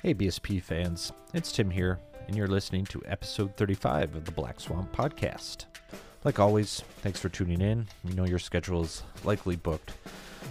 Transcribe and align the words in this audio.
Hey, 0.00 0.14
BSP 0.14 0.62
fans, 0.62 1.10
it's 1.34 1.50
Tim 1.50 1.70
here, 1.70 1.98
and 2.28 2.36
you're 2.36 2.46
listening 2.46 2.84
to 2.84 3.02
episode 3.04 3.56
35 3.56 4.14
of 4.14 4.24
the 4.24 4.30
Black 4.30 4.60
Swamp 4.60 4.94
Podcast. 4.94 5.64
Like 6.22 6.38
always, 6.38 6.84
thanks 7.02 7.18
for 7.18 7.28
tuning 7.28 7.60
in. 7.60 7.88
We 8.04 8.12
know 8.12 8.24
your 8.24 8.38
schedule 8.38 8.84
is 8.84 9.02
likely 9.24 9.56
booked, 9.56 9.90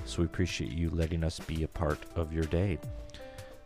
so 0.04 0.20
we 0.20 0.26
appreciate 0.26 0.74
you 0.74 0.90
letting 0.90 1.24
us 1.24 1.40
be 1.40 1.64
a 1.64 1.68
part 1.70 1.98
of 2.18 2.34
your 2.34 2.44
day. 2.44 2.78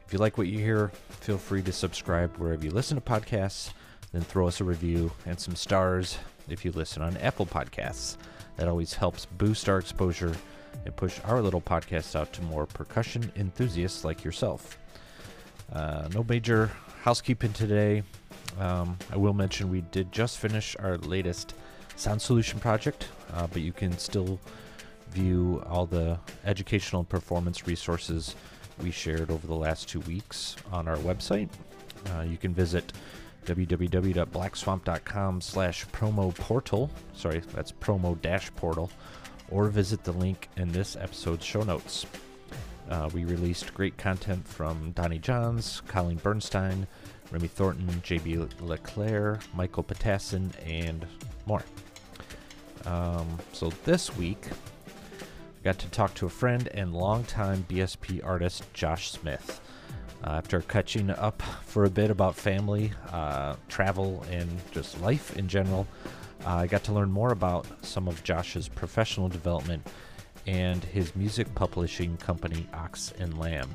If 0.05 0.13
you 0.13 0.19
like 0.19 0.37
what 0.37 0.45
you 0.45 0.59
hear, 0.59 0.89
feel 1.09 1.39
free 1.39 1.63
to 1.63 1.71
subscribe 1.71 2.37
wherever 2.37 2.63
you 2.63 2.69
listen 2.69 2.93
to 2.93 3.01
podcasts, 3.01 3.73
then 4.11 4.21
throw 4.21 4.47
us 4.47 4.61
a 4.61 4.63
review 4.63 5.11
and 5.25 5.39
some 5.39 5.55
stars 5.55 6.19
if 6.47 6.63
you 6.63 6.71
listen 6.73 7.01
on 7.01 7.17
Apple 7.17 7.47
Podcasts. 7.47 8.17
That 8.57 8.67
always 8.67 8.93
helps 8.93 9.25
boost 9.25 9.67
our 9.67 9.79
exposure 9.79 10.35
and 10.85 10.95
push 10.95 11.19
our 11.25 11.41
little 11.41 11.59
podcast 11.59 12.15
out 12.15 12.31
to 12.33 12.43
more 12.43 12.67
percussion 12.67 13.31
enthusiasts 13.35 14.05
like 14.05 14.23
yourself. 14.23 14.77
Uh, 15.71 16.07
no 16.13 16.23
major 16.23 16.71
housekeeping 17.01 17.53
today. 17.53 18.03
Um, 18.59 18.97
I 19.11 19.17
will 19.17 19.33
mention 19.33 19.69
we 19.69 19.81
did 19.81 20.11
just 20.11 20.37
finish 20.37 20.75
our 20.77 20.97
latest 20.97 21.55
sound 21.95 22.21
solution 22.21 22.59
project, 22.59 23.07
uh, 23.33 23.47
but 23.47 23.61
you 23.61 23.71
can 23.71 23.97
still 23.97 24.39
view 25.11 25.63
all 25.67 25.85
the 25.85 26.19
educational 26.45 27.03
performance 27.03 27.67
resources 27.67 28.35
we 28.81 28.91
shared 28.91 29.29
over 29.29 29.45
the 29.47 29.55
last 29.55 29.87
two 29.87 29.99
weeks 30.01 30.55
on 30.71 30.87
our 30.87 30.97
website. 30.97 31.49
Uh, 32.15 32.21
you 32.21 32.37
can 32.37 32.53
visit 32.53 32.93
www.blackswamp.com 33.45 35.41
slash 35.41 35.85
promo 35.87 36.35
portal. 36.35 36.89
Sorry, 37.13 37.41
that's 37.53 37.71
promo 37.71 38.19
dash 38.21 38.53
portal. 38.55 38.91
Or 39.49 39.67
visit 39.67 40.03
the 40.03 40.13
link 40.13 40.49
in 40.55 40.71
this 40.71 40.95
episode's 40.95 41.45
show 41.45 41.63
notes. 41.63 42.05
Uh, 42.91 43.09
we 43.13 43.23
released 43.23 43.73
great 43.73 43.97
content 43.97 44.45
from 44.45 44.91
Donnie 44.91 45.17
Johns, 45.17 45.81
Colleen 45.87 46.17
Bernstein, 46.17 46.85
Remy 47.31 47.47
Thornton, 47.47 47.87
JB 48.03 48.59
LeClaire, 48.59 49.39
Michael 49.55 49.81
Patassin, 49.81 50.51
and 50.69 51.07
more. 51.45 51.63
Um, 52.85 53.39
so 53.53 53.69
this 53.85 54.13
week, 54.17 54.45
I 55.21 55.63
got 55.63 55.79
to 55.79 55.87
talk 55.87 56.13
to 56.15 56.25
a 56.25 56.29
friend 56.29 56.67
and 56.73 56.93
longtime 56.93 57.65
BSP 57.69 58.25
artist, 58.25 58.65
Josh 58.73 59.11
Smith. 59.11 59.61
Uh, 60.21 60.31
after 60.31 60.59
catching 60.59 61.11
up 61.11 61.41
for 61.63 61.85
a 61.85 61.89
bit 61.89 62.11
about 62.11 62.35
family, 62.35 62.91
uh, 63.13 63.55
travel, 63.69 64.25
and 64.29 64.49
just 64.71 64.99
life 64.99 65.37
in 65.37 65.47
general, 65.47 65.87
uh, 66.45 66.55
I 66.55 66.67
got 66.67 66.83
to 66.83 66.91
learn 66.91 67.09
more 67.09 67.31
about 67.31 67.65
some 67.85 68.09
of 68.09 68.21
Josh's 68.25 68.67
professional 68.67 69.29
development 69.29 69.87
and 70.47 70.83
his 70.83 71.15
music 71.15 71.53
publishing 71.55 72.17
company, 72.17 72.67
Ox 72.73 73.13
and 73.19 73.37
Lamb. 73.39 73.69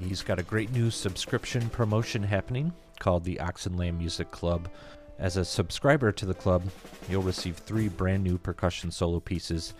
He's 0.00 0.22
got 0.22 0.38
a 0.38 0.44
great 0.44 0.72
new 0.72 0.90
subscription 0.90 1.68
promotion 1.70 2.22
happening 2.22 2.72
called 3.00 3.24
the 3.24 3.40
Ox 3.40 3.66
and 3.66 3.78
Lamb 3.78 3.98
Music 3.98 4.30
Club. 4.30 4.68
As 5.18 5.36
a 5.36 5.44
subscriber 5.44 6.12
to 6.12 6.26
the 6.26 6.34
club, 6.34 6.62
you'll 7.08 7.22
receive 7.22 7.56
three 7.56 7.88
brand 7.88 8.22
new 8.22 8.38
percussion 8.38 8.90
solo 8.90 9.18
pieces, 9.18 9.74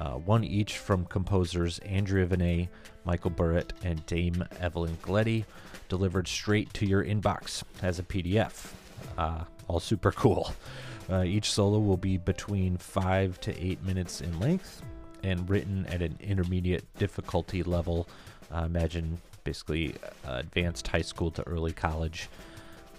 uh, 0.00 0.12
one 0.12 0.44
each 0.44 0.78
from 0.78 1.06
composers 1.06 1.78
Andrea 1.80 2.26
Venet, 2.26 2.68
Michael 3.04 3.30
Burritt, 3.30 3.70
and 3.82 4.04
Dame 4.06 4.44
Evelyn 4.60 4.98
Glennie, 5.00 5.46
delivered 5.88 6.28
straight 6.28 6.72
to 6.74 6.86
your 6.86 7.04
inbox 7.04 7.62
as 7.82 7.98
a 7.98 8.02
PDF. 8.02 8.72
Uh, 9.16 9.44
all 9.68 9.80
super 9.80 10.12
cool. 10.12 10.52
Uh, 11.12 11.24
each 11.24 11.52
solo 11.52 11.78
will 11.78 11.98
be 11.98 12.16
between 12.16 12.78
five 12.78 13.38
to 13.40 13.54
eight 13.62 13.82
minutes 13.84 14.22
in 14.22 14.40
length 14.40 14.80
and 15.22 15.48
written 15.50 15.84
at 15.86 16.00
an 16.00 16.16
intermediate 16.20 16.84
difficulty 16.96 17.62
level. 17.62 18.08
Uh, 18.52 18.62
imagine 18.64 19.20
basically 19.44 19.94
uh, 20.26 20.36
advanced 20.36 20.88
high 20.88 21.02
school 21.02 21.30
to 21.30 21.46
early 21.46 21.72
college. 21.72 22.30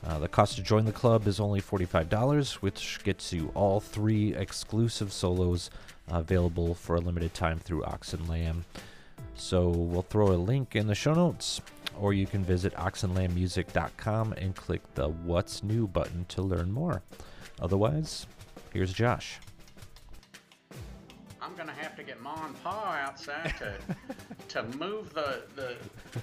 Uh, 0.06 0.20
the 0.20 0.28
cost 0.28 0.58
to 0.58 0.62
join 0.62 0.86
the 0.86 0.92
club 0.92 1.26
is 1.28 1.40
only 1.40 1.60
$45, 1.60 2.56
which 2.56 3.00
gets 3.04 3.34
you 3.34 3.52
all 3.56 3.80
three 3.80 4.36
exclusive 4.36 5.12
solos 5.12 5.72
available 6.08 6.76
for 6.76 6.98
a 6.98 7.00
limited 7.00 7.34
time 7.34 7.58
through 7.58 7.84
Ox 7.86 8.14
and 8.14 8.30
Lamb. 8.30 8.64
So 9.36 9.70
we'll 9.70 10.04
throw 10.04 10.28
a 10.28 10.36
link 10.36 10.76
in 10.76 10.86
the 10.86 10.94
show 10.94 11.14
notes, 11.16 11.62
or 12.00 12.14
you 12.14 12.28
can 12.28 12.44
visit 12.44 12.76
oxandlambmusic.com 12.76 14.34
and 14.34 14.56
click 14.56 14.82
the 14.94 15.08
What's 15.08 15.64
New 15.64 15.88
button 15.88 16.26
to 16.30 16.44
learn 16.44 16.72
more. 16.72 17.02
Otherwise, 17.64 18.28
here's 18.74 18.92
Josh. 18.92 19.40
I'm 21.42 21.56
gonna 21.56 21.72
have 21.74 21.96
to 21.96 22.04
get 22.04 22.22
Ma 22.22 22.46
and 22.46 22.62
Pa 22.62 23.00
outside 23.02 23.54
to 23.58 23.74
to 24.50 24.64
move 24.78 25.14
the, 25.14 25.44
the 25.56 25.78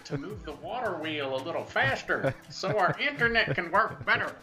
to 0.05 0.19
move 0.19 0.45
the 0.45 0.53
water 0.53 0.99
wheel 0.99 1.34
a 1.34 1.43
little 1.43 1.65
faster 1.65 2.34
so 2.50 2.77
our 2.77 2.95
internet 3.00 3.55
can 3.55 3.71
work 3.71 4.05
better. 4.05 4.37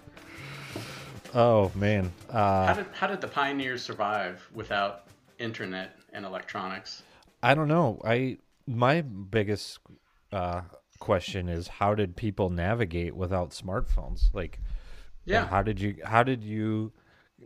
Oh 1.36 1.72
man, 1.76 2.12
uh, 2.32 2.66
How 2.66 2.74
did 2.74 2.88
how 2.94 3.06
did 3.06 3.22
the 3.22 3.28
pioneers 3.28 3.84
survive 3.84 4.48
without 4.54 5.04
internet 5.38 5.96
and 6.14 6.26
electronics? 6.26 7.04
I 7.44 7.54
don't 7.54 7.68
know. 7.68 8.02
I 8.04 8.38
my 8.66 9.02
biggest 9.02 9.80
uh, 10.32 10.62
question 11.00 11.48
is 11.48 11.68
how 11.68 11.94
did 11.94 12.16
people 12.16 12.50
navigate 12.50 13.16
without 13.16 13.52
smartphones? 13.52 14.34
Like, 14.34 14.60
Yeah. 15.28 15.48
how 15.48 15.62
did 15.62 15.80
you? 15.80 15.98
How 16.04 16.24
did 16.24 16.44
you? 16.44 16.92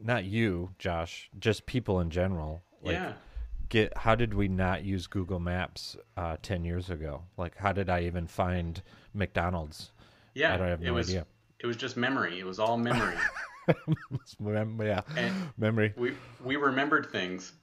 Not 0.01 0.23
you, 0.23 0.69
Josh. 0.79 1.29
Just 1.39 1.65
people 1.65 1.99
in 1.99 2.09
general. 2.09 2.61
Like, 2.81 2.93
yeah. 2.93 3.13
Get 3.69 3.97
how 3.97 4.15
did 4.15 4.33
we 4.33 4.47
not 4.47 4.83
use 4.83 5.07
Google 5.07 5.39
Maps 5.39 5.95
uh, 6.17 6.37
ten 6.41 6.63
years 6.65 6.89
ago? 6.89 7.23
Like, 7.37 7.57
how 7.57 7.71
did 7.73 7.89
I 7.89 8.01
even 8.03 8.27
find 8.27 8.81
McDonald's? 9.13 9.91
Yeah. 10.33 10.53
I 10.53 10.57
don't 10.57 10.67
have 10.67 10.81
it 10.81 10.85
no 10.85 10.93
was 10.93 11.09
idea. 11.09 11.25
it 11.59 11.65
was 11.67 11.75
just 11.77 11.97
memory. 11.97 12.39
It 12.39 12.45
was 12.45 12.59
all 12.59 12.77
memory. 12.77 13.15
Yeah, 14.39 15.01
And- 15.17 15.33
memory. 15.57 15.93
we 15.95 16.13
we 16.43 16.55
remembered 16.55 17.07
things. 17.11 17.53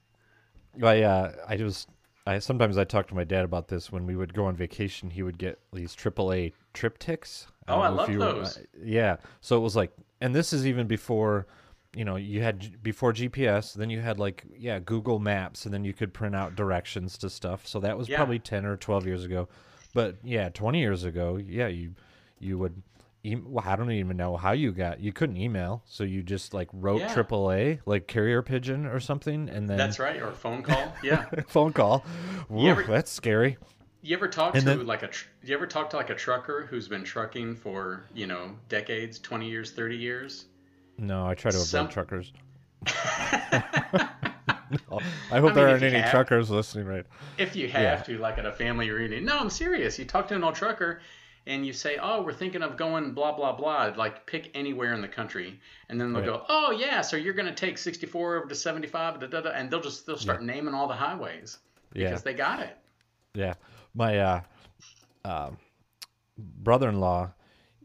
I 0.81 1.01
uh, 1.03 1.33
I 1.47 1.57
just 1.57 1.89
I 2.25 2.39
sometimes 2.39 2.77
I 2.77 2.83
talk 2.85 3.07
to 3.09 3.15
my 3.15 3.23
dad 3.23 3.43
about 3.43 3.67
this 3.67 3.91
when 3.91 4.05
we 4.05 4.15
would 4.15 4.33
go 4.33 4.45
on 4.45 4.55
vacation. 4.55 5.09
He 5.09 5.23
would 5.23 5.37
get 5.37 5.59
these 5.73 5.95
AAA 5.95 6.53
TripTiks. 6.73 7.47
Oh, 7.69 7.79
I 7.79 7.89
love 7.89 8.07
those. 8.13 8.57
uh, 8.57 8.61
yeah, 8.83 9.17
so 9.41 9.57
it 9.57 9.61
was 9.61 9.75
like, 9.75 9.91
and 10.21 10.33
this 10.35 10.51
is 10.53 10.65
even 10.67 10.87
before, 10.87 11.47
you 11.95 12.03
know, 12.05 12.15
you 12.17 12.41
had 12.41 12.81
before 12.83 13.13
GPS. 13.13 13.73
Then 13.73 13.89
you 13.89 13.99
had 14.01 14.19
like 14.19 14.43
yeah 14.57 14.79
Google 14.79 15.19
Maps, 15.19 15.65
and 15.65 15.73
then 15.73 15.83
you 15.85 15.93
could 15.93 16.13
print 16.13 16.35
out 16.35 16.55
directions 16.55 17.17
to 17.19 17.29
stuff. 17.29 17.65
So 17.67 17.79
that 17.79 17.97
was 17.97 18.07
Yeah. 18.09 18.17
probably 18.17 18.39
ten 18.39 18.65
or 18.65 18.75
twelve 18.77 19.05
years 19.07 19.23
ago. 19.23 19.47
But 19.93 20.17
yeah, 20.23 20.49
twenty 20.49 20.79
years 20.79 21.03
ago, 21.03 21.37
yeah, 21.37 21.67
you 21.67 21.93
you 22.39 22.57
would. 22.57 22.81
E- 23.21 23.35
well, 23.35 23.65
I 23.67 23.75
don't 23.75 23.91
even 23.91 24.15
know 24.15 24.37
how 24.37 24.53
you 24.53 24.71
got. 24.71 25.01
You 25.01 25.11
couldn't 25.11 25.35
email, 25.35 25.83
so 25.85 26.05
you 26.05 26.23
just 26.23 26.53
like 26.53 26.69
wrote 26.71 27.01
Yeah. 27.01 27.13
AAA, 27.13 27.79
like 27.85 28.07
carrier 28.07 28.41
pigeon 28.41 28.85
or 28.85 29.01
something, 29.01 29.49
and 29.49 29.67
then 29.69 29.77
That's 29.77 29.99
right. 29.99 30.21
Or 30.21 30.31
phone 30.31 30.63
call. 30.63 30.93
Yeah. 31.03 31.25
phone 31.47 31.73
call. 31.73 32.05
Woo, 32.47 32.67
ever- 32.67 32.83
that's 32.83 33.11
scary. 33.11 33.57
You 34.01 34.15
ever 34.15 34.27
talk 34.29 34.55
And 34.55 34.63
to 34.65 34.69
then- 34.77 34.87
like 34.87 35.03
a 35.03 35.07
tr- 35.07 35.27
you 35.43 35.53
ever 35.55 35.67
talk 35.67 35.89
to 35.91 35.97
like 35.97 36.09
a 36.09 36.15
trucker 36.15 36.65
who's 36.69 36.87
been 36.87 37.03
trucking 37.03 37.55
for 37.57 38.05
you 38.13 38.27
know 38.27 38.55
decades, 38.69 39.19
twenty 39.19 39.49
years, 39.49 39.71
thirty 39.71 39.97
years? 39.97 40.45
No, 40.97 41.25
I 41.27 41.33
try 41.35 41.51
to 41.51 41.57
avoid 41.57 41.67
Some- 41.67 41.89
truckers. 41.89 42.31
No, 44.91 44.99
I 45.31 45.39
hope 45.39 45.45
mean, 45.45 45.53
there 45.55 45.67
aren't 45.67 45.81
any 45.81 45.97
have- 45.99 46.11
truckers 46.11 46.51
listening, 46.51 46.85
right? 46.85 47.03
If 47.39 47.55
you 47.55 47.67
have 47.69 47.81
Yeah. 47.81 48.03
to, 48.03 48.17
like 48.19 48.37
at 48.37 48.45
a 48.45 48.51
family 48.51 48.91
reunion. 48.91 49.25
No, 49.25 49.39
I'm 49.39 49.49
serious. 49.49 49.97
You 49.97 50.05
talk 50.05 50.27
to 50.27 50.35
an 50.35 50.43
old 50.43 50.53
trucker 50.53 51.01
and 51.47 51.65
you 51.65 51.73
say, 51.73 51.97
"Oh, 51.99 52.21
we're 52.21 52.33
thinking 52.33 52.61
of 52.61 52.77
going 52.77 53.13
blah 53.13 53.31
blah 53.31 53.53
blah." 53.53 53.91
Like 53.97 54.27
pick 54.27 54.51
anywhere 54.53 54.93
in 54.93 55.01
the 55.01 55.07
country, 55.07 55.59
and 55.89 55.99
then 55.99 56.13
they'll 56.13 56.21
Right. 56.21 56.39
go, 56.41 56.45
"Oh 56.49 56.69
yeah, 56.71 57.01
so 57.01 57.17
you're 57.17 57.33
going 57.33 57.47
to 57.47 57.55
take 57.55 57.79
64 57.79 58.35
over 58.35 58.47
to 58.47 58.53
75, 58.53 59.19
da, 59.19 59.25
da, 59.27 59.41
da, 59.41 59.49
and 59.49 59.71
they'll 59.71 59.81
just 59.81 60.05
they'll 60.05 60.17
start 60.17 60.43
naming 60.43 60.75
all 60.75 60.87
the 60.87 60.93
highways 60.93 61.57
Yeah. 61.93 62.09
because 62.09 62.21
they 62.21 62.35
got 62.35 62.59
it. 62.59 62.77
Yeah, 63.33 63.55
my 63.99 64.17
uh, 64.17 64.41
um 65.25 65.57
brother-in-law, 66.37 67.31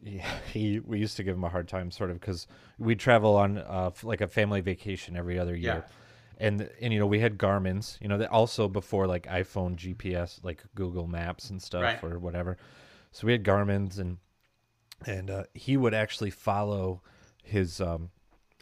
he, 0.04 0.22
he 0.52 0.78
we 0.80 0.98
used 0.98 1.16
to 1.16 1.22
give 1.24 1.36
him 1.36 1.44
a 1.44 1.48
hard 1.48 1.68
time, 1.68 1.90
sort 1.90 2.10
of, 2.10 2.20
because 2.20 2.46
we 2.78 2.94
travel 2.94 3.36
on 3.36 3.58
uh, 3.58 3.90
like 4.02 4.20
a 4.20 4.28
family 4.28 4.60
vacation 4.60 5.16
every 5.16 5.38
other 5.38 5.54
year, 5.54 5.84
and 6.38 6.70
and 6.80 6.92
you 6.92 6.98
know 6.98 7.06
we 7.06 7.20
had 7.20 7.36
Garmin's, 7.38 7.98
you 8.00 8.08
know, 8.08 8.18
that 8.18 8.30
also 8.30 8.68
before 8.68 9.06
like 9.06 9.26
iPhone 9.26 9.76
GPS, 9.76 10.42
like 10.42 10.62
Google 10.74 11.06
Maps 11.06 11.50
and 11.50 11.60
stuff 11.60 11.82
Right. 11.82 12.02
or 12.04 12.18
whatever. 12.18 12.56
So 13.12 13.26
we 13.26 13.32
had 13.32 13.42
Garmin's, 13.44 13.98
and 13.98 14.18
and 15.06 15.30
uh, 15.30 15.44
he 15.54 15.76
would 15.76 15.94
actually 15.94 16.30
follow 16.30 17.02
his 17.42 17.80
um, 17.80 18.10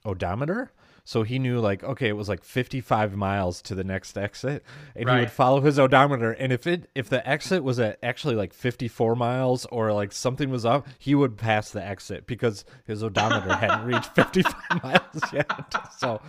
odometer. 0.04 0.72
So 1.04 1.25
he 1.25 1.40
knew 1.40 1.58
like 1.58 1.82
okay, 1.82 2.08
it 2.08 2.16
was 2.16 2.28
like 2.28 2.44
55 2.44 3.16
miles 3.16 3.60
to 3.62 3.75
the 3.75 3.82
next 3.82 4.16
exit, 4.16 4.62
and 4.94 5.08
he 5.08 5.16
would 5.20 5.31
follow 5.32 5.60
his 5.60 5.76
odometer. 5.78 6.31
And 6.32 6.52
if 6.52 6.64
it 6.66 6.88
if 6.94 7.08
the 7.08 7.26
exit 7.28 7.64
was 7.64 7.81
at 7.81 7.99
actually 8.04 8.37
like 8.37 8.52
54 8.54 9.16
miles 9.16 9.66
or 9.66 9.93
like 9.93 10.12
something 10.12 10.49
was 10.49 10.64
up, 10.64 10.87
he 11.00 11.14
would 11.16 11.37
pass 11.37 11.70
the 11.70 11.84
exit 11.84 12.26
because 12.26 12.64
his 12.87 13.02
odometer 13.02 13.52
hadn't 13.52 13.84
reached 13.93 14.14
55 14.14 14.82
miles 14.84 15.32
yet. 15.32 15.50
So 15.99 16.20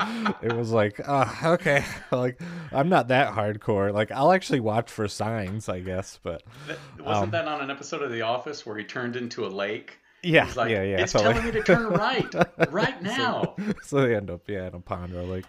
it 0.41 0.53
was 0.53 0.71
like, 0.71 0.99
uh, 1.07 1.25
okay, 1.43 1.85
like 2.11 2.41
I'm 2.71 2.89
not 2.89 3.09
that 3.09 3.33
hardcore. 3.33 3.93
Like 3.93 4.11
I'll 4.11 4.31
actually 4.31 4.59
watch 4.59 4.89
for 4.89 5.07
signs, 5.07 5.69
I 5.69 5.81
guess, 5.81 6.19
but 6.23 6.41
Th- 6.65 6.79
Wasn't 6.99 7.25
Um, 7.25 7.29
that 7.31 7.47
on 7.47 7.61
an 7.61 7.69
episode 7.69 8.01
of 8.01 8.11
The 8.11 8.23
Office 8.23 8.65
where 8.65 8.77
he 8.77 8.83
turned 8.83 9.15
into 9.15 9.45
a 9.45 9.49
lake? 9.49 9.99
Yeah, 10.23 10.49
like, 10.55 10.71
yeah, 10.71 10.83
yeah. 10.83 11.01
it's 11.01 11.11
totally. 11.11 11.33
telling 11.33 11.45
me 11.47 11.51
to 11.59 11.63
turn 11.63 11.87
right, 11.89 12.33
right 12.71 13.01
now. 13.01 13.55
so 13.83 14.01
they 14.01 14.15
end 14.15 14.29
up 14.29 14.47
yeah 14.47 14.67
in 14.67 14.73
a 14.75 14.79
pond 14.79 15.13
or 15.13 15.23
a. 15.23 15.45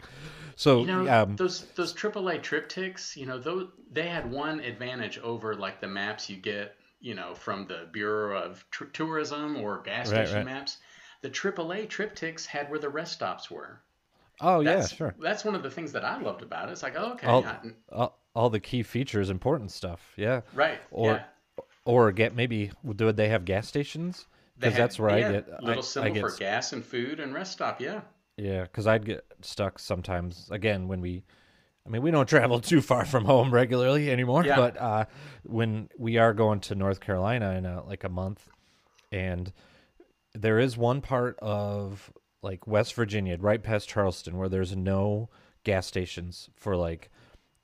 So 0.57 0.81
You 0.81 0.87
know, 0.87 1.23
um, 1.23 1.37
those 1.37 1.63
those 1.75 1.93
AAA 1.95 2.41
TripTiks, 2.43 3.17
you 3.17 3.27
know, 3.27 3.39
those 3.39 3.69
they 3.93 4.09
had 4.09 4.31
one 4.31 4.61
advantage 4.61 5.19
over 5.19 5.55
like 5.55 5.81
the 5.81 5.89
maps 5.89 6.29
you 6.31 6.37
get, 6.37 6.77
you 7.01 7.15
know, 7.15 7.35
from 7.35 7.67
the 7.67 7.89
Bureau 7.93 8.39
of 8.41 8.65
Tr- 8.71 8.85
Tourism 8.85 9.57
or 9.57 9.83
gas 9.83 10.11
Right, 10.13 10.27
station 10.27 10.47
right. 10.47 10.55
maps. 10.55 10.79
The 11.23 11.31
AAA 11.31 11.89
TripTiks 11.89 12.47
had 12.47 12.71
where 12.71 12.79
the 12.79 12.89
rest 12.89 13.13
stops 13.15 13.51
were. 13.51 13.81
oh 14.41 14.61
yeah, 14.61 14.85
sure. 14.87 15.15
That's 15.21 15.45
one 15.45 15.55
of 15.55 15.63
the 15.63 15.71
things 15.71 15.91
that 15.93 16.05
I 16.05 16.21
loved 16.21 16.43
about 16.43 16.69
it. 16.69 16.73
It's 16.73 16.83
like, 16.83 16.95
oh, 16.97 17.13
okay, 17.13 17.27
All, 17.27 17.45
I- 17.45 17.59
all, 17.93 18.19
all 18.35 18.51
the 18.51 18.61
key 18.61 18.83
features, 18.83 19.31
important 19.31 19.71
stuff. 19.73 20.13
Yeah. 20.17 20.43
right, 20.55 20.79
Or 20.91 21.13
yeah. 21.15 21.25
or 21.85 22.13
get 22.13 22.35
maybe 22.37 22.71
would 22.83 22.99
they 22.99 23.29
have 23.29 23.45
gas 23.45 23.67
stations? 23.69 24.27
Because 24.59 24.77
that's 24.77 24.99
where 24.99 25.19
yeah, 25.19 25.29
I 25.29 25.33
get 25.33 25.49
a 25.49 25.65
little 25.65 25.83
I, 25.83 25.87
symbol 25.87 26.11
I 26.11 26.15
get 26.15 26.21
for 26.21 26.37
gas 26.37 26.73
and 26.73 26.85
food 26.85 27.21
and 27.21 27.35
rest 27.35 27.53
stop. 27.53 27.81
Yeah, 27.81 28.03
yeah. 28.37 28.63
Because 28.63 28.87
I'd 28.87 29.05
get 29.05 29.25
stuck 29.43 29.79
sometimes. 29.79 30.49
Again, 30.51 30.87
when 30.89 31.01
we, 31.01 31.25
I 31.87 31.91
mean, 31.91 32.03
we 32.03 32.11
don't 32.11 32.29
travel 32.29 32.61
too 32.61 32.81
far 32.81 33.05
from 33.05 33.25
home 33.25 33.53
regularly 33.53 34.11
anymore. 34.11 34.45
Yeah. 34.45 34.57
But 34.57 34.81
uh, 34.81 35.05
when 35.43 35.89
we 35.99 36.19
are 36.19 36.33
going 36.33 36.61
to 36.61 36.75
North 36.75 37.01
Carolina 37.01 37.53
in 37.53 37.67
a, 37.67 37.85
like 37.85 38.05
a 38.05 38.09
month, 38.09 38.49
and 39.11 39.53
there 40.35 40.59
is 40.59 40.77
one 40.77 41.01
part 41.01 41.39
of 41.41 42.13
like 42.43 42.67
West 42.67 42.95
Virginia, 42.95 43.37
right 43.41 43.63
past 43.63 43.89
Charleston, 43.89 44.37
where 44.37 44.49
there's 44.49 44.77
no 44.77 45.31
gas 45.65 45.87
stations 45.87 46.51
for 46.57 46.77
like 46.77 47.11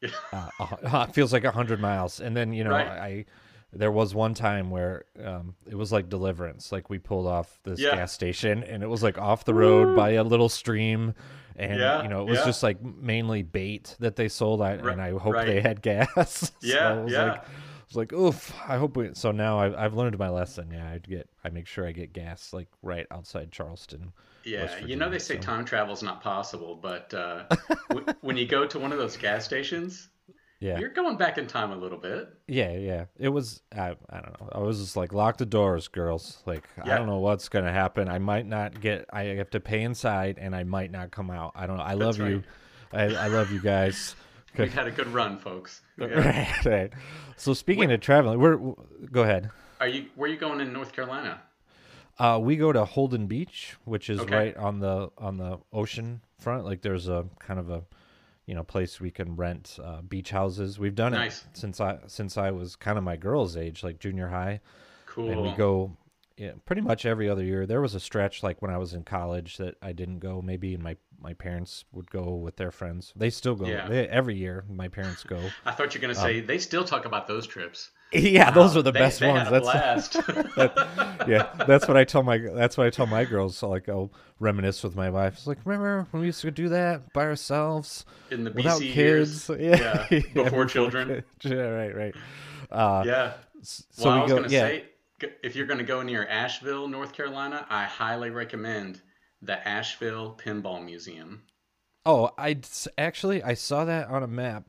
uh, 0.33 0.49
a 0.59 1.13
feels 1.13 1.33
like 1.33 1.45
a 1.45 1.51
hundred 1.51 1.81
miles. 1.81 2.21
And 2.21 2.37
then 2.37 2.53
you 2.53 2.65
know 2.65 2.71
Right. 2.71 2.89
I 2.89 3.25
there 3.73 3.93
was 3.93 4.15
one 4.15 4.35
time 4.35 4.71
where 4.71 5.05
um, 5.25 5.55
it 5.69 5.75
was 5.77 5.93
like 5.93 6.09
deliverance. 6.09 6.73
Like 6.73 6.91
we 6.91 6.99
pulled 6.99 7.27
off 7.27 7.59
this 7.65 7.79
Yeah. 7.81 7.95
gas 7.97 8.13
station, 8.13 8.65
and 8.65 8.83
it 8.83 8.89
was 8.89 9.03
like 9.03 9.19
off 9.19 9.45
the 9.45 9.55
road 9.55 9.95
by 9.97 10.11
a 10.13 10.25
little 10.25 10.49
stream. 10.49 11.15
And 11.57 11.79
Yeah, 11.79 12.03
you 12.03 12.09
know, 12.09 12.23
it 12.23 12.31
was 12.31 12.39
yeah. 12.39 12.45
just 12.47 12.63
like 12.63 12.83
mainly 12.83 13.43
bait 13.43 13.97
that 14.01 14.17
they 14.17 14.29
sold, 14.29 14.63
I, 14.63 14.73
and 14.73 15.01
I 15.01 15.11
hope 15.11 15.35
right. 15.35 15.47
they 15.47 15.61
had 15.61 15.83
gas. 15.91 16.53
Yeah, 16.63 16.95
so 16.95 17.01
it 17.01 17.05
was 17.05 17.13
yeah. 17.13 17.25
like, 17.25 17.39
I 17.45 17.47
was 17.89 17.97
like, 17.97 18.13
oof. 18.13 18.55
I 18.69 18.77
hope 18.79 18.97
we. 18.97 19.11
So 19.15 19.31
now 19.33 19.59
I've, 19.59 19.75
I've 19.75 19.95
learned 19.95 20.17
my 20.19 20.29
lesson. 20.31 20.71
Yeah, 20.73 20.89
I 20.91 20.99
get. 20.99 21.29
I 21.45 21.51
make 21.51 21.67
sure 21.67 21.87
I 21.87 21.93
get 21.93 22.13
gas 22.13 22.53
like 22.53 22.69
right 22.83 23.07
outside 23.11 23.51
Charleston. 23.53 24.13
yeah. 24.45 24.63
West 24.63 24.83
You 24.87 24.97
know, 24.97 25.11
they 25.11 25.19
say 25.19 25.35
so- 25.37 25.41
time 25.43 25.67
is 25.91 26.03
not 26.03 26.23
possible, 26.23 26.77
but 26.77 27.13
uh, 27.13 27.45
w- 27.91 28.07
when 28.21 28.37
you 28.37 28.47
go 28.47 28.65
to 28.67 28.79
one 28.79 28.93
of 28.93 28.99
those 28.99 29.17
gas 29.17 29.45
stations, 29.45 30.09
Yeah, 30.61 30.79
you're 30.79 30.91
going 30.91 31.17
back 31.17 31.39
in 31.39 31.47
time 31.47 31.73
a 31.73 31.77
little 31.77 31.97
bit. 31.97 32.29
yeah, 32.47 32.73
yeah. 32.73 33.05
It 33.19 33.31
was. 33.31 33.62
I, 33.75 33.97
I 34.11 34.21
don't 34.21 34.41
know. 34.41 34.49
I 34.53 34.59
was 34.59 34.79
just 34.79 34.95
like, 34.95 35.12
lock 35.15 35.39
the 35.39 35.47
doors, 35.47 35.89
girls. 35.89 36.43
Like, 36.45 36.69
I 36.83 36.97
don't 36.99 37.07
know 37.07 37.19
what's 37.19 37.49
gonna 37.49 37.73
happen. 37.73 38.09
I 38.09 38.19
might 38.19 38.47
not 38.47 38.79
get. 38.81 39.07
I 39.12 39.23
have 39.25 39.49
to 39.51 39.61
pay 39.61 39.81
inside, 39.83 40.37
and 40.39 40.55
I 40.55 40.65
might 40.65 40.91
not 40.91 41.11
come 41.11 41.31
out. 41.31 41.53
I 41.55 41.67
don't 41.67 41.79
know. 41.79 41.83
I 41.83 41.95
love 41.95 42.19
That's 42.19 42.31
you. 42.31 42.43
I, 42.93 43.05
I 43.05 43.29
love 43.29 43.51
you 43.51 43.61
guys. 43.61 44.15
We've 44.59 44.73
had 44.75 44.87
a 44.87 44.91
good 44.91 45.07
run, 45.09 45.39
folks. 45.39 45.81
Yeah. 45.99 46.07
right, 46.09 46.65
right. 46.67 46.93
So 47.37 47.55
speaking 47.55 47.91
of 47.93 48.01
traveling, 48.01 48.39
we're 48.39 48.57
go 49.11 49.23
ahead. 49.23 49.51
Are 49.81 49.89
you? 49.89 50.07
Where 50.15 50.29
are 50.29 50.33
you 50.33 50.39
going 50.39 50.61
in 50.61 50.73
North 50.75 50.93
Carolina? 50.93 51.41
Uh, 52.19 52.39
we 52.43 52.57
go 52.57 52.71
to 52.71 52.85
Holden 52.85 53.27
Beach, 53.29 53.77
which 53.85 54.11
is 54.11 54.21
Okay. 54.21 54.35
right 54.35 54.57
on 54.59 54.81
the 54.81 55.11
on 55.17 55.39
the 55.39 55.59
ocean 55.73 56.21
front. 56.39 56.67
Like 56.67 56.83
there's 56.83 57.09
a 57.09 57.25
kind 57.39 57.59
of 57.59 57.71
a 57.71 57.83
you 58.50 58.56
know 58.56 58.64
place 58.64 59.00
we 59.00 59.12
can 59.12 59.37
rent 59.37 59.79
uh, 59.82 60.02
beach 60.02 60.31
houses. 60.31 60.76
We've 60.76 60.94
done 60.97 61.12
Nice. 61.12 61.44
it 61.44 61.56
since 61.56 61.81
I 61.81 61.99
since 62.08 62.37
I 62.37 62.50
was 62.50 62.75
kind 62.75 62.99
of 62.99 63.05
my 63.05 63.17
girl's 63.17 63.56
age, 63.56 63.85
like 63.85 64.00
junior 64.00 64.26
high, 64.26 64.58
Cool. 65.06 65.31
and 65.31 65.41
we 65.43 65.52
go 65.52 65.97
yeah, 66.37 66.52
pretty 66.64 66.81
much 66.82 67.06
every 67.06 67.29
other 67.29 67.44
year. 67.44 67.64
There 67.67 67.81
was 67.81 67.94
a 67.94 68.00
stretch 68.00 68.43
like 68.43 68.61
when 68.61 68.70
I 68.73 68.79
was 68.79 68.93
in 68.94 69.05
college 69.05 69.58
that 69.58 69.76
I 69.82 69.93
didn't 69.93 70.19
go. 70.19 70.43
Maybe 70.43 70.76
my 70.76 70.97
my 71.20 71.35
parents 71.35 71.85
would 71.93 72.11
go 72.11 72.35
with 72.35 72.56
their 72.56 72.73
friends. 72.73 73.12
They 73.14 73.31
still 73.31 73.55
go 73.55 73.67
Yeah. 73.67 73.87
they, 73.88 74.08
every 74.08 74.35
year. 74.37 74.64
My 74.69 74.88
parents 74.88 75.23
go. 75.23 75.38
I 75.64 75.70
thought 75.73 75.94
you 75.94 76.00
were 76.00 76.06
going 76.08 76.14
to 76.17 76.20
say 76.20 76.41
they 76.41 76.58
still 76.58 76.82
talk 76.85 77.05
about 77.05 77.29
those 77.29 77.47
trips. 77.47 77.91
yeah, 78.12 78.51
those 78.51 78.77
are 78.77 78.83
the 78.83 78.91
They- 78.93 78.99
best 78.99 79.21
they 79.21 79.29
ones. 79.29 79.49
That's 79.51 79.62
blast. 79.65 80.17
yeah, 81.29 81.49
that's 81.67 81.87
what 81.89 81.97
I 81.97 82.05
tell 82.05 82.23
my 82.23 82.39
that's 82.39 82.77
what 82.77 82.87
I 82.87 82.91
tell 82.91 83.07
my 83.07 83.25
girls. 83.25 83.57
So 83.57 83.69
like 83.69 83.89
I'll 83.89 84.11
reminisce 84.39 84.83
with 84.83 84.97
my 84.97 85.11
wife. 85.11 85.35
It's 85.35 85.47
like, 85.47 85.59
remember 85.65 86.07
when 86.11 86.21
we 86.23 86.27
used 86.27 86.41
to 86.43 86.51
do 86.51 86.69
that 86.71 87.12
by 87.12 87.25
ourselves 87.25 88.05
in 88.31 88.45
the 88.45 88.51
BC 88.51 88.55
without 88.57 88.81
kids? 88.81 89.49
years. 89.49 89.51
Yeah, 89.61 90.07
Yeah, 90.11 90.21
before 90.45 90.65
children. 90.67 91.23
Yeah, 91.43 91.55
right, 91.55 91.95
right. 91.95 92.15
Uh, 92.71 93.03
Yeah. 93.07 93.33
s- 93.61 93.85
Well, 93.99 94.05
So 94.05 94.11
I 94.11 94.23
was 94.23 94.31
go. 94.31 94.37
going 94.39 94.49
to 94.49 94.55
Yeah, 94.55 94.61
say, 94.67 94.85
if 95.43 95.55
you're 95.55 95.67
going 95.67 95.79
to 95.79 95.85
go 95.85 96.03
near 96.03 96.27
Asheville, 96.27 96.89
North 96.89 97.12
Carolina, 97.12 97.67
I 97.69 97.85
highly 97.85 98.31
recommend 98.31 99.03
the 99.43 99.67
Asheville 99.69 100.39
Pinball 100.43 100.85
Museum. 100.85 101.43
Oh, 102.07 102.31
I 102.39 102.59
actually 102.97 103.43
I 103.43 103.53
saw 103.55 103.85
that 103.85 104.09
on 104.09 104.23
a 104.23 104.27
map 104.27 104.65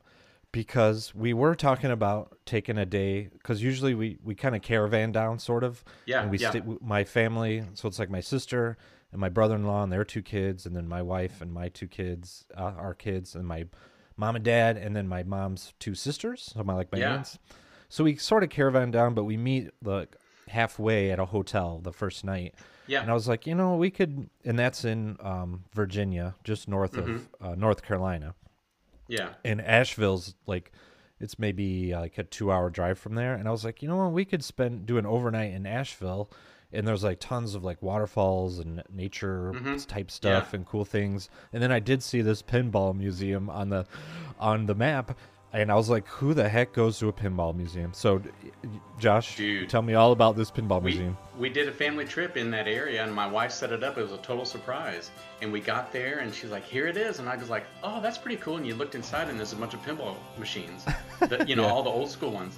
because 0.52 1.14
we 1.14 1.32
were 1.32 1.54
talking 1.54 1.90
about 1.90 2.38
taking 2.44 2.76
a 2.78 2.86
day 2.86 3.28
because 3.32 3.62
usually 3.62 3.94
we 3.94 4.18
we 4.22 4.34
kind 4.34 4.54
of 4.54 4.62
caravan 4.62 5.10
down 5.12 5.38
sort 5.38 5.64
of. 5.64 5.82
Yeah, 6.06 6.22
And 6.22 6.30
we 6.30 6.38
yeah. 6.38 6.50
stay, 6.50 6.62
my 6.80 7.04
family, 7.04 7.64
so 7.74 7.88
it's 7.88 7.98
like 7.98 8.10
my 8.10 8.20
sister 8.20 8.76
and 9.10 9.20
my 9.20 9.28
brother-in-law 9.28 9.82
and 9.82 9.92
their 9.92 10.04
two 10.04 10.22
kids, 10.22 10.64
and 10.66 10.76
then 10.76 10.86
my 10.88 11.02
wife 11.02 11.40
and 11.42 11.52
my 11.52 11.68
two 11.68 11.86
kids, 11.88 12.46
uh, 12.56 12.72
our 12.76 12.94
kids, 12.94 13.34
and 13.34 13.46
my 13.46 13.66
mom 14.16 14.36
and 14.36 14.44
dad, 14.44 14.76
and 14.76 14.94
then 14.94 15.08
my 15.08 15.22
mom's 15.22 15.72
two 15.78 15.94
sisters, 15.94 16.50
so 16.54 16.62
my 16.62 16.74
like 16.74 16.92
my 16.92 16.98
Yeah. 16.98 17.16
aunts. 17.16 17.38
So 17.88 18.04
we 18.04 18.16
sort 18.16 18.42
of 18.42 18.48
caravan 18.50 18.90
down, 18.90 19.12
but 19.14 19.24
we 19.24 19.36
meet 19.36 19.70
like 19.82 20.16
halfway 20.48 21.10
at 21.10 21.18
a 21.18 21.26
hotel 21.26 21.80
the 21.82 21.92
first 21.92 22.24
night. 22.24 22.54
Yeah. 22.86 23.00
And 23.02 23.10
I 23.10 23.14
was 23.14 23.28
like, 23.28 23.46
you 23.46 23.54
know, 23.54 23.76
we 23.76 23.90
could, 23.90 24.28
and 24.44 24.58
that's 24.58 24.84
in 24.84 25.16
um, 25.20 25.64
Virginia, 25.74 26.34
just 26.44 26.68
north 26.68 26.96
of 26.96 27.04
Mm-hmm. 27.06 27.44
uh, 27.44 27.54
North 27.54 27.82
Carolina. 27.82 28.34
Yeah. 29.12 29.34
And 29.44 29.60
Asheville's 29.60 30.34
like, 30.46 30.72
it's 31.20 31.38
maybe 31.38 31.94
like 31.94 32.18
a 32.18 32.24
two-hour 32.24 32.70
drive 32.70 32.98
from 32.98 33.14
there. 33.14 33.34
And 33.34 33.46
I 33.46 33.50
was 33.50 33.64
like, 33.64 33.82
you 33.82 33.88
know 33.88 33.96
what, 33.96 34.12
we 34.12 34.24
could 34.24 34.42
spend 34.42 34.86
do 34.86 34.98
an 34.98 35.06
overnight 35.06 35.52
in 35.52 35.66
Asheville, 35.66 36.30
and 36.72 36.88
there's 36.88 37.04
like 37.04 37.20
tons 37.20 37.54
of 37.54 37.62
like 37.62 37.80
waterfalls 37.82 38.58
and 38.58 38.82
nature 38.90 39.52
mm-hmm. 39.54 39.76
type 39.76 40.10
stuff 40.10 40.54
and 40.54 40.66
cool 40.66 40.84
things. 40.84 41.28
And 41.52 41.62
then 41.62 41.70
I 41.70 41.78
did 41.78 42.02
see 42.02 42.22
this 42.22 42.42
pinball 42.42 42.96
museum 42.96 43.50
on 43.50 43.68
the 43.68 43.86
on 44.40 44.66
the 44.66 44.74
map. 44.74 45.16
And 45.54 45.70
I 45.70 45.74
was 45.74 45.90
like, 45.90 46.06
"Who 46.08 46.32
the 46.32 46.48
heck 46.48 46.72
goes 46.72 46.98
to 47.00 47.08
a 47.08 47.12
pinball 47.12 47.54
museum?" 47.54 47.92
So, 47.92 48.22
Josh, 48.98 49.36
Dude. 49.36 49.68
tell 49.68 49.82
me 49.82 49.92
all 49.94 50.12
about 50.12 50.34
this 50.34 50.50
pinball 50.50 50.80
We, 50.80 50.92
museum. 50.92 51.18
we 51.38 51.50
did 51.50 51.68
a 51.68 51.72
family 51.72 52.06
trip 52.06 52.38
in 52.38 52.50
that 52.52 52.66
area, 52.66 53.02
and 53.04 53.12
my 53.14 53.26
wife 53.26 53.52
set 53.52 53.70
it 53.70 53.84
up. 53.84 53.98
It 53.98 54.02
was 54.02 54.12
a 54.12 54.18
total 54.18 54.46
surprise. 54.46 55.10
And 55.42 55.52
we 55.52 55.60
got 55.60 55.92
there, 55.92 56.20
and 56.20 56.32
she's 56.34 56.50
like, 56.50 56.64
"Here 56.64 56.86
it 56.86 56.96
is," 56.96 57.18
and 57.18 57.28
I 57.28 57.36
was 57.36 57.50
like, 57.50 57.64
"Oh, 57.82 58.00
that's 58.00 58.16
pretty 58.16 58.36
cool." 58.38 58.56
And 58.56 58.66
you 58.66 58.74
looked 58.74 58.94
inside, 58.94 59.28
and 59.28 59.38
there's 59.38 59.52
a 59.52 59.56
bunch 59.56 59.74
of 59.74 59.82
pinball 59.84 60.14
machines, 60.38 60.86
the, 61.20 61.44
you 61.46 61.54
know, 61.56 61.62
Yeah. 61.66 61.70
all 61.72 61.82
the 61.82 61.90
old 61.90 62.08
school 62.10 62.30
ones. 62.30 62.56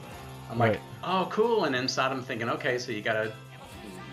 I'm 0.50 0.58
like, 0.58 0.78
"Oh, 1.02 1.26
cool!" 1.30 1.64
And 1.64 1.74
inside, 1.74 2.12
I'm 2.12 2.22
thinking, 2.22 2.48
"Okay, 2.48 2.78
so 2.78 2.92
you 2.92 3.00
gotta, 3.02 3.32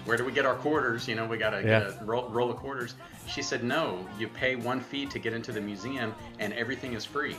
where 0.05 0.17
do 0.17 0.23
we 0.25 0.31
get 0.31 0.45
our 0.47 0.55
quarters? 0.55 1.07
You 1.07 1.13
know, 1.15 1.27
we 1.27 1.37
gotta 1.37 1.57
Yeah. 1.61 1.81
get 1.81 2.01
a 2.01 2.05
roll, 2.05 2.27
roll 2.29 2.49
of 2.49 2.57
quarters." 2.57 2.95
She 3.27 3.43
said, 3.43 3.63
"No, 3.63 4.07
you 4.17 4.27
pay 4.27 4.55
one 4.55 4.79
fee 4.79 5.05
to 5.05 5.19
get 5.19 5.33
into 5.33 5.51
the 5.51 5.61
museum, 5.61 6.15
and 6.39 6.51
everything 6.53 6.93
is 6.93 7.05
free. 7.05 7.35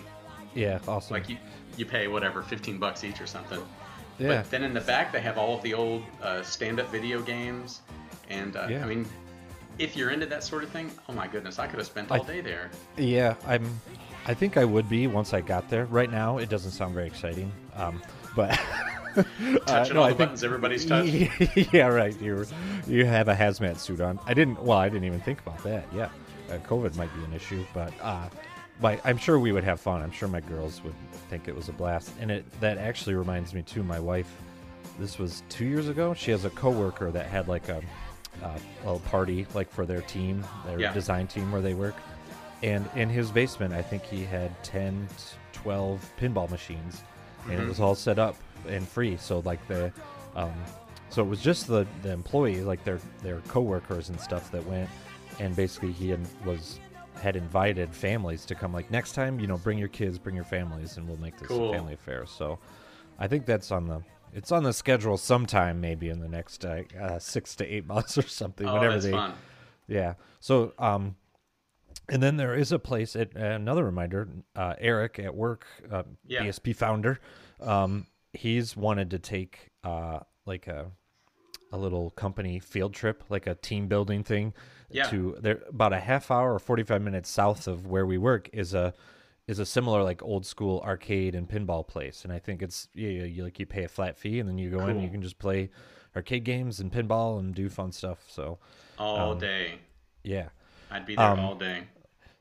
Yeah, 0.55 0.79
awesome. 0.89 1.15
Like 1.15 1.29
you, 1.29 1.37
you 1.77 1.87
pay 1.87 2.09
whatever, 2.09 2.43
15 2.43 2.79
bucks 2.79 3.05
each 3.05 3.21
or 3.21 3.27
something." 3.27 3.61
yeah, 4.19 4.29
But 4.29 4.51
then 4.51 4.63
in 4.65 4.75
the 4.75 4.81
back, 4.83 5.13
they 5.13 5.21
have 5.21 5.39
all 5.39 5.57
of 5.57 5.63
the 5.63 5.75
old 5.75 6.03
uh, 6.23 6.43
stand-up 6.43 6.91
video 6.91 7.21
games, 7.23 7.81
and 8.31 8.57
uh, 8.57 8.67
Yeah. 8.69 8.85
I 8.85 8.87
mean, 8.87 9.07
if 9.79 9.97
you're 9.97 10.11
into 10.11 10.27
that 10.27 10.45
sort 10.45 10.63
of 10.63 10.71
thing, 10.71 10.91
oh 11.09 11.13
my 11.15 11.27
goodness, 11.27 11.59
I 11.59 11.67
could 11.67 11.79
have 11.79 11.87
spent 11.87 12.13
I- 12.13 12.19
all 12.19 12.25
day 12.25 12.41
there. 12.41 12.71
Yeah, 12.97 13.35
I'm. 13.47 13.65
I 14.27 14.35
think 14.35 14.57
I 14.57 14.65
would 14.65 14.89
be 14.89 15.07
once 15.09 15.35
I 15.35 15.41
got 15.41 15.69
there. 15.69 15.87
Right 15.87 16.11
now, 16.11 16.39
it 16.39 16.49
doesn't 16.49 16.71
sound 16.73 16.95
very 16.95 17.07
exciting. 17.09 17.51
Um, 17.75 18.01
but 18.37 18.51
Touching 19.67 19.95
no, 19.95 20.01
all 20.03 20.07
I 20.07 20.11
the 20.11 20.17
think- 20.17 20.19
buttons 20.19 20.45
everybody's 20.45 20.87
touched. 20.87 21.13
yeah, 21.73 21.87
right. 21.89 22.19
You 22.21 22.47
you 22.87 23.05
have 23.07 23.29
a 23.29 23.35
hazmat 23.35 23.79
suit 23.79 24.01
on. 24.01 24.21
I 24.27 24.35
didn't. 24.35 24.63
Well, 24.63 24.79
I 24.79 24.89
didn't 24.89 25.05
even 25.05 25.21
think 25.21 25.41
about 25.41 25.63
that. 25.65 25.87
Yeah, 25.95 26.09
uh, 26.51 26.59
COVID 26.59 26.95
might 26.97 27.13
be 27.17 27.25
an 27.25 27.33
issue, 27.33 27.65
but 27.75 27.93
uh, 28.01 28.29
but 28.83 29.01
I'm 29.05 29.17
sure 29.17 29.39
we 29.39 29.53
would 29.53 29.65
have 29.65 29.81
fun. 29.81 30.03
I'm 30.03 30.11
sure 30.12 30.29
my 30.29 30.41
girls 30.41 30.83
would 30.85 30.95
think 31.31 31.49
it 31.49 31.57
was 31.57 31.69
a 31.71 31.73
blast. 31.73 32.12
And 32.21 32.31
it 32.31 32.61
that 32.61 32.77
actually 32.77 33.15
reminds 33.15 33.55
me 33.55 33.62
too. 33.62 33.83
My 33.83 33.99
wife. 34.01 34.31
This 34.99 35.19
was 35.19 35.43
two 35.49 35.65
years 35.65 35.89
ago. 35.89 36.12
She 36.12 36.31
has 36.33 36.45
a 36.45 36.51
coworker 36.51 37.11
that 37.12 37.25
had 37.27 37.49
like 37.49 37.71
a, 37.71 37.81
uh, 38.43 38.59
a 38.85 38.99
party 38.99 39.47
like 39.55 39.71
for 39.71 39.87
their 39.87 40.03
team, 40.03 40.45
their 40.67 40.79
Yeah. 40.79 40.93
design 40.93 41.27
team 41.27 41.51
where 41.51 41.62
they 41.62 41.73
work 41.73 41.95
and 42.62 42.89
in 42.95 43.09
his 43.09 43.31
basement, 43.31 43.75
I 43.75 43.83
think 43.83 44.05
he 44.05 44.25
had 44.25 44.51
10, 44.62 45.09
12 45.53 46.09
pinball 46.17 46.49
machines, 46.49 47.03
and 47.49 47.59
Mhm. 47.59 47.65
it 47.65 47.69
was 47.69 47.81
all 47.81 47.95
set 47.97 48.19
up 48.19 48.37
and 48.69 48.87
free. 48.87 49.17
So 49.17 49.41
like 49.41 49.67
the, 49.67 49.93
um, 50.37 50.53
so 51.11 51.23
it 51.23 51.27
was 51.29 51.41
just 51.43 51.67
the 51.67 51.87
the 52.03 52.12
employee, 52.12 52.62
like 52.62 52.85
their 52.85 53.01
their 53.23 53.41
coworkers 53.49 54.11
and 54.11 54.21
stuff 54.21 54.51
that 54.53 54.65
went, 54.67 54.89
and 55.41 55.57
basically 55.57 55.91
he 55.93 56.15
was 56.45 56.79
had 57.23 57.37
invited 57.37 57.95
families 57.95 58.45
to 58.47 58.55
come. 58.55 58.73
Like 58.73 58.91
next 58.91 59.12
time, 59.12 59.41
you 59.41 59.47
know, 59.47 59.57
bring 59.57 59.79
your 59.79 59.88
kids, 59.88 60.19
bring 60.19 60.35
your 60.35 60.45
families, 60.45 60.97
and 60.97 61.07
we'll 61.09 61.17
make 61.19 61.38
this 61.38 61.49
Cool. 61.49 61.71
a 61.71 61.73
family 61.73 61.95
affair. 61.95 62.26
So, 62.26 62.59
I 63.19 63.26
think 63.29 63.47
that's 63.47 63.71
on 63.71 63.87
the. 63.87 64.02
It's 64.35 64.50
on 64.50 64.62
the 64.62 64.73
schedule 64.73 65.19
sometime, 65.19 65.81
maybe 65.81 66.09
in 66.09 66.19
the 66.19 66.29
next 66.29 66.64
uh, 66.64 66.83
uh, 67.00 67.19
six 67.19 67.55
to 67.57 67.67
eight 67.67 67.87
months 67.95 68.17
or 68.19 68.23
something. 68.23 68.67
Oh, 68.67 68.75
whenever 68.75 68.99
they, 68.99 69.11
fun. 69.12 69.35
yeah. 69.87 70.14
So, 70.41 70.73
um, 70.79 71.17
and 72.09 72.23
then 72.23 72.37
there 72.38 72.55
is 72.55 72.73
a 72.73 72.79
place 72.79 73.14
at 73.14 73.37
another 73.37 73.85
reminder. 73.85 74.29
Uh, 74.57 74.75
Eric 74.81 75.19
at 75.19 75.35
work, 75.35 75.67
uh, 75.91 76.02
Yeah. 76.26 76.45
BSP 76.45 76.75
founder, 76.75 77.21
um, 77.61 78.07
he's 78.33 78.75
wanted 78.76 79.11
to 79.11 79.19
take 79.19 79.71
uh, 79.85 80.21
like 80.47 80.67
a 80.67 80.91
a 81.75 81.79
little 81.79 82.11
company 82.11 82.59
field 82.59 82.93
trip, 82.95 83.25
like 83.31 83.47
a 83.47 83.55
team 83.55 83.87
building 83.88 84.23
thing. 84.25 84.52
Yeah. 84.93 85.09
To 85.11 85.37
there, 85.41 85.63
about 85.69 85.93
a 85.93 86.01
half 86.01 86.31
hour 86.31 86.55
or 86.55 86.59
forty 86.59 86.83
five 86.83 87.03
minutes 87.03 87.29
south 87.31 87.67
of 87.67 87.87
where 87.87 88.07
we 88.07 88.19
work 88.19 88.49
is 88.53 88.75
a 88.75 88.93
is 89.49 89.59
a 89.59 89.67
similar 89.67 90.03
like 90.03 90.23
old 90.23 90.47
school 90.47 90.81
arcade 90.85 91.35
and 91.35 91.49
pinball 91.49 91.87
place, 91.87 92.25
and 92.25 92.33
I 92.33 92.39
think 92.39 92.63
it's 92.63 92.89
yeah, 92.95 93.09
yeah, 93.09 93.25
you 93.25 93.43
like 93.45 93.59
you 93.59 93.67
pay 93.67 93.85
a 93.85 93.89
flat 93.89 94.17
fee 94.17 94.39
and 94.39 94.49
then 94.49 94.59
you 94.59 94.71
go 94.71 94.81
in, 94.85 94.91
and 94.91 95.03
you 95.03 95.11
can 95.11 95.23
just 95.23 95.39
play 95.39 95.71
arcade 96.15 96.45
games 96.45 96.79
and 96.81 96.93
pinball 96.93 97.39
and 97.41 97.55
do 97.55 97.69
fun 97.69 97.91
stuff. 97.93 98.19
So 98.29 98.59
All 98.99 99.33
Um, 99.33 99.39
day. 99.39 99.79
yeah. 100.23 100.49
I'd 100.91 101.07
be 101.07 101.17
there 101.17 101.25
um, 101.27 101.41
all 101.41 101.55
day. 101.55 101.85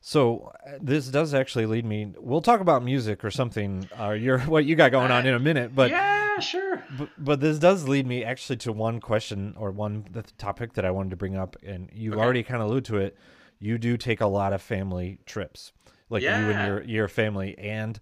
So 0.03 0.51
uh, 0.67 0.72
this 0.81 1.08
does 1.08 1.34
actually 1.34 1.67
lead 1.67 1.86
me. 1.86 2.13
We'll 2.17 2.41
talk 2.41 2.60
about 2.60 2.84
music 2.84 3.24
or 3.24 3.29
something, 3.31 3.88
or 3.98 4.15
your 4.15 4.39
what 4.53 4.65
you 4.65 4.75
got 4.75 4.91
going 4.91 5.12
on 5.12 5.25
in 5.27 5.34
a 5.36 5.39
minute. 5.39 5.75
But 5.75 5.91
yeah, 5.91 6.39
sure. 6.39 6.84
but, 6.89 7.10
but 7.17 7.39
this 7.39 7.60
does 7.60 7.88
lead 7.88 8.08
me 8.08 8.24
actually 8.24 8.58
to 8.58 8.72
one 8.72 9.00
question 9.00 9.53
or 9.58 9.70
one 9.72 10.05
the 10.12 10.24
topic 10.39 10.74
that 10.74 10.86
I 10.86 10.91
wanted 10.91 11.12
to 11.12 11.17
bring 11.17 11.36
up, 11.38 11.55
and 11.63 11.89
you've 11.93 12.13
Okay. 12.15 12.22
already 12.22 12.43
kind 12.43 12.62
of 12.63 12.67
alluded 12.70 12.86
to 12.86 12.98
it. 12.98 13.17
You 13.60 13.77
do 13.77 13.96
take 13.96 14.22
a 14.22 14.25
lot 14.27 14.53
of 14.53 14.62
family 14.63 15.20
trips, 15.27 15.72
like 16.10 16.24
you 16.24 16.29
and 16.29 16.65
your 16.65 16.84
your 16.84 17.08
family, 17.08 17.55
and 17.60 18.00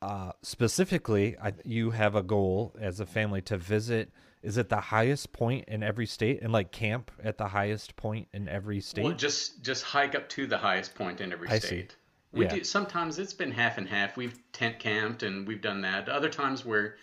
uh, 0.00 0.32
specifically, 0.42 1.36
I, 1.42 1.52
you 1.64 1.90
have 1.90 2.14
a 2.14 2.22
goal 2.22 2.74
as 2.80 3.00
a 3.00 3.06
family 3.06 3.42
to 3.42 3.58
visit. 3.58 4.10
Is 4.44 4.58
it 4.58 4.68
the 4.68 4.80
highest 4.80 5.32
point 5.32 5.64
in 5.68 5.82
every 5.82 6.04
state, 6.04 6.42
and 6.42 6.52
like 6.52 6.70
camp 6.70 7.10
at 7.22 7.38
the 7.38 7.48
highest 7.48 7.96
point 7.96 8.28
in 8.34 8.46
every 8.46 8.80
state? 8.80 9.02
Well, 9.02 9.14
just 9.14 9.64
just 9.64 9.82
hike 9.82 10.14
up 10.14 10.28
to 10.30 10.46
the 10.46 10.58
highest 10.58 10.94
point 10.94 11.22
in 11.22 11.32
every 11.32 11.48
I 11.48 11.58
see. 11.58 11.66
state. 11.66 11.96
We 12.30 12.44
Yeah. 12.44 12.56
do 12.56 12.64
sometimes 12.64 13.18
it's 13.18 13.32
been 13.32 13.52
half 13.52 13.78
and 13.78 13.88
half. 13.88 14.18
We've 14.18 14.38
tent 14.52 14.78
camped 14.78 15.22
and 15.22 15.48
we've 15.48 15.62
done 15.62 15.80
that. 15.80 16.10
Other 16.10 16.28
times 16.28 16.62
we're 16.62 16.96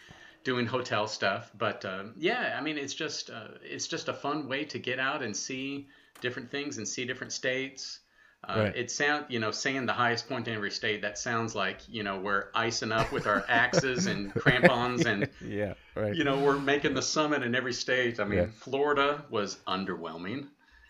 doing 0.43 0.67
hotel 0.67 1.07
stuff. 1.07 1.51
But 1.57 1.83
uh, 1.83 2.03
yeah, 2.15 2.55
I 2.59 2.61
mean 2.61 2.77
it's 2.77 2.93
just 2.93 3.31
uh, 3.31 3.47
it's 3.63 3.87
just 3.87 4.07
a 4.07 4.13
fun 4.13 4.47
way 4.47 4.63
to 4.65 4.77
get 4.77 4.99
out 4.99 5.23
and 5.23 5.35
see 5.35 5.87
different 6.19 6.51
things 6.51 6.77
and 6.77 6.87
see 6.87 7.05
different 7.05 7.33
states. 7.33 8.00
Uh, 8.47 8.55
Right. 8.57 8.75
It 8.75 8.89
sounds, 8.89 9.25
you 9.29 9.39
know 9.39 9.51
saying 9.51 9.85
the 9.85 9.93
highest 9.93 10.27
point 10.27 10.47
in 10.47 10.55
every 10.55 10.71
state. 10.71 11.01
That 11.03 11.17
sounds 11.17 11.53
like 11.53 11.77
you 11.87 12.01
know 12.03 12.19
we're 12.19 12.45
icing 12.55 12.91
up 12.91 13.11
with 13.11 13.27
our 13.27 13.45
axes 13.49 14.07
and 14.07 14.33
crampons 14.33 15.05
and 15.05 15.29
yeah, 15.45 15.73
right. 15.95 16.15
you 16.15 16.23
know 16.23 16.39
we're 16.39 16.57
making 16.57 16.95
the 16.95 17.03
summit 17.03 17.43
in 17.43 17.53
every 17.53 17.73
state. 17.73 18.19
I 18.19 18.23
mean 18.25 18.39
Yeah. 18.39 18.45
Florida 18.59 19.23
was 19.29 19.57
underwhelming. 19.67 20.47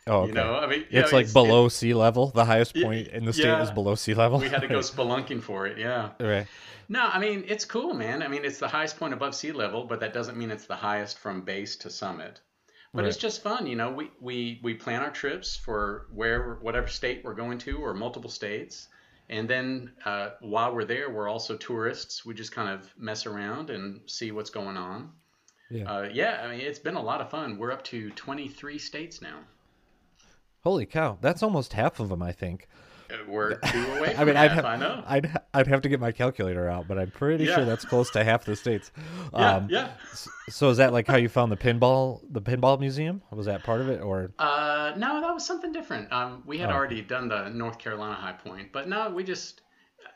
oh, 0.07 0.19
okay. 0.19 0.27
You 0.29 0.33
know 0.33 0.55
I 0.55 0.67
mean 0.67 0.85
it's 0.89 1.11
know, 1.11 1.17
like 1.17 1.33
below 1.33 1.67
sea 1.67 1.93
level. 1.93 2.27
The 2.27 2.45
highest 2.45 2.73
point 2.73 3.09
in 3.09 3.25
the 3.25 3.33
state 3.33 3.61
is 3.61 3.71
below 3.71 3.95
sea 3.95 4.13
level. 4.13 4.39
we 4.39 4.47
had 4.49 4.61
to 4.61 4.67
go 4.69 4.79
spelunking 4.93 5.41
for 5.41 5.67
it. 5.67 5.77
Yeah. 5.77 6.11
right. 6.21 6.47
No, 6.87 7.01
I 7.05 7.19
mean 7.19 7.43
it's 7.47 7.65
cool, 7.65 7.93
man. 7.93 8.23
I 8.23 8.27
mean 8.29 8.45
it's 8.45 8.59
the 8.59 8.67
highest 8.69 8.97
point 8.97 9.13
above 9.13 9.35
sea 9.35 9.51
level, 9.51 9.83
but 9.83 9.99
that 9.99 10.13
doesn't 10.13 10.37
mean 10.37 10.51
it's 10.51 10.67
the 10.67 10.75
highest 10.75 11.19
from 11.19 11.41
base 11.41 11.75
to 11.77 11.89
summit. 11.89 12.39
But 12.93 13.05
it's 13.05 13.17
just 13.17 13.41
fun, 13.41 13.67
you 13.67 13.75
know. 13.75 13.89
We, 13.89 14.11
we 14.19 14.59
we 14.61 14.73
plan 14.73 15.01
our 15.01 15.11
trips 15.11 15.55
for 15.55 16.07
where 16.13 16.55
whatever 16.61 16.87
state 16.87 17.21
we're 17.23 17.33
going 17.33 17.57
to, 17.59 17.77
or 17.77 17.93
multiple 17.93 18.29
states, 18.29 18.89
and 19.29 19.49
then 19.49 19.91
uh, 20.03 20.31
while 20.41 20.75
we're 20.75 20.83
there, 20.83 21.09
we're 21.09 21.29
also 21.29 21.55
tourists. 21.55 22.25
We 22.25 22.33
just 22.33 22.51
kind 22.51 22.69
of 22.69 22.93
mess 22.97 23.25
around 23.25 23.69
and 23.69 24.01
see 24.07 24.31
what's 24.33 24.49
going 24.49 24.75
on. 24.75 25.09
Yeah. 25.69 25.89
Uh, 25.89 26.09
yeah, 26.11 26.41
I 26.43 26.51
mean 26.51 26.59
it's 26.59 26.79
been 26.79 26.95
a 26.95 27.01
lot 27.01 27.21
of 27.21 27.29
fun. 27.29 27.57
We're 27.57 27.71
up 27.71 27.83
to 27.85 28.09
23 28.11 28.77
states 28.77 29.21
now. 29.21 29.39
Holy 30.63 30.85
cow, 30.85 31.17
that's 31.21 31.41
almost 31.41 31.73
half 31.73 31.99
of 31.99 32.09
them, 32.09 32.21
I 32.21 32.33
think. 32.33 32.67
We're 33.27 33.55
two 33.71 33.91
away 33.93 34.11
from 34.13 34.21
I 34.21 34.25
mean, 34.25 34.37
I'd 34.37 34.51
half, 34.51 34.55
have, 34.63 34.65
I 34.65 34.75
know. 34.77 35.03
I'd 35.05 35.37
I'd 35.53 35.67
have 35.67 35.81
to 35.81 35.89
get 35.89 35.99
my 35.99 36.11
calculator 36.11 36.69
out, 36.69 36.87
but 36.87 36.97
I'm 36.97 37.11
pretty 37.11 37.45
Yeah. 37.45 37.55
sure 37.55 37.65
that's 37.65 37.85
close 37.85 38.09
to 38.11 38.23
half 38.23 38.45
the 38.45 38.55
states. 38.55 38.91
yeah, 39.33 39.55
Um, 39.55 39.67
yeah. 39.69 39.89
So 40.49 40.69
is 40.69 40.77
that 40.77 40.93
like 40.93 41.07
how 41.07 41.17
you 41.17 41.29
found 41.29 41.51
the 41.51 41.57
pinball, 41.57 42.21
the 42.29 42.41
pinball 42.41 42.79
museum? 42.79 43.21
Was 43.31 43.45
that 43.45 43.63
part 43.63 43.81
of 43.81 43.89
it, 43.89 44.01
or 44.01 44.31
Uh, 44.39 44.93
no, 44.97 45.21
that 45.21 45.33
was 45.33 45.45
something 45.45 45.71
different. 45.71 46.11
Um, 46.11 46.43
we 46.45 46.57
had 46.57 46.69
Oh. 46.69 46.73
already 46.73 47.01
done 47.01 47.27
the 47.29 47.49
North 47.49 47.77
Carolina 47.79 48.15
High 48.15 48.33
Point, 48.33 48.71
but 48.71 48.87
no, 48.89 49.09
we 49.09 49.23
just, 49.23 49.61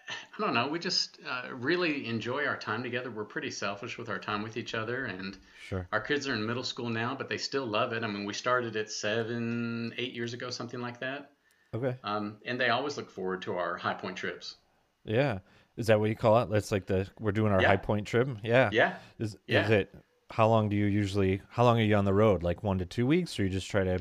I 0.09 0.41
don't 0.41 0.53
know, 0.53 0.67
we 0.67 0.79
just 0.79 1.19
uh, 1.27 1.53
really 1.53 2.07
enjoy 2.07 2.45
our 2.45 2.57
time 2.57 2.83
together. 2.83 3.09
We're 3.11 3.23
pretty 3.25 3.51
selfish 3.51 3.97
with 3.97 4.09
our 4.09 4.19
time 4.19 4.43
with 4.43 4.57
each 4.57 4.73
other, 4.75 5.05
and 5.05 5.37
sure? 5.67 5.87
our 5.91 6.01
kids 6.01 6.27
are 6.27 6.33
in 6.33 6.45
middle 6.45 6.63
school 6.63 6.89
now, 6.89 7.15
but 7.15 7.29
they 7.29 7.37
still 7.37 7.65
love 7.65 7.93
it. 7.93 8.03
I 8.03 8.07
mean, 8.07 8.25
we 8.25 8.33
started 8.33 8.75
it 8.75 8.91
seven, 8.91 9.93
eight 9.97 10.13
years 10.13 10.33
ago, 10.33 10.49
something 10.49 10.81
like 10.81 10.99
that, 10.99 11.31
Okay, 11.75 11.95
um, 12.03 12.37
and 12.45 12.59
they 12.59 12.69
always 12.69 12.97
look 12.97 13.09
forward 13.09 13.41
to 13.43 13.55
our 13.57 13.77
High 13.77 13.93
Point 13.95 14.15
trips. 14.17 14.55
yeah. 15.03 15.39
Is 15.77 15.87
that 15.87 15.99
what 15.99 16.07
you 16.07 16.15
call 16.15 16.41
it? 16.41 16.49
That's 16.49 16.71
like 16.71 16.85
the 16.85 17.05
we're 17.19 17.33
doing 17.33 17.51
our 17.51 17.61
Yeah. 17.61 17.67
high 17.67 17.75
point 17.75 18.07
trip. 18.07 18.29
Yeah. 18.41 18.69
Yeah, 18.71 18.95
Is 19.19 19.33
is 19.33 19.39
Yeah. 19.47 19.67
it? 19.69 19.93
How 20.29 20.47
long 20.47 20.69
do 20.69 20.75
you 20.77 20.85
usually? 20.85 21.41
How 21.49 21.65
long 21.65 21.77
are 21.79 21.83
you 21.83 21.95
on 21.97 22.05
the 22.05 22.13
road? 22.13 22.43
Like 22.43 22.63
one 22.63 22.77
to 22.77 22.85
two 22.85 23.05
weeks, 23.05 23.37
or 23.37 23.43
you 23.43 23.49
just 23.49 23.69
try 23.69 23.83
to 23.83 23.99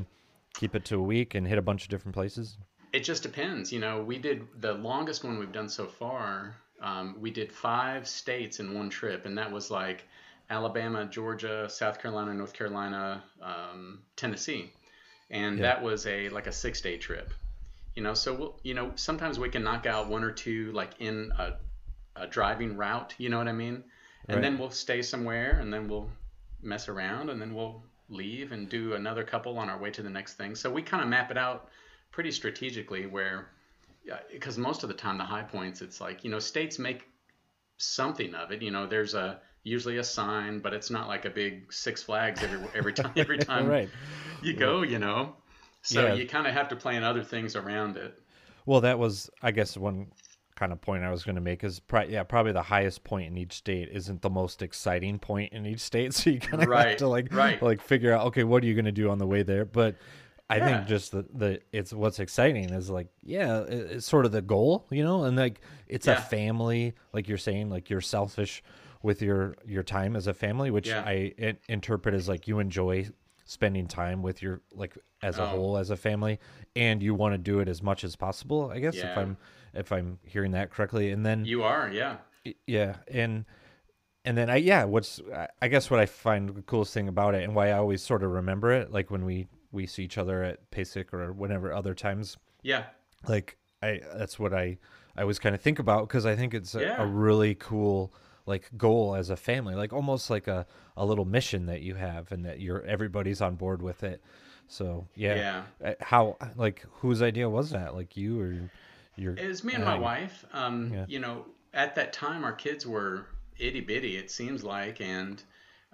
keep 0.54 0.76
it 0.76 0.84
to 0.84 1.00
a 1.00 1.02
week 1.02 1.34
and 1.34 1.48
hit 1.48 1.58
a 1.58 1.62
bunch 1.62 1.82
of 1.82 1.88
different 1.88 2.14
places? 2.14 2.58
It 2.92 3.00
just 3.00 3.24
depends. 3.24 3.72
You 3.72 3.80
know, 3.80 4.04
we 4.04 4.18
did 4.18 4.46
the 4.60 4.74
longest 4.74 5.24
one 5.24 5.36
we've 5.40 5.50
done 5.50 5.68
so 5.68 5.86
far. 5.88 6.54
Um, 6.80 7.16
we 7.20 7.32
did 7.32 7.50
five 7.52 8.06
states 8.06 8.60
in 8.60 8.72
one 8.72 8.88
trip, 8.88 9.26
and 9.26 9.36
that 9.36 9.50
was 9.50 9.68
like 9.68 10.06
Alabama, 10.50 11.06
Georgia, 11.06 11.68
South 11.68 12.00
Carolina, 12.00 12.32
North 12.34 12.52
Carolina, 12.52 13.24
um, 13.42 14.04
Tennessee, 14.14 14.72
and 15.30 15.56
Yeah. 15.58 15.62
that 15.62 15.82
was 15.82 16.06
a 16.06 16.28
like 16.28 16.46
a 16.46 16.52
six 16.52 16.80
day 16.80 16.98
trip. 16.98 17.32
You 17.94 18.02
know, 18.02 18.14
so 18.14 18.34
we'll, 18.34 18.60
you 18.62 18.74
know 18.74 18.92
sometimes 18.96 19.38
we 19.38 19.48
can 19.48 19.62
knock 19.62 19.86
out 19.86 20.08
one 20.08 20.24
or 20.24 20.32
two 20.32 20.72
like 20.72 21.00
in 21.00 21.32
a, 21.38 21.52
a 22.16 22.26
driving 22.26 22.76
route. 22.76 23.14
You 23.18 23.28
know 23.28 23.38
what 23.38 23.48
I 23.48 23.52
mean? 23.52 23.84
And 24.28 24.36
Right. 24.36 24.44
then 24.44 24.58
we'll 24.58 24.70
stay 24.70 25.02
somewhere, 25.02 25.58
and 25.60 25.72
then 25.72 25.88
we'll 25.88 26.10
mess 26.62 26.88
around, 26.88 27.30
and 27.30 27.40
then 27.40 27.54
we'll 27.54 27.82
leave 28.08 28.52
and 28.52 28.68
do 28.68 28.94
another 28.94 29.24
couple 29.24 29.58
on 29.58 29.68
our 29.68 29.78
way 29.78 29.90
to 29.90 30.02
the 30.02 30.10
next 30.10 30.34
thing. 30.34 30.54
So 30.54 30.70
we 30.70 30.82
kind 30.82 31.02
of 31.02 31.08
map 31.08 31.30
it 31.30 31.38
out 31.38 31.68
pretty 32.10 32.30
strategically 32.30 33.06
where 33.06 33.48
because 34.32 34.58
most 34.58 34.82
of 34.82 34.88
the 34.88 34.94
time 34.94 35.18
the 35.18 35.24
high 35.24 35.42
points 35.42 35.82
it's 35.82 36.00
like 36.00 36.24
you 36.24 36.30
know 36.30 36.38
states 36.38 36.78
make 36.78 37.08
something 37.78 38.34
of 38.34 38.52
it 38.52 38.62
you 38.62 38.70
know 38.70 38.86
there's 38.86 39.14
a 39.14 39.40
usually 39.64 39.96
a 39.98 40.04
sign 40.04 40.60
but 40.60 40.72
it's 40.72 40.90
not 40.90 41.08
like 41.08 41.24
a 41.24 41.30
big 41.30 41.72
six 41.72 42.02
flags 42.02 42.42
every 42.42 42.58
every 42.74 42.92
time 42.92 43.12
every 43.16 43.38
time 43.50 43.68
right. 43.68 43.88
you 44.42 44.52
go 44.54 44.82
you 44.82 44.98
know 44.98 45.34
so 45.84 46.06
Yeah. 46.06 46.14
you 46.14 46.26
kind 46.26 46.46
of 46.48 46.54
have 46.54 46.68
to 46.68 46.76
plan 46.76 47.04
other 47.04 47.22
things 47.24 47.56
around 47.56 47.96
it 47.96 48.18
Well, 48.66 48.80
that 48.82 48.98
was, 48.98 49.30
I 49.42 49.50
guess, 49.50 49.76
one 49.76 50.08
kind 50.56 50.72
of 50.72 50.80
point 50.80 51.04
I 51.04 51.10
was 51.10 51.24
going 51.24 51.34
to 51.34 51.40
make 51.40 51.64
is, 51.64 51.80
pri- 51.80 52.04
yeah, 52.06 52.22
probably 52.22 52.52
the 52.52 52.62
highest 52.62 53.04
point 53.04 53.26
in 53.26 53.36
each 53.36 53.52
state 53.54 53.88
isn't 53.92 54.22
the 54.22 54.30
most 54.30 54.62
exciting 54.62 55.18
point 55.18 55.52
in 55.52 55.66
each 55.66 55.80
state. 55.80 56.14
So 56.14 56.30
you 56.30 56.40
kind 56.40 56.62
of 56.62 56.70
have 56.70 56.70
Right, 56.70 56.98
to 56.98 57.08
like, 57.08 57.32
right. 57.32 57.60
like 57.60 57.80
figure 57.82 58.12
out, 58.12 58.26
okay, 58.28 58.44
what 58.44 58.62
are 58.62 58.66
you 58.66 58.74
going 58.74 58.84
to 58.86 58.92
do 58.92 59.10
on 59.10 59.18
the 59.18 59.26
way 59.26 59.42
there? 59.42 59.64
But 59.64 59.96
I 60.48 60.60
Yeah. 60.60 60.64
think 60.64 60.86
just 60.86 61.12
the, 61.12 61.26
the, 61.34 61.60
it's 61.72 61.92
what's 61.92 62.20
exciting 62.20 62.70
is 62.72 62.88
like, 62.90 63.08
yeah, 63.22 63.60
it, 63.62 63.92
it's 63.92 64.06
sort 64.06 64.26
of 64.26 64.32
the 64.32 64.42
goal, 64.42 64.86
you 64.90 65.02
know, 65.04 65.24
and 65.24 65.36
like 65.36 65.60
it's 65.88 66.06
a 66.08 66.16
family, 66.16 66.94
like 67.12 67.28
you're 67.28 67.38
saying, 67.38 67.68
like 67.70 67.90
you're 67.90 68.00
selfish 68.00 68.62
with 69.02 69.20
your, 69.20 69.56
your 69.66 69.82
time 69.82 70.16
as 70.16 70.26
a 70.26 70.34
family, 70.34 70.70
which 70.70 70.88
Yeah. 70.88 71.02
I 71.02 71.34
in- 71.36 71.58
interpret 71.68 72.14
as 72.14 72.28
like 72.28 72.46
you 72.48 72.58
enjoy 72.60 73.08
spending 73.44 73.86
time 73.86 74.22
with 74.22 74.42
your 74.42 74.60
like 74.72 74.96
as 75.22 75.38
a 75.38 75.42
Oh. 75.42 75.46
whole 75.46 75.76
as 75.76 75.90
a 75.90 75.96
family 75.96 76.38
and 76.76 77.02
you 77.02 77.14
want 77.14 77.34
to 77.34 77.38
do 77.38 77.60
it 77.60 77.68
as 77.68 77.82
much 77.82 78.02
as 78.04 78.16
possible 78.16 78.70
i 78.70 78.78
guess 78.78 78.96
if 78.96 79.16
i'm 79.18 79.36
if 79.74 79.92
i'm 79.92 80.18
hearing 80.24 80.52
that 80.52 80.70
correctly 80.70 81.10
and 81.10 81.24
then 81.26 81.44
you 81.44 81.62
are 81.62 81.90
yeah 81.90 82.16
yeah 82.66 82.96
and 83.08 83.44
and 84.24 84.36
then 84.38 84.48
i 84.50 84.56
yeah 84.56 84.84
what's 84.84 85.20
I- 85.34 85.48
i 85.62 85.68
guess 85.68 85.90
what 85.90 86.00
i 86.00 86.06
find 86.06 86.48
the 86.50 86.62
coolest 86.62 86.94
thing 86.94 87.08
about 87.08 87.34
it 87.34 87.42
and 87.44 87.54
why 87.54 87.68
i 87.68 87.72
always 87.72 88.02
sort 88.02 88.22
of 88.22 88.30
remember 88.30 88.72
it 88.72 88.90
like 88.92 89.10
when 89.10 89.24
we 89.24 89.46
we 89.72 89.86
see 89.86 90.04
each 90.04 90.16
other 90.18 90.42
at 90.42 90.70
pasic 90.70 91.12
or 91.12 91.32
whenever 91.32 91.72
other 91.72 91.94
times 91.94 92.36
yeah 92.62 92.84
like 93.28 93.56
i 93.82 94.00
that's 94.16 94.38
what 94.38 94.54
i 94.54 94.78
i 95.16 95.20
always 95.22 95.38
kind 95.38 95.54
of 95.54 95.60
think 95.60 95.78
about 95.78 96.08
because 96.08 96.24
i 96.26 96.34
think 96.36 96.54
it's 96.54 96.74
a, 96.74 96.80
Yeah. 96.80 97.02
a 97.02 97.06
really 97.06 97.54
cool 97.54 98.12
like 98.46 98.70
goal 98.76 99.14
as 99.14 99.30
a 99.30 99.36
family 99.36 99.74
like 99.74 99.92
almost 99.92 100.30
like 100.30 100.46
a, 100.46 100.66
a 100.96 101.04
little 101.04 101.24
mission 101.24 101.66
that 101.66 101.82
you 101.82 101.94
have 101.94 102.30
and 102.32 102.44
that 102.44 102.60
you're 102.60 102.82
everybody's 102.84 103.40
on 103.40 103.54
board 103.54 103.80
with 103.80 104.02
it 104.02 104.22
so 104.68 105.06
yeah, 105.14 105.64
Yeah. 105.80 105.90
Uh, 105.90 105.94
how 106.00 106.36
like 106.56 106.84
whose 107.00 107.22
idea 107.22 107.48
was 107.48 107.70
that 107.70 107.94
like 107.94 108.16
you 108.16 108.40
or 108.40 108.70
You're, 109.16 109.34
It 109.36 109.46
was 109.46 109.62
me 109.62 109.74
and 109.74 109.84
my 109.84 109.94
uh, 109.94 110.00
wife. 110.00 110.44
Um, 110.52 110.92
yeah. 110.92 111.04
You 111.08 111.20
know, 111.20 111.46
at 111.72 111.94
that 111.94 112.12
time, 112.12 112.44
our 112.44 112.52
kids 112.52 112.86
were 112.86 113.26
itty 113.58 113.80
bitty, 113.80 114.16
it 114.16 114.30
seems 114.30 114.64
like, 114.64 115.00
and 115.00 115.42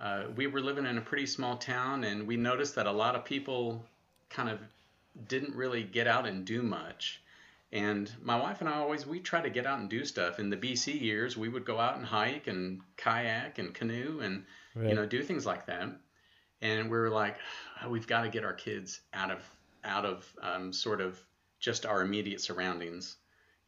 uh, 0.01 0.25
we 0.35 0.47
were 0.47 0.61
living 0.61 0.87
in 0.87 0.97
a 0.97 1.01
pretty 1.03 1.27
small 1.27 1.57
town, 1.57 2.05
and 2.05 2.27
we 2.27 2.37
noticed 2.37 2.75
that 2.77 2.87
a 2.87 2.93
lot 2.93 3.15
of 3.15 3.25
people 3.25 3.85
kind 4.31 4.49
of 4.49 4.59
didn't 5.29 5.55
really 5.55 5.83
get 5.83 6.07
out 6.07 6.27
and 6.27 6.45
do 6.45 6.63
much. 6.63 7.23
And 7.73 8.11
my 8.21 8.37
wife 8.37 8.61
and 8.61 8.69
I 8.69 8.75
always 8.75 9.07
we 9.07 9.21
try 9.21 9.41
to 9.41 9.51
get 9.51 9.67
out 9.67 9.79
and 9.79 9.89
do 9.89 10.05
stuff. 10.05 10.41
In 10.41 10.51
the 10.51 10.57
BC 10.57 11.01
years, 11.01 11.37
we 11.37 11.49
would 11.49 11.65
go 11.65 11.79
out 11.79 11.97
and 11.97 12.05
hike 12.05 12.49
and 12.49 12.81
kayak 12.97 13.59
and 13.59 13.73
canoe 13.73 14.21
and 14.21 14.45
Right. 14.75 14.89
you 14.89 14.95
know 14.95 15.07
do 15.07 15.23
things 15.23 15.47
like 15.47 15.67
that. 15.67 15.89
And 16.63 16.91
we 16.91 16.97
were 16.99 17.11
like, 17.11 17.37
"Oh, 17.83 17.89
we've 17.89 18.07
got 18.07 18.23
to 18.23 18.29
get 18.29 18.45
our 18.45 18.53
kids 18.53 19.01
out 19.13 19.31
of 19.31 19.49
out 19.85 20.05
of 20.05 20.37
um, 20.43 20.73
sort 20.73 21.01
of 21.01 21.19
just 21.59 21.87
our 21.87 22.03
immediate 22.03 22.41
surroundings, 22.41 23.17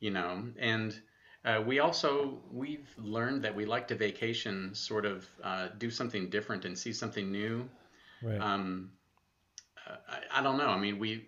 you 0.00 0.11
know. 0.11 0.44
And 0.59 0.99
uh, 1.44 1.62
we 1.64 1.80
also 1.80 2.40
we've 2.52 2.88
learned 2.99 3.42
that 3.42 3.54
we 3.54 3.64
like 3.64 3.88
to 3.88 3.94
vacation, 3.94 4.75
sort 4.75 5.06
of 5.06 5.26
uh, 5.42 5.68
do 5.78 5.90
something 5.90 6.28
different 6.30 6.64
and 6.64 6.78
see 6.78 6.92
something 6.92 7.30
new. 7.32 7.68
Right. 8.23 8.40
Um, 8.40 8.92
uh, 9.88 9.97
I, 10.09 10.40
I 10.40 10.42
don't 10.42 10.56
know. 10.56 10.68
I 10.68 10.78
mean, 10.78 10.99
we 10.99 11.25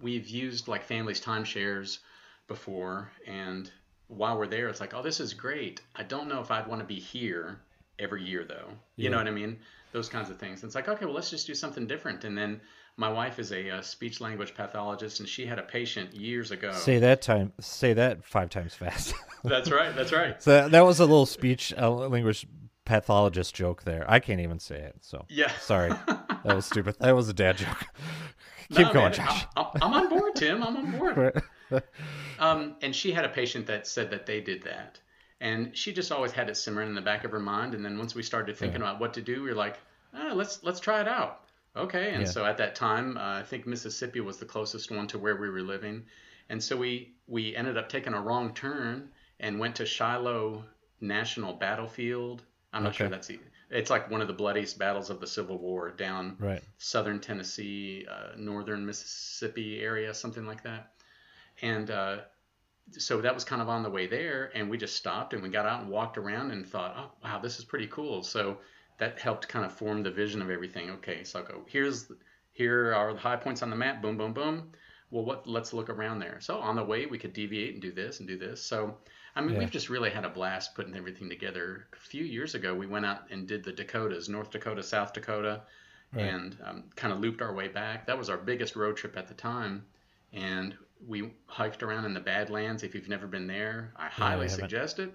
we've 0.00 0.28
used 0.28 0.68
like 0.68 0.84
families 0.84 1.20
timeshares 1.20 1.98
before, 2.46 3.10
and 3.26 3.70
while 4.08 4.38
we're 4.38 4.46
there, 4.46 4.68
it's 4.68 4.80
like, 4.80 4.94
oh, 4.94 5.02
this 5.02 5.20
is 5.20 5.34
great. 5.34 5.80
I 5.94 6.02
don't 6.02 6.28
know 6.28 6.40
if 6.40 6.50
I'd 6.50 6.66
want 6.66 6.80
to 6.80 6.86
be 6.86 6.98
here 6.98 7.60
every 7.98 8.24
year 8.24 8.44
though. 8.44 8.70
You 8.96 9.04
Yeah. 9.04 9.10
know 9.10 9.16
what 9.18 9.28
I 9.28 9.32
mean? 9.32 9.58
Those 9.92 10.08
kinds 10.08 10.30
of 10.30 10.38
things. 10.38 10.64
It's 10.64 10.74
like, 10.74 10.88
okay, 10.88 11.04
well, 11.04 11.14
let's 11.14 11.30
just 11.30 11.46
do 11.46 11.54
something 11.54 11.86
different. 11.86 12.24
And 12.24 12.36
then 12.36 12.60
my 12.96 13.08
wife 13.10 13.38
is 13.38 13.52
a, 13.52 13.70
uh 13.70 13.82
speech 13.82 14.20
language 14.20 14.54
pathologist, 14.54 15.20
and 15.20 15.28
she 15.28 15.46
had 15.46 15.58
a 15.58 15.62
patient 15.62 16.14
years 16.14 16.50
ago. 16.50 16.72
Say 16.72 16.98
that 17.00 17.20
time. 17.22 17.52
Say 17.60 17.92
that 17.94 18.24
five 18.24 18.50
times 18.50 18.74
fast. 18.74 19.14
That's 19.44 19.70
right. 19.70 19.94
That's 19.94 20.12
right. 20.12 20.42
so 20.42 20.50
that, 20.52 20.70
that 20.72 20.84
was 20.86 21.00
a 21.00 21.04
little 21.06 21.26
speech 21.26 21.72
uh, 21.76 21.90
language 21.90 22.46
pathologist 22.84 23.54
joke 23.54 23.84
there. 23.84 24.04
I 24.08 24.18
can't 24.20 24.40
even 24.40 24.58
say 24.58 24.76
it. 24.76 24.96
So 25.02 25.26
Yeah. 25.28 25.50
sorry, 25.60 25.90
that 26.06 26.44
was 26.56 26.64
stupid. 26.66 26.96
That 27.00 27.12
was 27.14 27.28
a 27.28 27.34
dad 27.34 27.58
joke. 27.58 27.86
No, 28.70 28.76
Keep 28.76 28.92
going, 28.92 29.04
man, 29.04 29.12
Josh. 29.12 29.46
I, 29.56 29.70
I'm 29.82 29.94
on 29.94 30.08
board, 30.10 30.36
Tim. 30.36 30.62
I'm 30.62 30.76
on 30.76 30.98
board. 30.98 31.42
Um, 32.38 32.76
and 32.82 32.94
she 32.94 33.12
had 33.12 33.24
a 33.24 33.28
patient 33.28 33.66
that 33.66 33.86
said 33.86 34.10
that 34.10 34.26
they 34.26 34.40
did 34.40 34.62
that. 34.62 35.00
And 35.40 35.76
she 35.76 35.92
just 35.92 36.12
always 36.12 36.32
had 36.32 36.48
it 36.48 36.56
simmering 36.56 36.88
in 36.88 36.94
the 36.94 37.00
back 37.00 37.24
of 37.24 37.30
her 37.30 37.40
mind. 37.40 37.74
And 37.74 37.84
then 37.84 37.98
once 37.98 38.14
we 38.14 38.22
started 38.22 38.56
thinking 38.56 38.80
about 38.80 39.00
what 39.00 39.14
to 39.14 39.22
do, 39.22 39.42
we 39.42 39.48
were 39.50 39.54
like, 39.56 39.76
ah, 40.14 40.32
let's 40.34 40.62
let's 40.62 40.80
try 40.80 41.00
it 41.00 41.08
out. 41.08 41.44
Okay. 41.76 42.10
And 42.12 42.22
Yeah. 42.22 42.28
so 42.28 42.44
at 42.44 42.56
that 42.58 42.74
time, 42.74 43.16
uh, 43.16 43.38
I 43.38 43.42
think 43.42 43.66
Mississippi 43.66 44.20
was 44.20 44.36
the 44.38 44.44
closest 44.46 44.90
one 44.90 45.06
to 45.08 45.18
where 45.18 45.36
we 45.36 45.48
were 45.48 45.62
living. 45.62 46.04
And 46.48 46.62
so 46.62 46.76
we 46.76 47.14
we 47.26 47.54
ended 47.56 47.76
up 47.76 47.88
taking 47.88 48.14
a 48.14 48.20
wrong 48.20 48.52
turn 48.54 49.10
and 49.40 49.58
went 49.58 49.76
to 49.76 49.86
Shiloh 49.86 50.64
National 51.00 51.54
Battlefield. 51.54 52.42
I'm 52.72 52.82
not 52.82 52.94
sure 52.94 53.08
that's 53.08 53.30
it's 53.70 53.90
like 53.90 54.10
one 54.10 54.20
of 54.20 54.28
the 54.28 54.34
bloodiest 54.34 54.78
battles 54.78 55.10
of 55.10 55.20
the 55.20 55.26
Civil 55.26 55.58
War 55.58 55.90
down 55.90 56.36
Right. 56.38 56.62
southern 56.78 57.20
Tennessee, 57.20 58.06
uh, 58.10 58.30
northern 58.36 58.86
Mississippi 58.86 59.80
area, 59.80 60.14
something 60.14 60.46
like 60.46 60.62
that. 60.62 60.92
And 61.62 61.90
uh, 61.90 62.18
so 62.92 63.20
that 63.20 63.34
was 63.34 63.44
kind 63.44 63.60
of 63.60 63.68
on 63.68 63.82
the 63.82 63.90
way 63.90 64.06
there, 64.06 64.50
and 64.54 64.70
we 64.70 64.78
just 64.78 64.96
stopped 64.96 65.34
and 65.34 65.42
we 65.42 65.48
got 65.48 65.66
out 65.66 65.82
and 65.82 65.90
walked 65.90 66.16
around 66.16 66.50
and 66.50 66.66
thought, 66.66 66.94
oh 66.96 67.10
wow, 67.22 67.38
this 67.38 67.58
is 67.58 67.64
pretty 67.64 67.86
cool. 67.88 68.22
So 68.22 68.58
that 68.98 69.18
helped 69.18 69.48
kind 69.48 69.64
of 69.64 69.72
form 69.72 70.02
the 70.02 70.10
vision 70.10 70.40
of 70.42 70.50
everything. 70.50 70.90
Okay, 70.90 71.24
so 71.24 71.40
I'll 71.40 71.44
go 71.44 71.64
here's 71.66 72.10
here 72.52 72.92
are 72.94 73.12
the 73.12 73.18
high 73.20 73.36
points 73.36 73.62
on 73.62 73.70
the 73.70 73.76
map. 73.76 74.02
Boom, 74.02 74.16
boom, 74.16 74.32
boom. 74.32 74.72
Well, 75.10 75.24
what? 75.24 75.46
Let's 75.46 75.72
look 75.72 75.88
around 75.90 76.18
there. 76.18 76.38
So 76.40 76.58
on 76.58 76.76
the 76.76 76.84
way, 76.84 77.06
we 77.06 77.18
could 77.18 77.32
deviate 77.32 77.74
and 77.74 77.82
do 77.82 77.92
this 77.92 78.20
and 78.20 78.28
do 78.28 78.38
this. 78.38 78.62
So 78.62 78.96
I 79.38 79.40
mean, 79.40 79.52
Yeah. 79.54 79.60
we've 79.60 79.70
just 79.70 79.88
really 79.88 80.10
had 80.10 80.24
a 80.24 80.28
blast 80.28 80.74
putting 80.74 80.96
everything 80.96 81.28
together. 81.28 81.86
A 81.92 81.96
few 81.96 82.24
years 82.24 82.56
ago, 82.56 82.74
we 82.74 82.86
went 82.88 83.06
out 83.06 83.30
and 83.30 83.46
did 83.46 83.62
the 83.62 83.70
Dakotas, 83.72 84.28
North 84.28 84.50
Dakota, 84.50 84.82
South 84.82 85.12
Dakota, 85.12 85.62
Right. 86.12 86.22
and 86.24 86.56
um, 86.64 86.84
kind 86.96 87.12
of 87.12 87.20
looped 87.20 87.40
our 87.40 87.54
way 87.54 87.68
back. 87.68 88.06
That 88.06 88.18
was 88.18 88.28
our 88.30 88.36
biggest 88.36 88.74
road 88.74 88.96
trip 88.96 89.16
at 89.16 89.28
the 89.28 89.34
time, 89.34 89.86
and 90.32 90.76
we 91.06 91.34
hiked 91.46 91.84
around 91.84 92.04
in 92.04 92.14
the 92.14 92.20
Badlands. 92.20 92.82
If 92.82 92.94
you've 92.96 93.08
never 93.08 93.28
been 93.28 93.46
there, 93.46 93.92
I 93.94 94.08
highly 94.08 94.48
haven't. 94.48 94.58
suggest 94.64 94.98
it. 94.98 95.12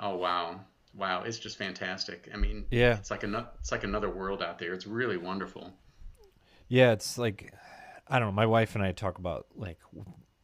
Oh 0.00 0.16
wow, 0.16 0.60
wow, 0.94 1.22
it's 1.22 1.38
just 1.38 1.56
fantastic. 1.56 2.28
I 2.34 2.36
mean, 2.38 2.66
Yeah. 2.70 2.96
it's 2.96 3.12
like 3.12 3.22
another 3.22 3.46
it's 3.60 3.70
like 3.70 3.84
another 3.84 4.10
world 4.10 4.42
out 4.42 4.58
there. 4.58 4.72
It's 4.74 4.86
really 4.88 5.18
wonderful. 5.18 5.72
Yeah, 6.66 6.90
it's 6.92 7.16
like 7.18 7.54
I 8.08 8.18
don't 8.18 8.28
know. 8.28 8.32
My 8.32 8.46
wife 8.46 8.74
and 8.74 8.82
I 8.82 8.90
talk 8.92 9.18
about 9.18 9.46
like 9.54 9.78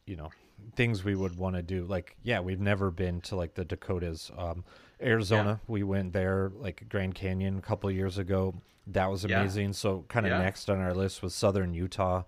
you 0.05 0.15
know 0.15 0.29
things 0.75 1.03
we 1.03 1.15
would 1.15 1.37
want 1.37 1.55
to 1.55 1.61
do. 1.61 1.85
Like 1.85 2.15
yeah, 2.23 2.39
we've 2.39 2.59
never 2.59 2.91
been 2.91 3.21
to 3.21 3.35
like 3.35 3.53
the 3.55 3.65
Dakotas, 3.65 4.31
um, 4.37 4.63
Arizona. 5.01 5.59
We 5.67 5.83
went 5.83 6.13
there 6.13 6.51
like 6.55 6.85
Grand 6.89 7.15
Canyon 7.15 7.57
a 7.57 7.61
couple 7.61 7.89
years 7.91 8.17
ago. 8.17 8.55
That 8.87 9.09
was 9.09 9.23
Yeah. 9.23 9.39
amazing. 9.41 9.73
So 9.73 10.05
kind 10.07 10.25
of 10.25 10.31
Yeah. 10.31 10.39
next 10.39 10.69
on 10.69 10.79
our 10.79 10.93
list 10.93 11.21
was 11.21 11.33
Southern 11.35 11.73
Utah. 11.73 12.23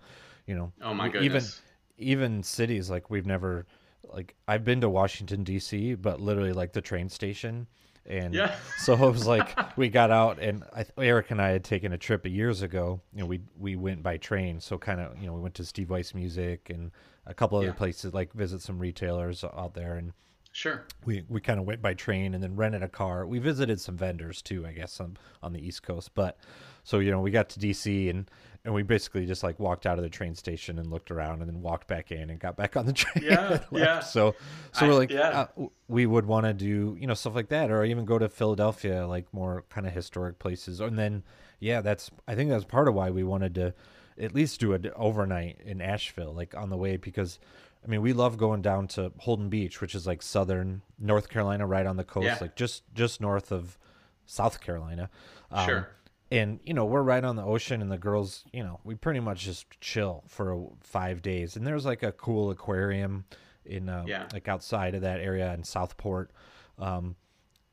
You 0.46 0.54
know, 0.56 0.72
Oh 0.82 0.94
my 0.94 1.04
we- 1.08 1.18
even 1.20 1.22
goodness. 1.32 1.62
even 1.98 2.42
cities 2.42 2.90
like 2.90 3.10
we've 3.10 3.26
never 3.26 3.66
like 4.04 4.34
I've 4.46 4.64
been 4.64 4.80
to 4.82 4.88
Washington 4.90 5.42
D.C., 5.44 5.94
but 5.94 6.20
literally 6.20 6.52
like 6.52 6.72
the 6.72 6.80
train 6.82 7.08
station. 7.08 7.66
And 8.04 8.34
Yeah. 8.34 8.54
so 8.78 8.94
it 8.94 9.10
was 9.12 9.26
like 9.26 9.56
we 9.78 9.88
got 9.88 10.10
out, 10.10 10.38
and 10.40 10.64
I, 10.74 10.84
Eric 10.98 11.30
and 11.30 11.40
I 11.40 11.50
had 11.50 11.62
taken 11.64 11.92
a 11.92 11.98
trip 11.98 12.26
years 12.26 12.60
ago. 12.62 13.00
You 13.14 13.20
know, 13.20 13.26
we 13.26 13.40
we 13.58 13.76
went 13.76 14.02
by 14.02 14.16
train, 14.16 14.60
so 14.60 14.76
kind 14.78 15.00
of 15.00 15.16
you 15.18 15.26
know 15.26 15.34
we 15.34 15.40
went 15.40 15.54
to 15.56 15.64
Steve 15.64 15.88
Weiss 15.90 16.12
Music 16.14 16.68
and 16.68 16.90
a 17.26 17.34
couple 17.34 17.58
other 17.58 17.68
Yeah. 17.68 17.72
places, 17.74 18.12
like 18.14 18.32
visit 18.32 18.62
some 18.62 18.78
retailers 18.78 19.44
out 19.44 19.74
there, 19.74 19.96
and 19.96 20.12
Sure. 20.54 20.84
we 21.06 21.24
we 21.28 21.40
kind 21.40 21.58
of 21.58 21.64
went 21.66 21.80
by 21.80 21.94
train 21.94 22.34
and 22.34 22.42
then 22.42 22.56
rented 22.56 22.82
a 22.82 22.88
car. 22.88 23.26
We 23.26 23.38
visited 23.38 23.80
some 23.80 23.96
vendors 23.96 24.42
too, 24.42 24.66
I 24.66 24.72
guess, 24.72 25.00
on 25.00 25.16
on 25.42 25.52
the 25.54 25.66
East 25.66 25.82
Coast. 25.82 26.10
But 26.14 26.36
so 26.84 26.98
you 26.98 27.10
know, 27.10 27.20
we 27.20 27.30
got 27.30 27.48
to 27.50 27.58
DC 27.60 28.10
and 28.10 28.30
and 28.64 28.72
we 28.74 28.82
basically 28.82 29.24
just 29.26 29.42
like 29.42 29.58
walked 29.58 29.86
out 29.86 29.98
of 29.98 30.04
the 30.04 30.10
train 30.10 30.34
station 30.36 30.78
and 30.78 30.88
looked 30.90 31.10
around 31.10 31.40
and 31.40 31.48
then 31.50 31.62
walked 31.62 31.88
back 31.88 32.12
in 32.12 32.28
and 32.30 32.38
got 32.38 32.54
back 32.56 32.76
on 32.76 32.84
the 32.86 32.92
train. 33.02 33.24
Yeah, 33.24 33.60
yeah. 33.72 34.00
So 34.00 34.34
so 34.72 34.84
I- 34.84 34.88
we're 34.88 34.94
like, 34.94 35.10
yeah. 35.10 35.46
uh, 35.58 35.66
we 35.88 36.04
would 36.06 36.26
want 36.26 36.44
to 36.46 36.52
do 36.52 36.96
you 37.00 37.06
know 37.06 37.14
stuff 37.14 37.34
like 37.34 37.48
that, 37.48 37.70
or 37.70 37.82
even 37.84 38.04
go 38.04 38.18
to 38.18 38.28
Philadelphia, 38.28 39.06
like 39.06 39.32
more 39.32 39.64
kind 39.70 39.86
of 39.86 39.94
historic 39.94 40.38
places. 40.38 40.80
And 40.80 40.98
then 40.98 41.22
yeah, 41.60 41.80
that's 41.80 42.10
I 42.28 42.34
think 42.34 42.50
that's 42.50 42.64
part 42.64 42.88
of 42.88 42.94
why 42.94 43.08
we 43.10 43.22
wanted 43.24 43.54
to 43.54 43.72
at 44.20 44.34
least 44.34 44.60
do 44.60 44.72
an 44.72 44.90
overnight 44.96 45.60
in 45.64 45.80
Asheville, 45.80 46.32
like 46.34 46.54
on 46.54 46.70
the 46.70 46.76
way 46.76 46.96
because. 46.96 47.38
I 47.84 47.88
mean, 47.88 48.00
we 48.00 48.12
love 48.12 48.38
going 48.38 48.62
down 48.62 48.86
to 48.94 49.10
Holden 49.18 49.48
Beach, 49.48 49.80
which 49.80 49.96
is 49.96 50.06
like 50.06 50.22
southern 50.22 50.82
North 51.00 51.28
Carolina, 51.28 51.66
right 51.66 51.84
on 51.84 51.96
the 51.96 52.04
coast, 52.04 52.26
Yeah. 52.26 52.38
like 52.40 52.54
just 52.54 52.84
just 52.94 53.20
north 53.20 53.50
of 53.50 53.76
South 54.24 54.60
Carolina. 54.60 55.10
Um, 55.50 55.66
Sure. 55.66 55.88
And 56.30 56.60
you 56.64 56.74
know, 56.74 56.84
we're 56.84 57.02
right 57.02 57.24
on 57.24 57.34
the 57.34 57.42
ocean, 57.42 57.82
and 57.82 57.90
the 57.90 57.98
girls, 57.98 58.44
you 58.52 58.62
know, 58.62 58.78
we 58.84 58.94
pretty 58.94 59.18
much 59.18 59.40
just 59.40 59.66
chill 59.80 60.22
for 60.28 60.68
five 60.80 61.22
days. 61.22 61.56
And 61.56 61.66
there's 61.66 61.84
like 61.84 62.04
a 62.04 62.12
cool 62.12 62.52
aquarium 62.52 63.24
in 63.66 63.88
uh, 63.88 64.04
Yeah. 64.06 64.28
like 64.32 64.46
outside 64.46 64.94
of 64.94 65.00
that 65.00 65.18
area 65.18 65.52
in 65.52 65.64
Southport. 65.64 66.30
Um, 66.78 67.16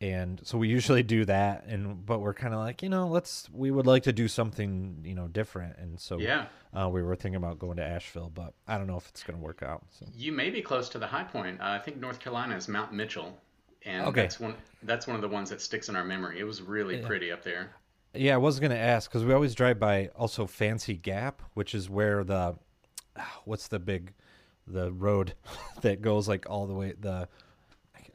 and 0.01 0.39
so 0.43 0.57
we 0.57 0.67
usually 0.69 1.03
do 1.03 1.25
that 1.25 1.65
and 1.67 2.05
but 2.05 2.19
we're 2.19 2.33
kind 2.33 2.53
of 2.53 2.59
like 2.61 2.81
you 2.81 2.87
know 2.89 3.07
let's 3.07 3.49
we 3.51 3.69
would 3.69 3.85
like 3.85 4.03
to 4.03 4.13
do 4.13 4.27
something 4.27 5.01
you 5.03 5.13
know 5.13 5.27
different 5.27 5.77
and 5.77 5.99
so 5.99 6.17
Yeah. 6.17 6.45
uh, 6.73 6.87
we 6.89 7.03
were 7.03 7.15
thinking 7.17 7.35
about 7.35 7.59
going 7.59 7.77
to 7.77 7.83
asheville 7.83 8.31
but 8.33 8.53
i 8.67 8.77
don't 8.77 8.87
know 8.87 8.95
if 8.97 9.09
it's 9.09 9.23
going 9.23 9.37
to 9.37 9.43
work 9.43 9.61
out 9.61 9.83
so 9.89 10.05
You 10.15 10.31
may 10.31 10.49
be 10.49 10.61
close 10.61 10.87
to 10.89 10.99
the 10.99 11.07
high 11.07 11.25
point. 11.25 11.59
Uh, 11.59 11.65
I 11.65 11.79
think 11.79 11.97
North 11.97 12.19
Carolina 12.19 12.55
is 12.55 12.67
Mount 12.69 12.93
Mitchell, 12.93 13.37
and 13.85 14.05
Okay. 14.07 14.21
that's 14.21 14.39
one 14.39 14.55
that's 14.83 15.05
one 15.07 15.15
of 15.17 15.21
the 15.21 15.27
ones 15.27 15.49
that 15.49 15.59
sticks 15.61 15.89
in 15.89 15.95
our 15.97 16.05
memory. 16.05 16.39
It 16.39 16.45
was 16.45 16.61
really 16.61 16.97
pretty 16.99 17.31
up 17.31 17.43
there. 17.43 17.71
Yeah, 18.13 18.35
I 18.35 18.37
was 18.37 18.59
gonna 18.61 18.75
ask 18.75 19.09
because 19.09 19.25
we 19.25 19.33
always 19.33 19.53
drive 19.53 19.79
by 19.79 20.07
also 20.15 20.45
Fancy 20.47 20.95
Gap, 20.95 21.41
which 21.55 21.75
is 21.75 21.89
where 21.89 22.23
the 22.23 22.55
what's 23.43 23.67
the 23.67 23.79
big 23.79 24.13
the 24.65 24.91
road 24.93 25.33
that 25.81 26.01
goes 26.01 26.27
like 26.29 26.49
all 26.49 26.67
the 26.67 26.73
way 26.73 26.93
the 26.97 27.27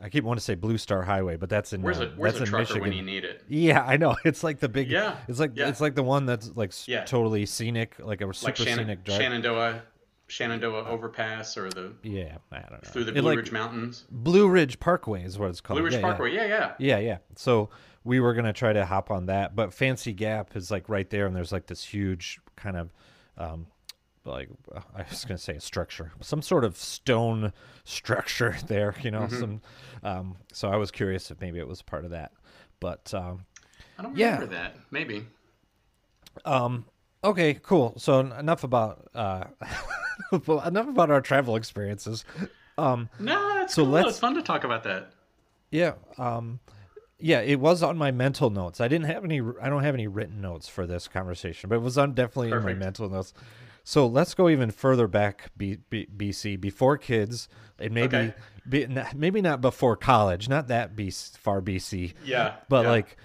I 0.05 0.11
keep 0.11 0.23
wanting 0.23 0.38
to 0.40 0.45
say 0.45 0.55
Blue 0.55 0.77
Star 0.77 1.03
Highway, 1.03 1.37
but 1.37 1.49
that's 1.49 1.73
in 1.73 1.81
Where's 1.81 1.99
uh, 1.99 2.05
a 2.05 2.09
where's 2.11 2.35
that's 2.35 2.40
a 2.40 2.45
in 2.45 2.49
trucker 2.51 2.62
Michigan. 2.62 2.83
when 2.83 2.93
you 2.93 3.03
need 3.03 3.25
it? 3.25 3.43
Yeah, 3.49 3.83
I 3.83 3.97
know. 3.97 4.14
It's 4.25 4.45
like 4.45 4.61
the 4.61 4.69
big. 4.69 4.90
Yeah, 4.90 5.17
It's 5.29 5.40
like 5.40 5.53
yeah. 5.55 5.69
it's 5.69 5.81
like 5.81 5.95
the 5.95 6.03
one 6.03 6.27
that's 6.27 6.53
like 6.55 6.73
Yeah. 6.87 7.05
totally 7.05 7.47
scenic, 7.47 7.97
like 7.99 8.21
a 8.21 8.33
super 8.35 8.49
Like 8.49 8.57
Shannon, 8.57 8.79
scenic 8.85 9.05
drive. 9.05 9.19
Shenandoah, 9.19 9.83
Shenandoah 10.27 10.85
overpass 10.88 11.57
or 11.57 11.71
the 11.71 11.93
Yeah, 12.03 12.37
I 12.53 12.59
don't 12.61 12.73
know. 12.73 12.79
through 12.90 13.05
the 13.05 13.12
Blue 13.12 13.23
like, 13.23 13.38
Ridge 13.38 13.53
Mountains. 13.53 14.05
Blue 14.11 14.47
Ridge 14.49 14.79
Parkway 14.79 15.25
is 15.25 15.38
what 15.38 15.49
it's 15.49 15.62
called. 15.62 15.77
Blue 15.79 15.85
Ridge 15.85 15.95
Yeah, 15.95 16.01
yeah. 16.01 16.05
Parkway. 16.07 16.35
Yeah, 16.35 16.47
yeah. 16.47 16.73
Yeah, 16.79 16.99
yeah. 16.99 17.19
So 17.37 17.71
we 18.05 18.21
were 18.21 18.35
gonna 18.35 18.53
try 18.53 18.75
to 18.75 18.85
hop 18.85 19.11
on 19.11 19.27
that, 19.27 19.57
but 19.57 19.73
Fancy 19.73 20.12
Gap 20.12 20.55
is 20.55 20.71
like 20.71 20.88
right 20.90 21.09
there, 21.09 21.27
and 21.27 21.35
there's 21.35 21.53
like 21.53 21.67
this 21.67 21.83
huge 21.83 22.40
kind 22.57 22.77
of, 22.77 22.93
um, 23.38 23.67
like 24.24 24.48
I 24.94 25.02
was 25.10 25.24
gonna 25.24 25.38
say 25.38 25.54
a 25.56 25.60
structure, 25.60 26.12
some 26.20 26.42
sort 26.42 26.64
of 26.64 26.76
stone 26.76 27.52
structure 27.84 28.56
there, 28.66 28.94
you 29.02 29.10
know. 29.10 29.22
Mm-hmm. 29.22 29.40
Some, 29.40 29.60
um, 30.02 30.37
so 30.52 30.68
I 30.68 30.76
was 30.76 30.90
curious 30.90 31.30
if 31.30 31.40
maybe 31.40 31.58
it 31.58 31.68
was 31.68 31.82
part 31.82 32.04
of 32.04 32.10
that, 32.12 32.32
but 32.80 33.12
um, 33.14 33.44
I 33.98 34.02
don't 34.02 34.16
Yeah. 34.16 34.34
remember 34.34 34.54
that. 34.54 34.76
Maybe. 34.90 35.26
um, 36.44 36.84
okay, 37.22 37.54
cool. 37.62 37.94
So 37.98 38.20
enough 38.20 38.64
about 38.64 39.08
uh, 39.14 39.44
enough 40.66 40.88
about 40.88 41.10
our 41.10 41.20
travel 41.20 41.56
experiences. 41.56 42.24
Um, 42.78 43.08
No, 43.20 43.54
that's 43.54 43.74
So 43.74 43.82
cool. 43.84 43.92
let's- 43.92 44.08
It's 44.10 44.18
fun 44.18 44.34
to 44.34 44.42
talk 44.42 44.64
about 44.64 44.82
that. 44.84 45.10
yeah. 45.70 45.92
Um, 46.18 46.60
yeah, 47.20 47.40
it 47.40 47.60
was 47.60 47.82
on 47.82 47.96
my 47.96 48.10
mental 48.10 48.50
notes. 48.50 48.80
I 48.80 48.88
didn't 48.88 49.06
have 49.06 49.24
any. 49.24 49.40
I 49.62 49.68
don't 49.70 49.84
have 49.84 49.94
any 49.94 50.08
written 50.08 50.40
notes 50.42 50.68
for 50.68 50.84
this 50.87 51.06
conversation, 51.08 51.68
but 51.70 51.76
it 51.76 51.82
was 51.82 51.96
on 51.96 52.12
definitely 52.12 52.50
in 52.50 52.62
my 52.64 52.74
mental 52.74 53.08
notes. 53.08 53.32
So 53.85 54.07
let's 54.07 54.33
go 54.35 54.49
even 54.49 54.70
further 54.70 55.07
back, 55.07 55.51
B, 55.57 55.77
B, 55.90 56.07
BC, 56.16 56.59
before 56.59 56.97
kids, 56.97 57.49
and 57.79 57.92
maybe, 57.92 58.16
Okay. 58.16 58.35
be, 58.66 58.87
maybe 59.14 59.42
not 59.42 59.61
before 59.61 59.94
college, 59.94 60.49
not 60.49 60.68
that 60.68 60.97
B, 60.97 61.11
far 61.11 61.61
BC, 61.61 62.14
Yeah. 62.25 62.57
but 62.70 62.85
yeah. 62.85 62.90
like, 62.90 63.16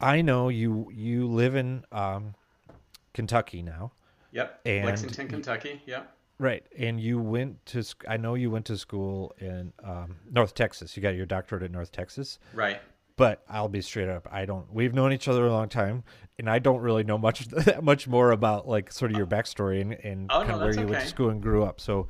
I 0.00 0.20
know 0.22 0.48
you 0.48 0.90
you 0.92 1.26
live 1.28 1.54
in 1.54 1.84
um, 1.92 2.34
Kentucky 3.14 3.62
now, 3.62 3.92
Yep. 4.32 4.60
and- 4.66 4.84
Lexington, 4.86 5.28
Kentucky. 5.28 5.80
Yep. 5.86 6.12
right? 6.38 6.66
And 6.78 7.00
you 7.00 7.18
went 7.18 7.64
to. 7.66 7.82
I 8.06 8.16
know 8.18 8.34
you 8.34 8.50
went 8.50 8.66
to 8.66 8.76
school 8.76 9.34
in 9.38 9.72
um, 9.82 10.16
North 10.30 10.54
Texas. 10.54 10.94
You 10.96 11.02
got 11.02 11.14
your 11.14 11.24
doctorate 11.26 11.62
at 11.62 11.70
North 11.70 11.92
Texas. 11.92 12.38
Right. 12.52 12.80
But 13.16 13.42
I'll 13.48 13.68
be 13.68 13.80
straight 13.80 14.08
up. 14.10 14.28
I 14.30 14.44
don't. 14.44 14.70
We've 14.72 14.92
known 14.92 15.12
each 15.12 15.26
other 15.26 15.46
a 15.46 15.50
long 15.52 15.68
time, 15.70 16.04
and 16.38 16.50
I 16.50 16.58
don't 16.58 16.80
really 16.80 17.02
know 17.02 17.16
much 17.16 17.46
that 17.48 17.82
much 17.92 18.06
more 18.06 18.30
about 18.32 18.68
like 18.68 18.92
sort 18.92 19.10
of 19.10 19.16
your 19.16 19.26
backstory 19.26 19.80
and, 19.80 19.92
and 19.94 20.30
Oh, 20.30 20.38
kind 20.38 20.48
no, 20.48 20.54
of 20.56 20.60
where 20.60 20.72
you 20.72 20.80
went 20.80 20.90
okay. 20.96 21.00
to 21.02 21.08
school 21.08 21.30
and 21.30 21.40
grew 21.40 21.64
up. 21.64 21.80
So, 21.80 22.08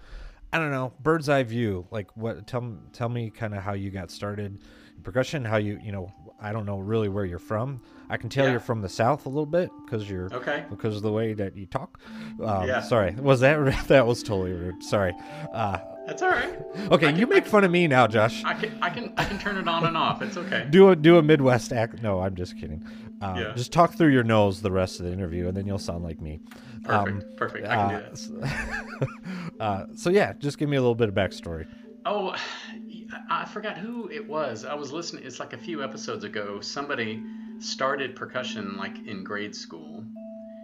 I 0.53 0.59
don't 0.59 0.73
know. 0.73 0.93
Bird's 1.01 1.29
eye 1.29 1.45
view. 1.45 1.87
Like, 1.93 2.17
what? 2.17 2.47
Tell 2.49 2.77
tell 2.93 3.09
me 3.09 3.31
kind 3.31 3.55
of 3.55 3.63
how 3.63 3.75
you 3.75 3.91
got 3.91 4.11
started 4.11 4.59
in 4.97 5.03
percussion. 5.05 5.45
How 5.45 5.59
you 5.59 5.79
you 5.83 5.93
know. 5.93 6.13
I 6.39 6.53
don't 6.53 6.67
know 6.67 6.79
really 6.81 7.09
where 7.09 7.25
you're 7.25 7.39
from. 7.39 7.81
I 8.11 8.19
can 8.19 8.29
tell 8.29 8.45
Yeah. 8.45 8.51
you're 8.51 8.61
from 8.61 8.83
the 8.83 8.91
south 8.91 9.25
a 9.25 9.31
little 9.31 9.47
bit 9.47 9.71
because 9.87 10.09
you're 10.11 10.29
Okay. 10.35 10.65
because 10.69 10.95
of 10.95 11.01
the 11.03 11.11
way 11.11 11.33
that 11.33 11.57
you 11.57 11.65
talk. 11.65 11.99
Um, 12.45 12.67
Yeah. 12.69 12.83
Sorry, 12.83 13.13
was 13.15 13.41
that 13.41 13.57
that 13.89 14.07
was 14.07 14.23
totally 14.23 14.53
rude? 14.53 14.83
Sorry. 14.83 15.15
Uh, 15.55 15.79
That's 16.07 16.23
all 16.23 16.31
right. 16.31 16.57
okay, 16.93 17.07
I 17.09 17.11
you 17.11 17.27
can- 17.27 17.29
make 17.35 17.47
fun 17.47 17.65
of 17.65 17.71
me 17.71 17.87
now, 17.89 18.07
Josh. 18.07 18.43
I 18.45 18.55
can 18.55 18.79
I 18.81 18.91
can 18.91 19.13
I 19.17 19.25
can 19.25 19.39
turn 19.39 19.57
it 19.57 19.67
on 19.69 19.85
and 19.87 19.97
off. 19.97 20.23
It's 20.23 20.37
okay. 20.37 20.67
do 20.71 20.91
a 20.91 20.97
do 20.97 21.19
a 21.19 21.23
Midwest 21.23 21.73
act. 21.73 22.03
No, 22.03 22.21
I'm 22.21 22.35
just 22.35 22.59
kidding. 22.59 22.85
Um, 23.23 23.37
Yeah. 23.37 23.53
Just 23.57 23.73
talk 23.73 23.95
through 23.95 24.13
your 24.13 24.23
nose 24.25 24.61
the 24.63 24.71
rest 24.71 25.01
of 25.01 25.07
the 25.07 25.13
interview, 25.13 25.49
and 25.49 25.57
then 25.57 25.67
you'll 25.67 25.79
sound 25.79 26.05
like 26.05 26.21
me. 26.21 26.41
Perfect. 26.85 27.23
Um, 27.25 27.37
Perfect. 27.37 27.67
I 27.67 27.75
can 27.75 27.89
do 27.89 27.95
uh, 27.97 28.01
that. 28.01 28.13
s- 28.13 29.51
uh, 29.61 29.85
so 29.95 30.11
yeah, 30.11 30.33
just 30.35 30.59
give 30.59 30.69
me 30.69 30.77
a 30.77 30.81
little 30.81 30.95
bit 30.95 31.09
of 31.09 31.15
backstory. 31.15 31.67
Oh, 32.05 32.35
I 33.31 33.45
forgot 33.47 33.77
who 33.79 34.09
it 34.09 34.27
was. 34.29 34.65
I 34.65 34.75
was 34.75 34.93
listening. 34.93 35.25
It's 35.25 35.41
like 35.41 35.53
a 35.53 35.59
few 35.59 35.83
episodes 35.83 36.25
ago. 36.25 36.61
Somebody 36.61 37.23
started 37.59 38.15
percussion 38.15 38.77
like 38.77 39.07
in 39.07 39.25
grade 39.25 39.55
school 39.57 40.05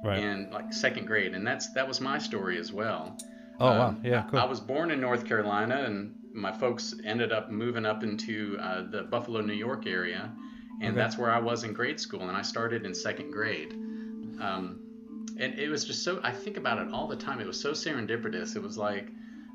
Right. 0.04 0.18
and 0.18 0.52
like 0.52 0.72
second 0.72 1.06
grade, 1.06 1.34
and 1.34 1.46
that's 1.46 1.72
that 1.72 1.86
was 1.88 2.00
my 2.00 2.18
story 2.18 2.58
as 2.58 2.72
well. 2.72 3.16
Oh 3.62 3.70
wow. 3.70 3.86
Um, 3.88 4.00
Yeah. 4.04 4.22
Cool. 4.30 4.40
I 4.40 4.44
was 4.44 4.60
born 4.60 4.90
in 4.90 5.00
North 5.00 5.24
Carolina, 5.26 5.84
and 5.86 6.14
my 6.34 6.52
folks 6.52 6.94
ended 7.04 7.32
up 7.32 7.50
moving 7.50 7.86
up 7.86 8.02
into 8.02 8.56
uh, 8.60 8.82
the 8.90 9.02
Buffalo, 9.04 9.40
New 9.40 9.52
York 9.54 9.86
area, 9.86 10.30
and 10.80 10.90
Okay. 10.90 10.96
that's 10.96 11.16
where 11.18 11.30
I 11.30 11.38
was 11.38 11.64
in 11.64 11.72
grade 11.72 12.00
school, 12.00 12.22
and 12.28 12.36
I 12.36 12.42
started 12.42 12.84
in 12.84 12.94
second 12.94 13.30
grade. 13.30 13.72
Um, 14.40 14.80
and 15.38 15.58
it 15.58 15.68
was 15.68 15.84
just 15.84 16.02
so 16.02 16.20
I 16.22 16.32
think 16.32 16.56
about 16.56 16.78
it 16.78 16.92
all 16.92 17.06
the 17.08 17.16
time. 17.16 17.40
It 17.40 17.46
was 17.46 17.60
so 17.60 17.72
serendipitous. 17.72 18.56
It 18.56 18.62
was 18.62 18.76
like 18.76 19.08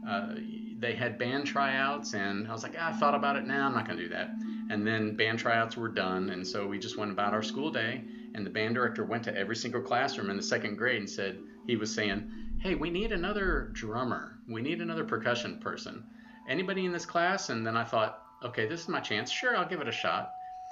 uh, 0.07 0.35
they 0.79 0.93
had 0.95 1.17
band 1.17 1.45
tryouts, 1.47 2.13
and 2.13 2.47
I 2.47 2.53
was 2.53 2.63
like, 2.63 2.75
ah, 2.79 2.89
I 2.89 2.93
thought 2.93 3.15
about 3.15 3.35
it. 3.35 3.45
Now 3.45 3.67
I'm 3.67 3.73
not 3.73 3.87
gonna 3.87 4.01
do 4.01 4.09
that. 4.09 4.31
And 4.69 4.85
then 4.85 5.15
band 5.15 5.39
tryouts 5.39 5.77
were 5.77 5.87
done, 5.89 6.29
and 6.29 6.45
so 6.45 6.67
we 6.67 6.77
just 6.79 6.97
went 6.97 7.11
about 7.11 7.33
our 7.33 7.43
school 7.43 7.71
day. 7.71 8.03
And 8.35 8.45
the 8.45 8.49
band 8.51 8.75
director 8.75 9.03
went 9.03 9.23
to 9.23 9.35
every 9.35 9.55
single 9.55 9.81
classroom 9.81 10.29
in 10.29 10.37
the 10.37 10.43
second 10.43 10.77
grade 10.77 10.99
and 10.99 11.09
said 11.09 11.39
he 11.65 11.75
was 11.75 11.91
saying, 11.93 12.29
"Hey, 12.59 12.75
we 12.75 12.89
need 12.89 13.11
another 13.11 13.69
drummer. 13.73 14.39
We 14.47 14.61
need 14.61 14.81
another 14.81 15.03
percussion 15.03 15.59
person. 15.59 16.03
Anybody 16.49 16.85
in 16.85 16.91
this 16.91 17.05
class?" 17.05 17.49
And 17.49 17.65
then 17.65 17.75
I 17.77 17.83
thought, 17.83 18.23
okay, 18.43 18.67
this 18.67 18.81
is 18.81 18.87
my 18.87 18.99
chance. 18.99 19.31
Sure, 19.31 19.55
I'll 19.57 19.67
give 19.67 19.81
it 19.81 19.87
a 19.87 19.91
shot 19.91 20.31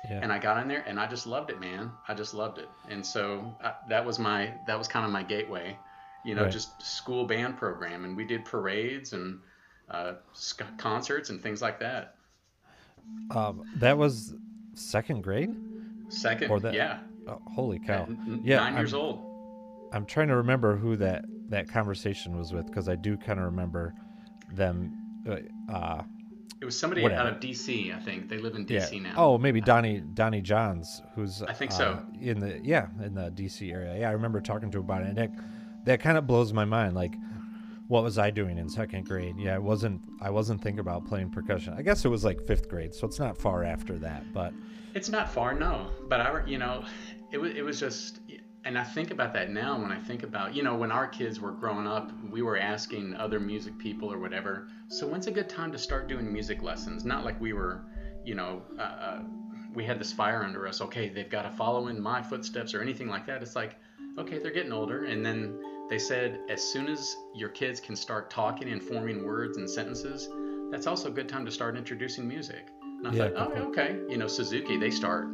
yeah. 0.09 0.19
and 0.21 0.31
I 0.31 0.37
got 0.37 0.61
in 0.61 0.67
there 0.67 0.83
and 0.87 0.99
I 0.99 1.07
just 1.07 1.25
loved 1.25 1.49
it, 1.49 1.59
man. 1.59 1.91
I 2.07 2.13
just 2.13 2.33
loved 2.33 2.59
it, 2.59 2.69
and 2.89 3.03
so 3.05 3.55
I, 3.63 3.73
that 3.89 4.05
was 4.05 4.19
my 4.19 4.53
that 4.67 4.77
was 4.77 4.87
kind 4.87 5.05
of 5.05 5.11
my 5.11 5.23
gateway, 5.23 5.77
you 6.23 6.35
know, 6.35 6.43
Right. 6.43 6.51
just 6.51 6.81
school 6.81 7.25
band 7.25 7.57
program, 7.57 8.05
and 8.05 8.15
we 8.15 8.23
did 8.25 8.45
parades 8.45 9.13
and 9.13 9.39
uh, 9.89 10.13
sc- 10.33 10.77
concerts 10.77 11.29
and 11.29 11.41
things 11.41 11.61
like 11.61 11.79
that. 11.79 12.15
um, 13.31 13.63
that 13.77 13.97
was 13.97 14.33
second 14.73 15.21
grade. 15.23 15.55
Second, 16.09 16.49
Or 16.51 16.59
that- 16.59 16.73
yeah, 16.73 16.99
Oh, 17.27 17.41
holy 17.55 17.79
cow. 17.79 18.07
Yeah. 18.43 18.57
nine 18.57 18.75
years 18.75 18.93
I'm, 18.93 18.99
old. 18.99 19.89
I'm 19.93 20.05
trying 20.05 20.27
to 20.27 20.35
remember 20.37 20.75
who 20.75 20.95
that 20.97 21.25
that 21.49 21.67
conversation 21.67 22.37
was 22.37 22.53
with 22.53 22.65
because 22.67 22.89
I 22.89 22.95
do 22.95 23.17
kind 23.17 23.39
of 23.39 23.45
remember 23.45 23.93
them. 24.51 24.93
Uh, 25.27 25.37
uh, 25.71 26.03
It 26.61 26.65
was 26.65 26.77
somebody 26.77 27.01
whatever. 27.01 27.21
out 27.21 27.27
of 27.33 27.39
D.C. 27.39 27.91
I 27.91 27.99
think 27.99 28.29
they 28.29 28.37
live 28.37 28.55
in 28.55 28.65
yeah. 28.67 28.79
D.C. 28.79 28.99
now. 28.99 29.13
Oh, 29.17 29.37
maybe 29.37 29.61
Donnie 29.61 30.01
Donnie 30.13 30.41
Johns, 30.41 31.01
who's 31.15 31.41
I 31.43 31.53
think 31.53 31.71
uh, 31.71 31.75
so. 31.75 32.05
in 32.21 32.39
the 32.39 32.59
yeah 32.63 32.87
in 33.03 33.13
the 33.15 33.31
DC 33.31 33.71
area. 33.71 33.99
Yeah, 33.99 34.09
I 34.09 34.13
remember 34.13 34.41
talking 34.41 34.71
to 34.71 34.77
him 34.79 34.83
about 34.85 35.01
it. 35.03 35.07
And 35.09 35.17
that 35.17 35.31
that 35.85 35.99
kind 35.99 36.17
of 36.17 36.25
blows 36.27 36.53
my 36.53 36.65
mind. 36.65 36.95
Like, 36.95 37.13
what 37.87 38.03
was 38.03 38.17
I 38.17 38.31
doing 38.31 38.57
in 38.57 38.67
second 38.69 39.05
grade? 39.05 39.35
Yeah, 39.37 39.55
I 39.55 39.59
wasn't 39.59 40.01
I 40.21 40.29
wasn't 40.29 40.61
thinking 40.61 40.79
about 40.79 41.05
playing 41.05 41.29
percussion. 41.31 41.73
I 41.77 41.81
guess 41.83 42.05
it 42.05 42.09
was 42.09 42.23
like 42.23 42.41
fifth 42.41 42.69
grade, 42.69 42.93
so 42.95 43.05
it's 43.07 43.19
not 43.19 43.37
far 43.37 43.63
after 43.63 43.97
that. 43.99 44.33
But 44.33 44.53
It's 44.95 45.09
not 45.09 45.29
far, 45.31 45.53
no. 45.53 45.89
But 46.07 46.21
I, 46.21 46.43
you 46.47 46.57
know, 46.57 46.83
it 47.31 47.37
was 47.37 47.53
it 47.53 47.63
was 47.63 47.79
just, 47.79 48.21
and 48.65 48.77
I 48.79 48.83
think 48.83 49.11
about 49.11 49.31
that 49.33 49.51
now 49.51 49.79
when 49.79 49.91
I 49.91 49.99
think 49.99 50.23
about, 50.23 50.55
you 50.55 50.63
know, 50.63 50.75
when 50.75 50.91
our 50.91 51.07
kids 51.07 51.39
were 51.39 51.51
growing 51.51 51.87
up, 51.87 52.11
we 52.31 52.41
were 52.41 52.57
asking 52.57 53.15
other 53.15 53.39
music 53.39 53.77
people 53.77 54.11
or 54.11 54.17
whatever. 54.17 54.67
So 54.87 55.05
when's 55.07 55.27
a 55.27 55.31
good 55.31 55.47
time 55.47 55.71
to 55.71 55.77
start 55.77 56.07
doing 56.07 56.31
music 56.31 56.63
lessons? 56.63 57.05
Not 57.05 57.23
like 57.23 57.39
we 57.39 57.53
were, 57.53 57.83
you 58.23 58.33
know, 58.33 58.63
uh, 58.79 58.81
uh, 58.81 59.19
we 59.75 59.85
had 59.85 59.99
this 59.99 60.11
fire 60.11 60.43
under 60.43 60.67
us. 60.67 60.81
Okay, 60.81 61.09
they've 61.09 61.29
got 61.29 61.43
to 61.43 61.51
follow 61.51 61.87
in 61.89 62.01
my 62.01 62.23
footsteps 62.23 62.73
or 62.73 62.81
anything 62.81 63.07
like 63.07 63.27
that. 63.27 63.43
It's 63.43 63.55
like, 63.55 63.75
okay, 64.17 64.39
they're 64.39 64.51
getting 64.51 64.73
older, 64.73 65.05
and 65.05 65.23
then 65.23 65.59
they 65.89 65.99
said 65.99 66.39
as 66.49 66.63
soon 66.63 66.87
as 66.87 67.15
your 67.35 67.49
kids 67.49 67.79
can 67.79 67.95
start 67.95 68.31
talking 68.31 68.69
and 68.71 68.81
forming 68.81 69.23
words 69.23 69.57
and 69.57 69.69
sentences, 69.69 70.27
that's 70.71 70.87
also 70.87 71.09
a 71.09 71.11
good 71.11 71.29
time 71.29 71.45
to 71.45 71.51
start 71.51 71.77
introducing 71.77 72.27
music. 72.27 72.69
And 72.81 73.07
I 73.07 73.11
Yeah, 73.11 73.29
thought, 73.29 73.51
oh, 73.55 73.61
okay. 73.69 73.99
You 74.09 74.17
know, 74.17 74.27
Suzuki, 74.27 74.77
they 74.77 74.89
start, 74.89 75.27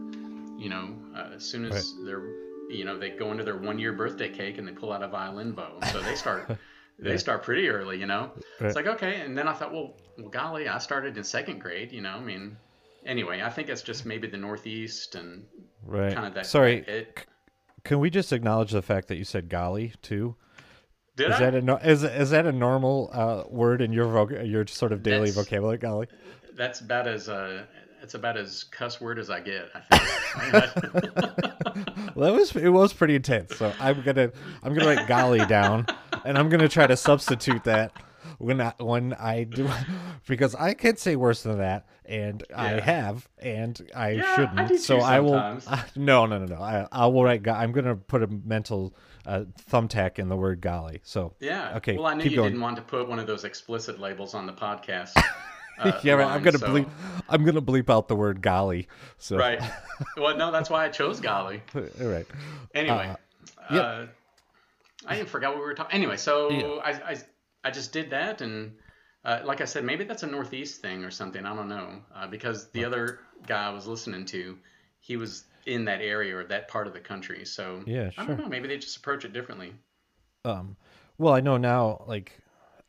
you 0.58 0.68
know, 0.68 0.96
uh, 1.16 1.30
as 1.36 1.44
soon 1.46 1.64
as 1.64 1.94
they're, 2.04 2.24
you 2.72 2.86
know, 2.86 2.98
they 2.98 3.10
go 3.12 3.32
into 3.32 3.44
their 3.44 3.58
one 3.58 3.78
year 3.80 3.94
birthday 3.94 4.30
cake 4.30 4.58
and 4.58 4.68
they 4.68 4.72
pull 4.72 4.92
out 4.92 5.04
a 5.04 5.08
violin 5.08 5.52
bow. 5.52 5.80
So 5.92 6.02
they 6.02 6.16
start, 6.16 6.48
they 7.00 7.12
Yeah. 7.12 7.18
start 7.18 7.44
pretty 7.44 7.68
early, 7.70 8.00
you 8.00 8.06
know. 8.06 8.32
Right. 8.60 8.68
It's 8.68 8.76
like, 8.76 8.88
okay. 8.88 9.22
And 9.22 9.38
then 9.38 9.48
I 9.48 9.54
thought, 9.54 9.72
well, 9.72 9.98
well, 10.18 10.30
golly, 10.30 10.68
I 10.68 10.78
started 10.78 11.18
in 11.18 11.24
second 11.24 11.60
grade, 11.60 11.92
you 11.92 12.02
know, 12.02 12.12
I 12.12 12.20
mean, 12.20 12.58
anyway, 13.06 13.42
I 13.42 13.50
think 13.50 13.70
it's 13.70 13.82
just 13.82 14.06
maybe 14.06 14.28
the 14.28 14.38
Northeast 14.38 15.16
and 15.16 15.46
right. 15.86 16.14
kind 16.14 16.28
of 16.28 16.34
that. 16.36 16.46
Sorry, 16.46 16.84
It, 16.88 17.26
can 17.84 18.00
we 18.00 18.10
just 18.10 18.32
acknowledge 18.32 18.72
the 18.72 18.82
fact 18.82 19.08
that 19.10 19.18
you 19.18 19.24
said 19.24 19.50
golly 19.50 19.94
too? 20.02 20.36
did 21.18 21.30
Is 21.30 21.36
I? 21.36 21.50
that 21.50 21.56
a 21.70 21.90
is 21.90 22.04
is 22.06 22.30
that 22.30 22.46
a 22.46 22.52
normal 22.54 23.10
uh, 23.12 23.44
word 23.50 23.82
in 23.82 23.92
your 23.92 24.06
voc- 24.06 24.50
your 24.50 24.66
sort 24.68 24.92
of 24.94 25.04
daily 25.04 25.30
That's- 25.30 25.36
vocabulary? 25.46 25.78
Golly. 25.78 26.08
That's 26.54 26.80
about 26.82 27.08
as, 27.08 27.28
uh, 27.28 27.64
it's 28.02 28.14
about 28.14 28.38
as 28.38 28.64
cuss 28.66 29.00
word 29.02 29.20
as 29.20 29.30
I 29.30 29.40
get, 29.42 29.70
I 29.76 29.98
think. 29.98 31.32
Well, 32.14 32.32
that 32.34 32.38
was 32.40 32.56
it 32.56 32.70
was 32.70 32.92
pretty 32.94 33.16
intense. 33.16 33.56
So 33.58 33.74
I'm 33.80 34.02
gonna 34.02 34.32
I'm 34.64 34.74
gonna 34.74 34.88
write 34.96 35.08
golly 35.08 35.46
down, 35.46 35.88
and 36.26 36.38
I'm 36.38 36.50
gonna 36.50 36.68
try 36.68 36.86
to 36.86 36.98
substitute 36.98 37.64
that 37.64 37.94
when 38.38 38.60
I 38.60 38.74
when 38.80 39.14
I 39.14 39.44
do 39.46 39.70
because 40.28 40.54
I 40.54 40.74
can't 40.74 41.00
say 41.00 41.16
worse 41.16 41.44
than 41.44 41.60
that, 41.60 41.86
and 42.06 42.44
I 42.56 42.72
have, 42.82 43.28
and 43.40 43.80
I 43.96 44.10
Yeah, 44.12 44.36
shouldn't. 44.36 44.68
do 44.70 44.78
so 44.78 45.00
I 45.00 45.22
will. 45.22 45.58
no, 45.96 46.26
no, 46.26 46.38
no, 46.40 46.46
no. 46.46 46.62
I 46.62 46.86
I 46.92 47.08
will 47.08 47.24
write. 47.24 47.48
I'm 47.48 47.72
gonna 47.72 47.96
put 47.96 48.24
a 48.24 48.28
mental 48.28 48.94
uh, 49.26 49.46
thumbtack 49.72 50.20
in 50.20 50.28
the 50.28 50.36
word 50.36 50.60
golly. 50.60 51.00
So 51.04 51.34
Yeah. 51.40 51.78
Okay, 51.78 51.96
Well, 51.96 52.08
I 52.08 52.14
knew 52.14 52.26
you 52.26 52.36
going. 52.36 52.50
didn't 52.50 52.62
want 52.62 52.76
to 52.76 52.82
put 52.82 53.08
one 53.08 53.20
of 53.20 53.28
those 53.28 53.46
explicit 53.46 54.00
labels 54.02 54.34
on 54.34 54.46
the 54.46 54.54
podcast. 54.54 55.12
Uh, 55.82 56.00
yeah, 56.04 56.14
right, 56.14 56.28
I'm 56.28 56.44
gonna 56.44 56.58
so- 56.58 56.68
bleep. 56.68 56.90
I'm 57.30 57.44
gonna 57.46 57.62
bleep 57.62 57.90
out 57.90 58.08
the 58.08 58.16
word 58.16 58.42
golly. 58.42 58.88
So 59.18 59.38
Right. 59.38 59.62
well, 60.18 60.36
no, 60.38 60.52
that's 60.52 60.70
why 60.70 60.86
I 60.86 60.90
chose 60.90 61.20
golly. 61.20 61.62
all 61.76 61.82
right. 62.08 62.28
Anyway, 62.76 63.16
Uh, 63.58 63.64
yeah. 63.72 63.80
uh, 63.80 64.08
I 65.08 65.16
even 65.16 65.26
forgot 65.28 65.52
what 65.52 65.60
we 65.60 65.66
were 65.66 65.74
talking. 65.74 65.94
Anyway, 65.96 66.18
so 66.18 66.50
Yeah. 66.52 66.68
I, 66.84 66.92
I 67.12 67.18
I 67.64 67.72
just 67.72 67.92
did 67.94 68.10
that, 68.12 68.42
and 68.42 68.74
uh, 69.24 69.40
like 69.44 69.62
I 69.62 69.66
said, 69.66 69.84
maybe 69.84 70.04
that's 70.04 70.24
a 70.24 70.28
Northeast 70.28 70.82
thing 70.82 71.04
or 71.04 71.12
something. 71.12 71.46
I 71.46 71.56
don't 71.56 71.70
know 71.70 72.02
uh, 72.16 72.28
because 72.28 72.70
the 72.72 72.84
other 72.86 73.20
guy 73.48 73.68
I 73.68 73.70
was 73.70 73.88
listening 73.88 74.26
to, 74.28 74.58
he 75.00 75.16
was 75.18 75.46
in 75.68 75.86
that 75.86 76.02
area 76.02 76.36
or 76.36 76.44
that 76.46 76.68
part 76.68 76.88
of 76.88 76.94
the 76.94 77.00
country. 77.00 77.46
So 77.46 77.84
Yeah, 77.86 78.10
sure. 78.10 78.24
I 78.24 78.28
don't 78.28 78.40
know. 78.40 78.48
Maybe 78.48 78.68
they 78.68 78.78
just 78.78 78.98
approach 78.98 79.24
it 79.26 79.32
differently. 79.34 79.74
Um, 80.44 80.76
well, 81.20 81.34
I 81.36 81.40
know 81.40 81.58
now, 81.58 82.04
like, 82.08 82.40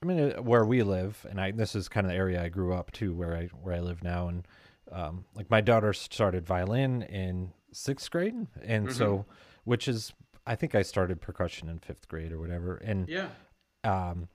I 0.02 0.06
mean, 0.06 0.32
uh, 0.32 0.42
where 0.42 0.64
we 0.64 0.82
live, 0.82 1.24
and 1.30 1.40
I 1.40 1.52
this 1.52 1.74
is 1.74 1.88
kind 1.88 2.06
of 2.06 2.10
the 2.12 2.16
area 2.18 2.42
I 2.42 2.48
grew 2.48 2.72
up 2.74 2.90
to, 2.92 3.12
where 3.14 3.36
I 3.36 3.46
where 3.62 3.74
I 3.74 3.80
live 3.80 4.02
now, 4.02 4.28
and 4.28 4.46
um, 4.90 5.24
like 5.34 5.48
my 5.50 5.60
daughter 5.60 5.92
started 5.92 6.44
violin 6.46 7.02
in 7.02 7.52
sixth 7.72 8.10
grade, 8.10 8.34
and 8.62 8.86
Mm-hmm. 8.88 8.96
so 8.96 9.26
which 9.64 9.86
is 9.88 10.12
I 10.46 10.56
think 10.56 10.74
I 10.74 10.82
started 10.82 11.20
percussion 11.20 11.68
in 11.68 11.78
fifth 11.78 12.08
grade 12.08 12.32
or 12.32 12.38
whatever, 12.40 12.76
and 12.78 13.08
Yeah. 13.08 13.28
um, 13.84 14.28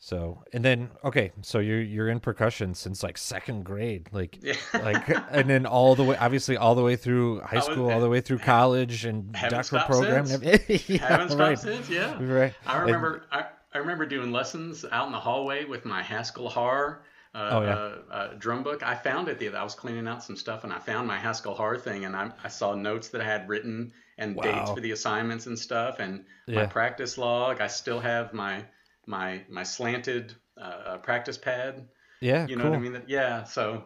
So 0.00 0.42
and 0.52 0.64
then 0.64 0.90
okay, 1.04 1.30
so 1.42 1.60
you're 1.60 1.80
you're 1.80 2.08
in 2.08 2.18
percussion 2.18 2.74
since 2.74 3.04
like 3.04 3.16
second 3.16 3.64
grade, 3.64 4.08
like 4.10 4.36
Yeah. 4.42 4.54
like 4.74 5.08
and 5.30 5.48
then 5.48 5.64
all 5.64 5.94
the 5.94 6.02
way 6.02 6.16
obviously 6.16 6.56
all 6.56 6.74
the 6.74 6.82
way 6.82 6.96
through 6.96 7.40
high 7.42 7.56
was- 7.56 7.66
school, 7.66 7.88
all 7.90 8.00
the 8.00 8.08
way 8.10 8.20
through 8.20 8.38
college 8.56 9.04
and 9.04 9.32
doctoral 9.32 9.82
program. 9.84 10.26
since. 10.26 10.42
Yeah, 10.88 11.06
Haven't 11.06 11.28
stopped 11.28 11.40
right. 11.40 11.58
since, 11.58 11.88
yeah. 11.88 12.20
Right. 12.20 12.52
I 12.66 12.78
And- 12.78 12.86
remember 12.86 13.22
I, 13.30 13.44
I 13.74 13.78
remember 13.78 14.06
doing 14.06 14.30
lessons 14.30 14.84
out 14.92 15.06
in 15.06 15.12
the 15.12 15.18
hallway 15.18 15.64
with 15.64 15.84
my 15.84 16.00
Haskell 16.02 16.48
Harr 16.48 17.02
uh, 17.34 17.48
Oh, 17.52 17.62
yeah. 17.62 17.74
uh, 17.74 17.98
uh, 18.12 18.34
drum 18.38 18.62
book. 18.62 18.84
I 18.84 18.94
found 18.94 19.28
it 19.28 19.40
the 19.40 19.48
other. 19.48 19.58
I 19.58 19.64
was 19.64 19.74
cleaning 19.74 20.06
out 20.06 20.22
some 20.22 20.36
stuff 20.36 20.62
and 20.62 20.72
I 20.72 20.78
found 20.78 21.08
my 21.08 21.18
Haskell 21.18 21.54
Harr 21.56 21.76
thing 21.76 22.04
and 22.04 22.14
I, 22.14 22.30
I 22.44 22.48
saw 22.48 22.74
notes 22.76 23.08
that 23.08 23.20
I 23.20 23.24
had 23.24 23.48
written 23.48 23.92
and 24.16 24.40
dates 24.40 24.70
for 24.70 24.80
the 24.80 24.92
assignments 24.92 25.46
and 25.46 25.58
stuff 25.58 25.98
and 25.98 26.24
my 26.46 26.66
practice 26.66 27.18
log. 27.18 27.60
I 27.60 27.66
still 27.66 27.98
have 27.98 28.32
my 28.32 28.64
my 29.06 29.42
my 29.50 29.64
slanted 29.64 30.34
uh, 30.56 30.60
uh, 30.60 30.96
practice 30.98 31.36
pad. 31.36 31.88
yeah, 32.20 32.46
You 32.46 32.54
know 32.54 32.62
cool. 32.62 32.70
what 32.70 32.78
I 32.78 32.82
mean? 32.82 33.02
Yeah. 33.08 33.42
So 33.42 33.84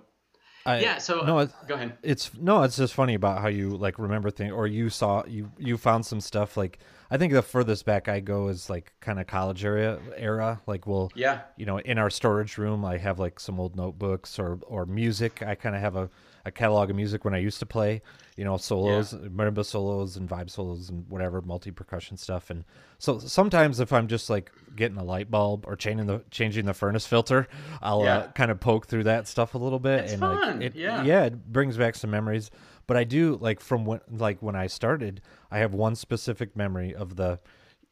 I- 0.66 0.81
yeah. 0.81 0.98
So 0.98 1.22
no, 1.22 1.38
it, 1.38 1.51
go 1.66 1.77
ahead. 1.77 1.96
it's 2.03 2.31
no, 2.35 2.62
it's 2.62 2.77
just 2.77 2.92
funny 2.92 3.14
about 3.14 3.40
how 3.40 3.48
you 3.48 3.70
like 3.70 3.98
remember 3.98 4.31
things, 4.31 4.53
or 4.53 4.66
you 4.66 4.90
saw 4.90 5.24
you 5.27 5.51
you 5.59 5.79
found 5.79 6.05
some 6.05 6.20
stuff. 6.20 6.59
Like 6.59 6.79
I 7.11 7.16
think 7.16 7.33
the 7.33 7.42
furthest 7.42 7.85
back 7.87 8.07
I 8.09 8.21
go 8.21 8.49
is 8.49 8.68
like 8.68 8.92
kind 9.01 9.18
of 9.18 9.27
college 9.27 9.64
area 9.64 9.99
era. 10.16 10.61
Like 10.66 10.87
we'll 10.87 11.11
Yeah. 11.14 11.40
you 11.57 11.64
know 11.66 11.79
in 11.79 11.99
our 11.99 12.11
storage 12.11 12.59
room 12.59 12.85
I 12.85 12.99
have 12.99 13.18
like 13.18 13.40
some 13.40 13.59
old 13.59 13.77
notebooks 13.77 14.38
or 14.38 14.59
or 14.66 14.85
music. 14.87 15.42
I 15.42 15.55
kind 15.55 15.75
of 15.75 15.81
have 15.81 15.97
a, 15.97 16.11
a 16.44 16.51
catalog 16.51 16.90
of 16.90 16.97
music 16.97 17.25
when 17.25 17.35
I 17.35 17.38
used 17.38 17.59
to 17.61 17.66
play. 17.66 18.03
You 18.37 18.44
know 18.44 18.57
solos, 18.57 19.14
marimba 19.14 19.64
solos 19.64 20.16
and 20.16 20.29
vibe 20.29 20.49
solos 20.51 20.90
and 20.90 21.09
whatever 21.09 21.40
multi 21.40 21.71
percussion 21.73 22.16
stuff. 22.16 22.51
And 22.51 22.64
so 22.99 23.18
sometimes 23.18 23.81
if 23.81 23.92
I'm 23.92 24.07
just 24.07 24.31
like 24.31 24.53
getting 24.77 24.97
a 24.99 25.03
light 25.03 25.29
bulb 25.31 25.64
or 25.66 25.75
changing 25.77 26.07
the 26.07 26.23
changing 26.31 26.66
the 26.66 26.75
furnace 26.75 27.07
filter, 27.07 27.49
I'll 27.83 28.03
uh, 28.03 28.29
kind 28.33 28.51
of 28.53 28.61
poke 28.61 28.87
through 28.87 29.05
that 29.05 29.27
stuff 29.27 29.55
a 29.55 29.59
little 29.59 29.81
bit. 29.81 30.01
It's 30.05 30.12
and 30.12 30.21
fun, 30.21 30.59
Like, 30.61 30.66
it, 30.66 30.77
yeah. 30.77 31.03
yeah, 31.05 31.25
it 31.25 31.51
brings 31.53 31.77
back 31.77 31.97
some 31.97 32.11
memories. 32.11 32.51
But 32.87 32.97
I 32.97 33.05
do 33.05 33.37
like 33.40 33.61
from 33.61 33.85
when 33.85 34.01
like 34.09 34.40
when 34.40 34.55
I 34.55 34.68
started, 34.68 35.21
I 35.50 35.58
have 35.58 35.72
one 35.74 35.94
specific 35.96 36.56
memory 36.56 36.94
of 36.94 37.16
the, 37.16 37.40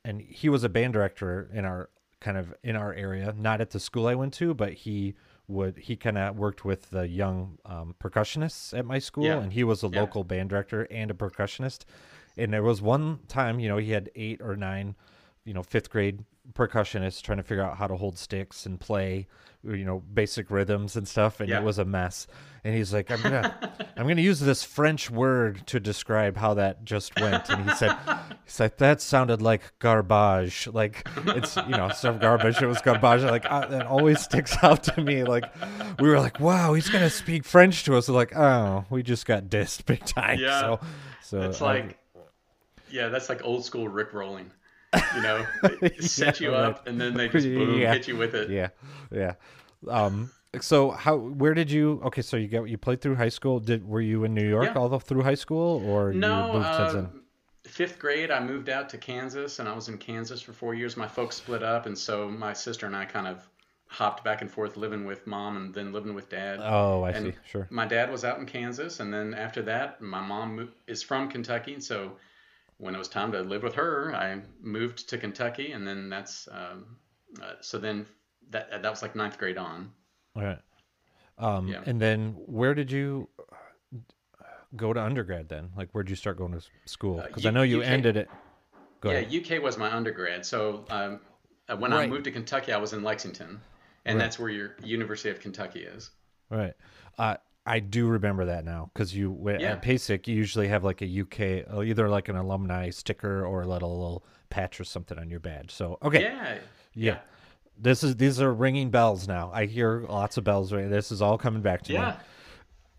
and 0.05 0.21
he 0.21 0.49
was 0.49 0.65
a 0.65 0.69
band 0.69 0.93
director 0.93 1.51
in 1.53 1.65
our 1.65 1.91
kind 2.21 2.37
of 2.39 2.55
in 2.63 2.77
our 2.77 2.93
area, 2.95 3.35
not 3.37 3.61
at 3.61 3.71
the 3.71 3.81
school 3.81 4.07
I 4.07 4.15
went 4.15 4.33
to, 4.35 4.55
but 4.55 4.73
he 4.73 5.15
would 5.49 5.77
he 5.77 5.97
kind 5.97 6.19
of 6.19 6.37
worked 6.37 6.65
with 6.65 6.91
the 6.91 7.07
young 7.09 7.59
um, 7.65 7.95
percussionists 8.03 8.77
at 8.77 8.85
my 8.85 8.99
school, 8.99 9.25
Yeah. 9.25 9.41
and 9.41 9.53
he 9.53 9.63
was 9.65 9.83
a 9.85 9.89
Yeah. 9.89 10.01
local 10.01 10.25
band 10.25 10.49
director 10.51 10.87
and 10.91 11.11
a 11.11 11.15
percussionist. 11.15 11.85
And 12.37 12.53
there 12.53 12.63
was 12.63 12.83
one 12.83 13.21
time, 13.29 13.61
you 13.61 13.69
know, 13.69 13.77
he 13.79 13.93
had 13.93 14.11
eight 14.17 14.41
or 14.43 14.57
nine, 14.57 14.97
you 15.47 15.55
know, 15.55 15.63
fifth 15.63 15.89
grade 15.89 16.25
percussionist 16.53 17.23
trying 17.23 17.39
to 17.39 17.43
figure 17.43 17.63
out 17.65 17.77
how 17.79 17.87
to 17.87 17.97
hold 17.97 18.19
sticks 18.19 18.67
and 18.67 18.79
play, 18.79 19.27
you 19.65 19.85
know, 19.85 20.01
basic 20.13 20.51
rhythms 20.51 20.95
and 20.97 21.09
stuff, 21.09 21.41
and 21.41 21.49
Yeah. 21.49 21.59
it 21.59 21.65
was 21.65 21.79
a 21.79 21.85
mess. 21.85 22.27
And 22.65 22.75
he's 22.75 22.93
like, 22.93 23.11
"I'm 23.11 23.21
gonna, 23.23 23.73
I'm 23.97 24.07
gonna 24.09 24.21
use 24.23 24.41
this 24.41 24.63
French 24.65 25.11
word 25.11 25.67
to 25.69 25.81
describe 25.81 26.37
how 26.37 26.55
that 26.55 26.85
just 26.85 27.19
went." 27.21 27.49
And 27.49 27.69
he 27.71 27.77
said, 27.77 27.97
"He's 28.45 28.59
like 28.61 28.77
that 28.79 29.01
sounded 29.01 29.41
like 29.43 29.73
garbage, 29.79 30.69
like 30.73 31.07
it's 31.29 31.57
you 31.57 31.77
know, 31.77 31.89
some 31.91 32.19
garbage. 32.19 32.61
It 32.61 32.67
was 32.67 32.81
garbage. 32.81 33.23
Like 33.23 33.47
uh, 33.49 33.67
that 33.67 33.87
always 33.87 34.21
sticks 34.21 34.57
out 34.63 34.83
to 34.85 35.01
me. 35.01 35.23
Like 35.25 35.45
we 36.01 36.09
were 36.09 36.19
like, 36.21 36.39
wow, 36.41 36.75
he's 36.75 36.89
gonna 36.89 37.11
speak 37.11 37.45
French 37.45 37.85
to 37.85 37.97
us. 37.97 38.09
Like, 38.09 38.37
oh, 38.37 38.85
we 38.91 39.03
just 39.03 39.27
got 39.27 39.45
dissed 39.45 39.87
big 39.87 40.05
time. 40.05 40.39
Yeah. 40.41 40.61
So, 40.61 40.81
so 41.23 41.41
It's 41.43 41.61
like, 41.61 41.99
yeah, 42.91 43.09
that's 43.09 43.29
like 43.29 43.45
old 43.45 43.65
school 43.65 43.89
Rick 43.89 44.13
rolling. 44.13 44.51
You 45.15 45.23
know, 45.23 45.47
set 46.01 46.41
Yeah, 46.41 46.49
you 46.49 46.55
up 46.55 46.79
right. 46.79 46.89
and 46.89 47.01
then 47.01 47.15
they 47.15 47.29
just 47.29 47.47
boom 47.47 47.79
Yeah. 47.81 47.93
hit 47.93 48.09
you 48.09 48.17
with 48.17 48.35
it. 48.35 48.51
yeah 48.51 48.69
yeah 49.13 49.35
um 49.89 50.31
so 50.61 50.91
how 50.91 51.17
where 51.17 51.53
did 51.55 51.71
you 51.71 52.01
okay 52.05 52.23
so 52.23 52.37
you 52.37 52.49
got 52.49 52.65
you 52.65 52.79
played 52.79 53.01
through 53.01 53.15
high 53.17 53.29
school 53.29 53.61
did 53.61 53.87
were 53.87 54.01
you 54.01 54.25
in 54.25 54.33
new 54.35 54.49
york 54.49 54.71
Yeah. 54.73 54.81
all 54.81 54.89
the, 54.89 54.99
through 54.99 55.23
high 55.23 55.35
school 55.35 55.85
or 55.87 56.13
No, 56.13 56.29
uh, 56.53 57.07
fifth 57.65 57.99
grade, 57.99 58.31
I 58.31 58.41
moved 58.41 58.69
out 58.69 58.89
to 58.91 58.99
Kansas, 58.99 59.59
and 59.59 59.69
I 59.69 59.75
was 59.75 59.89
in 59.89 59.99
Kansas 59.99 60.41
for 60.41 60.53
four 60.53 60.75
years. 60.75 60.97
My 60.97 61.09
folks 61.09 61.37
split 61.37 61.63
up, 61.63 61.87
and 61.87 61.97
so 61.99 62.29
my 62.31 62.53
sister 62.53 62.87
and 62.87 62.97
I 62.97 63.05
kind 63.05 63.27
of 63.27 63.47
hopped 63.89 64.25
back 64.25 64.41
and 64.41 64.51
forth, 64.51 64.77
living 64.77 65.05
with 65.05 65.27
mom 65.27 65.57
and 65.57 65.75
then 65.75 65.93
living 65.93 66.15
with 66.15 66.29
dad. 66.29 66.59
oh 66.63 67.03
i 67.03 67.11
and 67.11 67.27
see 67.27 67.39
sure 67.45 67.67
My 67.71 67.87
dad 67.87 68.11
was 68.11 68.25
out 68.25 68.39
in 68.39 68.47
Kansas, 68.47 69.01
and 69.01 69.13
then 69.13 69.35
after 69.35 69.63
that, 69.63 70.01
my 70.01 70.21
mom 70.21 70.73
is 70.87 71.03
from 71.03 71.29
Kentucky, 71.29 71.81
so 71.81 72.13
when 72.79 72.95
it 72.95 72.99
was 72.99 73.09
time 73.09 73.33
to 73.33 73.41
live 73.43 73.63
with 73.63 73.75
her, 73.75 74.15
I 74.15 74.41
moved 74.61 75.09
to 75.11 75.19
Kentucky, 75.19 75.73
and 75.73 75.87
then 75.87 76.09
that's 76.09 76.49
um, 76.53 76.97
uh, 77.43 77.55
so 77.61 77.79
then 77.79 78.07
that 78.51 78.71
that 78.83 78.91
was 78.91 79.03
like 79.03 79.17
ninth 79.17 79.39
grade 79.39 79.59
on. 79.59 79.93
all 80.35 80.43
right 80.43 80.59
um 81.39 81.69
Yeah. 81.73 81.83
and 81.87 82.01
then 82.01 82.33
where 82.47 82.75
did 82.75 82.91
you 82.91 83.29
uh, 83.39 84.45
go 84.77 84.93
to 84.93 85.03
undergrad 85.03 85.49
then 85.49 85.71
like 85.77 85.91
where'd 85.93 86.11
you 86.11 86.17
start 86.17 86.37
going 86.37 86.53
to 86.53 86.61
school 86.85 87.27
because 87.29 87.47
I 87.47 87.51
know 87.51 87.63
you 87.63 87.83
UK. 87.83 87.83
ended 87.83 88.17
it 88.17 88.29
go 89.01 89.11
yeah, 89.11 89.19
ahead 89.19 89.29
UK 89.31 89.59
was 89.59 89.79
my 89.79 89.93
undergrad. 89.95 90.45
So 90.47 90.85
um, 90.91 91.21
uh, 91.69 91.77
when 91.77 91.93
I 91.93 92.03
moved 92.03 92.25
to 92.25 92.31
Kentucky, 92.31 92.73
I 92.73 92.79
was 92.79 92.93
in 92.93 93.03
Lexington, 93.03 93.63
and 94.05 94.19
Right. 94.19 94.21
that's 94.21 94.39
where 94.39 94.51
your 94.51 94.77
University 94.83 95.31
of 95.31 95.41
Kentucky 95.41 95.81
is. 95.85 96.11
Right. 96.51 96.75
Uh, 97.19 97.37
I 97.67 97.81
do 97.81 98.07
remember 98.07 98.45
that 98.47 98.65
now 98.65 98.91
because 98.95 99.15
you 99.15 99.37
Yeah. 99.59 99.73
at 99.73 99.83
PASIC 99.83 100.29
you 100.29 100.35
usually 100.37 100.69
have 100.69 100.85
like 100.85 101.03
a 101.03 101.07
UK, 101.07 101.65
uh, 101.73 101.83
either 101.83 102.09
like 102.09 102.29
an 102.29 102.37
alumni 102.37 102.91
sticker 102.91 103.45
or 103.45 103.63
a 103.63 103.67
little, 103.67 103.91
little 103.99 104.25
patch 104.51 104.79
or 104.81 104.85
something 104.85 105.19
on 105.19 105.29
your 105.31 105.41
badge. 105.41 105.73
So 105.73 105.99
okay, 106.03 106.23
yeah. 106.23 106.59
Yeah, 106.95 107.19
This 107.77 108.03
is 108.03 108.17
these 108.17 108.41
are 108.41 108.55
ringing 108.55 108.91
bells 108.91 109.27
now. 109.29 109.51
I 109.53 109.67
hear 109.67 110.07
lots 110.09 110.37
of 110.39 110.45
bells. 110.45 110.73
Right, 110.73 110.89
this 110.89 111.11
is 111.13 111.21
all 111.21 111.37
coming 111.37 111.61
back 111.61 111.83
to 111.83 111.93
me. 111.93 111.99
yeah. 111.99 112.17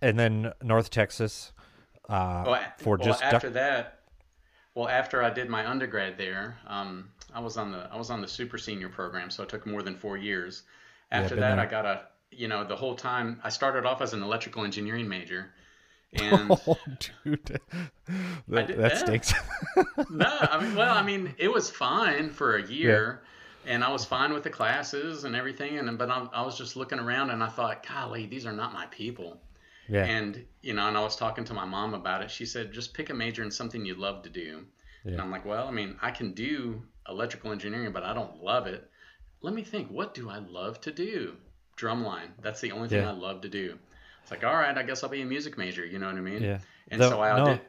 And 0.02 0.20
then 0.20 0.52
North 0.62 0.92
Texas, 0.92 1.52
uh, 2.10 2.44
Well, 2.46 2.62
for 2.78 2.98
well, 2.98 3.08
just 3.08 3.22
duck- 3.22 3.34
after 3.34 3.50
that, 3.52 4.02
well, 4.76 4.88
after 4.88 5.24
I 5.24 5.32
did 5.32 5.50
my 5.50 5.68
undergrad 5.68 6.18
there, 6.20 6.58
um, 6.68 7.10
I 7.34 7.40
was 7.40 7.58
on 7.58 7.72
the 7.72 7.88
I 7.92 7.96
was 7.98 8.12
on 8.12 8.22
the 8.22 8.28
super 8.28 8.58
senior 8.60 8.90
program, 8.90 9.32
so 9.32 9.42
it 9.44 9.50
took 9.50 9.66
more 9.66 9.82
than 9.82 9.96
four 9.96 10.18
years. 10.18 10.64
After 11.12 11.36
been 11.36 11.40
that, 11.42 11.56
there. 11.56 11.66
I 11.66 11.70
got 11.70 11.86
a 11.86 12.02
you 12.32 12.48
know 12.48 12.64
the 12.64 12.76
whole 12.76 12.96
time 12.96 13.40
I 13.44 13.50
started 13.50 13.86
off 13.86 14.02
as 14.02 14.14
an 14.14 14.22
electrical 14.24 14.64
engineering 14.64 15.08
major, 15.08 15.52
and 16.14 16.52
oh, 16.68 16.78
dude, 17.24 17.44
that, 18.48 18.68
did- 18.68 18.78
that 18.80 18.92
yeah. 18.94 18.98
stinks. 18.98 19.34
no, 20.10 20.26
I 20.42 20.62
mean, 20.64 20.76
well, 20.76 20.94
I 20.96 21.04
mean, 21.04 21.34
it 21.38 21.52
was 21.52 21.70
fine 21.70 22.30
for 22.30 22.58
a 22.58 22.66
year, 22.68 23.22
and 23.66 23.84
I 23.84 23.92
was 23.92 24.06
fine 24.06 24.34
with 24.34 24.44
the 24.44 24.50
classes 24.50 25.24
and 25.24 25.36
everything. 25.36 25.78
And 25.80 25.98
but 25.98 26.10
I, 26.10 26.28
I 26.34 26.42
was 26.44 26.58
just 26.58 26.76
looking 26.76 27.00
around, 27.00 27.30
and 27.32 27.44
I 27.44 27.48
thought, 27.50 27.86
golly, 27.88 28.26
these 28.26 28.46
are 28.46 28.54
not 28.54 28.74
my 28.74 28.86
people. 28.88 29.40
yeah, 29.90 30.06
And 30.06 30.44
you 30.62 30.74
know, 30.74 30.88
and 30.88 30.98
I 30.98 31.02
was 31.02 31.16
talking 31.16 31.44
to 31.46 31.54
my 31.54 31.66
mom 31.66 31.94
about 31.94 32.22
it. 32.22 32.30
She 32.32 32.46
said, 32.46 32.72
just 32.74 32.94
pick 32.94 33.10
a 33.10 33.14
major 33.14 33.44
in 33.44 33.52
something 33.52 33.86
you 33.86 33.96
love 33.96 34.24
to 34.24 34.30
do. 34.30 34.66
And 35.06 35.22
I'm 35.22 35.32
like, 35.32 35.46
well, 35.46 35.70
I 35.70 35.72
mean, 35.72 35.96
I 36.02 36.12
can 36.12 36.34
do 36.34 36.82
electrical 37.08 37.54
engineering, 37.54 37.94
but 37.94 38.04
I 38.04 38.14
don't 38.14 38.44
love 38.44 38.68
it. 38.68 38.90
Let 39.42 39.54
me 39.54 39.64
think. 39.64 39.90
What 39.90 40.14
do 40.14 40.30
I 40.30 40.40
love 40.40 40.82
to 40.82 40.92
do? 40.92 41.38
Drumline. 41.78 42.30
That's 42.42 42.60
the 42.62 42.72
only 42.72 42.90
thing 42.90 43.02
Yeah. 43.02 43.10
I 43.10 43.14
love 43.14 43.42
to 43.42 43.50
do. 43.50 43.78
It's 44.24 44.32
like, 44.32 44.44
all 44.44 44.56
right, 44.56 44.78
I 44.78 44.84
guess 44.84 45.04
I'll 45.04 45.10
be 45.10 45.22
a 45.22 45.26
music 45.26 45.58
major. 45.58 45.86
You 45.86 46.00
know 46.00 46.08
what 46.08 46.16
I 46.18 46.22
mean? 46.22 46.44
yeah. 46.44 46.60
And 46.90 47.02
so 47.02 47.22
I 47.22 47.38
no, 47.38 47.46
did. 47.46 47.62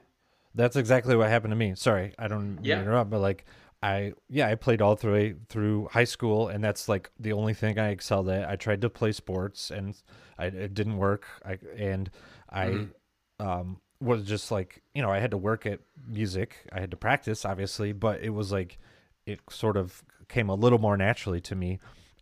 That's 0.54 0.76
exactly 0.76 1.14
what 1.14 1.28
happened 1.28 1.52
to 1.52 1.56
me. 1.56 1.74
Sorry, 1.76 2.14
I 2.18 2.26
don't 2.28 2.56
mean 2.56 2.62
to 2.64 2.68
Yeah. 2.68 2.80
interrupt, 2.80 3.10
but 3.10 3.20
like 3.20 3.44
I 3.82 4.14
yeah, 4.28 4.48
I 4.48 4.54
played 4.56 4.82
all 4.82 4.96
through 4.96 5.36
through 5.48 5.88
high 5.92 6.04
school 6.04 6.48
and 6.48 6.64
that's 6.64 6.88
like 6.88 7.10
the 7.20 7.32
only 7.32 7.54
thing 7.54 7.78
I 7.78 7.90
excelled 7.90 8.28
at. 8.28 8.48
I 8.48 8.56
tried 8.56 8.80
to 8.80 8.90
play 8.90 9.12
sports 9.12 9.70
and 9.70 9.94
I 10.38 10.46
it 10.46 10.74
didn't 10.74 10.96
work. 10.96 11.26
I 11.44 11.58
and 11.76 12.10
I 12.50 12.66
Mm-hmm. 12.66 13.46
um 13.46 13.80
was 14.00 14.24
just 14.24 14.50
like, 14.50 14.82
you 14.94 15.02
know, 15.02 15.10
I 15.10 15.18
had 15.18 15.32
to 15.32 15.36
work 15.36 15.66
at 15.66 15.80
music. 16.06 16.66
I 16.72 16.80
had 16.80 16.90
to 16.92 16.96
practice 16.96 17.44
obviously, 17.44 17.92
but 17.92 18.20
it 18.20 18.30
was 18.30 18.50
like 18.52 18.78
it 19.26 19.40
sort 19.50 19.76
of 19.76 20.02
came 20.28 20.48
a 20.48 20.54
little 20.54 20.78
more 20.78 20.96
naturally 20.96 21.40
to 21.42 21.54
me. 21.54 21.78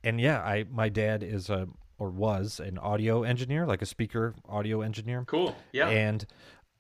And 0.06 0.20
yeah, 0.20 0.40
I 0.40 0.64
my 0.70 0.88
dad 0.88 1.22
is 1.22 1.50
a 1.50 1.68
or 1.98 2.10
was 2.10 2.60
an 2.60 2.78
audio 2.78 3.22
engineer, 3.22 3.66
like 3.66 3.82
a 3.82 3.86
speaker 3.86 4.34
audio 4.48 4.82
engineer 4.82 5.24
Cool. 5.26 5.54
Yeah. 5.72 5.88
and 5.88 6.26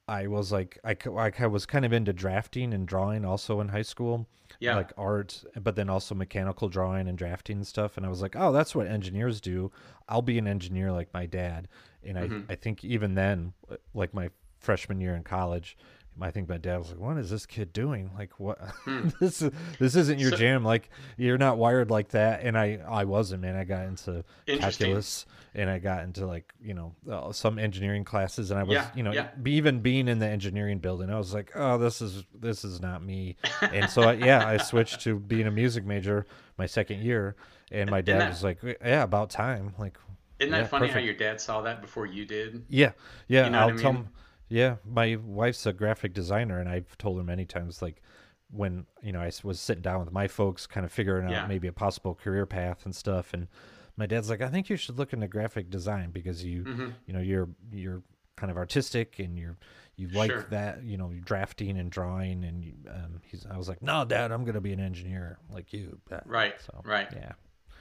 I 0.08 0.26
was 0.28 0.52
like, 0.52 0.78
I, 0.84 0.96
I 1.38 1.46
was 1.48 1.66
kind 1.66 1.84
of 1.84 1.92
into 1.92 2.12
drafting 2.12 2.72
and 2.72 2.86
drawing 2.86 3.24
also 3.24 3.60
in 3.60 3.68
high 3.68 3.82
school, 3.82 4.28
Yeah. 4.60 4.76
like 4.76 4.92
art, 4.96 5.42
but 5.60 5.74
then 5.74 5.88
also 5.88 6.14
mechanical 6.14 6.68
drawing 6.68 7.08
and 7.08 7.18
drafting 7.18 7.56
and 7.56 7.66
stuff. 7.66 7.96
And 7.96 8.06
I 8.06 8.08
was 8.08 8.22
like, 8.22 8.36
oh, 8.36 8.52
that's 8.52 8.72
what 8.74 8.86
engineers 8.86 9.40
do. 9.40 9.72
I'll 10.08 10.22
be 10.22 10.38
an 10.38 10.46
engineer 10.46 10.92
like 10.92 11.12
my 11.12 11.26
dad. 11.26 11.66
And 12.04 12.16
I, 12.18 12.28
Mm-hmm. 12.28 12.52
I 12.52 12.54
think 12.54 12.84
even 12.84 13.14
then, 13.16 13.54
like 13.94 14.14
my 14.14 14.28
freshman 14.60 15.00
year 15.00 15.16
in 15.16 15.24
college, 15.24 15.76
I 16.20 16.30
think 16.30 16.48
my 16.48 16.56
dad 16.56 16.78
was 16.78 16.88
like, 16.90 16.98
"What 16.98 17.18
is 17.18 17.28
this 17.30 17.44
kid 17.46 17.72
doing? 17.72 18.10
Like, 18.16 18.38
what? 18.40 18.58
Hmm. 18.84 19.08
this 19.20 19.42
is 19.42 19.50
this 19.78 19.96
isn't 19.96 20.18
your 20.18 20.30
So- 20.30 20.36
jam. 20.36 20.64
Like, 20.64 20.88
you're 21.16 21.38
not 21.38 21.58
wired 21.58 21.90
like 21.90 22.08
that." 22.10 22.40
And 22.42 22.56
I 22.56 22.78
I 22.88 23.04
wasn't, 23.04 23.42
man. 23.42 23.54
I 23.56 23.64
got 23.64 23.84
into 23.86 24.24
calculus, 24.46 25.26
and 25.54 25.68
I 25.68 25.78
got 25.78 26.04
into 26.04 26.26
like 26.26 26.52
you 26.60 26.74
know 26.74 26.94
uh, 27.10 27.32
some 27.32 27.58
engineering 27.58 28.04
classes, 28.04 28.50
and 28.50 28.58
I 28.58 28.62
was 28.62 28.74
Yeah, 28.74 28.88
you 28.94 29.02
know 29.02 29.12
yeah. 29.12 29.28
even 29.44 29.80
being 29.80 30.08
in 30.08 30.18
the 30.18 30.26
engineering 30.26 30.78
building, 30.78 31.10
I 31.10 31.18
was 31.18 31.34
like, 31.34 31.52
"Oh, 31.54 31.78
this 31.78 32.00
is 32.00 32.24
this 32.34 32.64
is 32.64 32.80
not 32.80 33.02
me." 33.04 33.36
and 33.60 33.90
so 33.90 34.02
I, 34.02 34.12
yeah, 34.14 34.46
I 34.46 34.56
switched 34.56 35.00
to 35.02 35.18
being 35.18 35.46
a 35.46 35.50
music 35.50 35.84
major 35.84 36.26
my 36.58 36.66
second 36.66 37.00
year, 37.02 37.36
and 37.70 37.90
my 37.90 38.00
dad 38.00 38.20
that- 38.22 38.28
was 38.30 38.42
like, 38.44 38.58
"Yeah, 38.62 39.02
about 39.02 39.30
time." 39.30 39.74
Like, 39.78 39.98
Isn't 40.38 40.52
that 40.52 40.58
Yeah, 40.62 40.66
funny 40.66 40.88
how 40.88 40.98
your 41.00 41.14
dad 41.14 41.40
saw 41.40 41.60
that 41.62 41.80
before 41.82 42.06
you 42.06 42.24
did? 42.24 42.64
yeah, 42.68 42.92
yeah. 43.28 43.44
You 43.44 43.50
know 43.50 43.58
I'll 43.58 43.74
I 43.78 43.82
tell 43.82 43.92
him. 43.92 44.08
Yeah, 44.48 44.76
my 44.84 45.16
wife's 45.16 45.66
a 45.66 45.72
graphic 45.72 46.12
designer, 46.14 46.58
and 46.60 46.68
I've 46.68 46.96
told 46.98 47.16
her 47.18 47.24
many 47.24 47.44
times, 47.44 47.82
like 47.82 48.00
when 48.50 48.86
you 49.02 49.12
know 49.12 49.20
I 49.20 49.30
was 49.42 49.58
sitting 49.60 49.82
down 49.82 50.00
with 50.00 50.12
my 50.12 50.28
folks, 50.28 50.66
kind 50.66 50.86
of 50.86 50.92
figuring 50.92 51.28
Yeah. 51.28 51.42
out 51.42 51.48
maybe 51.48 51.66
a 51.68 51.72
possible 51.72 52.14
career 52.14 52.46
path 52.46 52.84
and 52.84 52.94
stuff, 52.94 53.34
and 53.34 53.48
my 53.96 54.06
dad's 54.06 54.30
like, 54.30 54.42
I 54.42 54.48
think 54.48 54.68
you 54.68 54.76
should 54.76 54.98
look 54.98 55.12
into 55.12 55.26
graphic 55.26 55.68
design 55.70 56.10
because 56.10 56.44
you, 56.44 56.64
Mhm. 56.64 56.94
you 57.06 57.12
know, 57.12 57.20
you're 57.20 57.48
you're 57.72 58.02
kind 58.36 58.50
of 58.50 58.56
artistic 58.58 59.18
and 59.18 59.38
you're 59.38 59.56
you 59.96 60.08
like 60.08 60.30
Sure. 60.30 60.46
that, 60.50 60.82
you 60.84 60.98
know, 60.98 61.10
drafting 61.24 61.78
and 61.78 61.90
drawing, 61.90 62.44
and 62.44 62.62
you, 62.62 62.74
um, 62.90 63.20
he's. 63.24 63.46
I 63.46 63.56
was 63.56 63.66
like, 63.68 63.82
no, 63.82 64.04
dad, 64.04 64.30
I'm 64.30 64.44
gonna 64.44 64.60
be 64.60 64.74
an 64.74 64.80
engineer 64.80 65.38
like 65.50 65.72
you. 65.72 65.98
Uh, 66.10 66.20
Right, 66.26 66.54
So 66.60 66.82
right. 66.84 67.08
Yeah. 67.12 67.32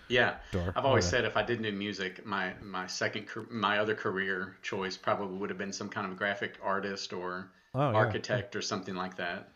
Yeah. 0.07 0.35
Door. 0.51 0.73
I've 0.75 0.85
always 0.85 1.05
said 1.05 1.25
if 1.25 1.35
I 1.37 1.43
didn't 1.43 1.63
do 1.63 1.71
music, 1.71 2.25
my 2.25 2.53
my 2.61 2.87
second 2.87 3.27
my 3.49 3.79
other 3.79 3.95
career 3.95 4.55
choice 4.61 4.97
probably 4.97 5.37
would 5.37 5.49
have 5.49 5.57
been 5.57 5.73
some 5.73 5.89
kind 5.89 6.09
of 6.11 6.17
graphic 6.17 6.57
artist 6.63 7.13
or 7.13 7.49
Oh, 7.73 7.91
yeah. 7.91 7.97
architect 7.97 8.55
or 8.55 8.61
something 8.61 8.95
like 8.95 9.17
that. 9.17 9.49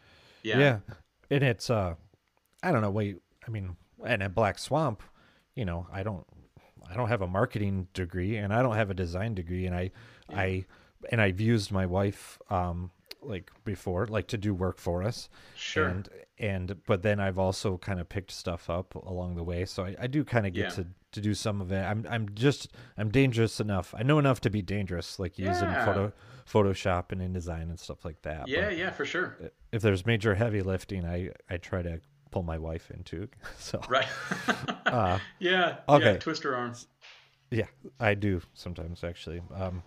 Yeah. 0.44 0.60
Yeah. 0.60 0.80
And 1.30 1.44
it's 1.44 1.70
uh 1.70 1.96
I 2.64 2.72
don't 2.72 2.82
know, 2.82 2.92
wait 2.92 3.18
I 3.48 3.52
mean 3.52 3.76
and 4.06 4.24
at 4.24 4.34
Black 4.34 4.58
Swamp, 4.60 5.04
you 5.56 5.66
know, 5.66 5.88
I 5.92 6.04
don't 6.04 6.26
I 6.90 6.96
don't 6.96 7.10
have 7.10 7.22
a 7.22 7.28
marketing 7.28 7.88
degree 7.94 8.36
and 8.38 8.54
I 8.54 8.62
don't 8.62 8.76
have 8.76 8.90
a 8.90 8.94
design 8.96 9.36
degree 9.36 9.66
and 9.68 9.76
I 9.76 9.92
I 10.34 10.66
and 11.12 11.22
I've 11.22 11.40
used 11.40 11.72
my 11.72 11.86
wife 11.86 12.40
um 12.50 12.92
like 13.22 13.52
before, 13.66 14.06
like 14.08 14.28
to 14.28 14.38
do 14.38 14.54
work 14.54 14.78
for 14.78 15.04
us. 15.04 15.30
Sure. 15.56 15.88
And 15.88 16.10
and 16.38 16.76
but 16.86 17.02
then 17.04 17.20
I've 17.20 17.38
also 17.38 17.78
kind 17.78 18.00
of 18.00 18.08
picked 18.10 18.32
stuff 18.32 18.70
up 18.70 18.96
along 18.96 19.36
the 19.36 19.44
way. 19.44 19.66
So 19.66 19.84
I, 19.86 19.96
I 20.00 20.08
do 20.08 20.24
kind 20.24 20.46
of 20.48 20.54
get 20.54 20.64
Yeah. 20.66 20.70
to 20.84 20.88
to 21.14 21.22
do 21.22 21.34
some 21.34 21.60
of 21.62 21.72
it. 21.72 21.84
I'm 21.84 22.06
I'm 22.10 22.30
just 22.34 22.70
I'm 22.98 23.10
dangerous 23.10 23.60
enough. 23.60 23.94
I 23.98 24.04
know 24.04 24.20
enough 24.20 24.42
to 24.42 24.50
be 24.50 24.62
dangerous, 24.62 25.20
like 25.20 25.38
using 25.40 25.70
photo 25.86 26.14
Photoshop 26.50 27.12
and 27.12 27.22
InDesign 27.22 27.64
and 27.64 27.80
stuff 27.80 28.04
like 28.04 28.22
that. 28.24 28.42
but- 28.42 28.50
yeah, 28.50 28.70
yeah, 28.72 28.90
for 28.90 29.06
sure. 29.06 29.38
if 29.72 29.82
there's 29.84 30.06
major 30.06 30.34
heavy 30.36 30.62
lifting, 30.62 31.06
I 31.06 31.30
I 31.50 31.58
try 31.58 31.82
to 31.84 32.00
pull 32.32 32.44
my 32.44 32.58
wife 32.58 32.90
into. 32.92 33.28
So 33.60 33.82
Right. 33.90 34.08
uh, 34.86 35.20
yeah. 35.40 35.78
okay. 35.90 36.14
Yeah, 36.14 36.18
twist 36.18 36.44
her 36.44 36.56
arms. 36.56 36.88
yeah, 37.52 37.66
I 38.00 38.14
do 38.16 38.42
sometimes 38.54 39.04
actually. 39.04 39.42
Um, 39.54 39.84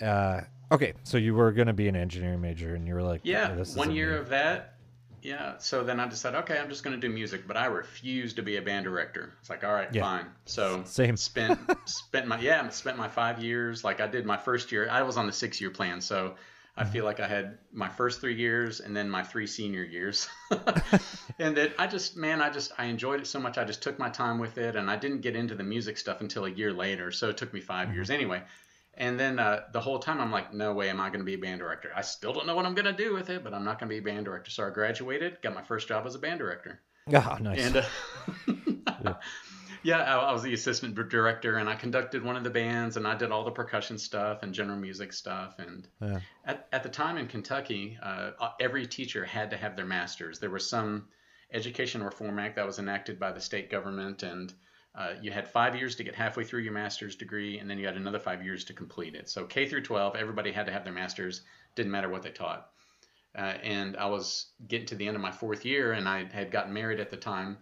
uh, 0.00 0.42
okay, 0.70 0.94
so 1.04 1.16
you 1.18 1.34
were 1.34 1.52
gonna 1.52 1.72
be 1.72 1.88
an 1.88 1.96
engineering 1.96 2.40
major, 2.40 2.74
and 2.74 2.86
you 2.86 2.94
were 2.94 3.02
like, 3.02 3.22
Yeah, 3.22 3.56
this 3.56 3.74
one 3.74 3.90
year 3.90 4.16
me." 4.16 4.18
of 4.18 4.28
that. 4.30 4.74
Yeah, 5.22 5.58
so 5.58 5.82
then 5.82 5.98
I 5.98 6.06
decided, 6.06 6.38
okay, 6.40 6.58
I'm 6.58 6.68
just 6.68 6.84
going 6.84 6.94
to 6.98 7.04
do 7.08 7.12
music, 7.12 7.48
but 7.48 7.56
I 7.56 7.66
refuse 7.66 8.34
to 8.34 8.42
be 8.42 8.56
a 8.56 8.62
band 8.62 8.84
director. 8.84 9.32
It's 9.40 9.50
like, 9.50 9.64
all 9.64 9.72
right, 9.72 9.92
Yeah. 9.92 10.00
fine. 10.00 10.26
So 10.44 10.84
Same. 10.84 11.16
spent 11.16 11.58
spent 11.84 12.28
my 12.28 12.38
yeah, 12.38 12.68
spent 12.68 12.96
my 12.96 13.08
five 13.08 13.42
years. 13.42 13.82
Like 13.82 14.00
I 14.00 14.06
did 14.06 14.24
my 14.26 14.36
first 14.36 14.70
year. 14.70 14.88
I 14.88 15.02
was 15.02 15.16
on 15.16 15.26
the 15.26 15.32
six 15.32 15.60
year 15.60 15.70
plan, 15.70 16.00
so 16.00 16.36
I 16.76 16.84
Mm-hmm. 16.84 16.84
feel 16.84 17.04
like 17.04 17.18
I 17.20 17.26
had 17.26 17.58
my 17.72 17.88
first 17.88 18.20
three 18.20 18.36
years 18.36 18.80
and 18.80 18.94
then 18.96 19.10
my 19.10 19.22
three 19.24 19.46
senior 19.46 19.82
years. 19.82 20.28
and 21.38 21.56
that 21.56 21.74
I 21.78 21.86
just 21.86 22.16
man, 22.16 22.40
I 22.40 22.50
just 22.50 22.72
I 22.78 22.84
enjoyed 22.86 23.20
it 23.20 23.26
so 23.26 23.40
much. 23.40 23.58
I 23.58 23.64
just 23.64 23.82
took 23.82 23.98
my 23.98 24.10
time 24.10 24.38
with 24.38 24.58
it, 24.58 24.76
and 24.76 24.90
I 24.90 24.96
didn't 24.96 25.22
get 25.22 25.34
into 25.36 25.54
the 25.54 25.64
music 25.64 25.98
stuff 25.98 26.20
until 26.20 26.44
a 26.44 26.50
year 26.50 26.72
later. 26.72 27.10
So 27.10 27.28
it 27.30 27.36
took 27.36 27.52
me 27.52 27.60
5 27.60 27.92
years 27.92 28.10
anyway. 28.10 28.42
And 28.98 29.20
then 29.20 29.38
uh, 29.38 29.64
the 29.72 29.80
whole 29.80 29.98
time 29.98 30.20
I'm 30.20 30.30
like, 30.32 30.54
no 30.54 30.72
way 30.72 30.88
am 30.88 31.00
I 31.00 31.08
going 31.08 31.20
to 31.20 31.24
be 31.24 31.34
a 31.34 31.38
band 31.38 31.60
director. 31.60 31.90
I 31.94 32.00
still 32.00 32.32
don't 32.32 32.46
know 32.46 32.56
what 32.56 32.64
I'm 32.64 32.74
going 32.74 32.86
to 32.86 32.92
do 32.92 33.12
with 33.12 33.28
it, 33.28 33.44
but 33.44 33.52
I'm 33.52 33.64
not 33.64 33.78
going 33.78 33.90
to 33.90 33.94
be 33.94 33.98
a 33.98 34.02
band 34.02 34.24
director. 34.24 34.50
So 34.50 34.66
I 34.66 34.70
graduated, 34.70 35.42
got 35.42 35.54
my 35.54 35.62
first 35.62 35.86
job 35.88 36.06
as 36.06 36.14
a 36.14 36.18
band 36.18 36.38
director. 36.38 36.80
Ah, 37.14 37.38
nice. 37.40 37.66
And 37.66 37.76
uh, 39.06 39.14
yeah, 39.82 39.98
I, 39.98 40.16
I 40.16 40.32
was 40.32 40.42
the 40.42 40.54
assistant 40.54 40.94
director, 41.08 41.58
and 41.58 41.68
I 41.68 41.74
conducted 41.74 42.24
one 42.24 42.36
of 42.36 42.44
the 42.44 42.50
bands, 42.50 42.96
and 42.96 43.06
I 43.06 43.14
did 43.14 43.30
all 43.30 43.44
the 43.44 43.50
percussion 43.50 43.98
stuff 43.98 44.42
and 44.42 44.52
general 44.54 44.78
music 44.78 45.12
stuff. 45.12 45.58
And 45.58 45.86
Yeah. 46.00 46.20
at, 46.44 46.66
at 46.72 46.82
the 46.82 46.88
time 46.88 47.18
in 47.18 47.26
Kentucky, 47.28 47.98
uh, 48.02 48.30
every 48.58 48.86
teacher 48.86 49.24
had 49.24 49.50
to 49.50 49.56
have 49.56 49.76
their 49.76 49.86
master's. 49.86 50.38
There 50.38 50.50
was 50.50 50.68
some 50.68 51.08
Education 51.52 52.02
Reform 52.02 52.38
Act 52.38 52.56
that 52.56 52.66
was 52.66 52.78
enacted 52.78 53.20
by 53.20 53.32
the 53.32 53.40
state 53.40 53.70
government, 53.70 54.22
and 54.22 54.52
uh, 54.96 55.12
you 55.20 55.30
had 55.30 55.46
five 55.46 55.76
years 55.76 55.94
to 55.96 56.04
get 56.04 56.14
halfway 56.14 56.42
through 56.42 56.62
your 56.62 56.72
master's 56.72 57.16
degree, 57.16 57.58
and 57.58 57.68
then 57.68 57.78
you 57.78 57.84
had 57.84 57.96
another 57.96 58.18
five 58.18 58.42
years 58.42 58.64
to 58.64 58.72
complete 58.72 59.14
it. 59.14 59.28
So 59.28 59.44
K 59.44 59.68
through 59.68 59.82
12, 59.82 60.16
everybody 60.16 60.52
had 60.52 60.66
to 60.66 60.72
have 60.72 60.84
their 60.84 60.92
master's. 60.92 61.42
Didn't 61.74 61.92
matter 61.92 62.08
what 62.08 62.22
they 62.22 62.30
taught. 62.30 62.70
Uh, 63.36 63.54
and 63.62 63.98
I 63.98 64.06
was 64.06 64.46
getting 64.66 64.86
to 64.86 64.94
the 64.94 65.06
end 65.06 65.14
of 65.14 65.20
my 65.20 65.30
fourth 65.30 65.66
year, 65.66 65.92
and 65.92 66.08
I 66.08 66.24
had 66.24 66.50
gotten 66.50 66.72
married 66.72 66.98
at 67.00 67.10
the 67.10 67.18
time. 67.18 67.58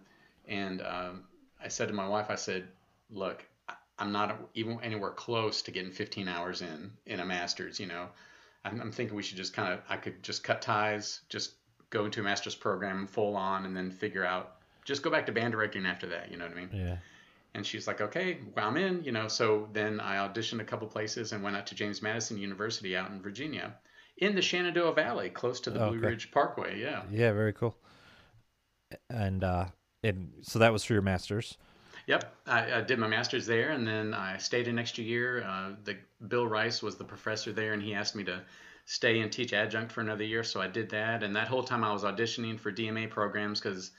And 0.47 0.81
um, 0.81 1.25
I 1.61 1.67
said 1.67 1.89
to 1.89 1.93
my 1.93 2.07
wife, 2.07 2.27
I 2.29 2.35
said, 2.35 2.69
"Look, 3.09 3.43
I'm 3.99 4.13
not 4.13 4.39
even 4.53 4.79
anywhere 4.81 5.11
close 5.11 5.61
to 5.63 5.71
getting 5.71 5.91
15 5.91 6.29
hours 6.29 6.61
in 6.61 6.93
in 7.05 7.19
a 7.19 7.25
master's. 7.25 7.81
You 7.81 7.87
know, 7.87 8.07
I'm, 8.63 8.79
I'm 8.79 8.91
thinking 8.93 9.17
we 9.17 9.23
should 9.23 9.35
just 9.35 9.53
kind 9.53 9.73
of, 9.73 9.81
I 9.89 9.97
could 9.97 10.23
just 10.23 10.45
cut 10.45 10.61
ties, 10.61 11.19
just 11.27 11.55
go 11.89 12.05
into 12.05 12.21
a 12.21 12.23
master's 12.23 12.55
program 12.55 13.05
full 13.07 13.35
on, 13.35 13.65
and 13.65 13.75
then 13.75 13.91
figure 13.91 14.25
out, 14.25 14.55
just 14.85 15.01
go 15.01 15.09
back 15.09 15.25
to 15.25 15.33
band 15.33 15.51
directing 15.51 15.85
after 15.85 16.07
that. 16.07 16.31
You 16.31 16.37
know 16.37 16.45
what 16.45 16.53
I 16.53 16.59
mean?" 16.61 16.69
yeah. 16.71 16.97
And 17.55 17.65
she's 17.65 17.87
like, 17.87 18.01
okay, 18.01 18.39
well, 18.55 18.67
I'm 18.67 18.77
in, 18.77 19.03
you 19.03 19.11
know. 19.11 19.27
So 19.27 19.69
then 19.73 19.99
I 19.99 20.17
auditioned 20.17 20.61
a 20.61 20.65
couple 20.65 20.87
places 20.87 21.31
and 21.31 21.43
went 21.43 21.55
out 21.55 21.65
to 21.67 21.75
James 21.75 22.01
Madison 22.03 22.37
University 22.37 22.95
out 22.95 23.09
in 23.11 23.21
Virginia, 23.21 23.75
in 24.17 24.35
the 24.35 24.41
Shenandoah 24.43 24.93
Valley, 24.93 25.29
close 25.31 25.59
to 25.61 25.71
the 25.71 25.79
Oh, 25.79 25.89
Blue 25.89 25.99
okay. 25.99 26.07
Ridge 26.09 26.31
Parkway. 26.31 26.79
Yeah. 26.79 27.03
Yeah, 27.09 27.31
very 27.33 27.53
cool. 27.53 27.75
And 29.09 29.43
uh, 29.43 29.65
and 30.03 30.31
so 30.41 30.59
that 30.59 30.71
was 30.73 30.83
for 30.83 30.93
your 30.93 31.01
masters. 31.01 31.57
Yep. 32.07 32.35
I, 32.47 32.73
I 32.79 32.81
did 32.81 32.99
my 32.99 33.07
master's 33.07 33.45
there, 33.45 33.71
and 33.71 33.87
then 33.87 34.13
I 34.13 34.37
stayed 34.37 34.67
an 34.67 34.79
extra 34.79 35.03
year. 35.03 35.43
Uh, 35.43 35.75
the 35.83 35.97
Bill 36.27 36.47
Rice 36.47 36.81
was 36.81 36.97
the 36.97 37.03
professor 37.03 37.51
there, 37.53 37.73
and 37.73 37.81
he 37.81 37.93
asked 37.93 38.15
me 38.15 38.23
to 38.25 38.43
stay 38.85 39.19
and 39.19 39.31
teach 39.31 39.53
adjunct 39.53 39.91
for 39.91 40.01
another 40.01 40.23
year. 40.23 40.43
So 40.43 40.61
I 40.61 40.67
did 40.67 40.89
that, 40.91 41.23
and 41.23 41.35
that 41.35 41.47
whole 41.47 41.63
time 41.63 41.83
I 41.83 41.91
was 41.93 42.03
auditioning 42.03 42.59
for 42.59 42.71
DMA 42.71 43.07
programs 43.07 43.59
because 43.59 43.91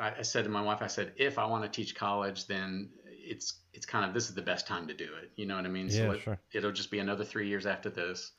I, 0.00 0.12
I 0.18 0.22
said 0.22 0.44
to 0.44 0.50
my 0.50 0.62
wife, 0.62 0.82
I 0.82 0.86
said, 0.86 1.12
if 1.16 1.38
I 1.38 1.44
want 1.46 1.64
to 1.64 1.68
teach 1.68 1.94
college, 1.94 2.46
then 2.46 2.90
it's 3.06 3.60
it's 3.72 3.86
kind 3.86 4.04
of 4.04 4.12
this 4.14 4.28
is 4.28 4.34
the 4.34 4.42
best 4.42 4.66
time 4.66 4.86
to 4.88 4.94
do 4.94 5.04
it. 5.22 5.30
You 5.36 5.46
know 5.46 5.56
what 5.56 5.64
I 5.64 5.68
mean? 5.68 5.86
Yeah, 5.88 5.92
so 6.06 6.10
it, 6.12 6.20
sure. 6.22 6.38
it'll 6.52 6.72
just 6.72 6.90
be 6.90 6.98
another 6.98 7.24
three 7.24 7.48
years 7.48 7.66
after 7.66 7.90
this, 7.90 8.32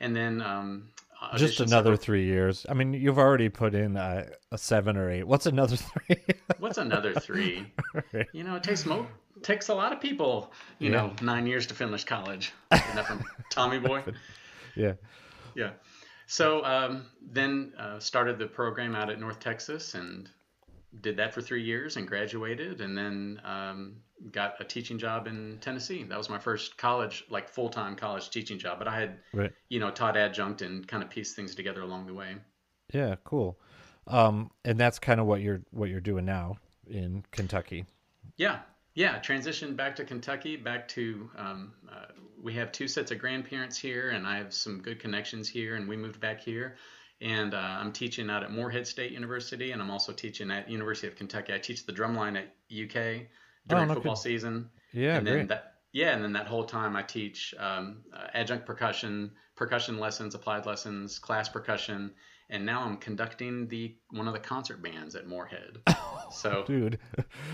and 0.00 0.14
then 0.14 0.42
um, 0.42 0.88
Just 1.36 1.60
another 1.60 1.96
three 1.96 2.24
years. 2.24 2.66
I 2.68 2.74
mean, 2.74 2.92
you've 2.92 3.18
already 3.18 3.48
put 3.48 3.74
in 3.74 3.96
uh, 3.96 4.26
a 4.52 4.58
seven 4.58 4.96
or 4.96 5.10
eight. 5.10 5.26
What's 5.26 5.46
another 5.46 5.76
three? 5.90 6.16
What's 6.58 6.78
another 6.78 7.14
three? 7.14 7.72
You 8.32 8.44
know, 8.44 8.56
it 8.56 8.62
takes 8.62 8.84
mo 8.86 9.06
takes 9.42 9.68
a 9.68 9.74
lot 9.74 9.92
of 9.92 10.00
people, 10.00 10.52
you 10.78 10.90
Yeah. 10.90 10.96
know, 10.98 11.12
nine 11.22 11.46
years 11.46 11.66
to 11.68 11.74
finish 11.74 12.04
college. 12.04 12.52
From 13.06 13.24
Tommy 13.50 13.78
Boy? 13.78 14.02
yeah. 14.74 14.94
Yeah. 15.54 15.70
So 16.26 16.62
um, 16.64 17.06
then 17.22 17.72
uh, 17.78 17.98
started 18.00 18.38
the 18.38 18.46
program 18.46 18.94
out 18.94 19.08
at 19.10 19.18
North 19.18 19.40
Texas 19.40 19.94
and 19.94 20.28
did 21.00 21.16
that 21.18 21.34
for 21.34 21.40
three 21.42 21.62
years 21.62 21.96
and 21.96 22.06
graduated, 22.06 22.80
and 22.80 22.96
then 22.96 23.40
um, 23.44 23.96
got 24.32 24.54
a 24.60 24.64
teaching 24.64 24.98
job 24.98 25.26
in 25.26 25.58
Tennessee. 25.60 26.02
That 26.04 26.18
was 26.18 26.30
my 26.30 26.38
first 26.38 26.76
college, 26.76 27.24
like 27.30 27.48
full 27.48 27.68
time 27.68 27.94
college 27.94 28.30
teaching 28.30 28.58
job. 28.58 28.78
But 28.78 28.88
I 28.88 28.98
had, 28.98 29.18
Right. 29.32 29.52
you 29.68 29.80
know, 29.80 29.90
taught 29.90 30.16
adjunct 30.16 30.62
and 30.62 30.86
kind 30.86 31.02
of 31.02 31.10
pieced 31.10 31.36
things 31.36 31.54
together 31.54 31.82
along 31.82 32.06
the 32.06 32.14
way. 32.14 32.36
Yeah. 32.92 33.16
Cool. 33.24 33.58
Um, 34.06 34.50
and 34.64 34.78
that's 34.80 34.98
kind 34.98 35.20
of 35.20 35.26
what 35.26 35.42
you're 35.42 35.60
what 35.70 35.90
you're 35.90 36.00
doing 36.00 36.24
now 36.24 36.56
in 36.86 37.22
Kentucky. 37.30 37.84
Yeah, 38.38 38.60
yeah. 38.94 39.18
Transitioned 39.20 39.76
back 39.76 39.94
to 39.96 40.04
Kentucky, 40.04 40.56
back 40.56 40.88
to 40.88 41.28
um, 41.36 41.72
uh, 41.92 42.06
we 42.42 42.54
have 42.54 42.72
two 42.72 42.88
sets 42.88 43.10
of 43.10 43.18
grandparents 43.18 43.76
here, 43.76 44.10
and 44.10 44.26
I 44.26 44.38
have 44.38 44.54
some 44.54 44.80
good 44.80 44.98
connections 45.00 45.46
here, 45.48 45.74
and 45.74 45.86
we 45.86 45.96
moved 45.96 46.20
back 46.20 46.40
here. 46.40 46.76
And 47.20 47.52
uh, 47.52 47.56
I'm 47.56 47.92
teaching 47.92 48.30
out 48.30 48.42
at 48.44 48.52
Morehead 48.52 48.86
State 48.86 49.12
University, 49.12 49.72
and 49.72 49.82
I'm 49.82 49.90
also 49.90 50.12
teaching 50.12 50.50
at 50.50 50.70
University 50.70 51.08
of 51.08 51.16
Kentucky. 51.16 51.52
I 51.52 51.58
teach 51.58 51.84
the 51.84 51.92
drumline 51.92 52.36
at 52.36 52.54
UK 52.70 53.26
during 53.66 53.88
no 53.88 53.94
football 53.94 54.14
kid- 54.14 54.22
season. 54.22 54.70
Yeah. 54.92 55.16
and 55.16 55.26
then 55.26 55.34
great. 55.34 55.48
that 55.48 55.74
yeah, 55.92 56.14
and 56.14 56.22
then 56.22 56.32
that 56.34 56.46
whole 56.46 56.64
time 56.64 56.96
I 56.96 57.02
teach 57.02 57.54
um, 57.58 58.02
uh, 58.14 58.26
adjunct 58.34 58.66
percussion, 58.66 59.32
percussion 59.56 59.98
lessons, 59.98 60.34
applied 60.34 60.66
lessons, 60.66 61.18
class 61.18 61.48
percussion, 61.48 62.12
and 62.50 62.64
now 62.64 62.82
I'm 62.82 62.98
conducting 62.98 63.68
the 63.68 63.96
one 64.10 64.28
of 64.28 64.34
the 64.34 64.40
concert 64.40 64.82
bands 64.82 65.14
at 65.14 65.26
Moorhead. 65.26 65.78
So 66.30 66.62
Dude. 66.66 66.98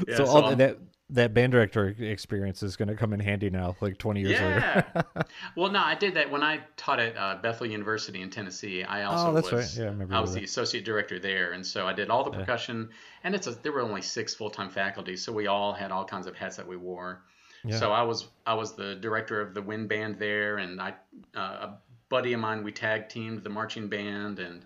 Yeah, 0.09 0.17
so 0.17 0.25
so 0.25 0.31
all 0.33 0.57
that 0.57 0.79
that 1.11 1.35
band 1.35 1.53
director 1.53 1.95
experience 1.99 2.63
is 2.63 2.77
going 2.77 2.89
to 2.89 2.95
come 2.95 3.13
in 3.13 3.21
handy 3.21 3.51
now, 3.51 3.77
like 3.81 3.99
20 3.99 4.21
years 4.21 4.33
yeah. 4.33 4.83
later. 4.95 5.27
well, 5.57 5.71
no, 5.71 5.81
I 5.81 5.95
did 5.95 6.15
that 6.15 6.31
when 6.31 6.43
I 6.43 6.61
taught 6.77 6.99
at 6.99 7.17
uh, 7.17 7.39
Bethel 7.43 7.67
University 7.67 8.23
in 8.23 8.31
Tennessee. 8.31 8.83
I 8.83 9.05
also 9.05 9.29
Oh, 9.29 9.33
that's 9.35 9.51
was, 9.51 9.77
right. 9.77 9.83
Yeah, 9.83 9.89
I 9.89 9.93
remember 9.93 10.15
I 10.15 10.21
was 10.21 10.33
the 10.33 10.45
associate 10.45 10.85
director 10.85 11.19
there, 11.19 11.53
and 11.53 11.65
so 11.65 11.87
I 11.87 11.93
did 11.93 12.09
all 12.09 12.25
the 12.25 12.31
percussion. 12.31 12.89
And 13.23 13.35
it's 13.35 13.47
a, 13.47 13.51
there 13.51 13.73
were 13.73 13.83
only 13.83 14.03
six 14.03 14.35
full 14.35 14.51
time 14.51 14.71
faculty, 14.71 15.17
so 15.17 15.33
we 15.33 15.47
all 15.47 15.75
had 15.75 15.91
all 15.93 16.05
kinds 16.05 16.27
of 16.27 16.37
hats 16.37 16.57
that 16.57 16.67
we 16.67 16.77
wore. 16.77 17.23
Yeah. 17.65 17.79
So 17.79 17.93
I 17.93 18.03
was 18.03 18.29
I 18.47 18.55
was 18.55 18.75
the 18.75 18.95
director 18.97 19.41
of 19.41 19.55
the 19.55 19.63
wind 19.63 19.89
band 19.89 20.19
there, 20.19 20.59
and 20.59 20.81
I 20.81 20.95
uh, 21.35 21.39
a 21.41 21.79
buddy 22.09 22.33
of 22.33 22.41
mine 22.41 22.65
we 22.65 22.73
tag 22.73 23.09
teamed 23.09 23.43
the 23.43 23.51
marching 23.51 23.89
band, 23.89 24.39
and 24.39 24.65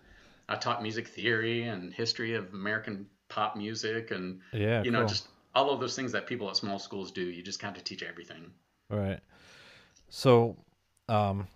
I 0.48 0.56
taught 0.56 0.82
music 0.82 1.08
theory 1.08 1.64
and 1.64 1.92
history 1.92 2.34
of 2.34 2.52
American 2.54 3.06
pop 3.28 3.56
music, 3.56 4.12
and 4.12 4.40
yeah, 4.52 4.82
you 4.82 4.90
know 4.90 5.00
cool. 5.00 5.08
just 5.08 5.28
all 5.58 5.70
of 5.70 5.80
those 5.80 5.96
things 5.96 6.12
that 6.12 6.26
people 6.26 6.48
at 6.48 6.56
small 6.56 6.78
schools 6.78 7.10
do. 7.10 7.22
You 7.22 7.42
just 7.42 7.58
kind 7.60 7.76
of 7.76 7.82
teach 7.84 8.02
everything. 8.02 8.52
Right. 8.90 9.20
So, 10.08 10.56
um, 11.08 11.48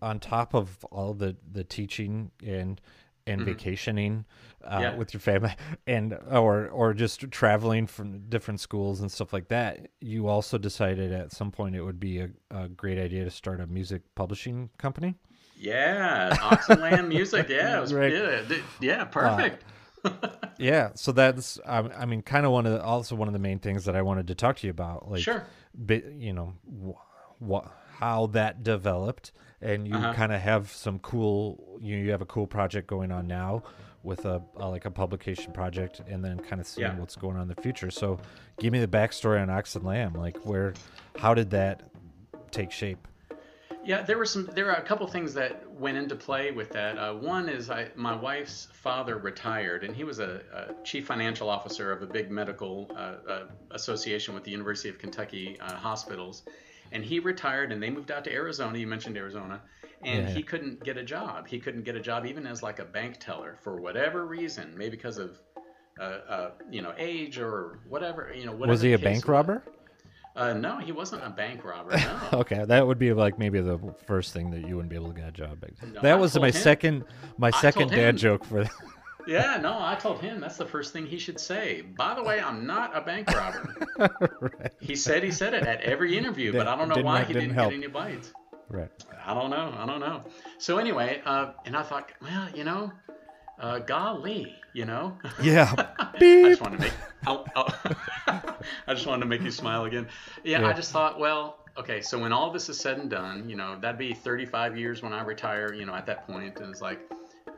on 0.00 0.18
top 0.20 0.54
of 0.54 0.84
all 0.90 1.14
the 1.14 1.36
the 1.52 1.64
teaching 1.64 2.30
and 2.44 2.80
and 3.26 3.42
vacationing 3.42 4.24
uh, 4.64 4.70
Mm-hmm. 4.70 4.82
Yeah. 4.82 4.96
with 4.96 5.12
your 5.14 5.20
family, 5.20 5.54
and 5.86 6.18
or 6.30 6.68
or 6.68 6.94
just 6.94 7.30
traveling 7.30 7.86
from 7.86 8.20
different 8.28 8.60
schools 8.60 9.00
and 9.00 9.12
stuff 9.12 9.32
like 9.32 9.48
that, 9.48 9.88
you 10.00 10.28
also 10.28 10.56
decided 10.58 11.12
at 11.12 11.32
some 11.32 11.50
point 11.50 11.76
it 11.76 11.82
would 11.82 12.00
be 12.00 12.20
a, 12.20 12.30
a 12.50 12.68
great 12.68 12.98
idea 12.98 13.24
to 13.24 13.30
start 13.30 13.60
a 13.60 13.66
music 13.66 14.02
publishing 14.14 14.70
company. 14.78 15.14
Yeah, 15.60 16.36
Ox 16.42 16.68
music. 17.08 17.48
Yeah, 17.48 17.78
it 17.78 17.80
was, 17.80 17.92
Right. 18.00 18.12
yeah, 18.12 18.42
yeah, 18.80 19.04
perfect. 19.04 19.64
Yeah, 20.60 20.90
so 20.94 21.12
that's 21.12 21.60
I 21.64 22.04
mean, 22.04 22.22
kind 22.22 22.44
of 22.44 22.50
one 22.50 22.66
of 22.66 22.72
the, 22.72 22.82
also 22.82 23.14
one 23.14 23.28
of 23.28 23.32
the 23.32 23.38
main 23.38 23.60
things 23.60 23.84
that 23.84 23.94
I 23.94 24.02
wanted 24.02 24.26
to 24.26 24.34
talk 24.34 24.56
to 24.56 24.66
you 24.66 24.72
about, 24.72 25.08
like 25.08 25.22
Sure. 25.22 25.44
bi- 25.74 26.02
you 26.18 26.32
know, 26.32 26.54
what 27.38 27.70
how 28.00 28.26
that 28.28 28.62
developed, 28.64 29.30
and 29.60 29.86
you 29.88 29.94
Uh-huh. 29.96 30.12
kind 30.14 30.32
of 30.32 30.40
have 30.40 30.70
some 30.70 30.98
cool 31.00 31.78
you 31.80 31.96
know, 31.96 32.02
you 32.02 32.10
have 32.10 32.22
a 32.22 32.26
cool 32.26 32.46
project 32.46 32.86
going 32.88 33.12
on 33.12 33.26
now 33.28 33.62
with 34.02 34.24
a, 34.24 34.40
a 34.56 34.68
like 34.68 34.84
a 34.84 34.90
publication 34.90 35.52
project, 35.52 36.00
and 36.08 36.24
then 36.24 36.38
kind 36.40 36.60
of 36.60 36.66
seeing 36.66 36.88
Yeah. 36.88 36.98
what's 36.98 37.16
going 37.16 37.36
on 37.36 37.42
in 37.42 37.48
the 37.48 37.60
future. 37.62 37.90
So, 37.90 38.18
give 38.58 38.72
me 38.72 38.80
the 38.80 38.86
backstory 38.88 39.40
on 39.42 39.50
Ox 39.50 39.74
and 39.76 39.84
Lamb, 39.84 40.14
like 40.14 40.36
where, 40.44 40.74
how 41.18 41.34
did 41.34 41.50
that 41.50 41.82
take 42.50 42.70
shape? 42.70 43.06
Yeah, 43.88 44.02
there 44.02 44.18
were 44.18 44.26
some. 44.26 44.50
There 44.52 44.70
are 44.70 44.76
a 44.76 44.82
couple 44.82 45.06
things 45.06 45.32
that 45.32 45.66
went 45.72 45.96
into 45.96 46.14
play 46.14 46.50
with 46.50 46.68
that. 46.72 46.98
Uh, 46.98 47.14
one 47.14 47.48
is 47.48 47.70
I, 47.70 47.88
my 47.96 48.14
wife's 48.14 48.68
father 48.70 49.16
retired, 49.16 49.82
and 49.82 49.96
he 49.96 50.04
was 50.04 50.18
a, 50.18 50.42
a 50.52 50.84
chief 50.84 51.06
financial 51.06 51.48
officer 51.48 51.90
of 51.90 52.02
a 52.02 52.06
big 52.06 52.30
medical 52.30 52.90
uh, 52.94 53.14
uh, 53.26 53.44
association 53.70 54.34
with 54.34 54.44
the 54.44 54.50
University 54.50 54.90
of 54.90 54.98
Kentucky 54.98 55.56
uh, 55.58 55.74
hospitals. 55.74 56.42
And 56.92 57.02
he 57.02 57.18
retired, 57.18 57.72
and 57.72 57.82
they 57.82 57.88
moved 57.88 58.10
out 58.10 58.24
to 58.24 58.30
Arizona. 58.30 58.76
You 58.76 58.86
mentioned 58.86 59.16
Arizona, 59.16 59.62
and 60.02 60.28
Yeah. 60.28 60.34
he 60.34 60.42
couldn't 60.42 60.84
get 60.84 60.98
a 60.98 61.02
job. 61.02 61.48
He 61.48 61.58
couldn't 61.58 61.84
get 61.84 61.96
a 61.96 62.00
job 62.00 62.26
even 62.26 62.46
as 62.46 62.62
like 62.62 62.80
a 62.80 62.84
bank 62.84 63.16
teller 63.18 63.56
for 63.62 63.80
whatever 63.80 64.26
reason, 64.26 64.74
maybe 64.76 64.96
because 64.96 65.16
of. 65.16 65.38
Uh, 65.98 66.20
uh, 66.28 66.50
you 66.70 66.80
know, 66.80 66.94
age 66.96 67.38
or 67.40 67.80
whatever. 67.88 68.32
You 68.32 68.46
know, 68.46 68.52
whatever 68.52 68.70
was 68.70 68.82
he 68.82 68.92
a 68.92 68.98
bank 69.00 69.26
was. 69.26 69.60
Uh, 70.38 70.52
no, 70.54 70.78
he 70.78 70.92
wasn't 70.92 71.22
a 71.24 71.30
bank 71.30 71.64
robber. 71.64 71.96
No. 71.96 72.20
Okay, 72.40 72.64
that 72.64 72.86
would 72.86 72.98
be 72.98 73.12
like 73.12 73.38
maybe 73.38 73.60
the 73.60 73.78
first 74.06 74.32
thing 74.32 74.50
that 74.52 74.60
you 74.66 74.76
wouldn't 74.76 74.88
be 74.90 74.96
able 74.96 75.08
to 75.12 75.18
get 75.20 75.28
a 75.28 75.32
job. 75.32 75.64
No, 75.92 76.00
that 76.00 76.12
I 76.12 76.14
was 76.14 76.38
my 76.38 76.46
him. 76.46 76.52
second 76.52 77.04
my 77.38 77.48
I 77.48 77.60
second 77.60 77.90
dad 77.90 78.16
joke 78.16 78.44
for 78.44 78.64
Yeah, 79.26 79.58
no, 79.60 79.76
I 79.78 79.94
told 79.96 80.20
him 80.20 80.40
that's 80.40 80.56
the 80.56 80.64
first 80.64 80.92
thing 80.94 81.04
he 81.06 81.18
should 81.18 81.38
say. 81.38 81.82
By 81.82 82.14
the 82.14 82.22
way, 82.22 82.40
I'm 82.40 82.66
not 82.66 82.96
a 82.96 83.00
bank 83.02 83.28
robber. 83.30 83.74
right. 84.40 84.72
He 84.80 84.94
said 84.96 85.22
he 85.22 85.30
said 85.30 85.52
it 85.52 85.64
at 85.64 85.82
every 85.82 86.16
interview, 86.16 86.52
but 86.52 86.66
I 86.66 86.74
don't 86.76 86.88
know 86.88 86.94
Didn't- 86.94 87.06
why 87.06 87.18
didn't 87.24 87.28
he 87.34 87.40
didn't 87.40 87.54
help. 87.54 87.70
get 87.70 87.76
any 87.78 87.86
bites. 87.88 88.32
Right. 88.70 88.90
I 89.26 89.34
don't 89.34 89.50
know. 89.50 89.74
I 89.76 89.84
don't 89.86 90.00
know. 90.00 90.22
So 90.58 90.78
anyway, 90.78 91.20
uh, 91.26 91.52
and 91.66 91.76
I 91.76 91.82
thought, 91.82 92.10
well, 92.22 92.48
you 92.54 92.64
know, 92.64 92.92
uh, 93.58 93.78
golly, 93.80 94.54
you 94.72 94.84
know. 94.84 95.16
Yeah. 95.42 95.72
I 95.98 96.18
just 96.20 96.60
wanted 96.60 96.76
to 96.76 96.82
make. 96.82 96.92
Oh, 97.26 97.44
oh. 97.56 97.68
I 98.86 98.94
just 98.94 99.06
wanted 99.06 99.20
to 99.20 99.28
make 99.28 99.42
you 99.42 99.50
smile 99.50 99.84
again. 99.84 100.08
Yeah, 100.44 100.60
Yeah. 100.60 100.68
I 100.68 100.72
just 100.72 100.92
thought, 100.92 101.18
well, 101.18 101.58
okay. 101.76 102.00
So 102.00 102.18
when 102.18 102.32
all 102.32 102.50
this 102.50 102.68
is 102.68 102.78
said 102.78 102.98
and 102.98 103.10
done, 103.10 103.48
you 103.48 103.56
know, 103.56 103.78
that'd 103.80 103.98
be 103.98 104.14
35 104.14 104.76
years 104.76 105.02
when 105.02 105.12
I 105.12 105.22
retire. 105.22 105.72
You 105.72 105.86
know, 105.86 105.94
at 105.94 106.06
that 106.06 106.26
point, 106.26 106.58
and 106.60 106.70
it's 106.70 106.80
like, 106.80 107.00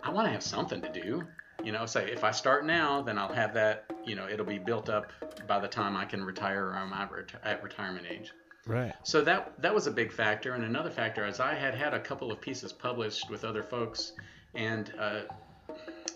I 0.02 0.10
want 0.10 0.26
to 0.26 0.32
have 0.32 0.42
something 0.42 0.80
to 0.82 0.92
do. 0.92 1.24
You 1.62 1.72
know, 1.72 1.84
say 1.84 2.10
if 2.10 2.24
I 2.24 2.30
start 2.30 2.64
now, 2.64 3.02
then 3.02 3.18
I'll 3.18 3.32
have 3.32 3.52
that. 3.54 3.84
You 4.04 4.14
know, 4.16 4.26
it'll 4.28 4.46
be 4.46 4.58
built 4.58 4.88
up 4.88 5.12
by 5.46 5.58
the 5.58 5.68
time 5.68 5.96
I 5.96 6.06
can 6.06 6.24
retire 6.24 6.68
or 6.68 6.74
I'm 6.74 6.92
at 6.92 7.62
retirement 7.62 8.06
age. 8.08 8.32
Right. 8.66 8.92
So 9.02 9.22
that 9.22 9.52
that 9.60 9.74
was 9.74 9.86
a 9.86 9.90
big 9.90 10.12
factor, 10.12 10.54
and 10.54 10.64
another 10.64 10.90
factor 10.90 11.26
is 11.26 11.40
I 11.40 11.54
had 11.54 11.74
had 11.74 11.94
a 11.94 12.00
couple 12.00 12.30
of 12.30 12.40
pieces 12.40 12.72
published 12.72 13.30
with 13.30 13.44
other 13.44 13.62
folks, 13.62 14.12
and 14.54 14.92
uh, 14.98 15.20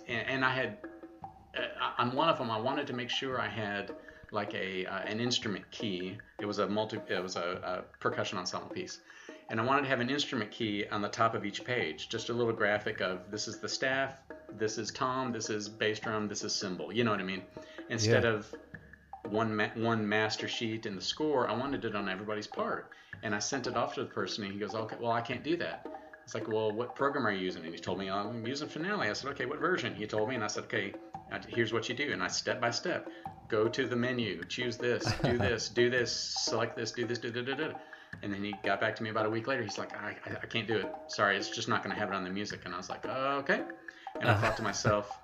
and, 0.08 0.28
and 0.28 0.44
I 0.44 0.50
had 0.50 0.78
uh, 1.56 1.90
on 1.98 2.14
one 2.14 2.28
of 2.28 2.38
them 2.38 2.50
I 2.50 2.58
wanted 2.58 2.86
to 2.88 2.92
make 2.92 3.10
sure 3.10 3.40
I 3.40 3.48
had 3.48 3.94
like 4.32 4.54
a 4.54 4.86
uh, 4.86 4.98
an 5.00 5.20
instrument 5.20 5.70
key. 5.70 6.18
It 6.40 6.46
was 6.46 6.58
a 6.58 6.66
multi 6.66 6.98
it 7.08 7.22
was 7.22 7.36
a, 7.36 7.84
a 7.86 7.98
percussion 8.00 8.38
ensemble 8.38 8.68
piece, 8.68 9.00
and 9.50 9.60
I 9.60 9.64
wanted 9.64 9.82
to 9.82 9.88
have 9.88 10.00
an 10.00 10.10
instrument 10.10 10.50
key 10.50 10.84
on 10.90 11.02
the 11.02 11.08
top 11.08 11.34
of 11.34 11.44
each 11.44 11.64
page, 11.64 12.08
just 12.08 12.28
a 12.30 12.32
little 12.32 12.52
graphic 12.52 13.00
of 13.00 13.30
this 13.30 13.46
is 13.46 13.58
the 13.58 13.68
staff, 13.68 14.20
this 14.58 14.78
is 14.78 14.90
tom, 14.90 15.32
this 15.32 15.50
is 15.50 15.68
bass 15.68 16.00
drum, 16.00 16.26
this 16.28 16.42
is 16.42 16.52
cymbal. 16.52 16.92
You 16.92 17.04
know 17.04 17.12
what 17.12 17.20
I 17.20 17.24
mean? 17.24 17.42
Instead 17.90 18.24
Yeah. 18.24 18.30
of 18.30 18.52
one 19.30 19.54
ma- 19.54 19.70
one 19.76 20.06
master 20.06 20.48
sheet 20.48 20.84
in 20.84 20.96
the 20.96 21.02
score. 21.02 21.48
I 21.48 21.54
wanted 21.54 21.84
it 21.84 21.94
on 21.94 22.08
everybody's 22.08 22.46
part, 22.46 22.90
and 23.22 23.34
I 23.34 23.38
sent 23.38 23.66
it 23.66 23.76
off 23.76 23.94
to 23.94 24.00
the 24.00 24.10
person, 24.10 24.44
and 24.44 24.52
he 24.52 24.58
goes, 24.58 24.74
"Okay, 24.74 24.96
well, 25.00 25.12
I 25.12 25.20
can't 25.20 25.42
do 25.42 25.56
that." 25.58 25.86
It's 26.24 26.34
like, 26.34 26.48
"Well, 26.48 26.72
what 26.72 26.94
program 26.96 27.26
are 27.26 27.30
you 27.32 27.40
using?" 27.44 27.64
And 27.64 27.72
he 27.74 27.78
told 27.80 27.98
me, 27.98 28.10
"I'm 28.10 28.46
using 28.46 28.68
Finale." 28.68 29.08
I 29.08 29.12
said, 29.12 29.30
"Okay, 29.32 29.46
what 29.46 29.58
version?" 29.60 29.94
He 29.94 30.06
told 30.06 30.28
me, 30.28 30.34
and 30.34 30.42
I 30.44 30.46
said, 30.48 30.64
"Okay, 30.64 30.94
here's 31.48 31.72
what 31.72 31.88
you 31.88 31.94
do." 31.94 32.12
And 32.12 32.22
I 32.22 32.28
step 32.28 32.60
by 32.60 32.70
step 32.70 33.08
go 33.48 33.68
to 33.68 33.86
the 33.86 33.94
menu, 33.96 34.42
choose 34.44 34.76
this, 34.78 35.04
do 35.22 35.36
this, 35.48 35.68
do 35.68 35.90
this, 35.90 36.10
select 36.12 36.74
this, 36.76 36.92
do 36.92 37.04
this, 37.06 37.18
do 37.18 37.30
da 37.30 37.42
da 37.42 37.54
da. 37.54 37.74
And 38.22 38.32
then 38.32 38.42
he 38.42 38.54
got 38.64 38.80
back 38.80 38.96
to 38.96 39.02
me 39.02 39.10
about 39.10 39.26
a 39.26 39.30
week 39.30 39.46
later. 39.46 39.62
He's 39.62 39.76
like, 39.76 39.94
I, 39.96 40.16
I, 40.26 40.36
I 40.42 40.46
can't 40.46 40.66
do 40.66 40.76
it. 40.76 40.90
Sorry, 41.08 41.36
it's 41.36 41.50
just 41.50 41.68
not 41.68 41.82
going 41.82 41.94
to 41.94 42.00
have 42.00 42.08
it 42.08 42.14
on 42.14 42.24
the 42.24 42.30
music. 42.30 42.60
And 42.64 42.72
I 42.72 42.78
was 42.78 42.88
like, 42.88 43.04
oh, 43.06 43.36
okay. 43.40 43.62
And 44.20 44.30
I 44.30 44.34
thought 44.40 44.56
to 44.56 44.62
myself, 44.70 45.20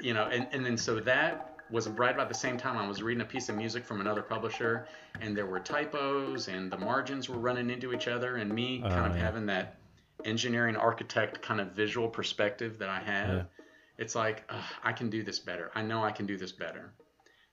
you 0.00 0.14
know, 0.14 0.24
and, 0.32 0.46
and 0.52 0.64
then 0.64 0.76
so 0.78 0.98
that 1.00 1.56
was 1.70 1.88
right 1.88 2.14
about 2.14 2.28
the 2.28 2.34
same 2.34 2.56
time 2.56 2.78
I 2.78 2.86
was 2.86 3.02
reading 3.02 3.22
a 3.22 3.26
piece 3.26 3.48
of 3.48 3.56
music 3.56 3.84
from 3.84 4.00
another 4.00 4.22
publisher, 4.22 4.86
and 5.20 5.36
there 5.36 5.46
were 5.46 5.58
typos, 5.60 6.48
and 6.48 6.70
the 6.70 6.78
margins 6.78 7.28
were 7.28 7.38
running 7.38 7.70
into 7.70 7.92
each 7.92 8.06
other, 8.08 8.36
and 8.36 8.50
me 8.50 8.82
oh, 8.84 8.88
kind 8.88 9.06
Oh, 9.06 9.10
of 9.10 9.16
yeah. 9.16 9.22
having 9.24 9.46
that 9.46 9.76
engineering 10.24 10.76
architect 10.76 11.42
kind 11.42 11.60
of 11.60 11.72
visual 11.72 12.08
perspective 12.08 12.78
that 12.78 12.88
I 12.88 13.00
have. 13.00 13.34
Yeah. 13.36 13.42
It's 13.98 14.14
like 14.14 14.50
I 14.82 14.92
can 14.92 15.08
do 15.10 15.22
this 15.22 15.38
better. 15.38 15.70
I 15.74 15.82
know 15.82 16.04
I 16.04 16.12
can 16.12 16.26
do 16.26 16.36
this 16.36 16.52
better. 16.52 16.92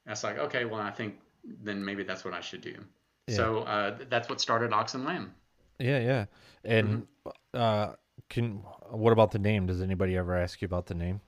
That's 0.05 0.23
like 0.23 0.37
okay, 0.37 0.65
well 0.65 0.81
I 0.81 0.91
think 0.91 1.15
then 1.45 1.83
maybe 1.83 2.03
that's 2.03 2.23
what 2.25 2.33
I 2.33 2.41
should 2.41 2.61
do. 2.61 2.75
Yeah. 3.27 3.35
So 3.35 3.59
uh, 3.59 3.97
that's 4.09 4.29
what 4.29 4.41
started 4.41 4.73
Ox 4.73 4.93
and 4.93 5.05
Lamb. 5.05 5.33
Yeah, 5.79 5.99
yeah. 5.99 6.25
And 6.63 7.07
Mm-hmm. 7.25 7.29
uh 7.57 7.93
can 8.29 8.63
what 8.89 9.13
about 9.13 9.31
the 9.31 9.39
name? 9.39 9.65
Does 9.67 9.81
anybody 9.81 10.17
ever 10.17 10.35
ask 10.35 10.61
you 10.61 10.65
about 10.65 10.85
the 10.85 10.93
name? 10.95 11.21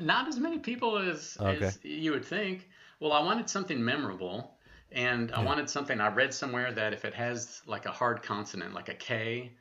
Not 0.00 0.26
as 0.28 0.38
many 0.38 0.58
people 0.58 0.98
as, 0.98 1.36
Okay. 1.40 1.66
as 1.66 1.78
you 1.82 2.10
would 2.12 2.24
think. 2.24 2.68
Well, 3.00 3.12
I 3.12 3.22
wanted 3.22 3.48
something 3.48 3.82
memorable, 3.84 4.56
and 4.92 5.30
I 5.32 5.42
wanted 5.44 5.68
something. 5.70 6.00
I 6.00 6.08
read 6.08 6.34
somewhere 6.34 6.72
that 6.72 6.92
if 6.92 7.04
it 7.04 7.14
has 7.14 7.62
like 7.66 7.86
a 7.86 7.90
hard 7.92 8.22
consonant, 8.22 8.74
like 8.74 8.88
a 8.88 8.94
K, 8.94 9.52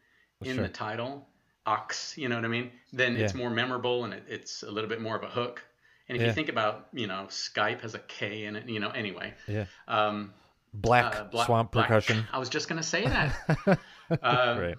in 0.47 0.55
Sure. 0.55 0.63
the 0.63 0.69
title, 0.69 1.27
ox, 1.65 2.17
you 2.17 2.27
know 2.29 2.35
what 2.35 2.45
I 2.45 2.49
mean? 2.49 2.71
Then 2.91 3.15
it's 3.15 3.33
more 3.33 3.49
memorable 3.49 4.03
and 4.05 4.13
it, 4.13 4.23
it's 4.27 4.63
a 4.63 4.71
little 4.71 4.89
bit 4.89 5.01
more 5.01 5.15
of 5.15 5.23
a 5.23 5.29
hook. 5.29 5.63
And 6.09 6.15
if 6.17 6.21
Yeah. 6.21 6.27
you 6.27 6.33
think 6.33 6.49
about, 6.49 6.87
you 6.93 7.07
know, 7.07 7.27
Skype 7.29 7.81
has 7.81 7.95
a 7.95 7.99
K 7.99 8.45
in 8.45 8.55
it, 8.57 8.67
you 8.67 8.79
know. 8.79 8.89
Anyway, 8.89 9.33
Yeah. 9.47 9.65
um, 9.87 10.33
Black 10.73 11.15
uh, 11.15 11.23
Black- 11.25 11.45
Swamp 11.45 11.71
Black- 11.71 11.87
Percussion. 11.87 12.27
I 12.33 12.39
was 12.39 12.49
just 12.49 12.67
gonna 12.67 12.83
say 12.83 13.05
that. 13.05 13.79
Um, 14.21 14.59
right. 14.59 14.75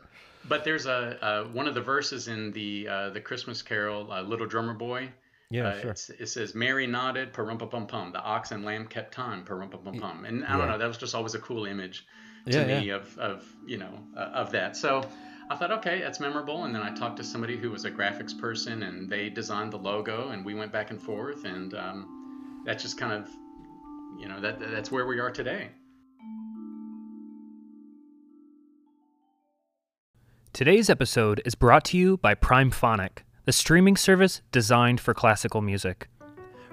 But 0.47 0.65
there's 0.65 0.85
a 0.87 1.25
uh, 1.25 1.45
one 1.45 1.67
of 1.67 1.75
the 1.75 1.81
verses 1.81 2.29
in 2.29 2.53
the 2.53 2.87
uh, 2.89 3.11
the 3.11 3.21
Christmas 3.21 3.62
Carol, 3.62 4.12
uh, 4.12 4.21
"Little 4.23 4.47
Drummer 4.47 4.75
Boy." 4.75 5.11
Yeah, 5.51 5.69
uh, 5.69 5.81
sure. 5.81 5.91
it 6.19 6.27
says, 6.29 6.55
"Mary 6.55 6.87
nodded, 6.87 7.33
parumpa 7.33 7.71
pum 7.71 7.87
pum. 7.87 8.12
The 8.12 8.21
ox 8.21 8.51
and 8.51 8.62
lamb 8.65 8.87
kept 8.89 9.15
time, 9.15 9.45
parumpa 9.47 9.83
pum 9.83 9.99
pum." 9.99 10.25
And 10.27 10.45
I 10.45 10.53
don't 10.59 10.67
Yeah. 10.67 10.73
know, 10.73 10.79
that 10.79 10.89
was 10.89 10.99
just 10.99 11.15
always 11.15 11.35
a 11.35 11.39
cool 11.39 11.65
image 11.65 12.07
to 12.51 12.59
Yeah, 12.59 12.81
me 12.81 12.89
of 12.91 13.17
of 13.19 13.47
you 13.65 13.79
know 13.79 14.05
uh, 14.17 14.21
of 14.43 14.51
that. 14.53 14.77
So 14.77 15.09
I 15.51 15.57
thought, 15.57 15.70
okay, 15.72 16.01
that's 16.01 16.20
memorable. 16.20 16.64
And 16.64 16.74
then 16.74 16.82
I 16.82 16.95
talked 16.95 17.18
to 17.18 17.24
somebody 17.24 17.57
who 17.57 17.70
was 17.70 17.84
a 17.84 17.90
graphics 17.90 18.38
person, 18.38 18.84
and 18.84 19.11
they 19.11 19.28
designed 19.28 19.72
the 19.72 19.78
logo, 19.78 20.30
and 20.30 20.45
we 20.45 20.55
went 20.55 20.72
back 20.72 20.90
and 20.90 21.01
forth, 21.01 21.45
and 21.45 21.74
um, 21.74 22.62
that 22.64 22.78
just 22.78 22.97
kind 22.97 23.12
of, 23.12 23.28
you 24.18 24.26
know, 24.26 24.40
that 24.40 24.59
that's 24.59 24.90
where 24.90 25.07
we 25.07 25.20
are 25.20 25.30
today. 25.30 25.68
Today's 30.55 30.88
episode 30.88 31.42
is 31.45 31.55
brought 31.55 31.84
to 31.86 31.99
you 31.99 32.16
by 32.18 32.34
Primephonic, 32.34 33.24
the 33.45 33.53
streaming 33.53 33.97
service 33.97 34.40
designed 34.53 35.01
for 35.01 35.12
classical 35.12 35.61
music. 35.61 36.09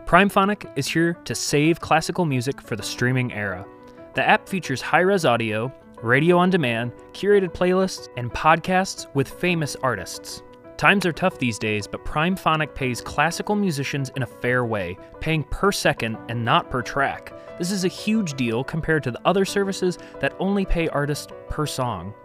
Primephonic 0.05 0.71
is 0.77 0.87
here 0.87 1.15
to 1.25 1.35
save 1.35 1.81
classical 1.81 2.25
music 2.25 2.61
for 2.61 2.75
the 2.75 2.83
streaming 2.83 3.33
era. 3.33 3.65
The 4.13 4.27
app 4.27 4.47
features 4.47 4.81
high 4.81 4.99
res 4.99 5.25
audio, 5.25 5.73
radio 6.03 6.37
on 6.37 6.49
demand, 6.49 6.91
curated 7.13 7.53
playlists, 7.53 8.09
and 8.17 8.31
podcasts 8.31 9.07
with 9.13 9.29
famous 9.29 9.75
artists. 9.83 10.43
Times 10.77 11.05
are 11.05 11.13
tough 11.13 11.37
these 11.37 11.59
days, 11.59 11.85
but 11.85 12.03
Primephonic 12.03 12.73
pays 12.73 13.01
classical 13.01 13.55
musicians 13.55 14.09
in 14.15 14.23
a 14.23 14.27
fair 14.27 14.65
way, 14.65 14.97
paying 15.19 15.43
per 15.43 15.71
second 15.71 16.17
and 16.27 16.43
not 16.43 16.71
per 16.71 16.81
track. 16.81 17.33
This 17.59 17.71
is 17.71 17.85
a 17.85 17.87
huge 17.87 18.33
deal 18.33 18.63
compared 18.63 19.03
to 19.03 19.11
the 19.11 19.21
other 19.23 19.45
services 19.45 19.99
that 20.19 20.35
only 20.39 20.65
pay 20.65 20.87
artists 20.87 21.27
per 21.49 21.67
song. 21.67 22.15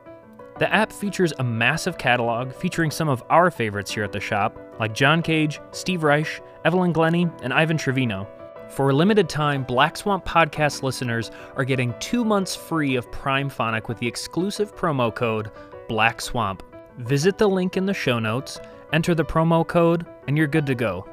The 0.59 0.72
app 0.72 0.91
features 0.91 1.35
a 1.39 1.45
massive 1.45 1.99
catalog 1.99 2.55
featuring 2.55 2.91
some 2.91 3.11
of 3.11 3.22
our 3.29 3.51
favorites 3.51 3.93
here 3.93 4.05
at 4.05 4.12
the 4.12 4.20
shop, 4.20 4.59
like 4.81 4.95
John 4.95 5.20
Cage, 5.20 5.61
Steve 5.72 6.03
Reich, 6.03 6.41
Evelyn 6.64 6.93
Glennie, 6.93 7.29
and 7.43 7.53
Ivan 7.53 7.77
Trevino. 7.77 8.27
For 8.69 8.91
a 8.91 8.93
limited 8.93 9.29
time, 9.29 9.62
Black 9.64 9.97
Swamp 9.97 10.25
podcast 10.27 10.83
listeners 10.83 11.31
are 11.55 11.64
getting 11.64 11.95
two 11.99 12.25
months 12.25 12.55
free 12.55 12.97
of 12.97 13.11
Primephonic 13.11 13.89
with 13.89 13.99
the 13.99 14.07
exclusive 14.07 14.75
promo 14.75 15.14
code 15.14 15.51
Black 15.89 16.21
Swamp. 16.21 16.62
Visit 16.99 17.39
the 17.39 17.49
link 17.49 17.77
in 17.77 17.87
the 17.87 17.95
show 17.95 18.19
notes, 18.19 18.59
enter 18.93 19.14
the 19.14 19.25
promo 19.25 19.67
code, 19.67 20.05
and 20.27 20.37
you're 20.37 20.47
good 20.47 20.67
to 20.67 20.75
go. 20.75 21.09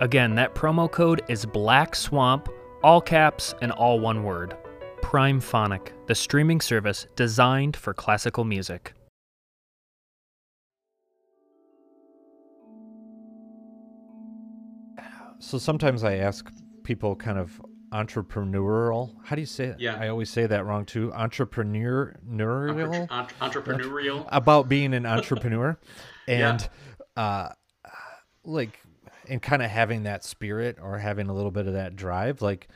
Again, 0.00 0.34
that 0.36 0.54
promo 0.54 0.88
code 0.90 1.22
is 1.28 1.44
Black 1.44 1.96
Swamp, 1.96 2.48
all 2.84 3.00
caps 3.00 3.54
and 3.62 3.72
all 3.72 3.98
one 3.98 4.22
word. 4.22 4.56
Primephonic, 5.02 5.92
the 6.06 6.14
streaming 6.14 6.60
service 6.60 7.06
designed 7.16 7.76
for 7.76 7.94
classical 7.94 8.44
music. 8.44 8.92
So 15.40 15.56
sometimes 15.58 16.04
I 16.04 16.16
ask 16.16 16.48
people 16.88 17.14
kind 17.14 17.38
of 17.38 17.60
entrepreneurial. 17.92 19.14
How 19.24 19.36
do 19.36 19.42
you 19.42 19.46
say 19.46 19.66
it? 19.66 19.78
Yeah. 19.78 19.98
I 20.00 20.08
always 20.08 20.30
say 20.30 20.46
that 20.46 20.64
wrong 20.64 20.86
too. 20.86 21.12
Entrepreneurial 21.14 23.06
Entre- 23.10 23.36
entrepreneurial. 23.42 24.26
about 24.32 24.70
being 24.70 24.94
an 24.94 25.04
entrepreneur 25.04 25.78
and 26.28 26.66
uh 27.14 27.50
like 28.42 28.80
and 29.28 29.42
kind 29.42 29.62
of 29.62 29.70
having 29.70 30.04
that 30.04 30.24
spirit 30.24 30.78
or 30.80 30.96
having 30.96 31.28
a 31.28 31.34
little 31.34 31.50
bit 31.50 31.66
of 31.66 31.74
that 31.74 31.94
drive 31.94 32.40
like 32.40 32.68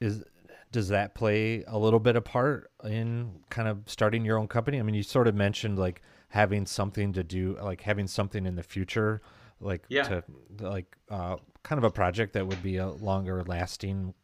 is 0.00 0.24
does 0.72 0.88
that 0.88 1.14
play 1.14 1.62
a 1.68 1.78
little 1.78 2.00
bit 2.00 2.16
of 2.16 2.24
part 2.24 2.68
in 2.82 3.30
kind 3.48 3.68
of 3.68 3.82
starting 3.86 4.24
your 4.24 4.38
own 4.38 4.48
company 4.48 4.80
i 4.80 4.82
mean 4.82 4.94
you 4.94 5.02
sort 5.02 5.28
of 5.28 5.34
mentioned 5.34 5.78
like 5.78 6.02
having 6.28 6.66
something 6.66 7.12
to 7.12 7.22
do 7.22 7.56
like 7.62 7.82
having 7.82 8.06
something 8.08 8.46
in 8.46 8.56
the 8.56 8.62
future 8.62 9.20
like 9.62 9.84
Yeah. 9.88 10.02
to 10.04 10.24
like 10.60 10.96
uh 11.10 11.36
kind 11.62 11.78
of 11.78 11.84
a 11.84 11.90
project 11.90 12.32
that 12.34 12.46
would 12.46 12.62
be 12.62 12.76
a 12.76 12.88
longer 12.88 13.42
lasting 13.44 14.14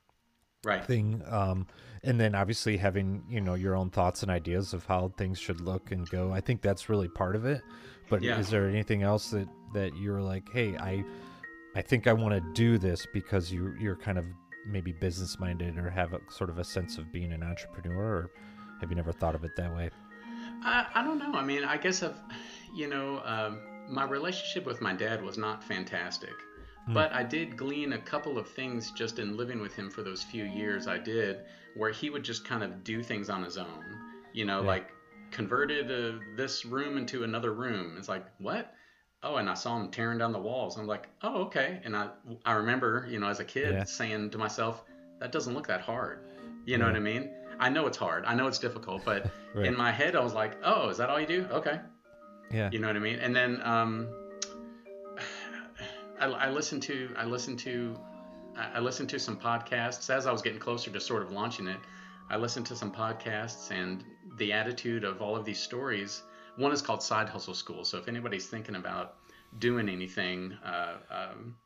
Right. 0.64 0.84
thing 0.84 1.22
um 1.28 1.66
and 2.02 2.20
then 2.20 2.34
obviously 2.34 2.76
having 2.76 3.22
you 3.30 3.40
know 3.40 3.54
your 3.54 3.76
own 3.76 3.90
thoughts 3.90 4.22
and 4.22 4.30
ideas 4.30 4.74
of 4.74 4.84
how 4.86 5.12
things 5.16 5.38
should 5.38 5.60
look 5.60 5.92
and 5.92 6.10
go 6.10 6.32
i 6.32 6.40
think 6.40 6.60
that's 6.62 6.88
really 6.88 7.06
part 7.08 7.36
of 7.36 7.44
it 7.46 7.62
but 8.10 8.22
Yeah. 8.22 8.38
is 8.40 8.50
there 8.50 8.68
anything 8.68 9.02
else 9.04 9.30
that 9.30 9.48
that 9.72 9.96
you're 9.96 10.20
like 10.20 10.42
hey 10.52 10.76
i 10.78 11.04
i 11.76 11.80
think 11.80 12.08
i 12.08 12.12
want 12.12 12.34
to 12.34 12.40
do 12.54 12.76
this 12.76 13.06
because 13.14 13.52
you 13.52 13.72
you're 13.80 13.94
kind 13.96 14.18
of 14.18 14.24
maybe 14.66 14.92
business 14.92 15.38
minded 15.38 15.78
or 15.78 15.88
have 15.88 16.12
a 16.12 16.20
sort 16.28 16.50
of 16.50 16.58
a 16.58 16.64
sense 16.64 16.98
of 16.98 17.10
being 17.12 17.32
an 17.32 17.42
entrepreneur 17.44 18.16
or 18.16 18.30
have 18.80 18.90
you 18.90 18.96
never 18.96 19.12
thought 19.12 19.36
of 19.36 19.44
it 19.44 19.54
that 19.56 19.72
way 19.74 19.88
I, 20.62 20.86
I 20.92 21.04
don't 21.04 21.18
know. 21.18 21.32
I 21.34 21.44
mean, 21.44 21.62
I 21.62 21.76
guess 21.76 22.02
I've, 22.02 22.16
you 22.74 22.88
know, 22.88 23.22
um, 23.24 23.60
my 23.88 24.04
relationship 24.04 24.66
with 24.66 24.80
my 24.80 24.92
dad 24.94 25.22
was 25.22 25.38
not 25.38 25.62
fantastic, 25.64 26.34
but 26.88 27.12
I 27.12 27.22
did 27.22 27.56
glean 27.56 27.92
a 27.92 27.98
couple 27.98 28.38
of 28.38 28.48
things 28.48 28.90
just 28.92 29.18
in 29.18 29.36
living 29.36 29.60
with 29.60 29.74
him 29.74 29.90
for 29.90 30.02
those 30.02 30.22
few 30.22 30.44
years 30.44 30.86
I 30.86 30.96
did, 30.98 31.40
where 31.76 31.90
he 31.90 32.08
would 32.08 32.22
just 32.22 32.46
kind 32.46 32.62
of 32.62 32.82
do 32.82 33.02
things 33.02 33.28
on 33.28 33.42
his 33.42 33.58
own. 33.58 33.84
You 34.32 34.44
know, 34.46 34.60
Yeah. 34.62 34.66
like 34.68 34.90
converted 35.30 35.90
uh, 35.90 36.18
this 36.36 36.64
room 36.64 36.96
into 36.96 37.24
another 37.24 37.52
room. 37.52 37.96
It's 37.98 38.08
like 38.08 38.24
what? 38.38 38.74
Oh, 39.22 39.36
and 39.36 39.50
I 39.50 39.54
saw 39.54 39.76
him 39.78 39.90
tearing 39.90 40.16
down 40.18 40.32
the 40.32 40.38
walls. 40.38 40.78
I'm 40.78 40.86
like, 40.86 41.08
oh, 41.22 41.42
okay. 41.46 41.80
And 41.84 41.94
I, 41.96 42.08
I 42.46 42.52
remember, 42.52 43.06
you 43.10 43.18
know, 43.18 43.28
as 43.28 43.40
a 43.40 43.44
kid 43.44 43.74
Yeah. 43.74 43.84
saying 43.84 44.30
to 44.30 44.38
myself, 44.38 44.84
that 45.20 45.32
doesn't 45.32 45.52
look 45.54 45.66
that 45.66 45.80
hard. 45.82 46.20
You 46.64 46.78
know 46.78 46.86
what 46.86 46.94
I 46.96 47.00
mean? 47.00 47.30
I 47.58 47.68
know 47.68 47.86
it's 47.86 47.96
hard. 47.98 48.24
I 48.24 48.34
know 48.34 48.46
it's 48.46 48.58
difficult, 48.60 49.04
but 49.04 49.30
Right. 49.54 49.66
in 49.66 49.76
my 49.76 49.90
head, 49.90 50.14
I 50.14 50.20
was 50.20 50.34
like, 50.34 50.56
oh, 50.62 50.88
is 50.90 50.98
that 50.98 51.10
all 51.10 51.18
you 51.20 51.26
do? 51.26 51.46
Okay. 51.50 51.80
Yeah 52.50 52.70
You 52.72 52.78
know 52.78 52.86
what 52.86 52.96
I 52.96 53.00
mean? 53.00 53.18
And 53.18 53.34
then 53.34 53.60
um, 53.62 54.08
I, 56.20 56.26
I 56.26 56.50
listened 56.50 56.82
to 56.84 57.10
I 57.16 57.24
listened 57.24 57.58
to 57.60 57.96
I 58.56 58.80
listened 58.80 59.08
to 59.10 59.18
some 59.18 59.36
podcasts 59.36 60.10
as 60.10 60.26
I 60.26 60.32
was 60.32 60.42
getting 60.42 60.58
closer 60.58 60.90
to 60.90 61.00
sort 61.00 61.22
of 61.22 61.30
launching 61.30 61.68
it. 61.68 61.78
I 62.30 62.36
listened 62.36 62.66
to 62.66 62.76
some 62.76 62.92
podcasts 62.92 63.70
and 63.70 64.04
the 64.36 64.52
attitude 64.52 65.04
of 65.04 65.22
all 65.22 65.36
of 65.36 65.44
these 65.44 65.60
stories. 65.60 66.22
One 66.56 66.72
is 66.72 66.82
called 66.82 67.02
Side 67.02 67.28
Hustle 67.28 67.54
School. 67.54 67.84
So 67.84 67.98
if 67.98 68.08
anybody's 68.08 68.46
thinking 68.46 68.74
about 68.74 69.14
doing 69.58 69.88
anything 69.88 70.52
uh, 70.64 70.96
um, 71.10 71.56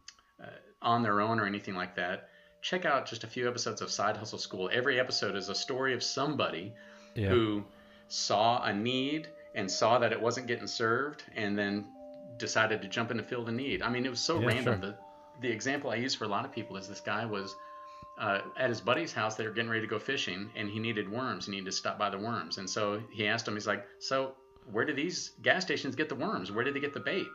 uh, 0.40 0.46
on 0.82 1.02
their 1.02 1.20
own 1.20 1.40
or 1.40 1.46
anything 1.46 1.74
like 1.74 1.96
that, 1.96 2.28
check 2.60 2.84
out 2.84 3.06
just 3.06 3.24
a 3.24 3.26
few 3.26 3.48
episodes 3.48 3.80
of 3.80 3.90
Side 3.90 4.16
Hustle 4.16 4.38
School. 4.38 4.70
Every 4.72 5.00
episode 5.00 5.34
is 5.34 5.48
a 5.48 5.54
story 5.54 5.94
of 5.94 6.02
somebody 6.02 6.72
yeah 7.14 7.28
who 7.28 7.64
saw 8.08 8.62
a 8.62 8.72
need 8.72 9.28
and 9.54 9.70
saw 9.70 9.98
that 9.98 10.12
it 10.12 10.20
wasn't 10.20 10.46
getting 10.46 10.66
served 10.66 11.24
and 11.36 11.58
then 11.58 11.86
decided 12.38 12.82
to 12.82 12.88
jump 12.88 13.10
in 13.10 13.16
to 13.18 13.22
fill 13.22 13.44
the 13.44 13.52
need. 13.52 13.82
I 13.82 13.90
mean, 13.90 14.06
it 14.06 14.10
was 14.10 14.20
so 14.20 14.40
Yeah, 14.40 14.46
random. 14.46 14.80
sure. 14.80 14.90
The, 14.90 14.96
the 15.40 15.50
example 15.50 15.90
I 15.90 15.96
use 15.96 16.14
for 16.14 16.24
a 16.24 16.28
lot 16.28 16.44
of 16.44 16.52
people 16.52 16.76
is 16.76 16.88
this 16.88 17.00
guy 17.00 17.24
was 17.26 17.54
uh, 18.18 18.40
at 18.56 18.68
his 18.68 18.80
buddy's 18.80 19.12
house. 19.12 19.34
They 19.36 19.44
were 19.46 19.52
getting 19.52 19.70
ready 19.70 19.82
to 19.82 19.86
go 19.88 19.98
fishing 19.98 20.50
and 20.56 20.68
he 20.68 20.78
needed 20.78 21.10
worms. 21.10 21.46
He 21.46 21.52
needed 21.52 21.66
to 21.66 21.72
stop 21.72 21.98
by 21.98 22.10
the 22.10 22.18
worms. 22.18 22.58
And 22.58 22.68
so 22.68 23.00
he 23.12 23.26
asked 23.26 23.46
him, 23.46 23.54
he's 23.54 23.66
like, 23.66 23.86
So 23.98 24.34
where 24.70 24.84
do 24.84 24.92
these 24.94 25.32
gas 25.42 25.62
stations 25.64 25.96
get 25.96 26.08
the 26.08 26.14
worms? 26.14 26.50
Where 26.52 26.64
do 26.64 26.72
they 26.72 26.80
get 26.80 26.94
the 26.94 27.00
bait? 27.00 27.28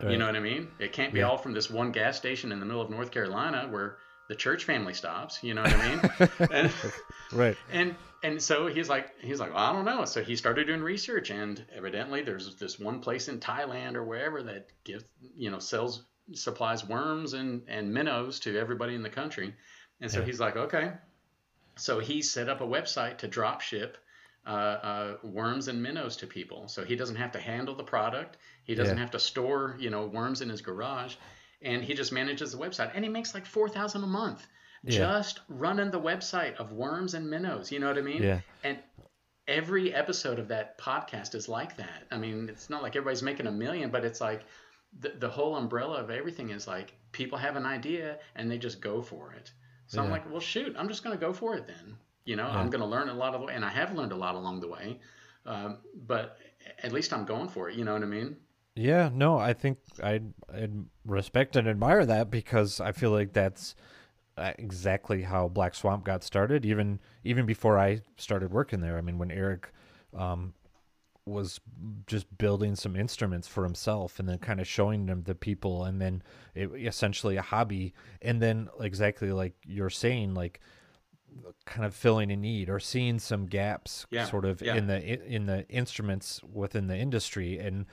You 0.00 0.16
know 0.16 0.26
what 0.26 0.34
I 0.34 0.40
mean? 0.40 0.68
It 0.80 0.92
can't 0.92 1.12
be 1.12 1.20
Yeah. 1.20 1.26
all 1.28 1.38
from 1.38 1.52
this 1.52 1.70
one 1.70 1.92
gas 1.92 2.16
station 2.16 2.50
in 2.50 2.58
the 2.58 2.66
middle 2.66 2.82
of 2.82 2.90
North 2.90 3.12
Carolina 3.12 3.68
where 3.70 3.98
the 4.28 4.34
church 4.34 4.64
family 4.64 4.94
stops. 4.94 5.38
You 5.44 5.54
know 5.54 5.62
what 5.62 5.72
I 5.72 5.90
mean? 5.90 6.28
and, 6.50 6.72
right 7.32 7.56
and 7.72 7.94
and 8.22 8.42
so 8.42 8.66
he's 8.66 8.88
like 8.88 9.20
he's 9.20 9.40
like 9.40 9.54
well, 9.54 9.64
I 9.64 9.72
don't 9.72 9.84
know. 9.84 10.04
So 10.04 10.22
he 10.22 10.36
started 10.36 10.66
doing 10.66 10.82
research, 10.82 11.30
and 11.30 11.64
evidently 11.74 12.22
there's 12.22 12.56
this 12.56 12.78
one 12.78 13.00
place 13.00 13.28
in 13.28 13.40
Thailand 13.40 13.94
or 13.96 14.04
wherever 14.04 14.42
that 14.44 14.68
gives 14.84 15.04
you 15.36 15.50
know 15.50 15.58
sells 15.58 16.04
supplies 16.34 16.84
worms 16.86 17.32
and 17.34 17.62
and 17.68 17.92
minnows 17.92 18.40
to 18.40 18.58
everybody 18.58 18.94
in 18.94 19.02
the 19.02 19.10
country. 19.10 19.54
And 20.00 20.10
so 20.10 20.20
Yeah. 20.20 20.26
he's 20.26 20.40
like 20.40 20.56
okay. 20.56 20.92
So 21.76 21.98
he 22.00 22.22
set 22.22 22.48
up 22.48 22.60
a 22.60 22.66
website 22.66 23.18
to 23.18 23.28
drop 23.28 23.60
ship 23.60 23.96
uh, 24.46 24.50
uh, 24.50 25.16
worms 25.22 25.68
and 25.68 25.82
minnows 25.82 26.16
to 26.16 26.26
people. 26.26 26.68
So 26.68 26.84
he 26.84 26.96
doesn't 26.96 27.16
have 27.16 27.32
to 27.32 27.40
handle 27.40 27.74
the 27.74 27.84
product. 27.84 28.36
He 28.64 28.74
doesn't 28.74 28.96
Yeah. 28.96 29.02
have 29.02 29.10
to 29.12 29.18
store 29.18 29.76
you 29.78 29.90
know 29.90 30.06
worms 30.06 30.40
in 30.42 30.48
his 30.48 30.60
garage, 30.62 31.14
and 31.62 31.82
he 31.82 31.94
just 31.94 32.12
manages 32.12 32.52
the 32.52 32.58
website. 32.58 32.92
And 32.94 33.04
he 33.04 33.10
makes 33.10 33.34
like 33.34 33.46
four 33.46 33.68
thousand 33.68 34.04
a 34.04 34.06
month 34.06 34.46
Yeah. 34.84 34.98
just 34.98 35.40
running 35.48 35.90
the 35.90 36.00
website 36.00 36.56
of 36.56 36.72
worms 36.72 37.14
and 37.14 37.28
minnows. 37.28 37.70
You 37.70 37.78
know 37.78 37.88
what 37.88 37.98
I 37.98 38.02
mean? 38.02 38.22
Yeah. 38.22 38.40
And 38.64 38.78
every 39.46 39.94
episode 39.94 40.38
of 40.38 40.48
that 40.48 40.78
podcast 40.78 41.34
is 41.34 41.48
like 41.48 41.76
that. 41.76 42.06
I 42.10 42.18
mean, 42.18 42.48
it's 42.48 42.68
not 42.68 42.82
like 42.82 42.96
everybody's 42.96 43.22
making 43.22 43.46
a 43.46 43.52
million, 43.52 43.90
but 43.90 44.04
it's 44.04 44.20
like 44.20 44.42
the, 45.00 45.10
the 45.18 45.28
whole 45.28 45.56
umbrella 45.56 46.00
of 46.00 46.10
everything 46.10 46.50
is 46.50 46.66
like 46.66 46.94
people 47.12 47.38
have 47.38 47.56
an 47.56 47.66
idea 47.66 48.18
and 48.34 48.50
they 48.50 48.58
just 48.58 48.80
go 48.80 49.02
for 49.02 49.32
it. 49.32 49.52
So 49.86 50.02
I'm 50.02 50.10
like, 50.10 50.30
well, 50.30 50.40
shoot, 50.40 50.74
I'm 50.78 50.88
just 50.88 51.04
going 51.04 51.18
to 51.18 51.20
go 51.20 51.34
for 51.34 51.54
it 51.54 51.66
then. 51.66 51.96
You 52.24 52.36
know, 52.36 52.46
I'm 52.46 52.70
going 52.70 52.80
to 52.80 52.86
learn 52.86 53.10
a 53.10 53.14
lot 53.14 53.34
of 53.34 53.40
the 53.40 53.48
way, 53.48 53.54
and 53.54 53.62
I 53.62 53.68
have 53.68 53.94
learned 53.94 54.12
a 54.12 54.16
lot 54.16 54.36
along 54.36 54.60
the 54.60 54.68
way. 54.68 55.00
Um, 55.44 55.78
but 56.06 56.38
at 56.82 56.92
least 56.92 57.12
I'm 57.12 57.26
going 57.26 57.48
for 57.48 57.68
it. 57.68 57.76
You 57.76 57.84
know 57.84 57.92
what 57.92 58.02
I 58.02 58.06
mean? 58.06 58.36
Yeah, 58.74 59.10
no, 59.12 59.38
I 59.38 59.52
think 59.52 59.78
I 60.02 60.22
I 60.52 60.68
respect 61.04 61.56
and 61.56 61.68
admire 61.68 62.06
that 62.06 62.30
because 62.30 62.80
I 62.80 62.92
feel 62.92 63.10
like 63.10 63.34
that's 63.34 63.74
exactly 64.36 65.22
how 65.22 65.48
Black 65.48 65.74
Swamp 65.74 66.04
got 66.04 66.22
started. 66.22 66.64
Even 66.64 67.00
even 67.24 67.46
before 67.46 67.78
I 67.78 68.00
started 68.16 68.52
working 68.52 68.80
there. 68.80 68.96
I 68.98 69.00
mean, 69.00 69.18
when 69.18 69.30
Eric 69.30 69.72
um, 70.16 70.54
was 71.24 71.60
just 72.06 72.26
building 72.38 72.74
some 72.74 72.96
instruments 72.96 73.46
for 73.46 73.62
himself 73.62 74.18
and 74.18 74.28
then 74.28 74.38
kind 74.38 74.60
of 74.60 74.66
showing 74.66 75.06
them 75.06 75.22
the 75.24 75.34
people, 75.34 75.84
and 75.84 76.00
then 76.00 76.22
it, 76.54 76.70
essentially 76.74 77.36
a 77.36 77.42
hobby, 77.42 77.94
and 78.20 78.40
then 78.40 78.68
exactly 78.80 79.32
like 79.32 79.54
you're 79.66 79.90
saying, 79.90 80.34
like 80.34 80.60
kind 81.64 81.86
of 81.86 81.94
filling 81.94 82.30
a 82.30 82.36
need 82.36 82.68
or 82.68 82.78
seeing 82.78 83.18
some 83.18 83.46
gaps 83.46 84.06
Yeah, 84.10 84.26
sort 84.26 84.44
of 84.44 84.60
yeah. 84.60 84.74
in 84.74 84.86
the 84.86 85.02
in 85.34 85.46
the 85.46 85.66
instruments 85.68 86.40
within 86.52 86.88
the 86.88 86.96
industry 86.96 87.58
and 87.58 87.86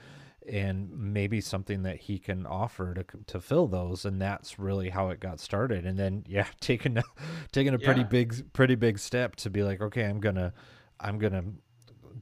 and 0.50 0.90
maybe 0.98 1.40
something 1.40 1.82
that 1.84 1.96
he 1.96 2.18
can 2.18 2.44
offer 2.46 2.92
to 2.94 3.04
to 3.26 3.40
fill 3.40 3.66
those 3.68 4.04
and 4.04 4.20
that's 4.20 4.58
really 4.58 4.88
how 4.90 5.08
it 5.10 5.20
got 5.20 5.38
started 5.40 5.86
and 5.86 5.98
then 5.98 6.24
yeah 6.26 6.46
taking 6.60 6.96
a 6.98 7.02
taking 7.52 7.72
a 7.74 7.78
pretty 7.78 8.02
big 8.04 8.52
pretty 8.52 8.74
big 8.74 8.98
step 8.98 9.36
to 9.36 9.48
be 9.50 9.62
like 9.62 9.80
okay 9.80 10.04
I'm 10.04 10.20
going 10.20 10.34
to 10.36 10.52
I'm 10.98 11.18
going 11.18 11.32
to 11.32 11.44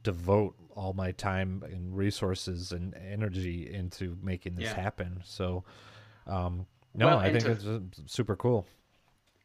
devote 0.03 0.55
all 0.77 0.93
my 0.93 1.11
time 1.13 1.63
and 1.73 1.97
resources 1.97 2.71
and 2.73 2.95
energy 2.95 3.73
into 3.73 4.17
making 4.23 4.55
this 4.57 4.67
Yeah. 4.67 4.75
happen 4.81 5.21
so 5.25 5.65
um 6.27 6.67
no 6.95 7.07
Well, 7.07 7.19
I 7.19 7.33
think 7.33 7.45
to- 7.45 7.53
it's 7.53 7.65
uh, 7.67 7.81
super 8.07 8.37
cool 8.37 8.67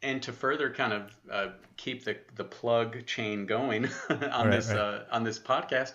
and 0.01 0.21
to 0.23 0.33
further 0.33 0.69
kind 0.69 0.91
of 0.91 1.15
uh, 1.31 1.47
keep 1.77 2.03
the, 2.03 2.17
the 2.35 2.43
plug 2.43 3.05
chain 3.05 3.45
going 3.45 3.85
on 4.09 4.19
Right, 4.47 4.51
this 4.51 4.67
right. 4.67 4.77
Uh, 4.77 4.99
on 5.11 5.23
this 5.23 5.39
podcast, 5.39 5.93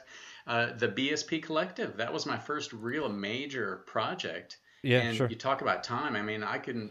uh, 0.48 0.72
the 0.76 0.88
BSP 0.88 1.42
Collective 1.42 1.96
that 1.98 2.12
was 2.12 2.26
my 2.26 2.38
first 2.38 2.72
real 2.72 3.08
major 3.08 3.82
project. 3.86 4.56
Yeah, 4.82 5.00
and 5.00 5.16
sure. 5.16 5.28
you 5.28 5.36
talk 5.36 5.60
about 5.60 5.84
time. 5.84 6.16
I 6.16 6.22
mean, 6.22 6.42
I 6.42 6.58
can 6.58 6.90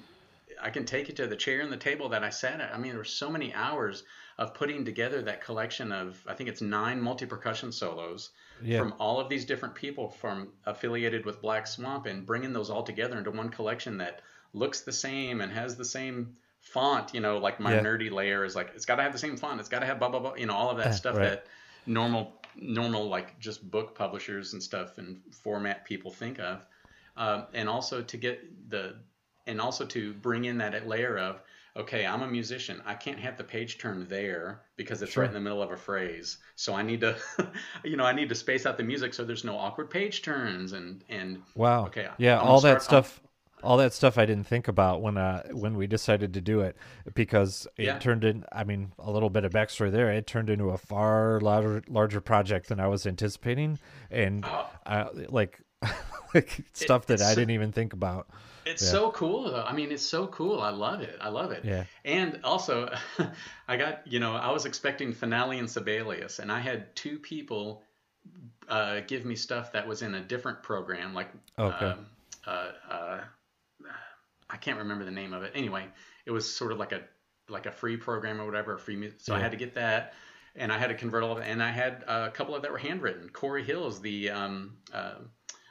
I 0.61 0.69
can 0.69 0.85
take 0.85 1.07
you 1.09 1.13
to 1.15 1.27
the 1.27 1.35
chair 1.35 1.61
and 1.61 1.71
the 1.71 1.77
table 1.77 2.09
that 2.09 2.23
I 2.23 2.29
sat 2.29 2.59
at. 2.61 2.73
I 2.73 2.77
mean, 2.77 2.91
there 2.91 2.97
were 2.99 3.03
so 3.03 3.29
many 3.29 3.53
hours 3.53 4.03
of 4.37 4.53
putting 4.53 4.85
together 4.85 5.21
that 5.23 5.43
collection 5.43 5.91
of 5.91 6.21
I 6.27 6.33
think 6.33 6.49
it's 6.49 6.61
nine 6.61 7.01
multi 7.01 7.25
percussion 7.25 7.71
solos 7.71 8.29
Yeah. 8.61 8.79
from 8.79 8.93
all 8.99 9.19
of 9.19 9.29
these 9.29 9.45
different 9.45 9.73
people 9.75 10.09
from 10.09 10.53
affiliated 10.65 11.25
with 11.25 11.41
Black 11.41 11.65
Swamp 11.67 12.05
and 12.05 12.25
bringing 12.25 12.53
those 12.53 12.69
all 12.69 12.83
together 12.83 13.17
into 13.17 13.31
one 13.31 13.49
collection 13.49 13.97
that 13.97 14.21
looks 14.53 14.81
the 14.81 14.91
same 14.93 15.41
and 15.41 15.51
has 15.51 15.75
the 15.75 15.85
same 15.85 16.35
font. 16.61 17.13
You 17.13 17.21
know, 17.21 17.37
like 17.37 17.59
my 17.59 17.73
Yeah. 17.75 17.81
nerdy 17.83 18.11
layer 18.11 18.43
is 18.45 18.55
like 18.55 18.71
it's 18.75 18.85
got 18.85 18.97
to 18.97 19.03
have 19.03 19.13
the 19.13 19.19
same 19.19 19.37
font. 19.37 19.59
It's 19.59 19.69
got 19.69 19.79
to 19.79 19.85
have 19.85 19.97
blah 19.99 20.09
blah 20.09 20.19
blah. 20.19 20.35
You 20.35 20.45
know, 20.47 20.53
all 20.55 20.69
of 20.69 20.77
that 20.77 20.87
Uh, 20.87 20.91
stuff 20.91 21.15
right. 21.17 21.29
that 21.29 21.45
normal 21.85 22.36
normal 22.61 23.07
like 23.07 23.39
just 23.39 23.69
book 23.71 23.95
publishers 23.95 24.53
and 24.53 24.61
stuff 24.63 24.97
and 24.97 25.19
format 25.43 25.85
people 25.85 26.11
think 26.11 26.39
of 26.39 26.65
um, 27.15 27.45
and 27.53 27.67
also 27.69 28.01
to 28.01 28.17
get 28.17 28.69
the 28.69 28.95
and 29.45 29.61
also 29.61 29.85
to 29.85 30.13
bring 30.15 30.45
in 30.45 30.57
that 30.57 30.87
layer 30.87 31.17
of 31.17 31.41
okay 31.75 32.05
i'm 32.05 32.23
a 32.23 32.27
musician 32.27 32.81
i 32.85 32.93
can't 32.93 33.19
have 33.19 33.37
the 33.37 33.43
page 33.43 33.77
turn 33.77 34.05
there 34.09 34.61
because 34.75 35.01
it's 35.01 35.11
Sure. 35.11 35.21
right 35.23 35.29
in 35.29 35.33
the 35.33 35.39
middle 35.39 35.61
of 35.61 35.71
a 35.71 35.77
phrase 35.77 36.37
so 36.55 36.73
i 36.73 36.81
need 36.81 37.01
to 37.01 37.15
you 37.83 37.95
know 37.97 38.05
i 38.05 38.11
need 38.11 38.29
to 38.29 38.35
space 38.35 38.65
out 38.65 38.77
the 38.77 38.83
music 38.83 39.13
so 39.13 39.23
there's 39.23 39.43
no 39.43 39.55
awkward 39.57 39.89
page 39.89 40.21
turns 40.23 40.73
and 40.73 41.03
and 41.09 41.41
Wow. 41.55 41.85
Okay, 41.85 42.07
Yeah, 42.17 42.39
I'm 42.39 42.47
all 42.47 42.61
that 42.61 42.81
start- 42.81 43.05
stuff. 43.05 43.21
All 43.63 43.77
that 43.77 43.91
stuff 43.93 44.17
I 44.19 44.25
didn't 44.25 44.45
think 44.45 44.67
about 44.67 45.01
when 45.01 45.17
uh 45.17 45.43
when 45.51 45.77
we 45.77 45.87
decided 45.87 46.33
to 46.35 46.41
do 46.41 46.61
it 46.61 46.75
because 47.15 47.67
it 47.77 47.85
Yeah. 47.85 47.97
turned 47.99 48.23
in. 48.23 48.45
I 48.51 48.63
mean, 48.63 48.91
a 48.99 49.09
little 49.11 49.29
bit 49.31 49.45
of 49.45 49.51
backstory 49.51 49.91
there. 49.91 50.11
It 50.11 50.27
turned 50.27 50.49
into 50.49 50.69
a 50.69 50.77
far 50.77 51.39
larger 51.41 51.83
larger 51.87 52.21
project 52.21 52.69
than 52.69 52.79
I 52.79 52.87
was 52.87 53.07
anticipating, 53.07 53.79
and 54.11 54.45
Oh. 54.45 54.69
uh, 54.85 55.09
like 55.29 55.59
like 56.33 56.61
stuff 56.73 57.07
that 57.07 57.19
I 57.21 57.29
so- 57.29 57.35
didn't 57.35 57.51
even 57.51 57.71
think 57.71 57.93
about. 57.93 58.27
It's 58.65 58.83
Yeah. 58.83 58.89
so 58.91 59.11
cool 59.11 59.45
though. 59.49 59.63
I 59.63 59.73
mean, 59.73 59.91
it's 59.91 60.03
so 60.05 60.27
cool. 60.27 60.59
I 60.61 60.69
love 60.71 61.01
it. 61.01 61.17
I 61.21 61.29
love 61.29 61.51
it. 61.51 61.63
Yeah. 61.63 61.85
And 62.03 62.39
also, 62.43 62.93
I 63.67 63.77
got 63.77 64.05
you 64.05 64.19
know 64.19 64.35
I 64.35 64.51
was 64.51 64.65
expecting 64.65 65.13
Finale 65.13 65.57
and 65.57 65.69
Sibelius, 65.69 66.39
and 66.39 66.51
I 66.51 66.59
had 66.59 66.95
two 66.95 67.17
people 67.17 67.81
uh, 68.67 68.99
give 69.07 69.23
me 69.25 69.35
stuff 69.35 69.71
that 69.71 69.87
was 69.87 70.01
in 70.01 70.13
a 70.15 70.21
different 70.21 70.61
program, 70.61 71.13
like 71.13 71.29
Okay. 71.57 71.85
um, 71.85 72.05
uh, 72.45 72.71
uh, 72.89 73.21
I 74.57 74.59
can't 74.59 74.79
remember 74.79 75.05
the 75.05 75.11
name 75.11 75.33
of 75.33 75.43
it. 75.43 75.51
Anyway, 75.53 75.85
it 76.25 76.31
was 76.31 76.51
sort 76.51 76.71
of 76.71 76.79
like 76.79 76.91
a 76.91 77.01
like 77.47 77.67
a 77.67 77.71
free 77.71 77.95
program 77.95 78.41
or 78.41 78.45
whatever, 78.45 78.73
a 78.73 78.79
free 78.79 78.95
music. 78.95 79.19
So 79.21 79.35
I 79.35 79.39
had 79.39 79.51
to 79.51 79.57
get 79.57 79.75
that. 79.75 80.13
And 80.55 80.73
I 80.73 80.79
had 80.79 80.87
to 80.87 80.95
convert 80.95 81.21
all 81.23 81.33
of 81.33 81.37
it, 81.37 81.43
and 81.47 81.61
I 81.61 81.69
had 81.69 82.03
a 82.07 82.31
couple 82.31 82.55
of 82.55 82.63
that 82.63 82.71
were 82.71 82.79
handwritten. 82.79 83.29
Cory 83.29 83.63
Hills, 83.63 84.01
the 84.01 84.31
um, 84.31 84.77
uh, 84.91 85.13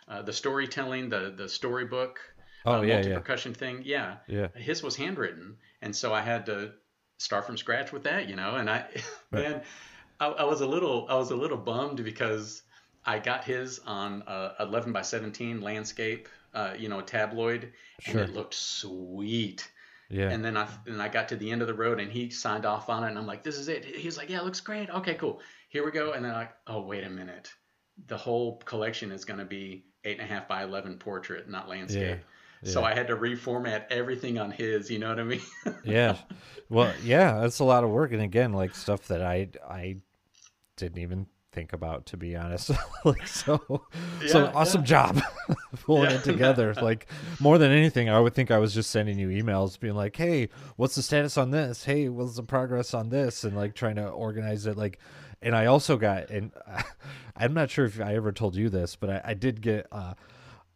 uh, 0.06 0.22
the 0.22 0.32
storytelling, 0.32 1.08
the 1.08 1.34
the 1.36 1.48
storybook, 1.48 2.20
Oh, 2.64 2.74
uh, 2.74 2.80
yeah, 2.82 2.94
multi 2.94 3.08
yeah. 3.08 3.16
percussion 3.16 3.52
thing. 3.52 3.82
Yeah, 3.84 4.18
Yeah. 4.28 4.46
his 4.54 4.84
was 4.84 4.94
handwritten, 4.94 5.56
and 5.82 5.94
so 5.94 6.14
I 6.14 6.20
had 6.22 6.46
to 6.46 6.72
start 7.18 7.46
from 7.46 7.56
scratch 7.56 7.90
with 7.90 8.04
that, 8.04 8.28
you 8.28 8.36
know. 8.36 8.54
And 8.54 8.70
I, 8.70 8.84
Right. 9.32 9.42
man, 9.50 9.62
I, 10.20 10.26
I 10.28 10.44
was 10.44 10.60
a 10.60 10.66
little, 10.66 11.08
I 11.10 11.16
was 11.16 11.32
a 11.32 11.36
little 11.36 11.58
bummed 11.58 12.04
because 12.04 12.62
I 13.04 13.18
got 13.18 13.42
his 13.42 13.80
on 13.80 14.22
uh, 14.28 14.52
11 14.60 14.92
by 14.92 15.02
17 15.02 15.60
landscape, 15.62 16.28
uh, 16.56 16.74
you 16.78 16.88
know, 16.88 16.98
a 16.98 17.02
tabloid, 17.02 17.72
Sure. 18.00 18.22
and 18.22 18.30
it 18.30 18.34
looked 18.34 18.54
sweet. 18.54 19.70
Yeah. 20.08 20.30
And 20.30 20.44
then 20.44 20.56
I, 20.56 20.68
and 20.86 21.02
I 21.02 21.08
got 21.08 21.28
to 21.30 21.36
the 21.36 21.50
end 21.50 21.62
of 21.62 21.68
the 21.68 21.74
road, 21.74 22.00
and 22.00 22.10
he 22.10 22.30
signed 22.30 22.64
off 22.64 22.88
on 22.88 23.04
it, 23.04 23.08
and 23.08 23.18
I'm 23.18 23.26
like, 23.26 23.42
this 23.42 23.56
is 23.56 23.68
it. 23.68 23.84
He's 23.84 24.16
like, 24.16 24.30
yeah, 24.30 24.38
it 24.38 24.44
looks 24.44 24.60
great. 24.60 24.88
Okay, 24.88 25.14
cool. 25.14 25.40
Here 25.68 25.84
we 25.84 25.90
go. 25.90 26.12
And 26.12 26.24
then 26.24 26.32
I, 26.32 26.48
oh, 26.66 26.80
wait 26.80 27.04
a 27.04 27.10
minute, 27.10 27.52
the 28.06 28.16
whole 28.16 28.58
collection 28.64 29.12
is 29.12 29.24
going 29.24 29.38
to 29.38 29.44
be 29.44 29.84
eight 30.04 30.18
and 30.18 30.30
a 30.30 30.32
half 30.32 30.48
by 30.48 30.62
11 30.62 30.98
portrait, 30.98 31.48
not 31.48 31.68
landscape. 31.68 32.20
So 32.64 32.80
yeah. 32.80 32.86
I 32.86 32.94
had 32.94 33.08
to 33.08 33.16
reformat 33.16 33.84
everything 33.90 34.38
on 34.38 34.50
his. 34.50 34.90
You 34.90 34.98
know 34.98 35.10
what 35.10 35.20
I 35.20 35.24
mean? 35.24 35.40
yeah. 35.84 36.16
Well, 36.70 36.92
yeah, 37.04 37.40
that's 37.40 37.58
a 37.58 37.64
lot 37.64 37.84
of 37.84 37.90
work, 37.90 38.12
and 38.12 38.22
again, 38.22 38.52
like 38.52 38.74
stuff 38.74 39.08
that 39.08 39.22
I 39.22 39.48
I 39.68 39.96
didn't 40.76 40.98
even 40.98 41.26
think 41.56 41.72
about, 41.72 42.06
to 42.06 42.16
be 42.16 42.36
honest. 42.36 42.70
like 43.04 43.26
so, 43.26 43.58
so 44.28 44.44
Yeah, 44.44 44.52
awesome 44.54 44.82
yeah. 44.82 44.86
job 44.86 45.22
pulling 45.84 46.10
Yeah. 46.10 46.18
it 46.18 46.22
together. 46.24 46.72
Like 46.80 47.06
more 47.40 47.58
than 47.58 47.72
anything, 47.72 48.08
I 48.08 48.20
would 48.20 48.34
think 48.34 48.50
I 48.52 48.58
was 48.58 48.72
just 48.74 48.90
sending 48.90 49.18
you 49.18 49.28
emails, 49.28 49.80
being 49.80 49.94
like, 49.96 50.14
"Hey, 50.16 50.50
what's 50.76 50.94
the 50.94 51.02
status 51.02 51.36
on 51.36 51.50
this? 51.50 51.84
Hey, 51.84 52.08
what's 52.08 52.36
the 52.36 52.42
progress 52.44 52.94
on 52.94 53.08
this?" 53.08 53.42
And 53.42 53.56
like 53.56 53.74
trying 53.74 53.96
to 53.96 54.06
organize 54.06 54.66
it. 54.66 54.76
Like, 54.76 54.98
and 55.42 55.56
I 55.56 55.66
also 55.66 55.96
got, 55.96 56.30
and 56.30 56.52
I'm 57.36 57.54
not 57.54 57.70
sure 57.70 57.86
if 57.86 58.00
I 58.00 58.14
ever 58.14 58.30
told 58.32 58.54
you 58.54 58.68
this, 58.68 58.94
but 58.94 59.10
I, 59.10 59.20
I 59.24 59.34
did 59.34 59.60
get. 59.60 59.86
uh 59.90 60.14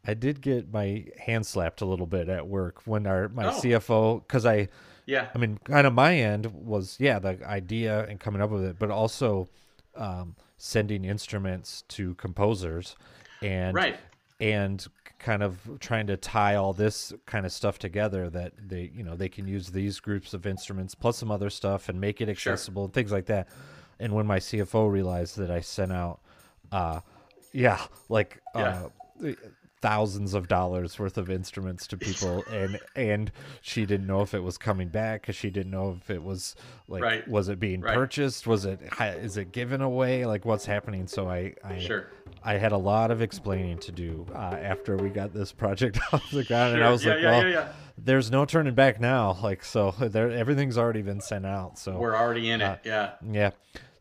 I 0.03 0.15
did 0.15 0.41
get 0.41 0.73
my 0.73 1.05
hand 1.19 1.45
slapped 1.45 1.83
a 1.83 1.85
little 1.85 2.07
bit 2.07 2.31
at 2.31 2.49
work 2.49 2.81
when 2.87 3.07
our 3.07 3.29
my 3.29 3.49
Oh. 3.49 3.61
CFO 3.61 4.23
because 4.27 4.47
I 4.47 4.69
yeah. 5.05 5.29
I 5.35 5.39
mean, 5.39 5.59
kind 5.63 5.87
of 5.87 5.93
my 5.93 6.15
end 6.17 6.47
was 6.47 6.97
yeah, 6.99 7.19
the 7.19 7.37
idea 7.47 8.07
and 8.09 8.19
coming 8.19 8.41
up 8.41 8.49
with 8.49 8.65
it, 8.65 8.79
but 8.79 8.91
also 8.91 9.51
um, 9.95 10.37
sending 10.63 11.07
instruments 11.07 11.83
to 11.89 12.15
composers 12.17 12.95
and 13.41 13.75
Right. 13.75 13.99
and 14.39 14.87
kind 15.19 15.43
of 15.43 15.59
trying 15.81 16.07
to 16.07 16.19
tie 16.19 16.55
all 16.55 16.75
this 16.75 17.15
kind 17.25 17.47
of 17.47 17.53
stuff 17.53 17.79
together 17.79 18.29
that 18.29 18.53
they 18.69 18.91
you 18.95 19.03
know 19.03 19.17
they 19.17 19.29
can 19.31 19.49
use 19.49 19.71
these 19.71 20.01
groups 20.01 20.35
of 20.35 20.47
instruments 20.47 20.95
plus 20.95 21.17
some 21.17 21.31
other 21.31 21.49
stuff 21.49 21.89
and 21.89 21.99
make 21.99 22.21
it 22.21 22.27
Sure. 22.37 22.53
accessible 22.53 22.85
and 22.85 22.93
things 22.93 23.11
like 23.11 23.25
that. 23.27 23.49
And 23.99 24.15
when 24.15 24.27
my 24.27 24.39
CFO 24.39 24.87
realized 24.91 25.39
that 25.39 25.51
I 25.51 25.61
sent 25.61 25.93
out, 25.93 26.21
uh, 26.71 27.01
yeah, 27.53 27.81
like 28.11 28.41
Yeah. 28.55 28.89
uh, 29.23 29.33
thousands 29.83 30.35
of 30.35 30.47
dollars 30.47 30.99
worth 30.99 31.17
of 31.17 31.31
instruments 31.31 31.87
to 31.87 31.97
people 31.97 32.45
and 32.51 32.79
and 32.95 33.33
she 33.63 33.87
didn't 33.87 34.07
know 34.07 34.21
if 34.21 34.35
it 34.35 34.41
was 34.43 34.59
coming 34.59 34.89
back 34.89 35.23
because 35.23 35.35
she 35.35 35.49
didn't 35.49 35.71
know 35.73 35.97
if 35.99 36.11
it 36.11 36.23
was 36.23 36.55
like 36.87 37.03
Right. 37.03 37.27
was 37.27 37.49
it 37.49 37.59
being 37.59 37.81
Right. 37.81 37.95
purchased 37.95 38.47
was 38.47 38.67
it 38.67 38.79
is 39.01 39.37
it 39.39 39.53
given 39.53 39.81
away 39.81 40.27
like 40.27 40.45
what's 40.45 40.67
happening 40.67 41.07
so 41.07 41.31
i 41.31 41.55
i 41.65 41.79
Sure. 41.79 42.09
i 42.45 42.55
had 42.55 42.73
a 42.73 42.77
lot 42.77 43.11
of 43.11 43.23
explaining 43.23 43.79
to 43.79 43.93
do 43.93 44.27
uh, 44.35 44.39
after 44.61 44.97
we 44.99 45.09
got 45.09 45.33
this 45.33 45.51
project 45.51 45.99
off 46.13 46.31
the 46.31 46.45
ground 46.45 46.75
and 46.75 46.85
i 46.85 46.91
was 46.91 47.03
yeah, 47.05 47.13
like 47.15 47.23
yeah, 47.23 47.31
well 47.39 47.49
yeah, 47.49 47.69
there's 47.97 48.31
no 48.31 48.45
turning 48.45 48.75
back 48.75 49.01
now 49.01 49.39
like 49.43 49.65
so 49.65 49.93
there 49.99 50.31
everything's 50.31 50.77
already 50.77 51.03
been 51.03 51.21
sent 51.23 51.47
out 51.47 51.79
so 51.79 51.97
We're 51.99 52.17
already 52.17 52.51
in 52.51 52.61
it. 52.61 52.65
Uh, 52.65 52.77
yeah. 52.85 53.11
yeah. 53.31 53.51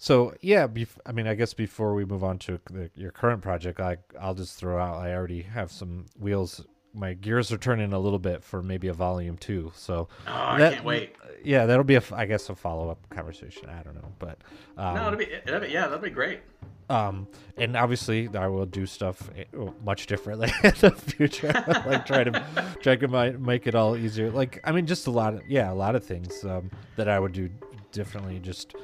So 0.02 0.34
yeah, 0.42 0.66
bef- 0.66 0.98
I 1.06 1.12
mean, 1.12 1.28
I 1.28 1.36
guess 1.36 1.54
before 1.54 1.94
we 1.94 2.06
move 2.06 2.24
on 2.24 2.40
to 2.40 2.60
the, 2.72 2.90
your 2.96 3.12
current 3.12 3.42
project, 3.42 3.80
I 3.82 3.98
I'll 4.20 4.34
just 4.34 4.58
throw 4.58 4.80
out. 4.82 4.96
I 4.98 5.14
already 5.14 5.42
have 5.42 5.72
some 5.72 6.06
wheels. 6.18 6.66
My 6.94 7.14
gears 7.14 7.52
are 7.52 7.58
turning 7.58 7.92
a 7.94 8.00
little 8.00 8.18
bit 8.18 8.44
for 8.44 8.64
maybe 8.64 8.88
a 8.88 8.94
volume 8.94 9.38
two. 9.38 9.72
So 9.76 10.08
Oh, 10.26 10.32
I 10.34 10.58
that- 10.58 10.74
can't 10.76 10.86
wait. 10.86 11.16
yeah, 11.44 11.66
that'll 11.66 11.84
be 11.84 11.96
a 11.96 12.04
I 12.14 12.26
guess 12.26 12.50
a 12.50 12.56
follow 12.56 12.90
up 12.90 13.10
conversation. 13.10 13.70
I 13.70 13.84
don't 13.84 13.96
know, 13.96 14.12
but 14.20 14.38
um, 14.78 14.96
No, 14.96 15.08
it'll 15.08 15.20
be, 15.20 15.26
it'll 15.46 15.60
be 15.60 15.68
yeah, 15.68 15.82
that'll 15.84 16.00
be 16.00 16.10
great. 16.10 16.40
um, 16.90 17.28
and 17.58 17.76
obviously 17.76 18.30
I 18.34 18.48
will 18.48 18.66
do 18.66 18.86
stuff 18.86 19.30
eh, 19.38 19.44
much 19.84 20.08
differently 20.08 20.48
in 20.64 20.74
the 20.80 20.92
future. 20.92 21.52
like 21.86 22.06
try 22.06 22.24
to 22.24 22.44
try 22.82 22.96
to 22.96 23.38
make 23.38 23.68
it 23.68 23.76
all 23.76 23.98
easier. 23.98 24.32
Like 24.32 24.62
I 24.64 24.72
mean, 24.72 24.86
just 24.88 25.08
a 25.08 25.12
lot 25.12 25.34
of 25.34 25.42
yeah, 25.46 25.72
a 25.72 25.76
lot 25.76 25.96
of 25.96 26.06
things 26.06 26.44
um, 26.46 26.72
that 26.96 27.10
I 27.10 27.20
would 27.20 27.34
do 27.34 27.50
differently. 27.92 28.40
Just 28.40 28.76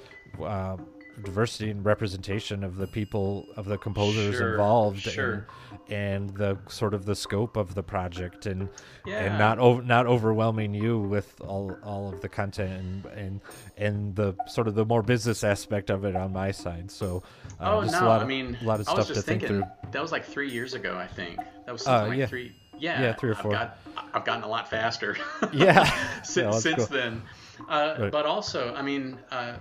uh, 0.44 0.78
diversity 1.24 1.70
and 1.72 1.86
representation 1.86 2.64
of 2.64 2.76
the 2.78 2.88
people 2.88 3.48
of 3.56 3.66
the 3.66 3.78
composers 3.78 4.36
Sure, 4.36 4.52
involved 4.52 5.00
sure. 5.02 5.48
and, 5.90 5.94
and 5.94 6.38
the 6.38 6.58
sort 6.68 6.94
of 6.94 7.06
the 7.06 7.16
scope 7.16 7.56
of 7.58 7.74
the 7.76 7.84
project 7.84 8.46
and 8.46 8.70
Yeah. 9.06 9.20
and 9.26 9.38
not 9.40 9.60
over 9.60 9.82
not 9.82 10.06
overwhelming 10.08 10.74
you 10.74 11.00
with 11.00 11.40
all 11.42 11.78
all 11.84 12.10
of 12.14 12.22
the 12.22 12.30
content 12.30 12.72
and 13.06 13.06
and 13.18 13.42
and 13.78 14.16
the 14.16 14.36
sort 14.48 14.68
of 14.68 14.76
the 14.76 14.86
more 14.86 15.02
business 15.04 15.44
aspect 15.44 15.90
of 15.90 16.04
it 16.06 16.16
on 16.16 16.34
my 16.34 16.52
side 16.52 16.92
so 16.92 17.24
uh, 17.60 17.76
oh 17.78 17.82
just 17.84 17.94
no, 17.94 18.06
a 18.06 18.10
lot 18.10 18.22
I 18.22 18.26
mean, 18.26 18.58
a 18.62 18.66
lot 18.66 18.80
of 18.80 18.88
I 18.90 18.94
was 18.94 19.06
stuff 19.06 19.08
to 19.08 19.14
just 19.16 19.26
think 19.28 19.42
thinking 19.42 19.62
through 19.62 19.92
that 19.92 20.02
was 20.02 20.12
like 20.12 20.26
three 20.26 20.50
years 20.50 20.74
ago, 20.74 20.98
I 20.98 21.08
think. 21.08 21.38
That 21.66 21.72
was 21.72 21.82
Uh, 21.84 21.86
something 21.86 22.10
like 22.10 22.20
yeah. 22.20 22.26
three. 22.28 22.56
Yeah, 22.78 23.02
Yeah, 23.02 23.14
three 23.14 23.30
or 23.30 23.36
four. 23.36 23.56
I've, 23.56 23.70
got, 23.96 24.08
I've 24.14 24.26
gotten 24.26 24.44
a 24.44 24.48
lot 24.50 24.70
faster. 24.70 25.16
Yeah. 25.54 25.86
since, 26.24 26.62
since 26.62 26.88
cool. 26.88 26.98
then. 26.98 27.22
Uh, 27.70 27.96
Right. 27.98 28.12
But 28.12 28.26
also, 28.26 28.74
I 28.76 28.82
mean, 28.82 29.18
uh, 29.32 29.56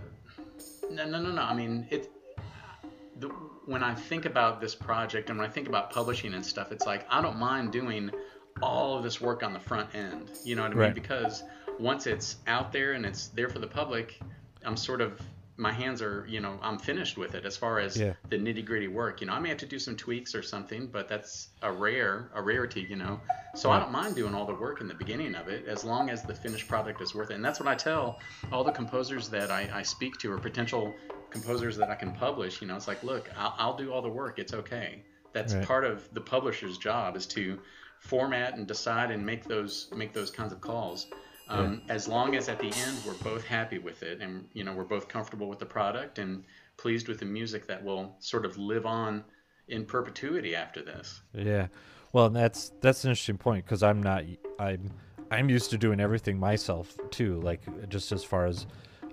no, 0.91 1.07
no, 1.07 1.20
no, 1.20 1.30
no. 1.32 1.43
I 1.43 1.55
mean, 1.55 1.87
it. 1.91 2.11
The, 3.20 3.28
when 3.66 3.82
I 3.82 3.95
think 3.95 4.24
about 4.24 4.61
this 4.61 4.74
project 4.74 5.30
and 5.30 5.39
when 5.39 5.49
I 5.49 5.51
think 5.51 5.68
about 5.68 5.91
publishing 5.91 6.35
and 6.35 6.45
stuff, 6.45 6.72
it's 6.72 6.85
like 6.85 7.07
I 7.09 7.22
don't 7.22 7.39
mind 7.39 7.72
doing 7.72 8.11
all 8.62 8.97
of 8.97 9.05
this 9.05 9.20
work 9.20 9.43
on 9.43 9.53
the 9.53 9.61
front 9.61 9.95
end. 9.95 10.30
You 10.45 10.57
know 10.57 10.62
what 10.62 10.72
I 10.72 10.74
mean? 10.74 10.80
Right. 10.80 10.95
Because 10.95 11.45
once 11.78 12.07
it's 12.07 12.37
out 12.47 12.72
there 12.72 12.93
and 12.93 13.07
it's 13.07 13.28
there 13.28 13.49
for 13.49 13.59
the 13.59 13.66
public, 13.66 14.20
I'm 14.64 14.76
sort 14.76 15.01
of 15.01 15.20
my 15.57 15.72
hands 15.72 16.02
are, 16.02 16.26
you 16.28 16.40
know, 16.40 16.59
I'm 16.62 16.78
finished 16.78 17.16
with 17.16 17.34
it 17.34 17.44
as 17.44 17.57
far 17.57 17.78
as 17.78 17.96
Yeah. 17.96 18.14
the 18.28 18.36
nitty 18.36 18.64
gritty 18.64 18.88
work. 18.88 19.20
You 19.20 19.28
know, 19.28 19.34
I 19.34 19.38
may 19.38 19.48
have 19.50 19.59
to 19.59 19.66
do 19.66 19.78
some 19.78 19.96
tweaks 19.96 20.34
or 20.34 20.42
something, 20.42 20.88
but 20.88 21.09
that's 21.09 21.48
a 21.62 21.70
rare, 21.70 22.28
a 22.34 22.42
rarity, 22.42 22.82
you 22.82 22.96
know. 22.96 23.20
So 23.55 23.70
I 23.70 23.78
don't 23.78 23.92
mind 23.92 24.16
doing 24.16 24.34
all 24.34 24.46
the 24.46 24.55
work 24.55 24.80
in 24.80 24.88
the 24.88 24.94
beginning 24.94 25.36
of 25.36 25.48
it 25.48 25.66
as 25.68 25.84
long 25.84 26.11
as 26.11 26.24
the 26.24 26.34
finished 26.34 26.66
product 26.66 27.00
is 27.00 27.14
worth 27.14 27.30
it. 27.30 27.34
And 27.34 27.44
that's 27.44 27.61
what 27.61 27.68
I 27.68 27.76
tell 27.76 28.18
all 28.50 28.64
the 28.64 28.72
composers 28.72 29.28
that 29.28 29.52
I, 29.52 29.70
I 29.72 29.82
speak 29.82 30.18
to 30.18 30.32
or 30.32 30.38
potential 30.38 30.92
composers 31.30 31.76
that 31.76 31.88
I 31.88 31.94
can 31.94 32.12
publish. 32.12 32.61
You 32.61 32.66
know, 32.66 32.74
it's 32.76 32.88
like, 32.88 33.05
look, 33.05 33.30
I'll, 33.36 33.55
I'll 33.59 33.76
do 33.76 33.92
all 33.92 34.02
the 34.02 34.09
work. 34.09 34.40
It's 34.40 34.55
okay. 34.55 35.05
That's 35.32 35.55
Right. 35.55 35.64
part 35.66 35.84
of 35.84 36.09
the 36.14 36.20
publisher's 36.20 36.78
job 36.78 37.16
is 37.16 37.26
to 37.28 37.61
format 38.00 38.55
and 38.57 38.66
decide 38.66 39.11
and 39.12 39.24
make 39.24 39.44
those 39.44 39.88
make 39.94 40.12
those 40.12 40.30
kinds 40.32 40.52
of 40.52 40.61
calls. 40.61 41.07
Um, 41.49 41.82
As 41.88 42.09
long 42.09 42.34
as 42.36 42.49
at 42.49 42.59
the 42.59 42.66
end 42.68 42.97
we're 43.07 43.12
both 43.22 43.45
happy 43.47 43.78
with 43.78 44.03
it 44.03 44.20
and 44.22 44.49
you 44.55 44.64
know 44.64 44.72
we're 44.72 44.84
both 44.84 45.09
comfortable 45.09 45.49
with 45.49 45.59
the 45.59 45.66
product 45.66 46.18
and 46.18 46.42
pleased 46.76 47.07
with 47.09 47.18
the 47.20 47.26
music 47.26 47.66
that 47.66 47.82
will 47.84 48.16
sort 48.18 48.45
of 48.47 48.57
live 48.57 48.86
on 48.86 49.24
in 49.68 49.84
perpetuity 49.84 50.55
after 50.57 50.82
this. 50.82 51.20
Yeah. 51.34 51.66
Well, 52.12 52.30
that's 52.30 52.72
that's 52.80 53.05
an 53.05 53.11
interesting 53.11 53.38
point 53.38 53.64
because 53.64 53.82
I'm 53.82 54.03
not 54.03 54.24
I'm 54.59 54.90
I'm 55.30 55.49
used 55.51 55.70
to 55.70 55.78
doing 55.78 56.01
everything 56.01 56.38
myself 56.38 56.97
too, 57.11 57.40
like 57.40 57.61
just 57.88 58.12
as 58.12 58.22
far 58.24 58.47
as 58.47 58.66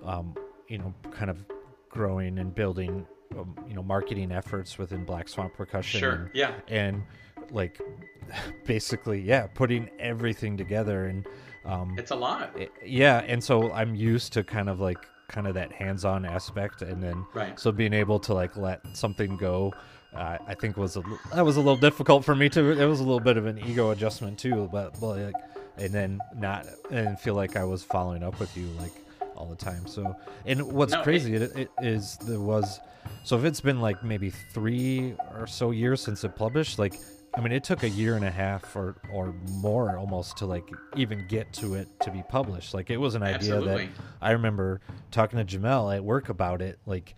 um, 0.03 0.35
you 0.67 0.77
know, 0.77 0.93
kind 1.11 1.29
of 1.29 1.43
growing 1.89 2.39
and 2.39 2.53
building 2.55 3.05
um, 3.37 3.55
you 3.67 3.73
know, 3.75 3.83
marketing 3.83 4.31
efforts 4.31 4.77
within 4.77 5.03
Black 5.05 5.27
Swamp 5.29 5.53
Percussion. 5.53 5.99
Sure. 5.99 6.11
and- 6.13 6.29
Yeah. 6.33 6.53
And 6.67 7.03
like 7.51 7.79
basically, 8.65 9.21
yeah, 9.21 9.47
putting 9.47 9.89
everything 9.99 10.55
together 10.57 11.05
and 11.07 11.25
um 11.65 11.95
It's 11.97 12.11
a 12.11 12.15
lot. 12.15 12.57
Yeah 12.85 13.19
and 13.27 13.43
so 13.43 13.71
i'm 13.73 13.95
used 13.95 14.33
to 14.33 14.43
kind 14.43 14.69
of 14.69 14.79
like 14.79 15.05
kind 15.27 15.47
of 15.47 15.53
that 15.53 15.71
hands-on 15.71 16.25
aspect 16.25 16.81
and 16.81 17.01
then 17.01 17.25
Right. 17.33 17.57
so 17.59 17.71
being 17.71 17.93
able 17.93 18.19
to 18.19 18.33
like 18.33 18.57
let 18.57 18.81
something 18.97 19.37
go 19.37 19.73
uh, 20.13 20.37
i 20.47 20.53
think 20.55 20.75
was 20.75 20.97
a, 20.97 21.03
that 21.33 21.45
was 21.45 21.55
a 21.55 21.59
little 21.61 21.77
difficult 21.77 22.25
for 22.25 22.35
me 22.35 22.49
to 22.49 22.71
it 22.71 22.85
was 22.85 22.99
a 22.99 23.03
little 23.03 23.19
bit 23.21 23.37
of 23.37 23.45
an 23.45 23.57
ego 23.59 23.91
adjustment 23.91 24.37
too 24.37 24.67
but, 24.71 24.99
but 24.99 25.17
like 25.19 25.35
and 25.77 25.93
then 25.93 26.19
not 26.35 26.65
and 26.89 27.17
feel 27.19 27.33
like 27.35 27.55
i 27.55 27.63
was 27.63 27.81
following 27.83 28.23
up 28.23 28.37
with 28.39 28.55
you 28.57 28.67
like 28.79 28.91
all 29.37 29.45
the 29.47 29.55
time 29.55 29.87
so 29.87 30.13
and 30.45 30.61
what's 30.73 30.91
No, 30.91 31.01
crazy 31.01 31.33
it, 31.35 31.55
it 31.55 31.69
is 31.81 32.17
there 32.27 32.41
was 32.41 32.79
so 33.23 33.37
if 33.37 33.45
it's 33.45 33.61
been 33.61 33.79
like 33.79 34.03
maybe 34.03 34.29
three 34.29 35.15
or 35.33 35.47
so 35.47 35.71
years 35.71 36.01
since 36.01 36.23
it 36.25 36.35
published 36.35 36.77
like 36.77 36.99
I 37.33 37.39
mean, 37.39 37.53
it 37.53 37.63
took 37.63 37.83
a 37.83 37.89
year 37.89 38.15
and 38.15 38.25
a 38.25 38.31
half 38.31 38.75
or 38.75 38.95
or 39.11 39.33
more 39.49 39.97
almost 39.97 40.37
to 40.37 40.45
like 40.45 40.67
even 40.97 41.25
get 41.27 41.53
to 41.53 41.75
it 41.75 41.87
to 42.01 42.11
be 42.11 42.23
published. 42.27 42.73
Like 42.73 42.89
it 42.89 42.97
was 42.97 43.15
an 43.15 43.23
idea 43.23 43.55
Absolutely. 43.55 43.85
that 43.85 43.91
I 44.21 44.31
remember 44.31 44.81
talking 45.11 45.43
to 45.43 45.57
Jamel 45.57 45.95
at 45.95 46.03
work 46.03 46.29
about 46.29 46.61
it, 46.61 46.79
like 46.85 47.15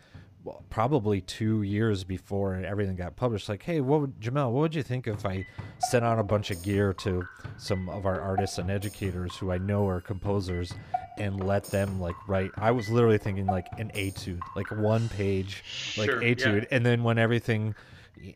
probably 0.70 1.22
two 1.22 1.62
years 1.62 2.04
before 2.04 2.56
everything 2.56 2.96
got 2.96 3.16
published. 3.16 3.48
Like, 3.48 3.64
hey, 3.64 3.82
what 3.82 4.02
would 4.02 4.20
Jamel? 4.20 4.52
What 4.52 4.62
would 4.62 4.76
you 4.76 4.84
think 4.84 5.08
if 5.08 5.26
I 5.26 5.48
sent 5.80 6.04
out 6.06 6.20
a 6.20 6.24
bunch 6.24 6.52
of 6.52 6.62
gear 6.62 6.94
to 6.96 7.28
some 7.58 7.90
of 7.90 8.06
our 8.06 8.20
artists 8.20 8.58
and 8.58 8.70
educators 8.70 9.36
who 9.38 9.52
I 9.52 9.58
know 9.58 9.88
are 9.88 10.02
composers? 10.02 10.74
And 11.20 11.44
let 11.44 11.66
them 11.66 12.02
like 12.02 12.16
write. 12.28 12.50
I 12.58 12.72
was 12.72 12.90
literally 12.90 13.20
thinking 13.20 13.46
like 13.46 13.68
an 13.78 13.92
etude, 13.94 14.42
like 14.56 14.72
one 14.72 15.10
page, 15.10 15.64
like 15.96 16.10
Sure, 16.10 16.24
yeah. 16.24 16.30
etude, 16.30 16.68
and 16.72 16.84
then 16.84 17.04
when 17.04 17.20
everything 17.20 17.76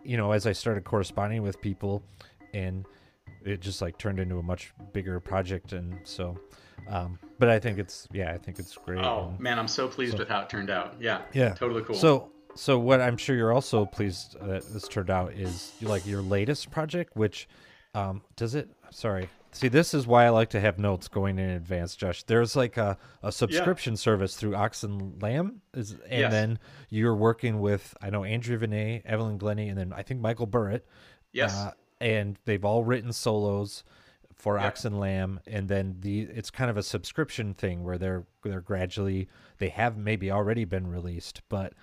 you 0.04 0.18
know 0.18 0.32
as 0.32 0.46
i 0.46 0.52
started 0.52 0.84
corresponding 0.84 1.42
with 1.44 1.60
people 1.62 2.04
and 2.54 2.86
it 3.46 3.62
just 3.62 3.82
like 3.82 3.98
turned 3.98 4.20
into 4.20 4.38
a 4.38 4.44
much 4.44 4.74
bigger 4.94 5.20
project 5.20 5.74
and 5.74 5.98
so 6.04 6.38
um 6.90 7.18
but 7.40 7.50
i 7.50 7.58
think 7.60 7.78
it's 7.78 8.08
yeah 8.12 8.32
i 8.34 8.38
think 8.38 8.60
it's 8.60 8.76
great 8.78 9.04
Oh 9.04 9.30
and- 9.30 9.40
man, 9.40 9.58
I'm 9.60 9.68
so 9.68 9.88
pleased 9.88 10.18
with 10.20 10.28
how 10.28 10.42
it 10.42 10.50
turned 10.50 10.70
out. 10.70 10.96
Yeah. 11.00 11.22
yeah 11.34 11.54
Totally 11.54 11.84
cool. 11.84 11.96
so 11.96 12.32
so 12.56 12.78
what 12.80 13.00
i'm 13.02 13.18
sure 13.18 13.36
you're 13.36 13.54
also 13.54 13.86
pleased 13.86 14.36
uh, 14.42 14.48
that 14.48 14.74
this 14.74 14.88
turned 14.88 15.10
out 15.10 15.34
is 15.34 15.74
like 15.82 16.06
your 16.06 16.22
latest 16.22 16.72
project 16.72 17.16
which 17.16 17.48
um 17.96 18.22
does 18.36 18.56
it 18.56 18.70
sorry 18.92 19.30
see 19.52 19.68
this 19.68 19.94
is 19.94 20.06
why 20.06 20.26
i 20.26 20.30
like 20.30 20.50
to 20.50 20.60
have 20.60 20.78
notes 20.78 21.08
going 21.08 21.40
in 21.40 21.50
advance 21.50 21.96
josh 21.96 22.24
there's 22.24 22.56
like 22.56 22.78
a, 22.78 22.98
a 23.24 23.32
subscription 23.32 23.96
service 23.98 24.36
through 24.36 24.56
Ox 24.56 24.84
and 24.84 25.22
Lamb 25.22 25.62
is 25.74 25.92
and 26.10 26.20
Yes. 26.22 26.32
then 26.32 26.60
you're 26.90 27.16
working 27.16 27.60
with 27.60 27.96
i 28.02 28.10
know 28.10 28.24
Andrea 28.24 28.58
Venet, 28.58 29.02
evelyn 29.06 29.38
glennie 29.38 29.70
and 29.70 29.78
then 29.78 29.94
i 29.94 30.02
think 30.04 30.20
michael 30.22 30.48
Burritt. 30.48 30.82
yes. 31.32 31.56
uh, 31.56 31.72
and 32.00 32.38
they've 32.46 32.64
all 32.66 32.84
written 32.84 33.12
solos 33.14 33.84
for 34.36 34.58
Yep. 34.58 34.66
Ox 34.68 34.86
and 34.86 35.00
Lamb, 35.00 35.40
and 35.48 35.68
then 35.68 35.96
the 36.02 36.22
it's 36.22 36.52
kind 36.52 36.70
of 36.70 36.78
a 36.78 36.84
subscription 36.84 37.56
thing 37.56 37.84
where 37.84 37.98
they're 37.98 38.24
they're 38.44 38.62
gradually 38.62 39.28
they 39.58 39.70
have 39.70 39.98
maybe 39.98 40.30
already 40.30 40.64
been 40.64 40.86
released, 40.86 41.42
but 41.50 41.74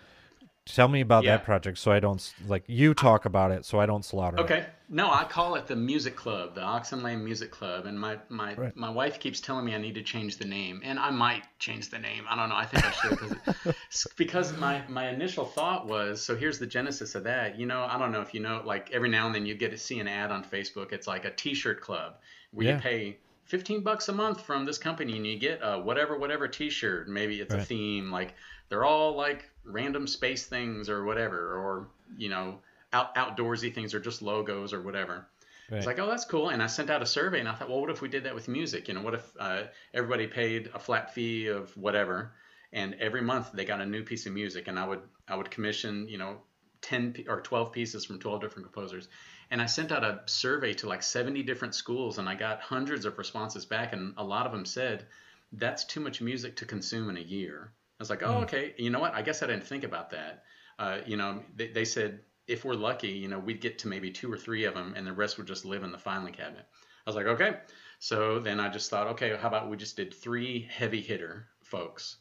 tell 0.66 0.88
me 0.88 1.00
about 1.00 1.24
Yeah. 1.24 1.36
that 1.36 1.44
project 1.44 1.78
so 1.78 1.92
I 1.92 2.00
don't 2.00 2.32
like 2.46 2.64
you 2.66 2.94
talk 2.94 3.24
about 3.26 3.50
it 3.50 3.64
so 3.64 3.78
I 3.80 3.86
don't 3.86 4.04
slaughter. 4.04 4.38
it. 4.38 4.40
Okay. 4.40 4.66
No, 4.88 5.10
I 5.10 5.24
call 5.24 5.54
it 5.56 5.66
the 5.66 5.76
Music 5.76 6.14
Club, 6.14 6.54
the 6.54 6.60
Ox 6.60 6.92
and 6.92 7.02
Lamb 7.02 7.24
Music 7.24 7.50
Club, 7.50 7.86
and 7.86 7.98
my 7.98 8.18
my 8.28 8.54
Right. 8.54 8.76
my 8.76 8.90
wife 8.90 9.18
keeps 9.18 9.40
telling 9.40 9.64
me 9.64 9.74
I 9.74 9.78
need 9.78 9.94
to 9.94 10.02
change 10.02 10.36
the 10.36 10.44
name, 10.44 10.80
and 10.84 10.98
I 10.98 11.10
might 11.10 11.42
change 11.58 11.90
the 11.90 11.98
name. 11.98 12.24
I 12.28 12.36
don't 12.36 12.48
know. 12.48 12.56
I 12.56 12.66
think 12.66 12.84
I 12.86 12.90
should 12.90 13.18
because 13.64 14.06
because 14.16 14.56
my 14.58 14.82
my 14.88 15.08
initial 15.08 15.44
thought 15.46 15.86
was 15.86 16.22
so. 16.22 16.36
Here's 16.36 16.58
the 16.58 16.66
genesis 16.66 17.14
of 17.14 17.24
that. 17.24 17.58
You 17.58 17.66
know, 17.66 17.82
I 17.84 17.98
don't 17.98 18.12
know 18.12 18.20
if 18.20 18.34
you 18.34 18.40
know, 18.40 18.62
like 18.64 18.90
every 18.92 19.08
now 19.08 19.26
and 19.26 19.34
then 19.34 19.46
you 19.46 19.54
get 19.54 19.70
to 19.70 19.78
see 19.78 19.98
an 20.00 20.08
ad 20.08 20.30
on 20.30 20.44
Facebook. 20.44 20.92
It's 20.92 21.06
like 21.06 21.24
a 21.24 21.30
T-shirt 21.30 21.80
club 21.80 22.16
where 22.52 22.66
Yeah. 22.66 22.74
you 22.76 22.80
pay. 22.80 23.18
15 23.46 23.82
bucks 23.82 24.08
a 24.08 24.12
month 24.12 24.40
from 24.40 24.64
this 24.64 24.78
company 24.78 25.16
and 25.18 25.26
you 25.26 25.38
get 25.38 25.60
a 25.62 25.78
whatever 25.78 26.18
whatever 26.18 26.48
t-shirt 26.48 27.08
maybe 27.10 27.42
it's 27.42 27.52
a 27.52 27.60
theme 27.62 28.10
like 28.10 28.32
they're 28.70 28.86
all 28.86 29.14
like 29.14 29.50
random 29.64 30.06
space 30.06 30.46
things 30.46 30.88
or 30.88 31.04
whatever 31.04 31.56
or 31.56 31.88
you 32.16 32.28
know 32.28 32.58
out, 32.92 33.14
outdoorsy 33.14 33.74
things 33.74 33.94
or 33.94 34.00
just 34.00 34.22
logos 34.22 34.72
or 34.72 34.82
whatever. 34.82 35.26
Right. 35.70 35.78
It's 35.78 35.86
like, 35.86 35.98
oh, 35.98 36.06
that's 36.06 36.26
cool. 36.26 36.50
And 36.50 36.62
I 36.62 36.66
sent 36.66 36.90
out 36.90 37.00
a 37.00 37.06
survey 37.06 37.40
and 37.40 37.48
I 37.48 37.54
thought, 37.54 37.70
well, 37.70 37.80
what 37.80 37.90
if 37.90 38.02
we 38.02 38.08
did 38.08 38.24
that 38.24 38.34
with 38.34 38.48
music? 38.48 38.88
You 38.88 38.94
know, 38.94 39.00
what 39.00 39.14
if 39.14 39.32
uh, 39.40 39.62
everybody 39.94 40.26
paid 40.26 40.70
a 40.74 40.78
flat 40.78 41.14
fee 41.14 41.46
of 41.46 41.74
whatever, 41.76 42.32
and 42.72 42.94
every 42.94 43.22
month 43.22 43.52
they 43.52 43.64
got 43.64 43.80
a 43.80 43.86
new 43.86 44.02
piece 44.02 44.26
of 44.26 44.32
music, 44.32 44.68
and 44.68 44.78
I 44.78 44.86
would 44.86 45.00
I 45.26 45.36
would 45.36 45.50
commission 45.50 46.06
you 46.08 46.18
know 46.18 46.42
ten 46.82 47.12
p- 47.12 47.26
or 47.28 47.40
twelve 47.40 47.72
pieces 47.72 48.04
from 48.04 48.18
twelve 48.18 48.42
different 48.42 48.70
composers, 48.70 49.08
and 49.50 49.62
I 49.62 49.66
sent 49.66 49.90
out 49.90 50.04
a 50.04 50.20
survey 50.26 50.74
to 50.74 50.88
like 50.88 51.02
seventy 51.02 51.42
different 51.42 51.74
schools, 51.74 52.18
and 52.18 52.28
I 52.28 52.34
got 52.34 52.60
hundreds 52.60 53.06
of 53.06 53.16
responses 53.16 53.64
back, 53.64 53.92
and 53.92 54.12
a 54.18 54.24
lot 54.24 54.44
of 54.44 54.52
them 54.52 54.66
said 54.66 55.06
that's 55.52 55.84
too 55.84 56.00
much 56.00 56.20
music 56.20 56.56
to 56.56 56.66
consume 56.66 57.08
in 57.08 57.16
a 57.16 57.20
year. 57.20 57.72
I 57.99 58.03
was 58.03 58.11
like, 58.11 58.22
oh, 58.22 58.40
okay. 58.42 58.74
You 58.76 58.90
know 58.90 59.01
what? 59.01 59.14
I 59.14 59.22
guess 59.22 59.42
I 59.42 59.47
didn't 59.47 59.66
think 59.66 59.84
about 59.84 60.11
that. 60.11 60.45
Uh, 60.78 60.99
you 61.07 61.16
know, 61.16 61.42
they, 61.55 61.68
they 61.68 61.84
said 61.84 62.20
if 62.47 62.64
we're 62.64 62.74
lucky, 62.74 63.09
you 63.09 63.28
know, 63.28 63.38
we'd 63.38 63.61
get 63.61 63.78
to 63.78 63.88
maybe 63.88 64.11
two 64.11 64.32
or 64.32 64.36
three 64.36 64.64
of 64.64 64.74
them, 64.74 64.95
and 64.97 65.07
the 65.07 65.12
rest 65.12 65.38
would 65.38 65.47
just 65.47 65.64
live 65.64 65.84
in 65.84 65.92
the 65.92 65.99
filing 65.99 66.32
cabinet. 66.34 66.66
I 67.07 67.11
was 67.11 67.16
like, 67.16 67.26
okay. 67.26 67.59
So 68.01 68.38
then 68.40 68.61
I 68.61 68.68
just 68.68 68.90
thought, 68.90 69.07
okay, 69.09 69.36
how 69.36 69.49
about 69.49 69.70
we 69.70 69.76
just 69.76 69.97
did 69.97 70.12
three 70.12 70.68
heavy 70.70 71.01
hitter 71.01 71.47
folks? 71.62 72.16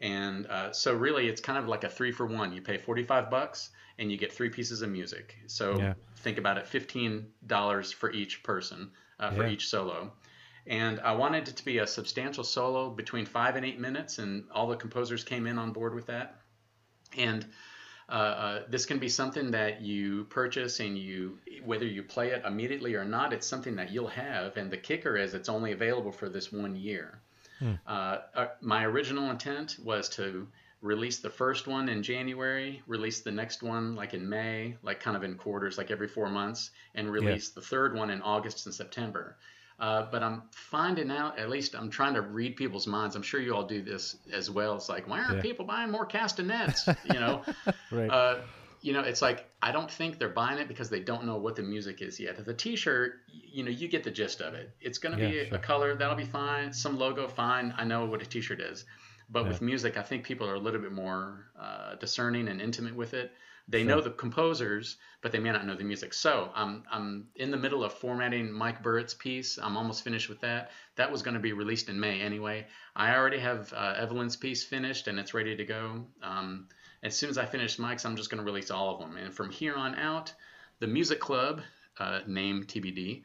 And 0.00 0.46
uh, 0.46 0.72
so 0.72 0.94
really, 0.94 1.28
it's 1.28 1.40
kind 1.40 1.58
of 1.58 1.66
like 1.66 1.84
a 1.84 1.88
three 1.88 2.12
for 2.12 2.26
one. 2.26 2.52
You 2.52 2.62
pay 2.62 2.78
45 2.78 3.30
bucks 3.30 3.70
and 3.98 4.12
you 4.12 4.16
get 4.16 4.32
three 4.32 4.48
pieces 4.48 4.82
of 4.82 4.90
music. 4.90 5.36
So 5.48 5.78
Yeah. 5.78 5.94
think 6.18 6.38
about 6.38 6.56
it, 6.58 6.66
$15 6.66 7.92
for 7.92 8.12
each 8.12 8.42
person, 8.44 8.92
uh, 9.18 9.30
for 9.30 9.42
Yeah. 9.42 9.50
each 9.50 9.66
solo. 9.66 10.12
And 10.68 11.00
I 11.00 11.12
wanted 11.12 11.48
it 11.48 11.56
to 11.56 11.64
be 11.64 11.78
a 11.78 11.86
substantial 11.86 12.44
solo 12.44 12.90
between 12.90 13.24
five 13.24 13.56
and 13.56 13.64
eight 13.64 13.80
minutes, 13.80 14.18
and 14.18 14.44
all 14.52 14.68
the 14.68 14.76
composers 14.76 15.24
came 15.24 15.46
in 15.46 15.58
on 15.58 15.72
board 15.72 15.94
with 15.94 16.06
that. 16.06 16.42
And 17.16 17.46
uh, 18.08 18.12
uh, 18.12 18.62
this 18.68 18.84
can 18.84 18.98
be 18.98 19.08
something 19.08 19.50
that 19.52 19.80
you 19.80 20.24
purchase 20.24 20.80
and 20.80 20.96
you 20.96 21.38
whether 21.64 21.86
you 21.86 22.02
play 22.02 22.30
it 22.30 22.42
immediately 22.46 22.94
or 22.94 23.04
not 23.04 23.32
it's 23.32 23.46
something 23.46 23.76
that 23.76 23.90
you'll 23.90 24.08
have. 24.08 24.58
And 24.58 24.70
the 24.70 24.76
kicker 24.76 25.16
is 25.16 25.32
it's 25.32 25.48
only 25.48 25.72
available 25.72 26.12
for 26.12 26.28
this 26.28 26.52
one 26.52 26.76
year. 26.76 27.22
Uh, 27.86 28.18
uh, 28.34 28.46
my 28.60 28.84
original 28.84 29.30
intent 29.30 29.78
was 29.82 30.08
to 30.10 30.46
release 30.80 31.18
the 31.18 31.30
first 31.30 31.66
one 31.66 31.88
in 31.88 32.04
january 32.04 32.80
release 32.86 33.20
the 33.22 33.32
next 33.32 33.64
one 33.64 33.96
like 33.96 34.14
in 34.14 34.28
may 34.28 34.76
like 34.84 35.00
kind 35.00 35.16
of 35.16 35.24
in 35.24 35.34
quarters 35.34 35.76
like 35.76 35.90
every 35.90 36.06
four 36.06 36.28
months 36.28 36.70
and 36.94 37.10
release 37.10 37.48
the 37.48 37.60
third 37.60 37.96
one 37.96 38.10
in 38.10 38.22
august 38.22 38.64
and 38.66 38.72
september 38.72 39.36
uh, 39.78 40.06
but 40.10 40.22
I'm 40.22 40.42
finding 40.50 41.10
out, 41.10 41.38
at 41.38 41.48
least 41.50 41.74
I'm 41.74 41.90
trying 41.90 42.14
to 42.14 42.20
read 42.22 42.56
people's 42.56 42.86
minds. 42.86 43.14
I'm 43.16 43.22
sure 43.22 43.40
you 43.40 43.54
all 43.54 43.64
do 43.64 43.80
this 43.82 44.16
as 44.32 44.50
well. 44.50 44.74
It's 44.76 44.88
like, 44.88 45.08
why 45.08 45.20
aren't 45.20 45.36
Yeah. 45.36 45.42
people 45.42 45.64
buying 45.64 45.90
more 45.90 46.06
castanets? 46.06 46.88
You 47.04 47.20
know, 47.20 47.42
Right. 47.90 48.10
uh, 48.10 48.40
you 48.80 48.92
know, 48.92 49.00
it's 49.00 49.22
like 49.22 49.48
I 49.60 49.72
don't 49.72 49.90
think 49.90 50.18
they're 50.18 50.28
buying 50.28 50.58
it 50.58 50.68
because 50.68 50.88
they 50.90 51.00
don't 51.00 51.24
know 51.24 51.36
what 51.36 51.56
the 51.56 51.62
music 51.62 52.00
is 52.02 52.18
yet. 52.20 52.44
The 52.44 52.54
T-shirt, 52.54 53.14
you 53.32 53.64
know, 53.64 53.70
you 53.70 53.88
get 53.88 54.04
the 54.04 54.10
gist 54.10 54.40
of 54.40 54.54
it. 54.54 54.70
It's 54.80 54.98
going 54.98 55.18
to 55.18 55.18
be 55.28 55.34
Yeah, 55.34 55.42
a, 55.42 55.46
sure. 55.48 55.56
a 55.56 55.60
color 55.60 55.94
that'll 55.96 56.16
be 56.16 56.24
fine. 56.24 56.72
Some 56.72 56.96
logo, 56.98 57.26
fine. 57.28 57.74
I 57.76 57.84
know 57.84 58.04
what 58.06 58.22
a 58.22 58.26
T-shirt 58.26 58.60
is. 58.60 58.84
But 59.30 59.46
with 59.46 59.60
music, 59.60 59.96
I 59.98 60.02
think 60.02 60.24
people 60.24 60.48
are 60.48 60.54
a 60.54 60.58
little 60.58 60.80
bit 60.80 60.92
more 60.92 61.50
uh, 61.60 61.96
discerning 61.96 62.48
and 62.48 62.60
intimate 62.62 62.94
with 62.96 63.12
it. 63.14 63.30
They 63.70 63.84
know 63.84 64.00
the 64.00 64.10
composers, 64.10 64.96
but 65.20 65.30
they 65.30 65.38
may 65.38 65.52
not 65.52 65.66
know 65.66 65.74
the 65.76 65.84
music. 65.84 66.14
So 66.14 66.50
I'm 66.54 66.84
I'm 66.90 67.28
in 67.36 67.50
the 67.50 67.56
middle 67.56 67.84
of 67.84 67.92
formatting 67.92 68.50
Mike 68.50 68.82
Burritt's 68.82 69.12
piece. 69.12 69.58
I'm 69.58 69.76
almost 69.76 70.02
finished 70.02 70.30
with 70.30 70.40
that. 70.40 70.70
That 70.96 71.12
was 71.12 71.20
going 71.20 71.34
to 71.34 71.40
be 71.40 71.52
released 71.52 71.90
in 71.90 72.00
May 72.00 72.20
anyway. 72.20 72.66
I 72.96 73.14
already 73.14 73.38
have 73.38 73.72
uh, 73.74 73.94
Evelyn's 73.96 74.36
piece 74.36 74.64
finished 74.64 75.06
and 75.06 75.18
it's 75.18 75.34
ready 75.34 75.54
to 75.54 75.64
go. 75.64 76.06
Um, 76.22 76.68
as 77.02 77.14
soon 77.16 77.28
as 77.28 77.36
I 77.36 77.44
finish 77.44 77.78
Mike's, 77.78 78.06
I'm 78.06 78.16
just 78.16 78.30
going 78.30 78.42
to 78.42 78.44
release 78.44 78.70
all 78.70 78.94
of 78.94 79.00
them. 79.00 79.16
And 79.16 79.34
from 79.34 79.50
here 79.50 79.74
on 79.74 79.94
out, 79.96 80.32
the 80.80 80.86
Music 80.86 81.20
Club, 81.20 81.60
uh, 81.98 82.20
name 82.26 82.64
TBD, 82.64 83.22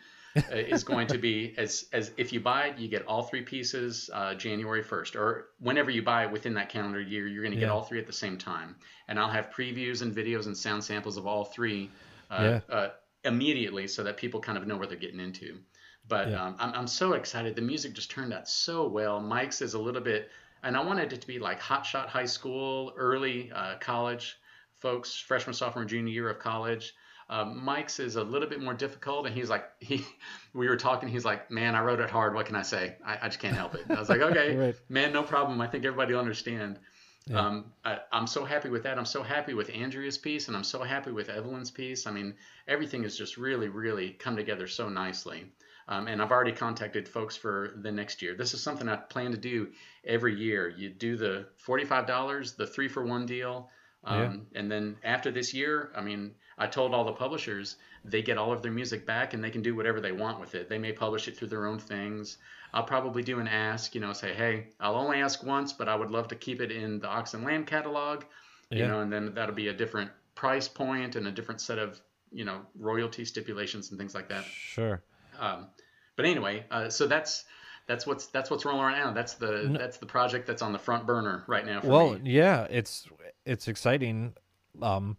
is 0.49 0.83
going 0.83 1.07
to 1.07 1.17
be 1.17 1.53
as 1.57 1.85
as 1.93 2.11
if 2.17 2.33
you 2.33 2.39
buy 2.39 2.67
it, 2.67 2.77
you 2.77 2.87
get 2.87 3.05
all 3.05 3.23
three 3.23 3.41
pieces 3.41 4.09
uh, 4.13 4.33
January 4.33 4.83
1st, 4.83 5.15
or 5.15 5.49
whenever 5.59 5.91
you 5.91 6.01
buy 6.01 6.25
it 6.25 6.31
within 6.31 6.53
that 6.55 6.69
calendar 6.69 6.99
year, 7.01 7.27
you're 7.27 7.43
going 7.43 7.53
to 7.53 7.59
get 7.59 7.67
Yeah. 7.67 7.73
all 7.73 7.83
three 7.83 7.99
at 7.99 8.07
the 8.07 8.13
same 8.13 8.37
time. 8.37 8.75
And 9.07 9.19
I'll 9.19 9.29
have 9.29 9.49
previews 9.51 10.01
and 10.01 10.15
videos 10.15 10.45
and 10.47 10.57
sound 10.57 10.83
samples 10.83 11.17
of 11.17 11.27
all 11.27 11.45
three 11.45 11.89
uh, 12.31 12.59
Yeah. 12.69 12.75
uh, 12.75 12.89
immediately, 13.25 13.87
so 13.87 14.03
that 14.03 14.17
people 14.17 14.39
kind 14.39 14.57
of 14.57 14.65
know 14.67 14.77
what 14.77 14.89
they're 14.89 14.97
getting 14.97 15.19
into. 15.19 15.59
But 16.07 16.29
Yeah. 16.29 16.43
um, 16.43 16.55
I'm 16.59 16.73
I'm 16.73 16.87
so 16.87 17.13
excited. 17.13 17.55
The 17.55 17.61
music 17.61 17.93
just 17.93 18.11
turned 18.11 18.33
out 18.33 18.47
so 18.49 18.87
well. 18.87 19.19
Mike's 19.19 19.61
is 19.61 19.73
a 19.75 19.79
little 19.79 20.01
bit, 20.01 20.29
and 20.63 20.75
I 20.75 20.83
wanted 20.83 21.13
it 21.13 21.21
to 21.21 21.27
be 21.27 21.39
like 21.39 21.59
hot 21.59 21.85
shot 21.85 22.09
high 22.09 22.25
school, 22.25 22.93
early 22.97 23.51
uh, 23.53 23.75
college 23.79 24.37
folks, 24.79 25.15
freshman, 25.15 25.53
sophomore, 25.53 25.85
junior 25.85 26.11
year 26.11 26.29
of 26.29 26.39
college. 26.39 26.93
Um, 27.29 27.63
Mike's 27.63 27.99
is 27.99 28.15
a 28.15 28.23
little 28.23 28.47
bit 28.49 28.61
more 28.61 28.73
difficult, 28.73 29.25
and 29.25 29.35
he's 29.35 29.49
like, 29.49 29.65
he, 29.79 30.05
we 30.53 30.67
were 30.67 30.77
talking. 30.77 31.09
He's 31.09 31.25
like, 31.25 31.49
man, 31.49 31.75
I 31.75 31.81
wrote 31.81 31.99
it 31.99 32.09
hard. 32.09 32.33
What 32.35 32.45
can 32.45 32.55
I 32.55 32.61
say? 32.63 32.95
I, 33.05 33.17
I 33.23 33.27
just 33.27 33.39
can't 33.39 33.55
help 33.55 33.75
it. 33.75 33.85
I 33.89 33.99
was 33.99 34.09
like, 34.09 34.21
okay, 34.21 34.55
Right. 34.65 34.75
man, 34.89 35.13
no 35.13 35.23
problem. 35.23 35.59
I 35.61 35.67
think 35.67 35.85
everybody 35.85 36.13
will 36.13 36.19
understand. 36.21 36.79
Yeah. 37.25 37.39
Um, 37.39 37.71
I, 37.85 37.99
I'm 38.11 38.27
so 38.27 38.43
happy 38.43 38.67
with 38.69 38.83
that. 38.83 38.97
I'm 38.97 39.05
so 39.05 39.23
happy 39.23 39.53
with 39.53 39.69
Andrea's 39.73 40.17
piece, 40.17 40.49
and 40.49 40.57
I'm 40.57 40.63
so 40.65 40.83
happy 40.83 41.11
with 41.11 41.29
Evelyn's 41.29 41.71
piece. 41.71 42.05
I 42.05 42.11
mean, 42.11 42.35
everything 42.67 43.03
has 43.03 43.17
just 43.17 43.37
really, 43.37 43.69
really 43.69 44.09
come 44.11 44.35
together 44.35 44.67
so 44.67 44.89
nicely. 44.89 45.45
Um, 45.87 46.07
and 46.07 46.21
I've 46.21 46.31
already 46.31 46.51
contacted 46.53 47.07
folks 47.07 47.35
for 47.37 47.73
the 47.81 47.91
next 47.91 48.21
year. 48.21 48.35
This 48.35 48.53
is 48.53 48.61
something 48.61 48.87
I 48.89 48.95
plan 48.97 49.31
to 49.31 49.37
do 49.37 49.69
every 50.05 50.35
year. 50.35 50.69
You 50.69 50.89
do 50.89 51.15
the 51.17 51.45
$45, 51.65 52.55
the 52.57 52.67
three 52.67 52.87
for 52.87 53.05
one 53.05 53.25
deal. 53.25 53.69
Um, 54.05 54.47
And 54.55 54.69
then 54.71 54.97
after 55.03 55.31
this 55.31 55.53
year, 55.53 55.91
I 55.95 56.01
mean, 56.01 56.35
I 56.57 56.67
told 56.67 56.93
all 56.93 57.03
the 57.03 57.13
publishers 57.13 57.77
they 58.05 58.21
get 58.21 58.37
all 58.37 58.51
of 58.51 58.61
their 58.61 58.71
music 58.71 59.05
back 59.05 59.33
and 59.33 59.43
they 59.43 59.49
can 59.49 59.61
do 59.61 59.75
whatever 59.75 60.01
they 60.01 60.11
want 60.11 60.39
with 60.39 60.55
it. 60.55 60.69
They 60.69 60.77
may 60.77 60.91
publish 60.91 61.27
it 61.27 61.37
through 61.37 61.47
their 61.47 61.65
own 61.65 61.79
things. 61.79 62.37
I'll 62.73 62.83
probably 62.83 63.23
do 63.23 63.39
an 63.39 63.47
ask, 63.47 63.95
you 63.95 64.01
know, 64.01 64.13
say, 64.13 64.33
hey, 64.33 64.67
I'll 64.79 64.95
only 64.95 65.21
ask 65.21 65.43
once, 65.43 65.73
but 65.73 65.87
I 65.87 65.95
would 65.95 66.11
love 66.11 66.27
to 66.29 66.35
keep 66.35 66.59
it 66.59 66.71
in 66.71 66.99
the 66.99 67.07
Ox 67.07 67.33
and 67.33 67.43
Lamb 67.43 67.65
catalog, 67.65 68.23
you 68.71 68.87
know, 68.87 69.01
and 69.01 69.13
then 69.13 69.33
that'll 69.35 69.55
be 69.55 69.67
a 69.67 69.73
different 69.73 70.09
price 70.35 70.67
point 70.67 71.15
and 71.15 71.27
a 71.27 71.31
different 71.31 71.61
set 71.61 71.77
of, 71.77 72.01
you 72.31 72.43
know, 72.43 72.61
royalty 72.77 73.25
stipulations 73.25 73.91
and 73.91 73.99
things 73.99 74.15
like 74.15 74.27
that. 74.29 74.43
Sure. 74.45 75.03
Um, 75.39 75.67
but 76.15 76.25
anyway, 76.25 76.65
uh, 76.71 76.89
so 76.89 77.07
that's 77.07 77.45
that's 77.87 78.07
what's 78.07 78.27
that's 78.27 78.49
what's 78.49 78.65
rolling 78.65 78.81
right 78.81 78.97
now. 78.97 79.11
That's 79.11 79.33
the 79.33 79.75
that's 79.77 79.97
the 79.97 80.05
project 80.05 80.47
that's 80.47 80.61
on 80.61 80.71
the 80.71 80.79
front 80.79 81.05
burner 81.05 81.43
right 81.47 81.65
now 81.65 81.81
for 81.81 81.87
well 81.87 82.13
me. 82.13 82.31
yeah 82.31 82.65
it's 82.69 83.07
it's 83.45 83.67
exciting 83.67 84.33
um 84.81 85.17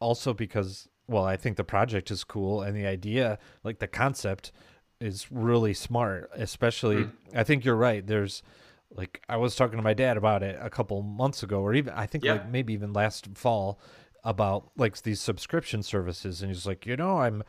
also 0.00 0.32
because 0.34 0.88
well 1.08 1.24
i 1.24 1.36
think 1.36 1.56
the 1.56 1.64
project 1.64 2.10
is 2.10 2.24
cool 2.24 2.62
and 2.62 2.76
the 2.76 2.86
idea 2.86 3.38
like 3.64 3.78
the 3.78 3.86
concept 3.86 4.52
is 5.00 5.26
really 5.30 5.74
smart 5.74 6.30
especially 6.34 7.04
Hmm. 7.04 7.10
i 7.38 7.42
think 7.44 7.64
you're 7.64 7.76
right 7.76 8.06
there's 8.06 8.42
like 8.94 9.22
i 9.28 9.36
was 9.36 9.54
talking 9.56 9.76
to 9.76 9.82
my 9.82 9.94
dad 9.94 10.16
about 10.16 10.42
it 10.42 10.58
a 10.60 10.70
couple 10.70 11.02
months 11.02 11.42
ago 11.42 11.60
or 11.60 11.74
even 11.74 11.92
i 11.94 12.06
think 12.06 12.24
Yeah. 12.24 12.32
like 12.34 12.48
maybe 12.50 12.72
even 12.72 12.92
last 12.92 13.28
fall 13.34 13.78
about 14.24 14.70
like 14.76 15.02
these 15.02 15.20
subscription 15.20 15.82
services 15.82 16.42
and 16.42 16.50
he's 16.50 16.66
like 16.66 16.86
you 16.86 16.96
know 16.96 17.18
i'm 17.18 17.42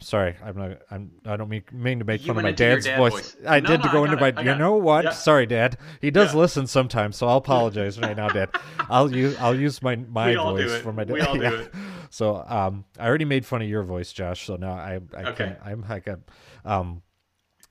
sorry 0.00 0.36
i'm 0.44 0.56
not 0.56 0.78
i'm 0.90 1.10
i 1.24 1.36
don't 1.36 1.48
mean, 1.48 1.62
mean 1.72 1.98
to 2.00 2.04
make 2.04 2.20
You 2.22 2.28
fun 2.28 2.36
of 2.38 2.42
my 2.42 2.52
dad's 2.52 2.84
dad 2.84 2.98
voice. 2.98 3.12
voice. 3.12 3.36
i 3.46 3.60
No, 3.60 3.68
did 3.68 3.84
no, 3.84 3.92
go 3.92 4.04
into 4.04 4.16
got 4.16 4.34
my 4.36 4.42
you 4.42 4.54
know 4.56 4.74
what 4.74 5.04
Yeah. 5.04 5.10
sorry 5.10 5.46
dad 5.46 5.78
he 6.00 6.10
does 6.10 6.34
Yeah. 6.34 6.40
listen 6.40 6.66
sometimes 6.66 7.16
so 7.16 7.26
i'll 7.28 7.36
apologize 7.46 7.98
right 8.00 8.16
now 8.16 8.28
dad 8.28 8.50
i'll 8.88 9.10
use 9.10 9.36
i'll 9.38 9.58
use 9.58 9.80
my 9.82 9.96
my 9.96 10.30
We 10.30 10.36
all 10.36 10.56
do 10.56 10.62
voice 10.64 10.72
it. 10.78 10.82
for 10.82 10.92
my 10.92 11.04
dad 11.04 11.12
We 11.14 11.20
all 11.22 11.34
do 11.34 11.42
Yeah. 11.42 11.60
it. 11.60 11.74
so 12.10 12.44
um 12.46 12.84
i 12.98 13.06
already 13.06 13.24
made 13.24 13.46
fun 13.46 13.62
of 13.62 13.68
your 13.68 13.82
voice 13.82 14.12
josh 14.12 14.46
so 14.46 14.56
now 14.56 14.72
i 14.72 15.00
i 15.16 15.24
Okay. 15.30 15.34
can 15.34 15.56
i'm 15.64 15.84
like 15.88 16.06
a 16.06 16.18
um 16.64 17.02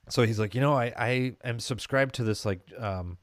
so 0.08 0.22
he's 0.24 0.38
like 0.40 0.54
you 0.54 0.60
know 0.60 0.74
i 0.74 0.92
i 0.96 1.36
am 1.44 1.60
subscribed 1.60 2.14
to 2.16 2.24
this 2.24 2.44
like 2.44 2.60
um 2.78 3.18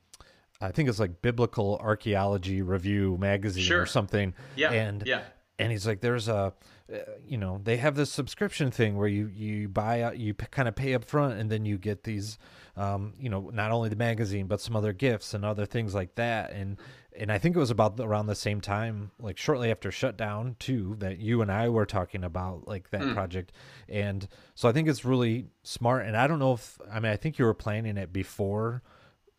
i 0.61 0.71
think 0.71 0.87
it's 0.87 0.99
like 0.99 1.21
biblical 1.21 1.77
archaeology 1.81 2.61
review 2.61 3.17
magazine 3.19 3.71
or 3.73 3.85
something 3.85 4.33
Yeah, 4.55 4.71
and 4.71 5.03
yeah. 5.05 5.21
and 5.59 5.71
he's 5.71 5.85
like 5.87 5.99
there's 6.01 6.27
a 6.29 6.35
uh, 6.35 6.51
you 7.27 7.37
know 7.37 7.59
they 7.63 7.77
have 7.77 7.95
this 7.95 8.09
subscription 8.09 8.71
thing 8.71 8.95
where 8.95 9.09
you 9.09 9.27
you 9.27 9.67
buy 9.67 10.01
out 10.01 10.17
you 10.17 10.33
p- 10.33 10.45
kind 10.49 10.67
of 10.67 10.75
pay 10.75 10.93
up 10.93 11.03
front 11.03 11.37
and 11.37 11.49
then 11.49 11.65
you 11.65 11.77
get 11.77 12.03
these 12.03 12.37
um 12.77 13.13
you 13.19 13.29
know 13.29 13.49
not 13.53 13.71
only 13.71 13.89
the 13.89 13.95
magazine 13.95 14.47
but 14.47 14.61
some 14.61 14.75
other 14.75 14.93
gifts 14.93 15.33
and 15.33 15.43
other 15.43 15.65
things 15.65 15.93
like 15.93 16.15
that. 16.15 16.51
And 16.51 16.77
and 17.19 17.29
i 17.31 17.37
think 17.37 17.55
it 17.55 17.59
was 17.59 17.71
about 17.71 17.97
the- 17.97 18.07
around 18.07 18.27
the 18.27 18.35
same 18.35 18.61
time 18.61 19.11
like 19.19 19.37
shortly 19.37 19.69
after 19.69 19.91
shutdown 19.91 20.55
too 20.59 20.95
that 20.99 21.17
you 21.17 21.41
and 21.41 21.51
i 21.51 21.67
were 21.67 21.85
talking 21.85 22.23
about 22.23 22.67
like 22.67 22.89
that 22.91 23.13
project. 23.13 23.51
And 23.89 24.25
so 24.55 24.69
i 24.69 24.71
think 24.71 24.87
it's 24.87 25.03
really 25.03 25.47
smart. 25.63 26.05
And 26.05 26.15
i 26.15 26.25
don't 26.25 26.39
know 26.39 26.53
if 26.53 26.79
i 26.89 27.01
mean 27.01 27.11
i 27.11 27.17
think 27.17 27.37
you 27.37 27.43
were 27.43 27.53
planning 27.53 27.97
it 27.97 28.13
before 28.13 28.81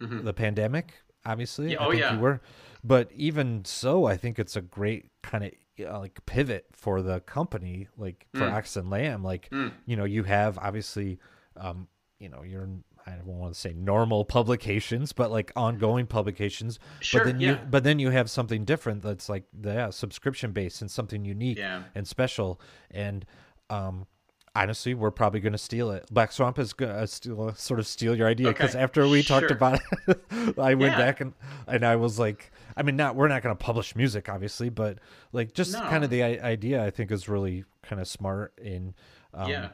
the 0.01 0.35
pandemic 0.35 0.95
obviously. 1.25 1.71
Mm-hmm. 1.71 1.73
Yeah, 1.73 1.81
I 1.81 1.87
oh, 1.87 1.91
think 1.91 2.01
yeah. 2.03 2.15
you 2.15 2.21
were. 2.21 2.41
But 2.85 3.11
even 3.13 3.65
so 3.65 4.05
i 4.05 4.19
think 4.19 4.39
it's 4.39 4.55
a 4.55 4.61
great 4.61 5.07
kind 5.23 5.45
of 5.45 5.53
uh, 5.81 5.99
like 5.99 6.25
pivot 6.27 6.67
for 6.73 7.03
the 7.03 7.21
company 7.21 7.89
like 7.97 8.27
for 8.35 8.47
Mm. 8.47 8.53
ox 8.53 8.77
and 8.77 8.91
lamb 8.91 9.23
like 9.23 9.49
you 9.87 9.97
know 9.97 10.05
you 10.05 10.25
have 10.25 10.59
obviously 10.59 11.19
um 11.57 11.89
you 12.19 12.29
know 12.29 12.43
you're 12.43 12.69
I 13.07 13.13
don't 13.13 13.27
want 13.27 13.55
to 13.55 13.59
say 13.59 13.73
normal 13.73 14.27
publications, 14.27 15.15
but 15.15 15.31
like 15.31 15.51
ongoing 15.57 16.07
publications. 16.07 16.79
Sure, 17.01 17.21
but 17.23 17.27
then 17.27 17.41
yeah. 17.41 17.51
you 17.53 17.59
but 17.71 17.83
then 17.83 17.99
you 17.99 18.11
have 18.11 18.29
something 18.31 18.67
different 18.67 19.01
that's 19.03 19.31
like 19.31 19.45
the 19.59 19.73
yeah, 19.73 19.91
subscription 19.91 20.53
based 20.53 20.83
and 20.83 20.91
something 20.91 21.25
unique 21.25 21.57
Yeah. 21.57 21.85
and 21.95 22.07
special. 22.07 22.61
And 22.91 23.25
um 23.71 24.07
honestly, 24.63 24.95
we're 24.95 25.11
probably 25.11 25.41
going 25.41 25.53
to 25.53 25.59
steal 25.59 25.91
it. 25.91 26.07
Black 26.11 26.33
Swamp 26.33 26.59
is 26.59 26.73
going 26.73 26.95
to 26.95 27.07
steal, 27.07 27.55
sort 27.55 27.81
of 27.81 27.87
steal 27.87 28.17
your 28.17 28.27
idea 28.29 28.49
because 28.49 28.75
Okay, 28.75 28.83
after 28.83 29.07
we 29.09 29.23
talked 29.23 29.51
about 29.51 29.81
it, 30.07 30.21
I 30.59 30.75
went 30.75 30.93
Yeah. 30.93 30.99
back 30.99 31.21
and 31.21 31.33
and 31.67 31.85
I 31.85 31.97
was 31.97 32.19
like, 32.19 32.51
I 32.77 32.83
mean, 32.83 32.97
not 32.97 33.17
we're 33.17 33.29
not 33.29 33.43
going 33.43 33.57
to 33.57 33.63
publish 33.65 33.95
music, 33.97 34.29
obviously, 34.29 34.69
but 34.71 34.99
like 35.33 35.55
just 35.55 35.73
No. 35.73 35.81
kind 35.81 36.05
of 36.05 36.11
the 36.11 36.23
i- 36.23 36.41
idea 36.51 36.85
I 36.85 36.91
think 36.91 37.11
is 37.11 37.29
really 37.29 37.65
kind 37.83 38.01
of 38.01 38.09
smart 38.09 38.53
in 38.63 38.95
um, 39.35 39.49
yeah. 39.51 39.69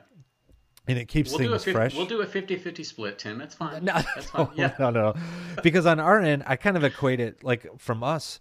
and 0.87 0.99
it 0.99 1.07
keeps 1.09 1.31
We'll 1.31 1.39
things 1.39 1.65
50, 1.65 1.73
fresh. 1.73 1.95
we'll 1.97 2.07
do 2.07 2.21
a 2.23 2.27
50-50 2.27 2.85
split, 2.85 3.19
Tim. 3.19 3.39
That's 3.39 3.55
fine. 3.55 3.85
No, 3.85 3.95
That's 4.15 4.27
fine. 4.31 4.49
Yeah. 4.57 4.75
no, 4.79 4.91
no, 4.91 5.13
no. 5.13 5.63
Because 5.63 5.87
on 5.87 5.99
our 6.01 6.21
end, 6.21 6.43
I 6.47 6.57
kind 6.57 6.77
of 6.77 6.85
equate 6.85 7.21
it 7.21 7.43
like 7.45 7.67
from 7.79 8.03
us, 8.05 8.41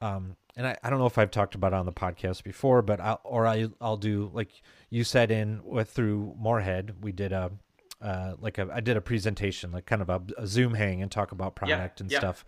um, 0.00 0.36
and 0.56 0.66
I, 0.66 0.76
I 0.82 0.90
don't 0.90 0.98
know 0.98 1.06
if 1.06 1.16
I've 1.18 1.30
talked 1.30 1.54
about 1.54 1.72
it 1.72 1.76
on 1.76 1.86
the 1.86 1.92
podcast 1.92 2.42
before, 2.42 2.82
but 2.82 3.00
I'll, 3.00 3.20
or 3.24 3.46
I, 3.46 3.68
I'll 3.80 3.96
do 3.96 4.30
like 4.34 4.50
you 4.90 5.04
said 5.04 5.30
in 5.30 5.60
with 5.64 5.90
through 5.90 6.34
Morehead, 6.38 6.96
we 7.02 7.12
did 7.12 7.32
a, 7.32 7.50
uh, 8.00 8.34
like 8.40 8.58
a, 8.58 8.68
I 8.72 8.80
did 8.80 8.96
a 8.96 9.00
presentation, 9.00 9.72
like 9.72 9.86
kind 9.86 10.02
of 10.02 10.08
a, 10.08 10.22
a 10.38 10.46
Zoom 10.46 10.74
hang 10.74 11.02
and 11.02 11.10
talk 11.10 11.32
about 11.32 11.54
product 11.54 12.00
and 12.00 12.10
yeah. 12.10 12.18
stuff. 12.18 12.44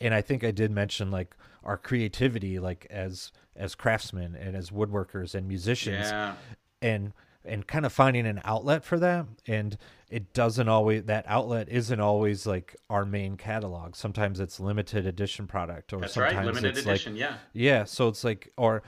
And 0.00 0.14
I 0.14 0.20
think 0.20 0.44
I 0.44 0.50
did 0.50 0.70
mention 0.70 1.10
like 1.10 1.34
our 1.64 1.76
creativity, 1.76 2.58
like 2.58 2.86
as 2.90 3.32
as 3.56 3.74
craftsmen 3.74 4.36
and 4.36 4.56
as 4.56 4.70
woodworkers 4.70 5.34
and 5.34 5.48
musicians, 5.48 6.06
Yeah. 6.10 6.34
and 6.80 7.12
and 7.44 7.66
kind 7.66 7.86
of 7.86 7.92
finding 7.92 8.26
an 8.26 8.40
outlet 8.44 8.84
for 8.84 8.98
that 8.98 9.24
and 9.46 9.78
it 10.10 10.32
doesn't 10.34 10.68
always 10.68 11.04
that 11.04 11.24
outlet 11.28 11.68
isn't 11.68 12.00
always 12.00 12.46
like 12.46 12.76
our 12.90 13.04
main 13.04 13.36
catalog 13.36 13.94
sometimes 13.94 14.40
it's 14.40 14.58
limited 14.60 15.06
edition 15.06 15.46
product 15.46 15.92
or 15.92 16.00
That's 16.00 16.14
sometimes 16.14 16.36
right. 16.36 16.46
Limited 16.46 16.76
it's 16.76 16.80
edition. 16.86 17.12
like 17.14 17.20
yeah. 17.20 17.36
yeah 17.52 17.84
so 17.84 18.08
it's 18.08 18.24
like 18.24 18.52
or 18.58 18.82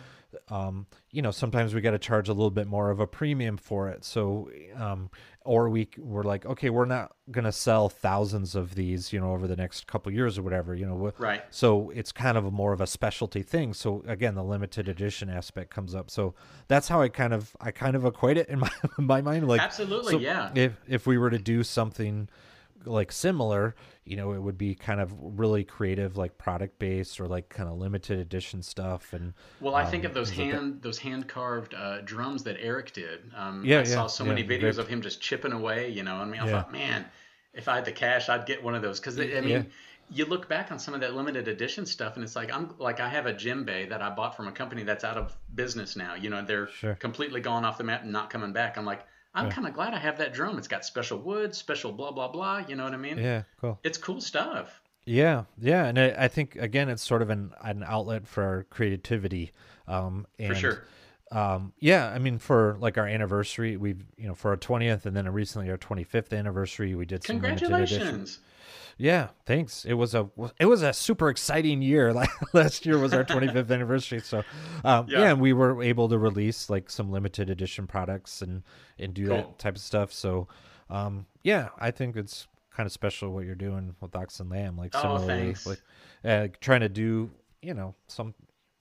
um 0.48 0.86
you 1.10 1.20
know 1.22 1.30
sometimes 1.30 1.74
we 1.74 1.80
got 1.80 1.90
to 1.92 1.98
charge 1.98 2.28
a 2.28 2.32
little 2.32 2.50
bit 2.50 2.66
more 2.66 2.90
of 2.90 3.00
a 3.00 3.06
premium 3.06 3.56
for 3.56 3.88
it 3.88 4.04
so 4.04 4.48
um 4.76 5.10
or 5.44 5.68
we 5.68 5.88
we're 5.98 6.22
like 6.22 6.44
okay 6.46 6.70
we're 6.70 6.84
not 6.84 7.12
going 7.30 7.44
to 7.44 7.52
sell 7.52 7.88
thousands 7.88 8.54
of 8.54 8.74
these 8.74 9.12
you 9.12 9.18
know 9.20 9.32
over 9.32 9.46
the 9.46 9.56
next 9.56 9.86
couple 9.86 10.12
years 10.12 10.38
or 10.38 10.42
whatever 10.42 10.74
you 10.74 10.84
know 10.86 11.12
Right. 11.18 11.42
so 11.50 11.90
it's 11.90 12.12
kind 12.12 12.36
of 12.36 12.44
a 12.44 12.50
more 12.50 12.72
of 12.72 12.80
a 12.80 12.86
specialty 12.86 13.42
thing 13.42 13.72
so 13.74 14.04
again 14.06 14.34
the 14.34 14.44
limited 14.44 14.88
edition 14.88 15.30
aspect 15.30 15.70
comes 15.70 15.94
up 15.94 16.10
so 16.10 16.34
that's 16.68 16.88
how 16.88 17.00
i 17.00 17.08
kind 17.08 17.32
of 17.32 17.56
i 17.60 17.70
kind 17.70 17.96
of 17.96 18.04
equate 18.04 18.36
it 18.36 18.48
in 18.48 18.58
my 18.64 18.70
in 18.98 19.06
my 19.06 19.20
mind 19.22 19.48
like 19.48 19.60
Absolutely, 19.60 20.12
so 20.12 20.18
yeah. 20.18 20.50
if 20.54 20.74
if 20.88 21.06
we 21.06 21.16
were 21.18 21.30
to 21.30 21.38
do 21.38 21.62
something 21.62 22.28
like 22.84 23.12
similar 23.12 23.74
you 24.04 24.16
know 24.16 24.32
it 24.32 24.40
would 24.42 24.56
be 24.58 24.74
kind 24.74 25.00
of 25.00 25.12
really 25.20 25.64
creative 25.64 26.16
like 26.16 26.38
product 26.38 26.78
based 26.78 27.20
or 27.20 27.26
like 27.28 27.48
kind 27.48 27.68
of 27.68 27.76
limited 27.76 28.18
edition 28.18 28.62
stuff 28.62 29.12
and 29.12 29.34
Well, 29.60 29.74
I 29.74 29.84
think 29.84 30.04
um, 30.04 30.04
of 30.04 30.14
those 30.14 30.30
things 30.30 30.38
like 30.38 30.48
hand 30.50 30.80
those 30.82 30.98
hand 30.98 31.28
carved 31.28 31.74
uh, 31.74 32.00
drums 32.00 32.44
that 32.44 32.56
Eric 32.58 32.92
did. 32.92 33.30
Um, 33.36 33.70
Yeah, 33.70 33.76
I 33.76 33.82
saw 33.84 34.06
so 34.06 34.24
yeah, 34.24 34.24
many 34.24 34.42
videos 34.42 34.78
of 34.78 34.88
him 34.88 35.02
just 35.02 35.20
chipping 35.20 35.52
away. 35.52 35.90
You 35.90 36.02
know, 36.02 36.16
I 36.16 36.24
mean, 36.24 36.40
I 36.40 36.46
Yeah. 36.46 36.46
thought, 36.46 36.72
man, 36.72 37.10
if 37.52 37.68
I 37.68 37.76
had 37.76 37.84
the 37.84 37.92
cash, 37.92 38.28
I'd 38.30 38.46
get 38.46 38.62
one 38.62 38.74
of 38.74 38.80
those 38.82 38.98
because 39.00 39.18
I 39.20 39.40
mean, 39.42 39.50
Yeah. 39.50 39.64
you 40.08 40.24
look 40.24 40.48
back 40.48 40.72
on 40.72 40.78
some 40.78 40.94
of 40.94 41.00
that 41.02 41.14
limited 41.14 41.46
edition 41.46 41.84
stuff 41.86 42.16
and 42.16 42.24
it's 42.24 42.34
like 42.34 42.52
i'm 42.52 42.74
like 42.78 42.98
i 42.98 43.08
have 43.08 43.26
a 43.26 43.32
djembe 43.32 43.88
that 43.90 44.02
i 44.02 44.10
bought 44.10 44.36
from 44.36 44.48
a 44.48 44.52
company 44.52 44.82
that's 44.82 45.04
out 45.04 45.16
of 45.16 45.36
business 45.54 45.94
now 45.94 46.14
you 46.16 46.28
know 46.30 46.44
they're 46.44 46.72
Sure. 46.72 46.98
completely 46.98 47.40
gone 47.40 47.64
off 47.64 47.78
the 47.78 47.84
map 47.84 48.02
and 48.02 48.10
not 48.10 48.28
coming 48.28 48.52
back 48.52 48.76
i'm 48.76 48.84
like 48.84 49.06
i'm 49.34 49.46
Yeah. 49.46 49.52
kind 49.52 49.66
of 49.66 49.74
glad 49.74 49.94
i 49.94 49.98
have 49.98 50.18
that 50.18 50.32
drum 50.32 50.58
it's 50.58 50.68
got 50.68 50.84
special 50.84 51.18
wood 51.18 51.54
special 51.54 51.92
blah 51.92 52.10
blah 52.10 52.28
blah 52.28 52.58
you 52.68 52.74
know 52.76 52.84
what 52.84 52.94
i 52.94 52.96
mean 52.96 53.18
Yeah, 53.18 53.42
cool. 53.60 53.78
it's 53.84 53.98
cool 53.98 54.20
stuff 54.20 54.82
Yeah, 55.06 55.44
yeah, 55.60 55.86
and 55.86 55.98
I, 55.98 56.14
I 56.24 56.28
think 56.28 56.56
again, 56.56 56.88
it's 56.88 57.02
sort 57.02 57.22
of 57.22 57.30
an 57.30 57.52
an 57.62 57.82
outlet 57.86 58.28
for 58.28 58.42
our 58.44 58.64
creativity. 58.64 59.52
Um, 59.88 60.26
and, 60.38 60.54
for 60.54 60.60
sure 60.60 60.84
Um, 61.32 61.72
yeah, 61.78 62.08
I 62.08 62.18
mean, 62.18 62.38
for 62.38 62.76
like 62.80 62.98
our 62.98 63.06
anniversary, 63.06 63.76
we've 63.76 64.04
you 64.16 64.26
know 64.28 64.34
for 64.34 64.50
our 64.50 64.56
twentieth, 64.56 65.06
and 65.06 65.16
then 65.16 65.28
recently 65.32 65.70
our 65.70 65.76
twenty 65.78 66.04
fifth 66.04 66.32
anniversary, 66.32 66.94
we 66.94 67.06
did 67.06 67.22
some 67.24 67.40
congratulations 67.40 68.40
Yeah, 69.02 69.28
thanks. 69.46 69.86
It 69.86 69.94
was 69.94 70.14
a 70.14 70.28
it 70.58 70.66
was 70.66 70.82
a 70.82 70.92
super 70.92 71.30
exciting 71.30 71.80
year. 71.80 72.12
Like 72.20 72.28
last 72.52 72.84
year 72.84 72.98
was 72.98 73.14
our 73.14 73.24
25th 73.24 73.70
anniversary, 73.70 74.20
so 74.20 74.42
um, 74.84 75.06
yeah. 75.08 75.20
Yeah. 75.20 75.30
and 75.30 75.40
we 75.40 75.54
were 75.54 75.82
able 75.82 76.08
to 76.10 76.18
release 76.18 76.68
like 76.68 76.90
some 76.90 77.10
limited 77.10 77.48
edition 77.48 77.86
products 77.86 78.42
and 78.42 78.62
and 78.98 79.14
do 79.14 79.28
Cool. 79.28 79.36
that 79.36 79.58
type 79.58 79.76
of 79.76 79.80
stuff. 79.80 80.12
So 80.12 80.48
um, 80.90 81.24
yeah, 81.42 81.68
I 81.78 81.90
think 81.92 82.14
it's 82.16 82.46
kind 82.70 82.86
of 82.86 82.92
special 82.92 83.32
what 83.32 83.46
you're 83.46 83.54
doing 83.54 83.94
with 84.00 84.14
Ox 84.14 84.38
and 84.38 84.50
Lamb. 84.50 84.76
Like 84.76 84.90
Oh, 84.94 85.00
similarly, 85.18 85.26
thanks. 85.54 85.66
like 85.66 85.82
uh, 86.24 86.48
trying 86.60 86.80
to 86.80 86.88
do 86.90 87.30
you 87.62 87.72
know 87.72 87.94
some 88.06 88.34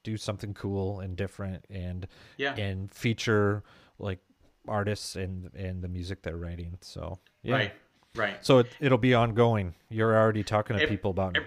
do 0.04 0.18
something 0.18 0.54
cool 0.54 1.00
and 1.00 1.16
different 1.16 1.64
and 1.70 2.08
yeah 2.38 2.56
and 2.56 2.92
feature 2.94 3.64
like 4.00 4.20
artists 4.68 5.16
and 5.16 5.50
and 5.56 5.82
the 5.82 5.88
music 5.88 6.24
they're 6.24 6.36
writing. 6.36 6.78
So 6.82 7.20
yeah. 7.42 7.56
right 7.56 7.72
right 8.20 8.46
So 8.46 8.60
it, 8.60 8.68
it'll 8.80 8.98
be 9.10 9.14
ongoing. 9.14 9.74
You're 9.90 10.16
already 10.16 10.44
talking 10.44 10.76
to 10.78 10.84
Ev- 10.84 10.90
people 10.90 11.12
about 11.12 11.38
ev- 11.38 11.44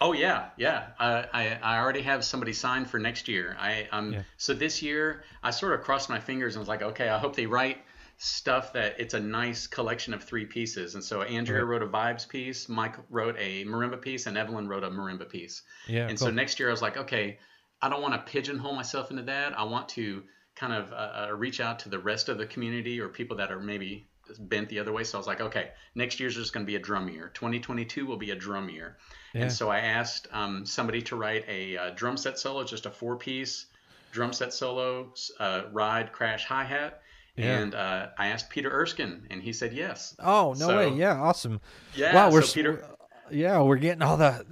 Oh 0.00 0.12
yeah, 0.12 0.50
yeah. 0.58 0.88
I, 0.98 1.10
I 1.40 1.58
I 1.62 1.78
already 1.80 2.02
have 2.02 2.22
somebody 2.24 2.52
signed 2.52 2.88
for 2.90 2.98
next 2.98 3.28
year. 3.28 3.56
I 3.58 3.88
um 3.92 4.12
Yeah. 4.12 4.22
so 4.36 4.52
this 4.54 4.82
year 4.82 5.24
I 5.42 5.50
sort 5.50 5.72
of 5.74 5.80
crossed 5.86 6.08
my 6.10 6.20
fingers 6.20 6.54
and 6.54 6.60
was 6.60 6.68
like, 6.68 6.82
okay, 6.82 7.08
I 7.08 7.18
hope 7.18 7.34
they 7.34 7.46
write 7.46 7.78
stuff 8.18 8.72
that 8.74 8.98
it's 8.98 9.14
a 9.14 9.20
nice 9.20 9.66
collection 9.66 10.14
of 10.14 10.22
three 10.22 10.44
pieces. 10.46 10.94
And 10.94 11.02
so 11.04 11.22
Andrea 11.22 11.64
Right. 11.64 11.68
wrote 11.70 11.82
a 11.82 11.86
vibes 11.86 12.26
piece, 12.28 12.68
Mike 12.68 12.96
wrote 13.10 13.36
a 13.38 13.64
marimba 13.64 14.00
piece, 14.00 14.26
and 14.26 14.36
Evelyn 14.38 14.68
wrote 14.68 14.84
a 14.84 14.90
marimba 14.90 15.28
piece. 15.28 15.62
yeah. 15.86 16.08
and 16.08 16.18
cool. 16.18 16.28
so 16.28 16.30
next 16.32 16.58
year 16.60 16.68
I 16.68 16.72
was 16.72 16.82
like, 16.82 16.96
okay, 16.96 17.38
I 17.82 17.88
don't 17.90 18.00
want 18.02 18.14
to 18.14 18.20
pigeonhole 18.32 18.74
myself 18.74 19.10
into 19.10 19.22
that. 19.24 19.58
I 19.58 19.64
want 19.64 19.88
to 19.90 20.22
kind 20.54 20.72
of 20.72 20.92
uh, 20.92 20.96
uh, 20.96 21.32
reach 21.36 21.60
out 21.60 21.78
to 21.80 21.88
the 21.90 21.98
rest 21.98 22.28
of 22.30 22.38
the 22.38 22.46
community 22.46 23.00
or 23.00 23.08
people 23.08 23.36
that 23.38 23.50
are 23.52 23.60
maybe 23.60 24.08
bent 24.38 24.68
the 24.68 24.78
other 24.78 24.92
way. 24.92 25.04
So 25.04 25.16
I 25.16 25.20
was 25.20 25.26
like, 25.26 25.40
okay, 25.40 25.70
next 25.94 26.20
year's 26.20 26.34
just 26.34 26.52
going 26.52 26.64
to 26.64 26.70
be 26.70 26.76
a 26.76 26.80
drum 26.80 27.08
year. 27.08 27.30
2022 27.34 28.06
will 28.06 28.16
be 28.16 28.30
a 28.30 28.34
drum 28.36 28.68
year. 28.68 28.96
Yeah. 29.34 29.42
And 29.42 29.52
so 29.52 29.68
I 29.70 29.80
asked 29.80 30.28
um, 30.32 30.64
somebody 30.66 31.02
to 31.02 31.16
write 31.16 31.44
a 31.48 31.76
uh, 31.76 31.90
drum 31.90 32.16
set 32.16 32.38
solo, 32.38 32.64
just 32.64 32.86
a 32.86 32.90
four 32.90 33.16
piece 33.16 33.66
drum 34.12 34.32
set 34.32 34.52
solo, 34.52 35.12
uh, 35.38 35.62
ride, 35.72 36.10
crash, 36.12 36.44
hi 36.46 36.64
hat. 36.64 37.02
Yeah. 37.36 37.58
And 37.58 37.74
uh, 37.74 38.08
I 38.16 38.28
asked 38.28 38.48
Peter 38.48 38.70
Erskine, 38.70 39.26
and 39.30 39.42
he 39.42 39.52
said 39.52 39.74
yes. 39.74 40.16
Oh 40.18 40.54
no 40.58 40.68
So- 40.68 40.76
way! 40.78 40.94
Yeah, 40.94 41.20
awesome. 41.20 41.60
Yeah, 41.94 42.14
wow, 42.14 42.30
we're 42.30 42.40
so 42.40 42.54
Peter- 42.54 42.84
Yeah, 43.30 43.60
we're 43.60 43.76
getting 43.76 44.00
all 44.00 44.16
the 44.16 44.42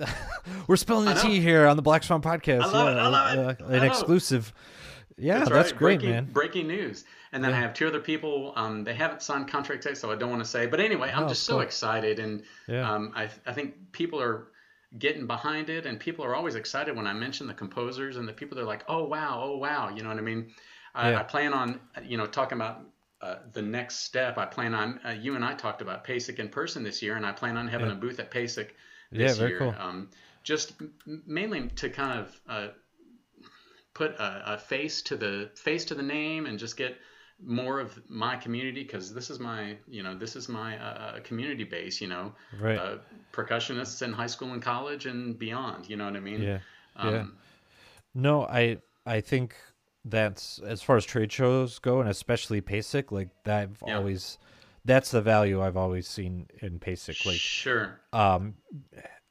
we're 0.66 0.76
spilling 0.76 1.06
the 1.06 1.14
tea 1.14 1.40
here 1.40 1.66
on 1.66 1.76
the 1.76 1.82
Black 1.82 2.02
Swamp 2.02 2.24
podcast. 2.24 2.60
I 2.62 2.66
love 2.66 2.88
it, 2.88 2.96
yeah, 2.96 3.04
I 3.04 3.08
love 3.08 3.48
it, 3.48 3.62
uh, 3.62 3.66
an 3.68 3.84
exclusive. 3.84 4.52
Yeah, 5.16 5.38
that's, 5.38 5.50
right. 5.50 5.66
great, 5.68 5.78
breaking, 6.00 6.10
man. 6.10 6.24
Breaking 6.30 6.66
news. 6.66 7.04
And 7.34 7.44
then 7.44 7.50
Yeah. 7.50 7.58
I 7.58 7.60
have 7.60 7.74
two 7.74 7.86
other 7.88 8.00
people. 8.00 8.54
Um, 8.56 8.84
they 8.84 8.94
haven't 8.94 9.22
signed 9.22 9.48
contracts 9.48 9.86
yet, 9.86 9.98
so 9.98 10.10
I 10.12 10.16
don't 10.16 10.30
want 10.30 10.42
to 10.42 10.48
say. 10.48 10.66
But 10.66 10.80
anyway, 10.80 11.12
I'm 11.14 11.24
Oh, 11.24 11.28
just 11.28 11.44
so 11.44 11.60
excited, 11.60 12.18
and 12.20 12.42
Yeah. 12.66 12.88
um, 12.88 13.12
I, 13.14 13.28
I 13.46 13.52
think 13.52 13.92
people 13.92 14.20
are 14.22 14.48
getting 14.98 15.26
behind 15.26 15.70
it, 15.70 15.86
and 15.86 15.98
people 16.00 16.24
are 16.24 16.34
always 16.34 16.54
excited 16.54 16.96
when 16.96 17.06
I 17.06 17.12
mention 17.12 17.46
the 17.46 17.54
composers, 17.54 18.16
and 18.16 18.28
the 18.28 18.32
people 18.32 18.56
they're 18.56 18.64
like, 18.64 18.84
"Oh 18.88 19.04
wow, 19.04 19.40
oh 19.44 19.56
wow," 19.58 19.90
you 19.90 20.02
know 20.02 20.08
what 20.10 20.18
I 20.18 20.22
mean? 20.22 20.52
I, 20.94 21.10
Yeah. 21.10 21.20
I 21.20 21.22
plan 21.24 21.52
on, 21.52 21.80
you 22.02 22.16
know, 22.16 22.26
talking 22.26 22.56
about. 22.58 22.82
Uh, 23.20 23.36
the 23.54 23.62
next 23.62 24.00
step, 24.00 24.36
I 24.36 24.44
plan 24.44 24.74
on. 24.74 25.00
Uh, 25.06 25.10
you 25.12 25.34
and 25.34 25.42
I 25.42 25.54
talked 25.54 25.80
about 25.80 26.04
PASIC 26.04 26.38
in 26.40 26.50
person 26.50 26.82
this 26.82 27.00
year, 27.00 27.16
and 27.16 27.24
I 27.24 27.32
plan 27.32 27.56
on 27.56 27.66
having 27.68 27.90
a 27.90 27.94
booth 27.94 28.20
at 28.20 28.30
PASIC 28.30 28.74
Yeah, 29.12 29.32
this 29.32 29.38
very 29.38 29.50
year. 29.50 29.58
cool. 29.58 29.74
Um, 29.78 30.10
just 30.42 30.74
m- 30.82 31.22
mainly 31.26 31.68
to 31.76 31.88
kind 31.88 32.20
of 32.20 32.40
uh, 32.46 32.68
put 33.94 34.12
a, 34.12 34.54
a 34.54 34.58
face 34.58 35.02
to 35.02 35.16
the 35.16 35.50
face 35.54 35.84
to 35.86 35.94
the 35.94 36.02
name 36.02 36.46
and 36.46 36.58
just 36.58 36.76
get 36.76 36.96
more 37.42 37.80
of 37.80 37.98
my 38.08 38.36
community 38.36 38.82
because 38.82 39.12
this 39.12 39.30
is 39.30 39.38
my 39.38 39.76
you 39.88 40.02
know 40.02 40.14
this 40.14 40.36
is 40.36 40.48
my 40.48 40.78
uh, 40.78 41.20
community 41.20 41.64
base 41.64 42.00
you 42.00 42.08
know 42.08 42.32
Right. 42.60 42.78
uh, 42.78 42.96
percussionists 43.32 44.02
in 44.02 44.12
high 44.12 44.26
school 44.26 44.52
and 44.52 44.62
college 44.62 45.06
and 45.06 45.38
beyond 45.38 45.88
you 45.88 45.96
know 45.96 46.04
what 46.04 46.16
i 46.16 46.20
mean 46.20 46.40
yeah. 46.42 46.58
um, 46.96 47.14
yeah. 47.14 47.24
No, 48.14 48.44
I 48.46 48.78
I 49.06 49.20
think 49.20 49.56
that's 50.04 50.60
as 50.60 50.82
far 50.82 50.96
as 50.96 51.04
trade 51.04 51.32
shows 51.32 51.78
go, 51.78 52.00
and 52.00 52.08
especially 52.08 52.60
PASIC. 52.60 53.10
Like 53.10 53.30
that, 53.44 53.62
I've 53.62 53.82
Yeah. 53.86 53.96
always 53.96 54.38
that's 54.84 55.10
the 55.10 55.20
value 55.22 55.62
I've 55.62 55.76
always 55.76 56.06
seen 56.06 56.46
in 56.60 56.78
PASIC. 56.78 57.26
Like 57.26 57.36
sure 57.36 58.00
um 58.12 58.54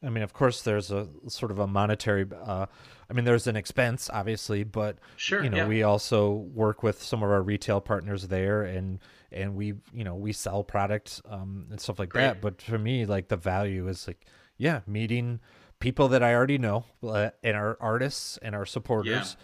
i 0.04 0.10
mean 0.10 0.24
of 0.24 0.34
course 0.34 0.62
there's 0.62 0.92
a 0.92 1.08
sort 1.28 1.52
of 1.52 1.60
a 1.60 1.68
monetary 1.68 2.26
uh 2.46 2.66
i 3.10 3.14
mean 3.14 3.26
there's 3.26 3.48
an 3.48 3.56
expense 3.56 4.10
obviously 4.14 4.64
but 4.64 4.98
Sure, 5.18 5.44
you 5.44 5.50
know 5.50 5.58
yeah. 5.58 5.68
we 5.68 5.84
also 5.84 6.32
work 6.32 6.84
with 6.84 7.02
some 7.02 7.24
of 7.24 7.30
our 7.30 7.42
retail 7.42 7.82
partners 7.82 8.28
there 8.28 8.64
and 8.64 9.00
and 9.32 9.56
we 9.56 9.74
you 9.94 10.04
know 10.04 10.16
we 10.16 10.32
sell 10.34 10.64
products 10.64 11.22
um 11.30 11.66
and 11.72 11.80
stuff 11.82 12.00
like 12.00 12.14
that. 12.14 12.42
But 12.42 12.62
for 12.62 12.78
me 12.78 13.06
like 13.06 13.30
the 13.30 13.38
value 13.38 13.88
is 13.88 14.08
like 14.08 14.26
yeah 14.58 14.82
meeting 14.86 15.40
people 15.80 16.08
that 16.08 16.24
i 16.24 16.34
already 16.34 16.58
know 16.58 16.86
uh, 17.04 17.30
and 17.44 17.58
our 17.58 17.78
artists 17.82 18.38
and 18.42 18.56
our 18.56 18.66
supporters 18.66 19.36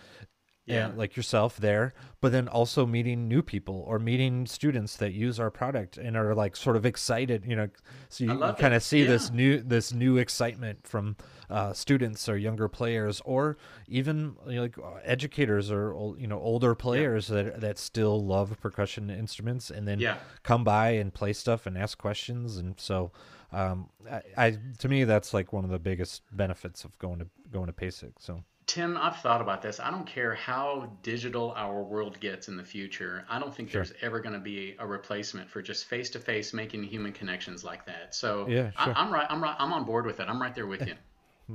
Yeah. 0.70 0.88
and 0.88 0.98
like 0.98 1.18
yourself 1.18 1.58
there, 1.58 1.94
but 2.22 2.32
then 2.32 2.48
also 2.48 2.86
meeting 2.86 3.28
new 3.28 3.42
people 3.42 3.84
or 3.88 3.98
meeting 4.00 4.46
students 4.46 4.96
that 4.98 5.14
use 5.14 5.40
our 5.40 5.50
product 5.50 5.98
and 5.98 6.16
are 6.16 6.36
like 6.36 6.56
sort 6.56 6.76
of 6.76 6.86
excited, 6.86 7.44
you 7.46 7.56
know. 7.56 7.70
So 8.10 8.24
you, 8.26 8.32
you 8.34 8.54
kind 8.54 8.74
of 8.74 8.84
see 8.84 9.04
this 9.04 9.32
new 9.32 9.62
this 9.62 9.92
new 9.94 10.18
excitement 10.18 10.86
from 10.88 11.16
uh, 11.50 11.74
students 11.74 12.30
or 12.30 12.38
younger 12.38 12.68
players, 12.68 13.22
or 13.26 13.58
even 13.88 14.36
you 14.48 14.56
know, 14.56 14.62
like 14.62 14.76
educators 15.04 15.72
or 15.72 16.16
you 16.18 16.28
know 16.28 16.40
older 16.40 16.76
players 16.76 17.28
that 17.28 17.60
that 17.62 17.78
still 17.80 18.24
love 18.24 18.56
percussion 18.62 19.10
instruments 19.10 19.72
and 19.72 19.88
then 19.88 20.00
Yeah. 20.00 20.18
come 20.44 20.64
by 20.64 20.92
and 20.92 21.14
play 21.14 21.34
stuff 21.34 21.66
and 21.66 21.78
ask 21.78 21.98
questions. 21.98 22.58
And 22.58 22.80
so, 22.80 23.12
um, 23.52 23.90
I, 24.10 24.22
I 24.38 24.58
to 24.78 24.88
me 24.88 25.04
that's 25.06 25.34
like 25.34 25.52
one 25.52 25.64
of 25.66 25.72
the 25.72 25.80
biggest 25.80 26.22
benefits 26.32 26.84
of 26.84 26.96
going 27.00 27.20
to 27.20 27.28
going 27.52 27.66
to 27.68 27.74
PASIC. 27.74 28.12
So. 28.20 28.44
Tim, 28.70 28.98
I've 29.02 29.16
thought 29.18 29.42
about 29.42 29.64
this. 29.64 29.80
I 29.80 29.90
don't 29.90 30.06
care 30.06 30.36
how 30.36 30.92
digital 31.02 31.54
our 31.58 31.82
world 31.82 32.20
gets 32.20 32.50
in 32.50 32.56
the 32.56 32.64
future. 32.64 33.26
I 33.28 33.40
don't 33.40 33.54
think 33.54 33.72
Sure. 33.72 33.84
there's 33.84 33.94
ever 34.04 34.20
going 34.20 34.34
to 34.34 34.40
be 34.40 34.76
a 34.78 34.86
replacement 34.86 35.50
for 35.50 35.60
just 35.64 35.86
face 35.86 36.08
to 36.12 36.20
face 36.20 36.54
making 36.54 36.84
human 36.84 37.12
connections 37.12 37.64
like 37.64 37.84
that. 37.88 38.14
So 38.14 38.48
Yeah, 38.48 38.70
sure. 38.84 38.94
I, 38.96 39.02
I'm 39.02 39.12
right. 39.12 39.26
I'm 39.28 39.42
right. 39.42 39.56
I'm 39.58 39.74
on 39.74 39.86
board 39.86 40.06
with 40.06 40.20
it. 40.20 40.28
I'm 40.30 40.40
right 40.40 40.54
there 40.54 40.68
with 40.68 40.88
you. 40.88 40.94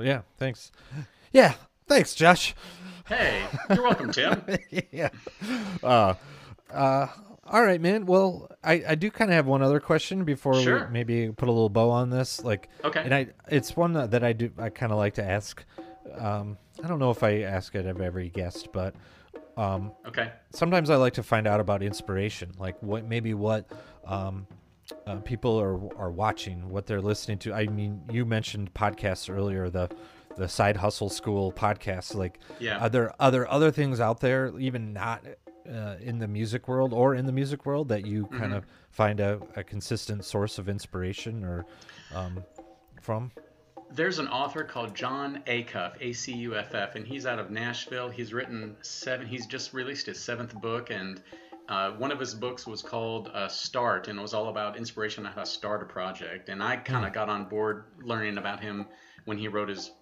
Yeah, 0.01 0.23
thanks. 0.39 0.73
Yeah, 1.33 1.55
thanks, 1.87 2.17
Josh. 2.17 2.53
Hey, 3.07 3.45
you're 3.73 3.85
welcome, 3.85 4.11
Tim. 4.11 4.43
yeah. 4.91 5.11
Uh, 5.85 6.15
uh, 6.69 7.07
all 7.47 7.63
right, 7.63 7.81
man. 7.81 8.05
Well, 8.05 8.51
I, 8.65 8.83
I 8.89 8.95
do 8.97 9.09
kind 9.13 9.31
of 9.31 9.37
have 9.37 9.47
one 9.47 9.63
other 9.63 9.79
question 9.79 10.25
before 10.25 10.61
Sure. 10.61 10.87
we 10.87 10.93
maybe 10.93 11.31
put 11.31 11.49
a 11.49 11.53
little 11.53 11.69
bow 11.69 11.91
on 11.91 12.11
this. 12.11 12.43
Like, 12.43 12.69
Okay. 12.83 13.03
and 13.05 13.15
I 13.15 13.29
it's 13.49 13.77
one 13.77 13.93
that, 13.93 14.11
that 14.11 14.25
I 14.25 14.33
do 14.33 14.51
I 14.59 14.69
kind 14.71 14.91
of 14.91 14.99
like 14.99 15.15
to 15.15 15.25
ask. 15.25 15.65
Um, 16.19 16.59
I 16.83 16.89
don't 16.89 16.99
know 16.99 17.11
if 17.11 17.23
I 17.23 17.43
ask 17.43 17.75
it 17.75 17.87
of 17.87 18.01
every 18.01 18.29
guest, 18.29 18.69
but 18.73 18.95
um, 19.57 19.93
Okay. 20.07 20.31
sometimes 20.51 20.91
I 20.91 20.97
like 20.97 21.15
to 21.15 21.23
find 21.23 21.47
out 21.47 21.61
about 21.61 21.83
inspiration, 21.83 22.53
like 22.59 22.77
what 22.83 23.05
maybe 23.05 23.33
what 23.35 23.71
um, 24.07 24.47
uh, 25.07 25.17
people 25.17 25.59
are 25.61 25.75
are 25.97 26.11
watching, 26.11 26.69
what 26.69 26.87
they're 26.87 27.01
listening 27.01 27.39
to. 27.39 27.55
I 27.55 27.67
mean, 27.67 28.03
you 28.11 28.25
mentioned 28.25 28.75
podcasts 28.75 29.35
earlier, 29.35 29.71
the 29.71 29.89
the 30.37 30.49
Side 30.49 30.77
Hustle 30.77 31.09
School 31.09 31.53
podcast. 31.53 32.15
Like, 32.17 32.39
Yeah. 32.59 32.79
are 32.79 32.89
there 32.89 33.15
other 33.21 33.49
other 33.51 33.71
things 33.71 34.01
out 34.01 34.21
there, 34.21 34.53
even 34.59 34.93
not 34.93 35.25
uh, 35.73 35.95
in 36.01 36.19
the 36.19 36.27
music 36.29 36.67
world 36.69 36.93
or 36.93 37.15
in 37.15 37.25
the 37.25 37.33
music 37.33 37.65
world, 37.65 37.89
that 37.89 38.05
you 38.05 38.27
kind 38.27 38.43
Mm-hmm. 38.47 38.55
of 38.55 38.67
find 38.91 39.21
a, 39.21 39.41
a 39.57 39.63
consistent 39.65 40.25
source 40.25 40.59
of 40.59 40.69
inspiration 40.69 41.45
or 41.45 41.65
um, 42.13 42.45
from? 43.01 43.31
There's 43.95 44.19
an 44.19 44.27
author 44.27 44.65
called 44.65 44.93
Jon 44.93 45.41
Acuff, 45.47 45.93
A 46.01 46.13
C 46.13 46.33
U 46.33 46.57
F 46.57 46.75
F, 46.75 46.97
and 46.97 47.07
he's 47.07 47.27
out 47.27 47.39
of 47.39 47.53
Nashville. 47.53 48.09
He's 48.09 48.33
written 48.33 48.77
seven. 48.83 49.25
He's 49.25 49.47
just 49.47 49.73
released 49.73 50.07
his 50.07 50.19
seventh 50.19 50.53
book, 50.61 50.91
and 50.91 51.23
uh, 51.69 51.93
one 51.93 52.11
of 52.11 52.19
his 52.19 52.35
books 52.35 52.67
was 52.67 52.83
called 52.83 53.31
uh, 53.33 53.47
Start, 53.47 54.09
and 54.09 54.19
it 54.19 54.23
was 54.23 54.35
all 54.35 54.49
about 54.49 54.77
inspiration 54.77 55.25
on 55.27 55.33
how 55.33 55.43
to 55.43 55.47
start 55.47 55.81
a 55.81 55.87
project. 55.87 56.49
And 56.49 56.61
I 56.61 56.77
kind 56.77 57.07
of 57.07 57.13
got 57.13 57.29
on 57.29 57.45
board 57.45 57.85
learning 58.03 58.37
about 58.37 58.59
him 58.61 58.87
when 59.27 59.39
he 59.39 59.47
wrote 59.47 59.69
his 59.69 59.93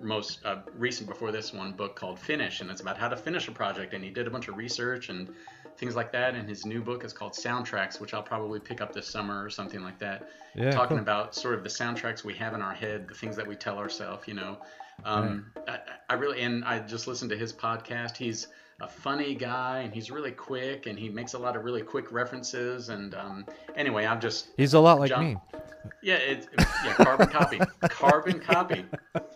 most 0.00 0.44
uh, 0.44 0.58
recent 0.76 1.08
before 1.08 1.32
this 1.32 1.52
one 1.52 1.72
book 1.72 1.96
called 1.96 2.20
Finish, 2.20 2.60
and 2.60 2.70
it's 2.70 2.80
about 2.80 2.98
how 2.98 3.08
to 3.08 3.16
finish 3.16 3.48
a 3.48 3.52
project. 3.52 3.94
And 3.94 4.04
he 4.04 4.10
did 4.10 4.28
a 4.28 4.30
bunch 4.30 4.46
of 4.46 4.56
research 4.56 5.08
and 5.08 5.34
things 5.78 5.94
like 5.96 6.12
that. 6.12 6.34
And 6.34 6.48
his 6.48 6.64
new 6.66 6.80
book 6.82 7.04
is 7.04 7.12
called 7.12 7.32
Soundtracks, 7.32 8.00
which 8.00 8.14
I'll 8.14 8.22
probably 8.22 8.60
pick 8.60 8.80
up 8.80 8.92
this 8.92 9.06
summer 9.06 9.44
or 9.44 9.50
something 9.50 9.82
like 9.82 9.98
that. 9.98 10.28
Yeah, 10.54 10.70
talking 10.70 10.96
cool. 10.96 11.02
about 11.02 11.34
sort 11.34 11.54
of 11.54 11.62
the 11.62 11.68
soundtracks 11.68 12.24
we 12.24 12.34
have 12.34 12.54
in 12.54 12.62
our 12.62 12.72
head, 12.74 13.08
the 13.08 13.14
things 13.14 13.36
that 13.36 13.46
we 13.46 13.54
tell 13.56 13.78
ourselves, 13.78 14.26
you 14.26 14.34
know. 14.34 14.58
Um, 15.04 15.52
I, 15.68 15.78
I 16.08 16.14
really, 16.14 16.40
and 16.40 16.64
I 16.64 16.78
just 16.80 17.06
listened 17.06 17.30
to 17.30 17.36
his 17.36 17.52
podcast. 17.52 18.16
He's 18.16 18.48
a 18.80 18.88
funny 18.88 19.34
guy 19.34 19.80
and 19.80 19.92
he's 19.92 20.10
really 20.10 20.30
quick 20.32 20.86
and 20.86 20.98
he 20.98 21.08
makes 21.08 21.32
a 21.34 21.38
lot 21.38 21.56
of 21.56 21.64
really 21.64 21.82
quick 21.82 22.10
references. 22.12 22.88
And 22.88 23.14
um, 23.14 23.46
anyway, 23.74 24.06
I'm 24.06 24.20
just, 24.20 24.48
He's 24.56 24.74
a 24.74 24.80
lot 24.80 24.98
like 24.98 25.10
John- 25.10 25.24
me. 25.24 25.36
yeah, 26.02 26.14
it's, 26.16 26.46
yeah, 26.84 26.94
carbon 26.94 27.28
copy. 27.28 27.58
Carbon 27.82 28.40
copy. 28.40 28.84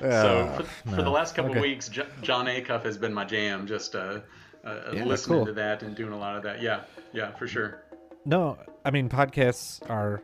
So 0.00 0.64
for, 0.84 0.90
for 0.96 1.02
the 1.02 1.10
last 1.10 1.34
couple 1.34 1.50
Okay. 1.52 1.58
of 1.60 1.62
weeks, 1.62 1.88
J- 1.88 2.06
Jon 2.22 2.46
Acuff 2.46 2.82
has 2.84 2.98
been 2.98 3.12
my 3.14 3.24
jam. 3.24 3.66
Just 3.66 3.94
uh, 3.94 4.20
uh, 4.64 4.90
Yeah, 4.92 5.04
listening 5.04 5.38
cool. 5.38 5.46
to 5.46 5.52
that 5.54 5.82
and 5.82 5.94
doing 5.94 6.12
a 6.12 6.18
lot 6.18 6.36
of 6.36 6.42
that. 6.44 6.60
Yeah, 6.62 6.80
yeah, 7.12 7.30
for 7.32 7.46
sure. 7.46 7.82
No, 8.24 8.58
I 8.84 8.90
mean 8.90 9.08
podcasts 9.08 9.80
are 9.90 10.22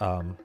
um 0.00 0.36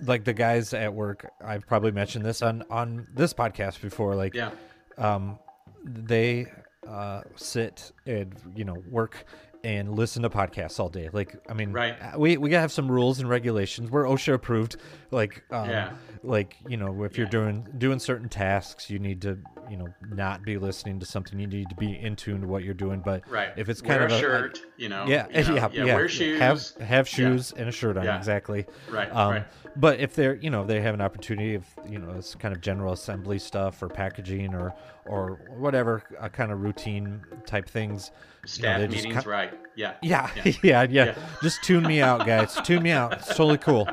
like 0.00 0.24
the 0.24 0.32
guys 0.32 0.74
at 0.74 0.92
work. 0.92 1.30
I've 1.44 1.66
probably 1.66 1.92
mentioned 1.92 2.24
this 2.24 2.42
on 2.42 2.64
on 2.70 3.06
this 3.14 3.32
podcast 3.34 3.80
before 3.80 4.14
like 4.14 4.34
Yeah, 4.34 4.50
um 4.98 5.38
they 5.84 6.50
uh 6.86 7.22
sit 7.36 7.92
and 8.06 8.34
you 8.56 8.64
know 8.64 8.82
work 8.90 9.24
and 9.64 9.94
listen 9.94 10.22
to 10.22 10.30
podcasts 10.30 10.80
all 10.80 10.88
day. 10.88 11.08
Like 11.12 11.36
I 11.48 11.54
mean 11.54 11.72
Right. 11.72 11.96
uh, 12.00 12.18
we 12.18 12.36
we 12.36 12.50
got 12.50 12.56
to 12.58 12.60
have 12.62 12.72
some 12.72 12.90
rules 12.90 13.20
and 13.20 13.28
regulations. 13.28 13.90
We're 13.90 14.04
OSHA 14.04 14.34
approved 14.34 14.76
like 15.10 15.44
um 15.50 15.68
Yeah. 15.70 15.90
like 16.24 16.56
you 16.68 16.76
know 16.76 17.04
if 17.04 17.16
you're 17.16 17.26
doing 17.28 17.66
doing 17.78 17.98
certain 17.98 18.28
tasks 18.28 18.90
you 18.90 18.98
need 18.98 19.22
to 19.22 19.38
you 19.70 19.76
know 19.76 19.88
not 20.10 20.42
be 20.42 20.58
listening 20.58 20.98
to 21.00 21.06
something 21.06 21.38
you 21.38 21.46
need 21.46 21.68
to 21.68 21.76
be 21.76 21.96
in 21.98 22.16
tune 22.16 22.40
to 22.40 22.46
what 22.48 22.64
you're 22.64 22.74
doing 22.74 23.00
but 23.04 23.22
right. 23.30 23.50
if 23.56 23.68
it's 23.68 23.82
wear 23.82 23.98
kind 24.00 24.04
of 24.04 24.12
a 24.12 24.14
a- 24.16 24.20
shirt, 24.20 24.58
you 24.76 24.88
know. 24.88 25.04
yeah, 25.06 25.26
you 25.28 25.44
know, 25.44 25.54
yeah, 25.72 25.84
yeah, 25.84 25.94
Wear 25.94 26.08
shoes. 26.08 26.40
Have 26.40 26.88
have 26.88 27.08
shoes 27.08 27.52
and 27.52 27.68
a 27.68 27.72
shirt 27.72 27.96
on, 27.96 28.04
Yeah. 28.04 28.16
exactly. 28.18 28.66
Right, 28.90 29.08
Um, 29.14 29.30
right. 29.32 29.46
But 29.74 30.00
if 30.00 30.14
they're, 30.14 30.34
you 30.34 30.50
know, 30.50 30.64
they 30.66 30.82
have 30.82 30.92
an 30.92 31.00
opportunity 31.00 31.54
of, 31.54 31.64
you 31.88 31.98
know, 31.98 32.10
it's 32.18 32.34
kind 32.34 32.54
of 32.54 32.60
general 32.60 32.92
assembly 32.92 33.38
stuff 33.38 33.82
or 33.82 33.88
packaging 33.88 34.54
or 34.54 34.74
or 35.06 35.40
whatever 35.56 36.02
uh, 36.20 36.28
kind 36.28 36.52
of 36.52 36.60
routine 36.62 37.22
type 37.46 37.68
things. 37.68 38.10
you 38.56 38.62
know, 38.62 38.76
Staff 38.78 38.90
meetings, 38.90 39.26
right? 39.26 39.52
Yeah. 39.74 39.94
Yeah, 40.02 40.30
yeah, 40.44 40.52
yeah, 40.62 40.86
Yeah. 40.90 41.14
Just 41.42 41.62
tune 41.62 41.82
me 41.84 42.00
out, 42.00 42.26
guys. 42.26 42.54
tune 42.64 42.82
me 42.82 42.90
out. 42.90 43.12
It's 43.14 43.28
totally 43.28 43.58
cool. 43.58 43.88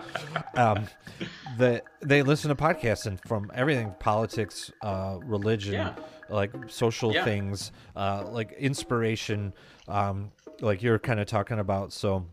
Um, 0.55 0.88
the 1.57 1.82
they 2.01 2.22
listen 2.22 2.49
to 2.49 2.55
podcasts 2.55 3.05
and 3.05 3.20
from 3.28 3.51
everything 3.53 3.93
politics, 3.99 4.72
uh, 4.82 5.18
religion, 5.24 5.74
Yeah. 5.74 5.95
like 6.30 6.51
social 6.68 7.14
Yeah. 7.14 7.24
things, 7.26 7.72
uh, 7.95 8.26
like 8.30 8.51
inspiration, 8.53 9.53
um, 9.88 10.32
like 10.62 10.82
you're 10.84 10.99
kind 10.99 11.20
of 11.20 11.28
talking 11.28 11.60
about. 11.60 11.91
So 11.93 12.26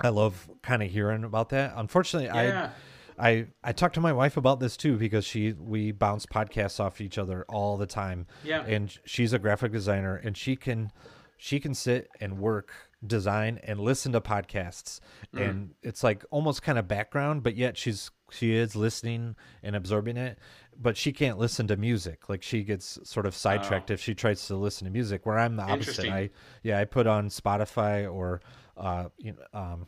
I 0.00 0.08
love 0.10 0.48
kind 0.62 0.82
of 0.82 0.90
hearing 0.90 1.24
about 1.24 1.48
that. 1.50 1.72
Unfortunately, 1.76 2.26
Yeah. 2.28 2.66
I 2.66 2.70
I 3.18 3.46
I 3.64 3.72
talked 3.72 3.94
to 3.94 4.00
my 4.00 4.12
wife 4.12 4.36
about 4.36 4.60
this 4.60 4.76
too 4.76 4.96
because 4.96 5.24
she 5.24 5.52
we 5.52 5.92
bounce 5.92 6.26
podcasts 6.26 6.78
off 6.80 7.00
each 7.00 7.18
other 7.18 7.44
all 7.48 7.76
the 7.76 7.86
time. 7.86 8.26
Yeah. 8.44 8.62
And 8.64 8.96
she's 9.04 9.32
a 9.32 9.38
graphic 9.38 9.72
designer 9.72 10.16
and 10.16 10.36
she 10.36 10.56
can 10.56 10.92
she 11.38 11.60
can 11.60 11.74
sit 11.74 12.08
and 12.20 12.38
work 12.38 12.72
design 13.06 13.60
and 13.62 13.78
listen 13.78 14.12
to 14.12 14.20
podcasts 14.20 15.00
Mm. 15.34 15.48
and 15.50 15.70
it's 15.82 16.02
like 16.02 16.24
almost 16.30 16.62
kind 16.62 16.78
of 16.78 16.88
background 16.88 17.42
but 17.42 17.54
yet 17.56 17.76
she's 17.76 18.10
she 18.30 18.54
is 18.54 18.74
listening 18.74 19.36
and 19.62 19.76
absorbing 19.76 20.16
it 20.16 20.38
but 20.80 20.96
she 20.96 21.12
can't 21.12 21.36
listen 21.38 21.66
to 21.68 21.76
music 21.76 22.28
like 22.30 22.42
she 22.42 22.64
gets 22.64 22.98
sort 23.04 23.26
of 23.26 23.34
sidetracked 23.34 23.90
if 23.90 24.00
she 24.00 24.14
tries 24.14 24.46
to 24.46 24.56
listen 24.56 24.86
to 24.86 24.90
music 24.90 25.26
where 25.26 25.38
i'm 25.38 25.56
the 25.56 25.62
opposite 25.62 26.08
Oh. 26.08 26.12
I 26.12 26.30
yeah 26.62 26.78
i 26.78 26.84
put 26.86 27.06
on 27.06 27.28
spotify 27.28 28.10
or 28.12 28.40
uh 28.78 29.04
you 29.18 29.32
know 29.32 29.58
um 29.60 29.86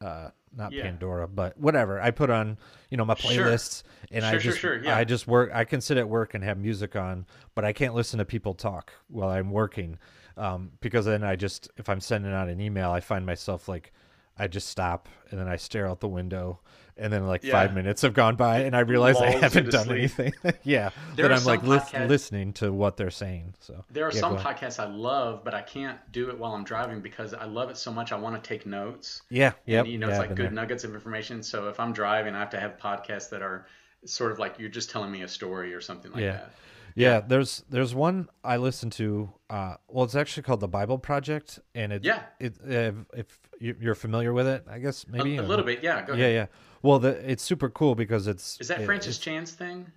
uh 0.00 0.30
not 0.56 0.72
Yeah. 0.72 0.82
pandora 0.84 1.28
but 1.28 1.58
whatever 1.58 2.00
i 2.00 2.10
put 2.10 2.30
on 2.30 2.56
you 2.90 2.96
know 2.96 3.04
my 3.04 3.14
Sure. 3.14 3.46
playlists 3.46 3.82
and 4.12 4.24
i 4.24 4.30
Sure, 4.32 4.40
sure, 4.40 4.50
just 4.52 4.60
sure, 4.60 4.82
yeah. 4.82 4.96
i 4.96 5.04
just 5.04 5.26
work 5.26 5.50
i 5.52 5.64
can 5.64 5.80
sit 5.80 5.96
at 5.98 6.08
work 6.08 6.34
and 6.34 6.42
have 6.44 6.56
music 6.58 6.94
on 6.96 7.26
but 7.54 7.64
i 7.64 7.72
can't 7.72 7.94
listen 7.94 8.18
to 8.18 8.24
people 8.24 8.54
talk 8.54 8.92
while 9.08 9.28
i'm 9.28 9.50
working 9.50 9.98
um, 10.36 10.70
because 10.80 11.04
then 11.04 11.24
i 11.24 11.34
just 11.36 11.68
if 11.76 11.88
i'm 11.88 12.00
sending 12.00 12.32
out 12.32 12.48
an 12.48 12.60
email 12.60 12.90
i 12.90 13.00
find 13.00 13.26
myself 13.26 13.68
like 13.68 13.92
i 14.38 14.46
just 14.46 14.68
stop 14.68 15.08
and 15.30 15.38
then 15.40 15.48
i 15.48 15.56
stare 15.56 15.86
out 15.88 16.00
the 16.00 16.08
window 16.08 16.60
and 16.98 17.12
then 17.12 17.26
like 17.26 17.44
Yeah. 17.44 17.52
five 17.52 17.74
minutes 17.74 18.02
have 18.02 18.14
gone 18.14 18.36
by 18.36 18.60
and 18.60 18.74
i 18.76 18.80
realize 18.80 19.16
i 19.16 19.30
Lulls 19.30 19.40
haven't 19.40 19.70
done 19.70 19.84
sleep. 19.86 19.98
anything 19.98 20.32
yeah 20.62 20.90
There 21.16 21.28
that 21.28 21.36
i'm 21.38 21.44
like 21.44 21.62
podcasts- 21.62 22.08
listening 22.08 22.52
to 22.54 22.72
what 22.72 22.96
they're 22.96 23.10
saying 23.10 23.54
so 23.60 23.84
There 23.90 24.06
are 24.06 24.12
Yeah, 24.12 24.20
some 24.20 24.36
podcasts 24.36 24.78
I 24.78 24.86
love, 24.86 25.44
but 25.44 25.54
I 25.54 25.62
can't 25.62 25.98
do 26.12 26.28
it 26.30 26.38
while 26.38 26.52
I'm 26.54 26.64
driving 26.64 27.00
because 27.00 27.34
I 27.34 27.44
love 27.44 27.70
it 27.70 27.76
so 27.76 27.92
much. 27.92 28.12
I 28.12 28.16
want 28.16 28.42
to 28.42 28.48
take 28.48 28.66
notes. 28.66 29.22
yeah 29.30 29.52
yeah 29.66 29.82
you 29.84 29.98
know, 29.98 30.08
yeah, 30.08 30.12
it's 30.14 30.18
like 30.20 30.28
good 30.34 30.46
there. 30.46 30.50
nuggets 30.50 30.84
of 30.84 30.94
information. 30.94 31.42
So 31.42 31.68
if 31.68 31.78
I'm 31.80 31.92
driving, 31.92 32.34
I 32.34 32.40
have 32.40 32.50
to 32.50 32.60
have 32.60 32.78
podcasts 32.78 33.28
that 33.30 33.42
are 33.42 33.66
sort 34.04 34.30
of 34.32 34.38
like 34.38 34.58
you're 34.58 34.68
just 34.68 34.90
telling 34.90 35.10
me 35.10 35.22
a 35.22 35.28
story 35.28 35.74
or 35.74 35.80
something 35.80 36.12
like 36.12 36.22
Yeah. 36.22 36.32
that. 36.32 36.50
Yeah, 37.00 37.20
there's 37.20 37.64
there's 37.70 37.94
one 37.94 38.28
I 38.44 38.56
listen 38.56 38.90
to. 38.90 39.32
Uh, 39.50 39.76
well, 39.88 40.04
it's 40.04 40.14
actually 40.14 40.42
called 40.42 40.60
the 40.60 40.68
Bible 40.68 40.98
Project, 40.98 41.58
and 41.74 41.92
it 41.92 42.04
Yeah. 42.04 42.22
it 42.40 42.56
if 43.14 43.38
you- 43.60 43.76
you're 43.80 43.94
familiar 43.94 44.32
with 44.32 44.46
it, 44.46 44.64
I 44.68 44.78
guess 44.78 45.06
maybe 45.08 45.36
a 45.36 45.42
or 45.42 45.46
little 45.46 45.64
bit, 45.64 45.82
yeah. 45.82 46.04
Go 46.04 46.12
Yeah, 46.14 46.24
ahead. 46.26 46.34
yeah. 46.34 46.46
Well, 46.82 46.98
the, 46.98 47.30
it's 47.30 47.42
super 47.42 47.68
cool 47.70 47.94
because 47.94 48.26
it's 48.26 48.60
Is 48.60 48.68
that 48.68 48.80
it- 48.82 48.86
Francis 48.86 49.18
Chan's 49.18 49.52
thing? 49.52 49.90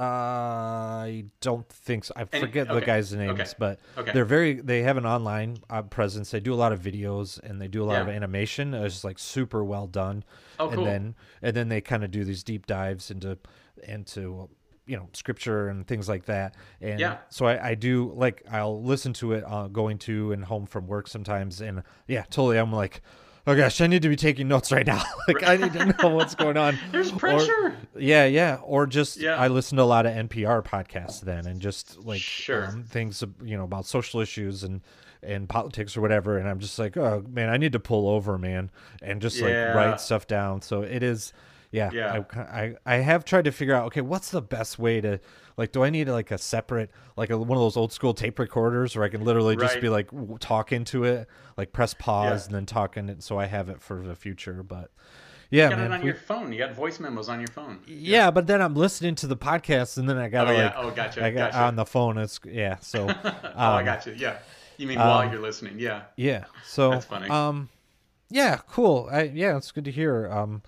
I 0.00 1.24
don't 1.40 1.68
think 1.68 2.04
so. 2.04 2.12
I 2.16 2.24
Any- 2.32 2.40
forget 2.40 2.68
the 2.68 2.80
guys' 2.80 3.12
names, 3.12 3.40
okay, 3.40 3.50
but 3.58 3.80
okay. 3.96 4.12
they're 4.12 4.24
very. 4.24 4.54
They 4.54 4.82
have 4.82 4.96
an 4.96 5.06
online 5.06 5.58
uh, 5.68 5.82
presence. 5.82 6.30
They 6.30 6.40
do 6.40 6.54
a 6.54 6.56
lot 6.56 6.72
of 6.72 6.80
videos 6.80 7.40
and 7.42 7.60
they 7.60 7.68
do 7.68 7.82
a 7.82 7.86
lot 7.86 8.02
of 8.02 8.08
animation. 8.08 8.74
It's 8.74 9.02
like 9.04 9.18
super 9.18 9.64
well 9.64 9.86
done. 9.86 10.22
Oh, 10.60 10.68
and 10.68 10.76
cool. 10.76 10.84
then 10.84 11.14
and 11.42 11.56
then 11.56 11.68
they 11.68 11.80
kind 11.80 12.04
of 12.04 12.10
do 12.10 12.24
these 12.24 12.42
deep 12.44 12.66
dives 12.66 13.10
into 13.10 13.38
into 13.82 14.48
you 14.88 14.96
know 14.96 15.08
scripture 15.12 15.68
and 15.68 15.86
things 15.86 16.08
like 16.08 16.24
that. 16.24 16.54
And 16.80 16.98
Yeah. 16.98 17.18
so 17.28 17.46
I, 17.46 17.68
I 17.70 17.74
do 17.74 18.12
like 18.16 18.42
I'll 18.50 18.82
listen 18.82 19.12
to 19.14 19.32
it 19.34 19.44
uh, 19.46 19.68
going 19.68 19.98
to 19.98 20.32
and 20.32 20.44
home 20.44 20.66
from 20.66 20.86
work 20.88 21.06
sometimes. 21.08 21.60
And 21.60 21.82
yeah, 22.06 22.22
totally. 22.22 22.58
I'm 22.58 22.72
like. 22.72 23.02
Oh 23.46 23.56
gosh, 23.56 23.80
I 23.80 23.86
need 23.86 24.02
to 24.02 24.10
be 24.10 24.16
taking 24.16 24.46
notes 24.46 24.70
right 24.70 24.86
now. 24.86 25.02
like 25.28 25.42
I 25.42 25.56
need 25.56 25.72
to 25.72 25.86
know 25.86 26.08
what's 26.10 26.34
going 26.34 26.58
on. 26.58 26.78
There's 26.92 27.10
Or- 27.10 27.16
pressure. 27.16 27.76
yeah, 27.96 28.26
yeah. 28.26 28.58
Or 28.62 28.86
just 28.86 29.16
Yeah. 29.16 29.36
I 29.36 29.48
listen 29.48 29.78
to 29.78 29.82
a 29.82 29.84
lot 29.84 30.04
of 30.04 30.12
NPR 30.12 30.62
podcasts 30.62 31.22
then, 31.22 31.46
and 31.46 31.58
just 31.58 31.96
like 32.04 32.20
Sure. 32.20 32.66
um, 32.66 32.82
things 32.82 33.24
you 33.42 33.56
know 33.56 33.64
about 33.64 33.86
social 33.86 34.20
issues 34.20 34.64
and 34.64 34.82
and 35.22 35.48
politics 35.48 35.96
or 35.96 36.02
whatever. 36.02 36.36
And 36.36 36.46
I'm 36.46 36.58
just 36.58 36.78
like, 36.78 36.98
oh 36.98 37.24
man, 37.26 37.48
I 37.48 37.56
need 37.56 37.72
to 37.72 37.80
pull 37.80 38.06
over, 38.10 38.36
man, 38.36 38.70
and 39.00 39.22
just 39.22 39.40
like 39.40 39.54
write 39.54 39.98
stuff 39.98 40.26
down. 40.26 40.60
So 40.60 40.82
it 40.82 41.02
is, 41.02 41.32
yeah. 41.70 41.90
Yeah. 41.92 42.22
I, 42.34 42.38
I 42.62 42.74
I 42.86 42.94
have 42.96 43.24
tried 43.24 43.44
to 43.46 43.52
figure 43.52 43.74
out 43.74 43.86
okay, 43.86 44.00
what's 44.00 44.30
the 44.30 44.42
best 44.42 44.78
way 44.78 45.00
to 45.00 45.20
like? 45.56 45.72
Do 45.72 45.84
I 45.84 45.90
need 45.90 46.08
like 46.08 46.30
a 46.30 46.38
separate 46.38 46.90
like 47.16 47.30
a, 47.30 47.38
one 47.38 47.56
of 47.58 47.62
those 47.62 47.76
old 47.76 47.92
school 47.92 48.14
tape 48.14 48.38
recorders 48.38 48.96
where 48.96 49.04
I 49.04 49.08
can 49.08 49.24
literally 49.24 49.56
just 49.56 49.74
Right. 49.74 49.82
be 49.82 49.88
like 49.88 50.10
w- 50.10 50.38
talk 50.38 50.72
into 50.72 51.04
it, 51.04 51.28
like 51.56 51.72
press 51.72 51.94
pause 51.94 52.42
Yeah. 52.42 52.46
and 52.46 52.54
then 52.54 52.66
talk 52.66 52.96
in 52.96 53.08
it, 53.08 53.22
so 53.22 53.38
I 53.38 53.46
have 53.46 53.68
it 53.68 53.80
for 53.82 54.06
the 54.06 54.14
future. 54.14 54.62
But 54.62 54.90
yeah, 55.50 55.64
You 55.64 55.70
got 55.70 55.78
man. 55.78 55.90
it 55.92 55.94
on 55.94 56.00
we- 56.00 56.06
your 56.06 56.14
phone. 56.14 56.52
You 56.52 56.58
got 56.58 56.74
voice 56.74 57.00
memos 57.00 57.28
on 57.28 57.38
your 57.40 57.48
phone. 57.48 57.80
yeah, 57.86 58.30
but 58.30 58.46
then 58.46 58.60
I'm 58.62 58.74
listening 58.74 59.14
to 59.16 59.26
the 59.26 59.36
podcast, 59.36 59.96
and 59.98 60.08
then 60.08 60.16
I 60.18 60.28
gotta 60.28 60.50
Oh, 60.50 60.52
yeah. 60.54 60.64
like, 60.66 60.74
Oh, 60.76 60.90
gotcha, 60.90 61.24
I 61.24 61.30
got 61.30 61.52
gotcha. 61.52 61.64
on 61.64 61.76
the 61.76 61.86
phone. 61.86 62.18
It's 62.18 62.38
yeah, 62.46 62.76
so 62.80 63.08
oh, 63.24 63.32
I 63.56 63.78
um, 63.80 63.84
got 63.84 64.06
you. 64.06 64.14
Yeah. 64.16 64.36
You 64.78 64.86
mean 64.86 64.98
while 64.98 65.18
um, 65.26 65.32
you're 65.32 65.42
listening? 65.42 65.78
Yeah. 65.80 66.02
yeah, 66.16 66.44
so 66.64 66.90
That's 66.92 67.04
funny. 67.04 67.28
um, 67.28 67.68
yeah, 68.30 68.58
cool. 68.70 69.08
I 69.10 69.22
yeah, 69.24 69.56
it's 69.56 69.72
good 69.72 69.84
to 69.86 69.90
hear. 69.90 70.30
Um, 70.30 70.62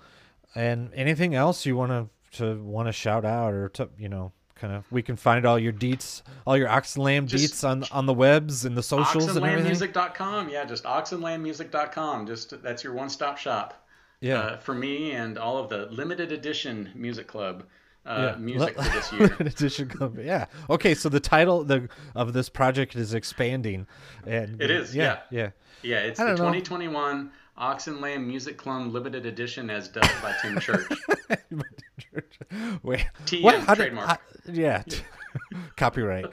and 0.55 0.92
anything 0.94 1.34
else 1.34 1.64
you 1.66 1.76
want 1.76 1.90
to 1.92 2.09
to 2.38 2.62
want 2.62 2.86
to 2.88 2.92
shout 2.92 3.24
out 3.24 3.53
or 3.53 3.68
to 3.70 3.88
you 3.98 4.09
know 4.09 4.32
kind 4.55 4.74
of 4.74 4.84
we 4.92 5.03
can 5.03 5.16
find 5.16 5.46
all 5.46 5.59
your 5.59 5.72
deets, 5.72 6.22
all 6.46 6.57
your 6.57 6.68
Ox 6.68 6.94
and 6.96 7.05
Lamb 7.05 7.26
deets 7.26 7.66
on 7.68 7.84
on 7.90 8.07
the 8.07 8.14
webs 8.14 8.64
and 8.64 8.76
the 8.76 8.82
socials 8.82 9.34
and 9.36 9.44
everything. 9.44 9.72
Oxandlambmusic.com. 9.72 10.48
Yeah, 10.51 10.64
just 10.64 10.84
oxandlambmusic.com. 10.84 12.26
Just 12.26 12.62
that's 12.62 12.84
your 12.84 12.92
one-stop 12.94 13.38
shop. 13.38 13.86
Yeah. 14.20 14.38
Uh, 14.38 14.57
for 14.59 14.74
me 14.74 15.12
and 15.12 15.38
all 15.38 15.57
of 15.57 15.70
the 15.70 15.86
limited 15.86 16.30
edition 16.30 16.90
music 16.94 17.26
club 17.26 17.64
uh, 18.05 18.32
Yeah. 18.32 18.36
music 18.38 18.76
for 18.76 18.82
this 18.90 19.12
year. 19.14 19.36
Edition 19.40 19.88
club. 19.88 20.18
Yeah. 20.18 20.44
Okay. 20.68 20.94
So 20.94 21.09
the 21.09 21.20
title 21.20 21.64
the 21.64 21.88
of 22.14 22.32
this 22.34 22.48
project 22.51 22.94
is 22.96 23.14
expanding, 23.14 23.86
and 24.26 24.61
It 24.61 24.70
is, 24.70 24.94
Yeah. 24.94 25.20
Yeah. 25.30 25.51
Yeah, 25.82 26.01
it's 26.01 26.18
the 26.18 26.26
know. 26.26 26.36
2021 26.36 27.30
Ox 27.61 27.87
and 27.87 28.01
Lamb 28.01 28.27
Music 28.27 28.57
Club 28.57 28.93
limited 28.93 29.27
edition 29.27 29.71
as 29.71 29.87
dubbed 29.89 30.11
by 30.23 30.35
Tim 30.43 30.59
Church. 30.59 30.89
Wait. 32.83 33.07
TM, 33.27 33.43
what? 33.43 33.61
How 33.61 33.75
did- 33.75 33.83
trademark. 33.83 34.09
how- 34.09 34.19
yeah. 34.53 34.83
Copyright. 35.77 36.27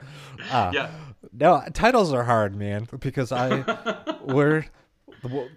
Uh, 0.51 0.71
Yeah. 0.73 0.89
No, 1.33 1.63
titles 1.73 2.13
are 2.13 2.23
hard, 2.23 2.55
man, 2.55 2.87
because 2.99 3.31
I 3.31 4.15
we're 4.23 4.65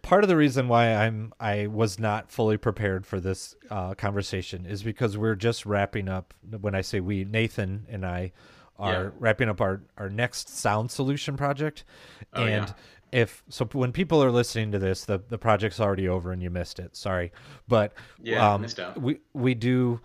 part 0.03 0.25
of 0.25 0.29
the 0.29 0.37
reason 0.37 0.69
why 0.69 0.93
I'm 0.95 1.33
I 1.39 1.69
was 1.69 1.99
not 1.99 2.31
fully 2.31 2.57
prepared 2.57 3.07
for 3.07 3.21
this 3.21 3.55
uh, 3.71 3.95
conversation 3.95 4.67
is 4.67 4.83
because 4.83 5.17
we're 5.17 5.37
just 5.37 5.65
wrapping 5.65 6.09
up. 6.09 6.35
When 6.61 6.75
I 6.75 6.81
say 6.83 7.01
we, 7.01 7.25
Nathan 7.25 7.87
and 7.89 8.05
I 8.05 8.33
are 8.79 9.05
Yeah. 9.05 9.11
wrapping 9.19 9.49
up 9.49 9.61
our 9.61 9.81
our 9.97 10.11
next 10.11 10.49
sound 10.51 10.91
solution 10.91 11.37
project, 11.37 11.85
Oh, 12.35 12.43
and 12.45 12.67
yeah. 12.67 12.75
If 13.13 13.43
so, 13.49 13.65
when 13.73 13.93
people 13.93 14.23
are 14.23 14.31
listening 14.31 14.73
to 14.73 14.79
this, 14.79 15.05
the 15.05 15.19
the 15.29 15.39
project's 15.39 15.81
already 15.81 16.09
over 16.09 16.33
and 16.33 16.43
you 16.43 16.51
missed 16.51 16.79
it. 16.79 16.97
Sorry, 16.97 17.33
but 17.69 17.93
Yeah, 18.23 18.55
um, 18.55 18.63
missed 18.63 18.79
out. 18.81 19.01
we 19.01 19.19
we 19.33 19.55
do 19.55 20.01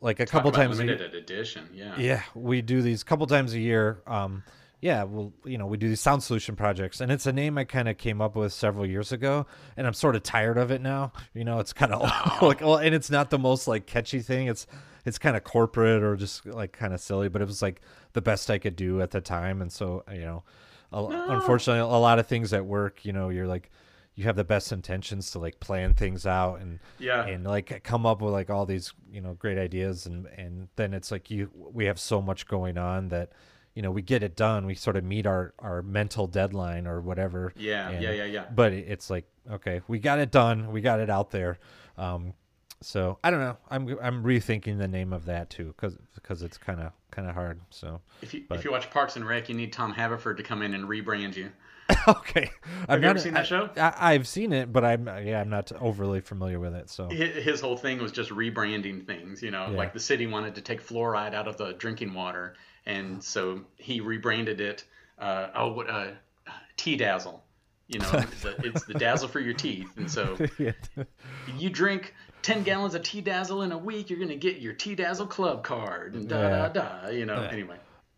like 0.00 0.20
a 0.20 0.24
Talk 0.26 0.32
couple 0.32 0.52
times 0.52 0.78
a 0.78 0.84
year. 0.84 0.96
limited 0.96 1.14
edition. 1.14 1.68
Yeah. 1.74 1.94
Yeah, 1.98 2.22
we 2.34 2.62
do 2.62 2.82
these 2.82 3.02
couple 3.04 3.26
times 3.26 3.52
a 3.54 3.60
year. 3.60 4.02
Um, 4.06 4.42
yeah, 4.82 5.02
well, 5.04 5.34
you 5.44 5.58
know, 5.58 5.66
we 5.66 5.76
do 5.76 5.88
these 5.90 6.00
sound 6.00 6.22
solution 6.22 6.56
projects, 6.56 7.02
and 7.02 7.12
it's 7.12 7.26
a 7.26 7.32
name 7.34 7.58
I 7.58 7.64
kind 7.64 7.86
of 7.86 7.98
came 7.98 8.22
up 8.22 8.34
with 8.34 8.50
several 8.54 8.86
years 8.86 9.12
ago, 9.12 9.44
and 9.76 9.86
I'm 9.86 9.92
sort 9.92 10.16
of 10.16 10.22
tired 10.22 10.56
of 10.56 10.70
it 10.70 10.80
now. 10.80 11.12
You 11.34 11.44
know, 11.44 11.58
it's 11.58 11.74
kind 11.74 11.92
of 11.92 12.00
like, 12.42 12.62
well, 12.62 12.76
and 12.76 12.94
it's 12.94 13.10
not 13.10 13.28
the 13.28 13.38
most 13.38 13.68
like 13.68 13.84
catchy 13.86 14.20
thing. 14.20 14.46
It's 14.46 14.66
it's 15.04 15.18
kind 15.18 15.36
of 15.36 15.44
corporate 15.44 16.02
or 16.02 16.16
just 16.16 16.46
like 16.46 16.72
kind 16.72 16.94
of 16.94 17.00
silly, 17.00 17.28
but 17.28 17.42
it 17.42 17.46
was 17.46 17.60
like 17.60 17.82
the 18.14 18.22
best 18.22 18.50
I 18.50 18.56
could 18.58 18.74
do 18.76 19.02
at 19.02 19.10
the 19.10 19.20
time, 19.20 19.60
and 19.60 19.70
so 19.70 20.02
you 20.10 20.20
know, 20.22 20.44
a, 20.92 21.04
unfortunately, 21.04 21.80
a 21.80 21.98
lot 21.98 22.18
of 22.18 22.26
things 22.26 22.52
at 22.52 22.64
work, 22.66 23.04
you 23.04 23.12
know, 23.12 23.28
you're 23.28 23.46
like. 23.46 23.70
You 24.16 24.24
have 24.24 24.36
the 24.36 24.44
best 24.44 24.70
intentions 24.70 25.30
to 25.30 25.38
like 25.38 25.60
plan 25.60 25.94
things 25.94 26.26
out 26.26 26.60
and 26.60 26.78
Yeah. 26.98 27.24
and 27.24 27.42
like 27.44 27.82
come 27.84 28.04
up 28.04 28.20
with 28.20 28.34
like 28.34 28.50
all 28.50 28.66
these 28.66 28.92
you 29.10 29.22
know 29.22 29.32
great 29.32 29.56
ideas 29.56 30.04
and 30.04 30.26
and 30.36 30.68
then 30.76 30.92
it's 30.92 31.10
like 31.10 31.30
you 31.30 31.48
we 31.54 31.86
have 31.86 31.98
so 31.98 32.20
much 32.20 32.46
going 32.46 32.76
on 32.76 33.08
that 33.10 33.30
you 33.74 33.80
know 33.80 33.90
we 33.90 34.02
get 34.02 34.22
it 34.22 34.36
done 34.36 34.66
we 34.66 34.74
sort 34.74 34.96
of 34.96 35.04
meet 35.04 35.26
our 35.26 35.54
our 35.60 35.80
mental 35.80 36.26
deadline 36.26 36.86
or 36.86 37.00
whatever 37.00 37.54
Yeah, 37.56 37.88
and- 37.88 38.02
yeah, 38.02 38.10
yeah, 38.10 38.24
yeah. 38.24 38.44
but 38.54 38.74
it's 38.74 39.08
like 39.08 39.24
okay 39.50 39.80
we 39.88 40.00
got 40.00 40.18
it 40.18 40.30
done 40.30 40.70
we 40.70 40.82
got 40.82 41.00
it 41.00 41.08
out 41.08 41.30
there 41.30 41.58
um 41.96 42.34
so 42.82 43.18
i 43.22 43.30
don't 43.30 43.40
know 43.40 43.56
i'm 43.70 43.88
i'm 44.02 44.22
rethinking 44.24 44.78
the 44.78 44.88
name 44.88 45.12
of 45.12 45.26
that 45.26 45.50
too 45.50 45.66
because 45.76 45.96
because 46.14 46.42
it's 46.42 46.56
kind 46.56 46.80
of 46.80 46.92
kind 47.10 47.28
of 47.28 47.34
hard 47.34 47.60
so 47.70 48.00
If 48.22 48.32
you 48.34 48.44
but- 48.48 48.58
if 48.58 48.64
you 48.64 48.70
watch 48.70 48.88
Parks 48.90 49.16
and 49.16 49.26
Rec, 49.26 49.48
you 49.48 49.54
need 49.54 49.72
Tom 49.72 49.92
Haverford 49.92 50.36
to 50.38 50.42
come 50.42 50.62
in 50.62 50.74
and 50.74 50.84
rebrand 50.88 51.36
you. 51.36 51.50
okay 52.08 52.48
Have 52.88 53.02
you 53.02 53.08
ever 53.08 53.18
seen 53.18 53.34
that 53.34 53.46
show? 53.48 53.68
I, 53.76 53.92
i've 54.14 54.28
seen 54.28 54.52
it 54.52 54.72
but 54.72 54.84
i'm 54.84 55.06
yeah 55.26 55.40
i'm 55.40 55.50
not 55.50 55.72
overly 55.80 56.20
familiar 56.20 56.60
with 56.60 56.72
it 56.74 56.88
so 56.88 57.08
His 57.08 57.60
whole 57.60 57.76
thing 57.76 58.00
was 58.00 58.12
just 58.12 58.30
rebranding 58.30 59.04
things. 59.06 59.42
You 59.42 59.50
know, 59.50 59.66
Yeah. 59.70 59.76
like 59.76 59.92
the 59.92 59.98
city 60.00 60.26
wanted 60.28 60.54
to 60.54 60.60
take 60.60 60.80
fluoride 60.86 61.34
out 61.34 61.48
of 61.48 61.56
the 61.56 61.72
drinking 61.74 62.14
water, 62.14 62.54
and 62.86 63.22
so 63.22 63.62
he 63.76 64.00
rebranded 64.00 64.60
it. 64.60 64.84
Uh, 65.18 65.48
oh, 65.54 65.72
what 65.72 65.90
uh, 65.90 66.06
Tea 66.76 66.96
Dazzle. 66.96 67.42
You 67.88 67.98
know, 67.98 68.10
the, 68.42 68.54
it's 68.62 68.84
the 68.84 68.94
dazzle 68.94 69.26
for 69.28 69.40
your 69.40 69.52
teeth, 69.52 69.90
and 69.96 70.08
so 70.08 70.38
you 71.58 71.68
drink 71.70 72.14
10 72.42 72.62
gallons 72.62 72.94
of 72.94 73.02
tea 73.02 73.20
dazzle 73.20 73.62
in 73.62 73.72
a 73.72 73.78
week 73.78 74.08
you're 74.10 74.18
going 74.18 74.28
to 74.30 74.36
get 74.36 74.58
your 74.58 74.72
tea 74.72 74.94
dazzle 74.94 75.26
club 75.26 75.62
card 75.62 76.14
and 76.14 76.28
da 76.28 76.40
Yeah. 76.40 76.68
da 76.68 76.68
da 76.68 77.08
you 77.08 77.26
know 77.26 77.42
anyway 77.42 77.76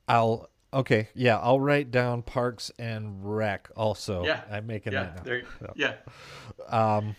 I'll 0.08 0.48
okay, 0.74 1.08
yeah, 1.14 1.38
I'll 1.38 1.60
write 1.60 1.90
down 1.90 2.22
Parks 2.22 2.70
and 2.78 3.18
Rec 3.36 3.68
also. 3.76 4.24
yeah 4.24 4.40
I'm 4.50 4.66
making 4.66 4.92
yeah 4.94 5.04
that 5.04 5.16
now. 5.16 5.22
there, 5.22 5.42
yeah 5.74 5.94
um, 6.68 7.14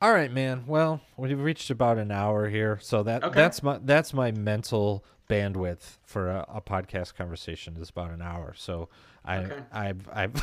All 0.00 0.12
right, 0.12 0.30
man. 0.32 0.64
Well, 0.66 1.00
we've 1.16 1.38
reached 1.40 1.70
about 1.70 1.98
an 1.98 2.10
hour 2.10 2.48
here, 2.48 2.78
so 2.82 3.02
that 3.04 3.22
Okay. 3.24 3.34
that's 3.34 3.62
my 3.62 3.78
that's 3.82 4.12
my 4.12 4.32
mental 4.32 5.04
bandwidth 5.30 5.98
for 6.04 6.28
a, 6.30 6.44
a 6.48 6.60
podcast 6.60 7.14
conversation 7.14 7.76
is 7.78 7.88
about 7.90 8.10
an 8.10 8.20
hour. 8.20 8.52
So 8.56 8.88
I 9.24 9.38
Okay. 9.38 9.58
I've 9.72 10.08
I've 10.12 10.34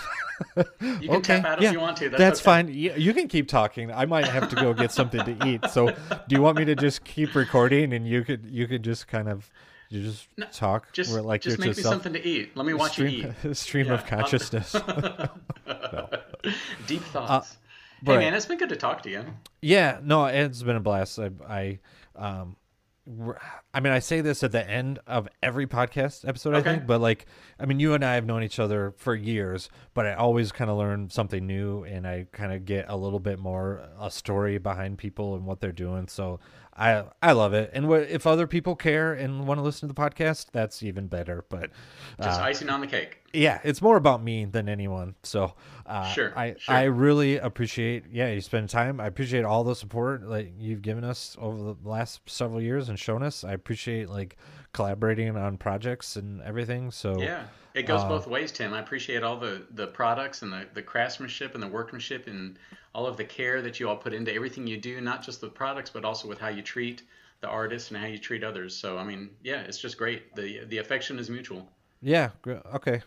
you 1.02 1.10
can 1.10 1.22
tap 1.22 1.46
out 1.46 1.64
if 1.64 1.72
you 1.72 1.80
want 1.80 1.98
to 1.98 2.10
that's, 2.10 2.40
okay. 2.40 2.46
fine. 2.46 2.68
You, 2.68 2.94
you 2.98 3.14
can 3.14 3.28
keep 3.28 3.48
talking. 3.48 3.92
I 3.92 4.06
might 4.06 4.28
have 4.28 4.50
to 4.50 4.56
go 4.56 4.74
get 4.74 4.92
something 4.92 5.24
to 5.24 5.48
eat. 5.48 5.70
So 5.70 5.88
do 5.88 6.36
you 6.36 6.42
want 6.42 6.58
me 6.58 6.66
to 6.66 6.76
just 6.76 7.04
keep 7.04 7.36
recording 7.36 7.94
and 7.94 8.08
you 8.08 8.24
could 8.24 8.46
you 8.50 8.68
could 8.68 8.84
just 8.84 9.08
kind 9.08 9.30
of 9.30 9.50
you 9.90 10.04
just 10.04 10.28
talk 10.54 10.92
just, 10.94 11.12
like 11.14 11.42
just 11.42 11.60
make 11.60 11.68
me 11.68 11.74
self- 11.74 11.94
something 11.96 12.14
to 12.14 12.26
eat 12.26 12.56
let 12.56 12.66
me 12.66 12.74
watch 12.74 12.94
stream, 12.94 13.36
you 13.44 13.52
eat 13.52 13.58
stream 13.58 13.88
Yeah, 13.88 13.94
of 13.96 14.00
I'll- 14.02 14.08
consciousness. 14.08 14.72
deep 16.88 17.02
thoughts 17.04 17.52
hey 17.52 17.58
but- 18.04 18.20
man 18.20 18.34
it's 18.34 18.46
been 18.46 18.58
good 18.58 18.70
to 18.70 18.76
talk 18.76 19.04
to 19.04 19.10
you 19.10 19.24
Yeah, 19.62 20.00
no, 20.02 20.26
it's 20.26 20.64
been 20.64 20.76
a 20.78 20.80
blast. 20.80 21.20
I, 21.20 21.30
I, 21.48 21.80
um, 22.16 22.56
I 23.74 23.80
mean, 23.80 23.92
I 23.92 23.98
say 24.00 24.22
this 24.22 24.44
at 24.44 24.52
the 24.52 24.68
end 24.70 25.00
of 25.08 25.28
every 25.42 25.66
podcast 25.66 26.28
episode, 26.28 26.54
I 26.54 26.62
think, 26.62 26.86
but 26.86 27.02
like, 27.02 27.26
I 27.60 27.66
mean, 27.66 27.80
you 27.80 27.96
and 27.96 28.06
I 28.06 28.14
have 28.14 28.26
known 28.26 28.44
each 28.44 28.60
other 28.60 28.94
for 28.96 29.16
years, 29.16 29.70
but 29.96 30.06
I 30.06 30.14
always 30.14 30.52
kind 30.52 30.70
of 30.70 30.78
learn 30.78 31.10
something 31.10 31.48
new, 31.48 31.84
and 31.84 32.06
I 32.08 32.28
kind 32.32 32.54
of 32.54 32.64
get 32.64 32.86
a 32.88 32.96
little 32.96 33.20
bit 33.20 33.40
more 33.40 33.90
a 34.00 34.12
story 34.12 34.60
behind 34.60 35.00
people 35.00 35.36
and 35.36 35.48
what 35.48 35.62
they're 35.62 35.72
doing. 35.72 36.08
So 36.08 36.40
I, 36.76 37.04
I 37.22 37.34
love 37.34 37.54
it. 37.54 37.72
And 37.74 37.88
what, 37.88 38.04
if 38.04 38.26
other 38.26 38.48
people 38.48 38.76
care 38.76 39.14
and 39.14 39.46
want 39.48 39.58
to 39.58 39.62
listen 39.62 39.88
to 39.90 39.94
the 39.94 40.02
podcast, 40.02 40.48
that's 40.52 40.82
even 40.84 41.08
better. 41.08 41.46
But 41.50 41.72
just 42.22 42.40
uh, 42.40 42.44
icing 42.44 42.70
on 42.70 42.82
the 42.82 42.88
cake 42.88 43.22
yeah, 43.34 43.60
it's 43.64 43.82
more 43.82 43.98
about 43.98 44.24
me 44.24 44.46
than 44.46 44.68
anyone. 44.68 45.16
So 45.24 45.54
uh, 45.86 46.12
Sure, 46.12 46.38
I 46.38 46.56
sure. 46.58 46.76
I 46.76 46.84
really 46.84 47.38
appreciate 47.38 48.06
yeah 48.12 48.30
you 48.30 48.42
spend 48.42 48.70
time. 48.70 49.00
I 49.00 49.08
appreciate 49.08 49.46
all 49.46 49.64
the 49.64 49.76
support 49.76 50.24
like 50.24 50.54
you've 50.60 50.82
given 50.82 51.04
us 51.04 51.38
over 51.40 51.58
the 51.58 51.76
last 51.90 52.22
several 52.30 52.62
years 52.62 52.90
and 52.90 53.00
shown 53.00 53.24
us. 53.24 53.44
I 53.44 53.54
appreciate 53.54 54.10
like 54.10 54.38
collaborating 54.74 55.36
on 55.36 55.58
projects 55.58 56.16
and 56.16 56.42
everything. 56.42 56.92
So 56.92 57.20
yeah 57.22 57.44
it 57.74 57.84
goes 57.84 58.02
uh, 58.02 58.08
both 58.08 58.28
ways 58.28 58.52
tim. 58.52 58.74
I 58.74 58.80
appreciate 58.80 59.24
all 59.24 59.38
the 59.38 59.64
the 59.72 59.88
products 59.88 60.42
and 60.42 60.52
the 60.52 60.66
the 60.74 60.82
craftsmanship 60.82 61.54
and 61.54 61.64
the 61.64 61.68
workmanship 61.68 62.28
and 62.28 62.58
all 62.94 63.08
of 63.08 63.18
the 63.18 63.24
care 63.26 63.62
that 63.62 63.80
you 63.80 63.88
all 63.90 63.98
put 63.98 64.14
into 64.14 64.34
everything 64.34 64.68
you 64.68 64.78
do 64.78 65.00
not 65.02 65.24
just 65.24 65.42
the 65.42 65.50
products 65.50 65.90
but 65.90 66.06
also 66.06 66.28
with 66.28 66.40
how 66.40 66.50
you 66.50 66.62
treat 66.62 67.04
the 67.40 67.48
artists 67.48 67.90
and 67.90 68.00
how 68.00 68.06
you 68.06 68.18
treat 68.18 68.44
others. 68.44 68.76
So 68.76 68.98
i 68.98 69.04
mean 69.04 69.30
yeah 69.44 69.62
it's 69.62 69.78
just 69.80 69.98
great. 69.98 70.36
The 70.36 70.66
the 70.66 70.78
affection 70.78 71.20
is 71.20 71.30
mutual. 71.30 71.68
Yeah, 72.02 72.30
okay. 72.74 73.02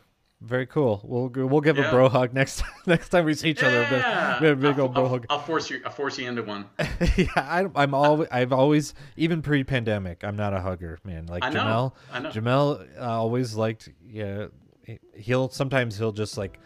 Very 0.46 0.66
cool. 0.66 1.00
We'll 1.04 1.28
we'll 1.48 1.60
give 1.62 1.78
a 1.78 1.88
bro 1.90 2.08
hug 2.10 2.34
next 2.34 2.62
next 2.86 3.08
time 3.08 3.24
we 3.24 3.32
see 3.34 3.48
each 3.50 3.62
other. 3.62 3.80
yeah. 3.90 4.38
Big, 4.40 4.60
big 4.60 4.74
I'll, 4.78 4.82
old 4.82 4.94
bro 4.94 5.04
I'll- 5.04 5.08
hug. 5.08 5.26
I'll 5.30 5.38
force 5.40 5.70
you. 5.70 5.80
I'll 5.84 5.90
force 5.90 6.18
you 6.18 6.28
into 6.28 6.42
one. 6.42 6.66
yeah, 7.16 7.26
I, 7.36 7.66
I'm 7.74 7.94
always 7.94 8.28
I've 8.30 8.52
always 8.52 8.92
even 9.16 9.40
pre-pandemic 9.42 10.22
I'm 10.22 10.36
not 10.36 10.52
a 10.52 10.60
hugger 10.60 10.98
man 11.04 11.26
like 11.26 11.42
I 11.44 11.50
Jamel 11.50 11.92
I 12.12 12.18
know. 12.20 12.30
Jamel 12.30 12.86
uh, 13.00 13.04
always 13.04 13.54
liked 13.54 13.88
yeah 14.06 14.46
he- 14.84 14.98
he'll 15.16 15.48
sometimes 15.48 15.96
he'll 15.96 16.12
just 16.12 16.36
like 16.36 16.58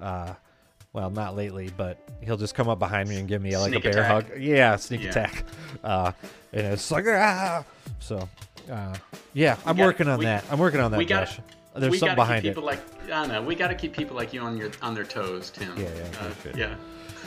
uh 0.00 0.34
well 0.92 1.10
not 1.10 1.36
lately 1.36 1.70
but 1.76 1.98
he'll 2.22 2.36
just 2.36 2.54
come 2.56 2.68
up 2.68 2.78
behind 2.80 3.08
me 3.08 3.16
and 3.20 3.28
give 3.28 3.40
me 3.40 3.56
like 3.56 3.70
Sneak 3.72 3.84
a 3.84 3.90
bear 3.90 4.02
attack. 4.02 4.30
hug 4.32 4.40
yeah 4.40 4.74
sneak 4.76 5.02
Yeah. 5.02 5.10
attack 5.10 5.44
uh 5.84 6.12
and 6.52 6.66
it's 6.66 6.90
like 6.90 7.04
ah 7.06 7.64
so 8.00 8.28
uh 8.70 8.94
yeah 9.34 9.56
I'm 9.64 9.76
working 9.76 10.08
on 10.08 10.18
we- 10.18 10.24
that 10.24 10.44
I'm 10.50 10.58
working 10.58 10.80
on 10.80 10.90
that 10.90 10.98
we 10.98 11.04
got. 11.04 11.38
There's 11.74 11.92
we 11.92 11.98
something 11.98 12.16
behind 12.16 12.42
keep 12.42 12.52
it 12.52 12.54
people 12.54 12.66
like 12.66 12.80
I 13.04 13.08
don't 13.08 13.28
know. 13.28 13.42
We 13.42 13.54
got 13.54 13.68
to 13.68 13.74
keep 13.74 13.92
people 13.92 14.16
like 14.16 14.32
you 14.32 14.40
on 14.40 14.56
your 14.56 14.70
on 14.82 14.94
their 14.94 15.04
toes, 15.04 15.50
Tim. 15.50 15.72
Yeah, 15.76 15.88
yeah, 15.94 16.20
Uh, 16.20 16.56
yeah. 16.56 16.74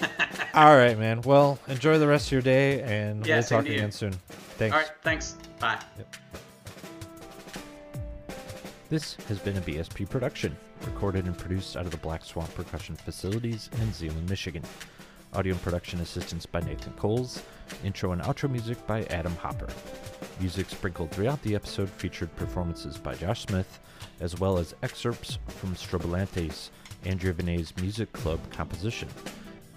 all 0.55 0.75
right 0.75 0.97
man 0.97 1.21
well 1.21 1.59
enjoy 1.67 1.99
the 1.99 2.07
rest 2.07 2.25
of 2.27 2.31
your 2.31 2.41
day 2.41 2.81
and 2.81 3.25
Yeah, 3.25 3.35
we'll 3.35 3.43
talk 3.43 3.65
again 3.65 3.91
soon 3.91 4.11
thanks 4.57 4.73
All 4.73 4.81
right. 4.81 4.91
Thanks. 5.03 5.37
Bye. 5.59 5.79
This 8.89 9.15
has 9.27 9.39
been 9.39 9.57
a 9.57 9.61
BSP 9.61 10.07
production, 10.07 10.55
recorded 10.85 11.25
and 11.25 11.35
produced 11.35 11.75
out 11.75 11.85
of 11.85 11.91
the 11.91 11.97
Black 11.97 12.23
Swamp 12.23 12.53
Percussion 12.53 12.95
Facilities 12.95 13.69
in 13.81 13.91
Zeeland, 13.91 14.29
Michigan. 14.29 14.61
Audio 15.35 15.53
and 15.53 15.61
production 15.63 15.99
assistance 15.99 16.45
by 16.45 16.59
Nathan 16.59 16.93
Coles. 16.93 17.41
Intro 17.83 18.11
and 18.11 18.21
outro 18.21 18.51
music 18.51 18.85
by 18.85 19.03
Adam 19.05 19.35
Hopper. 19.37 19.67
Music 20.39 20.69
sprinkled 20.69 21.09
throughout 21.09 21.41
the 21.41 21.55
episode 21.55 21.89
featured 21.89 22.33
performances 22.35 22.97
by 22.97 23.15
Josh 23.15 23.47
Smith, 23.47 23.79
as 24.19 24.39
well 24.39 24.59
as 24.59 24.75
excerpts 24.83 25.39
from 25.47 25.73
Strobilante's 25.73 26.69
Andrea 27.05 27.33
Venet's 27.33 27.75
Music 27.77 28.13
Club 28.13 28.39
composition, 28.51 29.09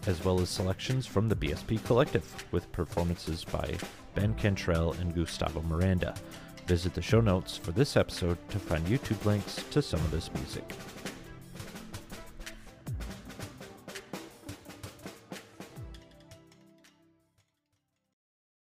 as 0.06 0.22
well 0.22 0.40
as 0.40 0.50
selections 0.50 1.06
from 1.06 1.26
the 1.26 1.36
BSP 1.36 1.82
Collective, 1.86 2.44
with 2.52 2.70
performances 2.72 3.42
by 3.42 3.78
Ben 4.14 4.34
Cantrell 4.34 4.92
and 5.00 5.14
Gustavo 5.14 5.62
Miranda. 5.62 6.14
Visit 6.66 6.92
the 6.92 7.00
show 7.00 7.22
notes 7.22 7.56
for 7.56 7.72
this 7.72 7.96
episode 7.96 8.36
to 8.50 8.58
find 8.58 8.86
YouTube 8.86 9.24
links 9.24 9.64
to 9.70 9.80
some 9.80 10.00
of 10.00 10.10
this 10.10 10.30
music. 10.34 10.70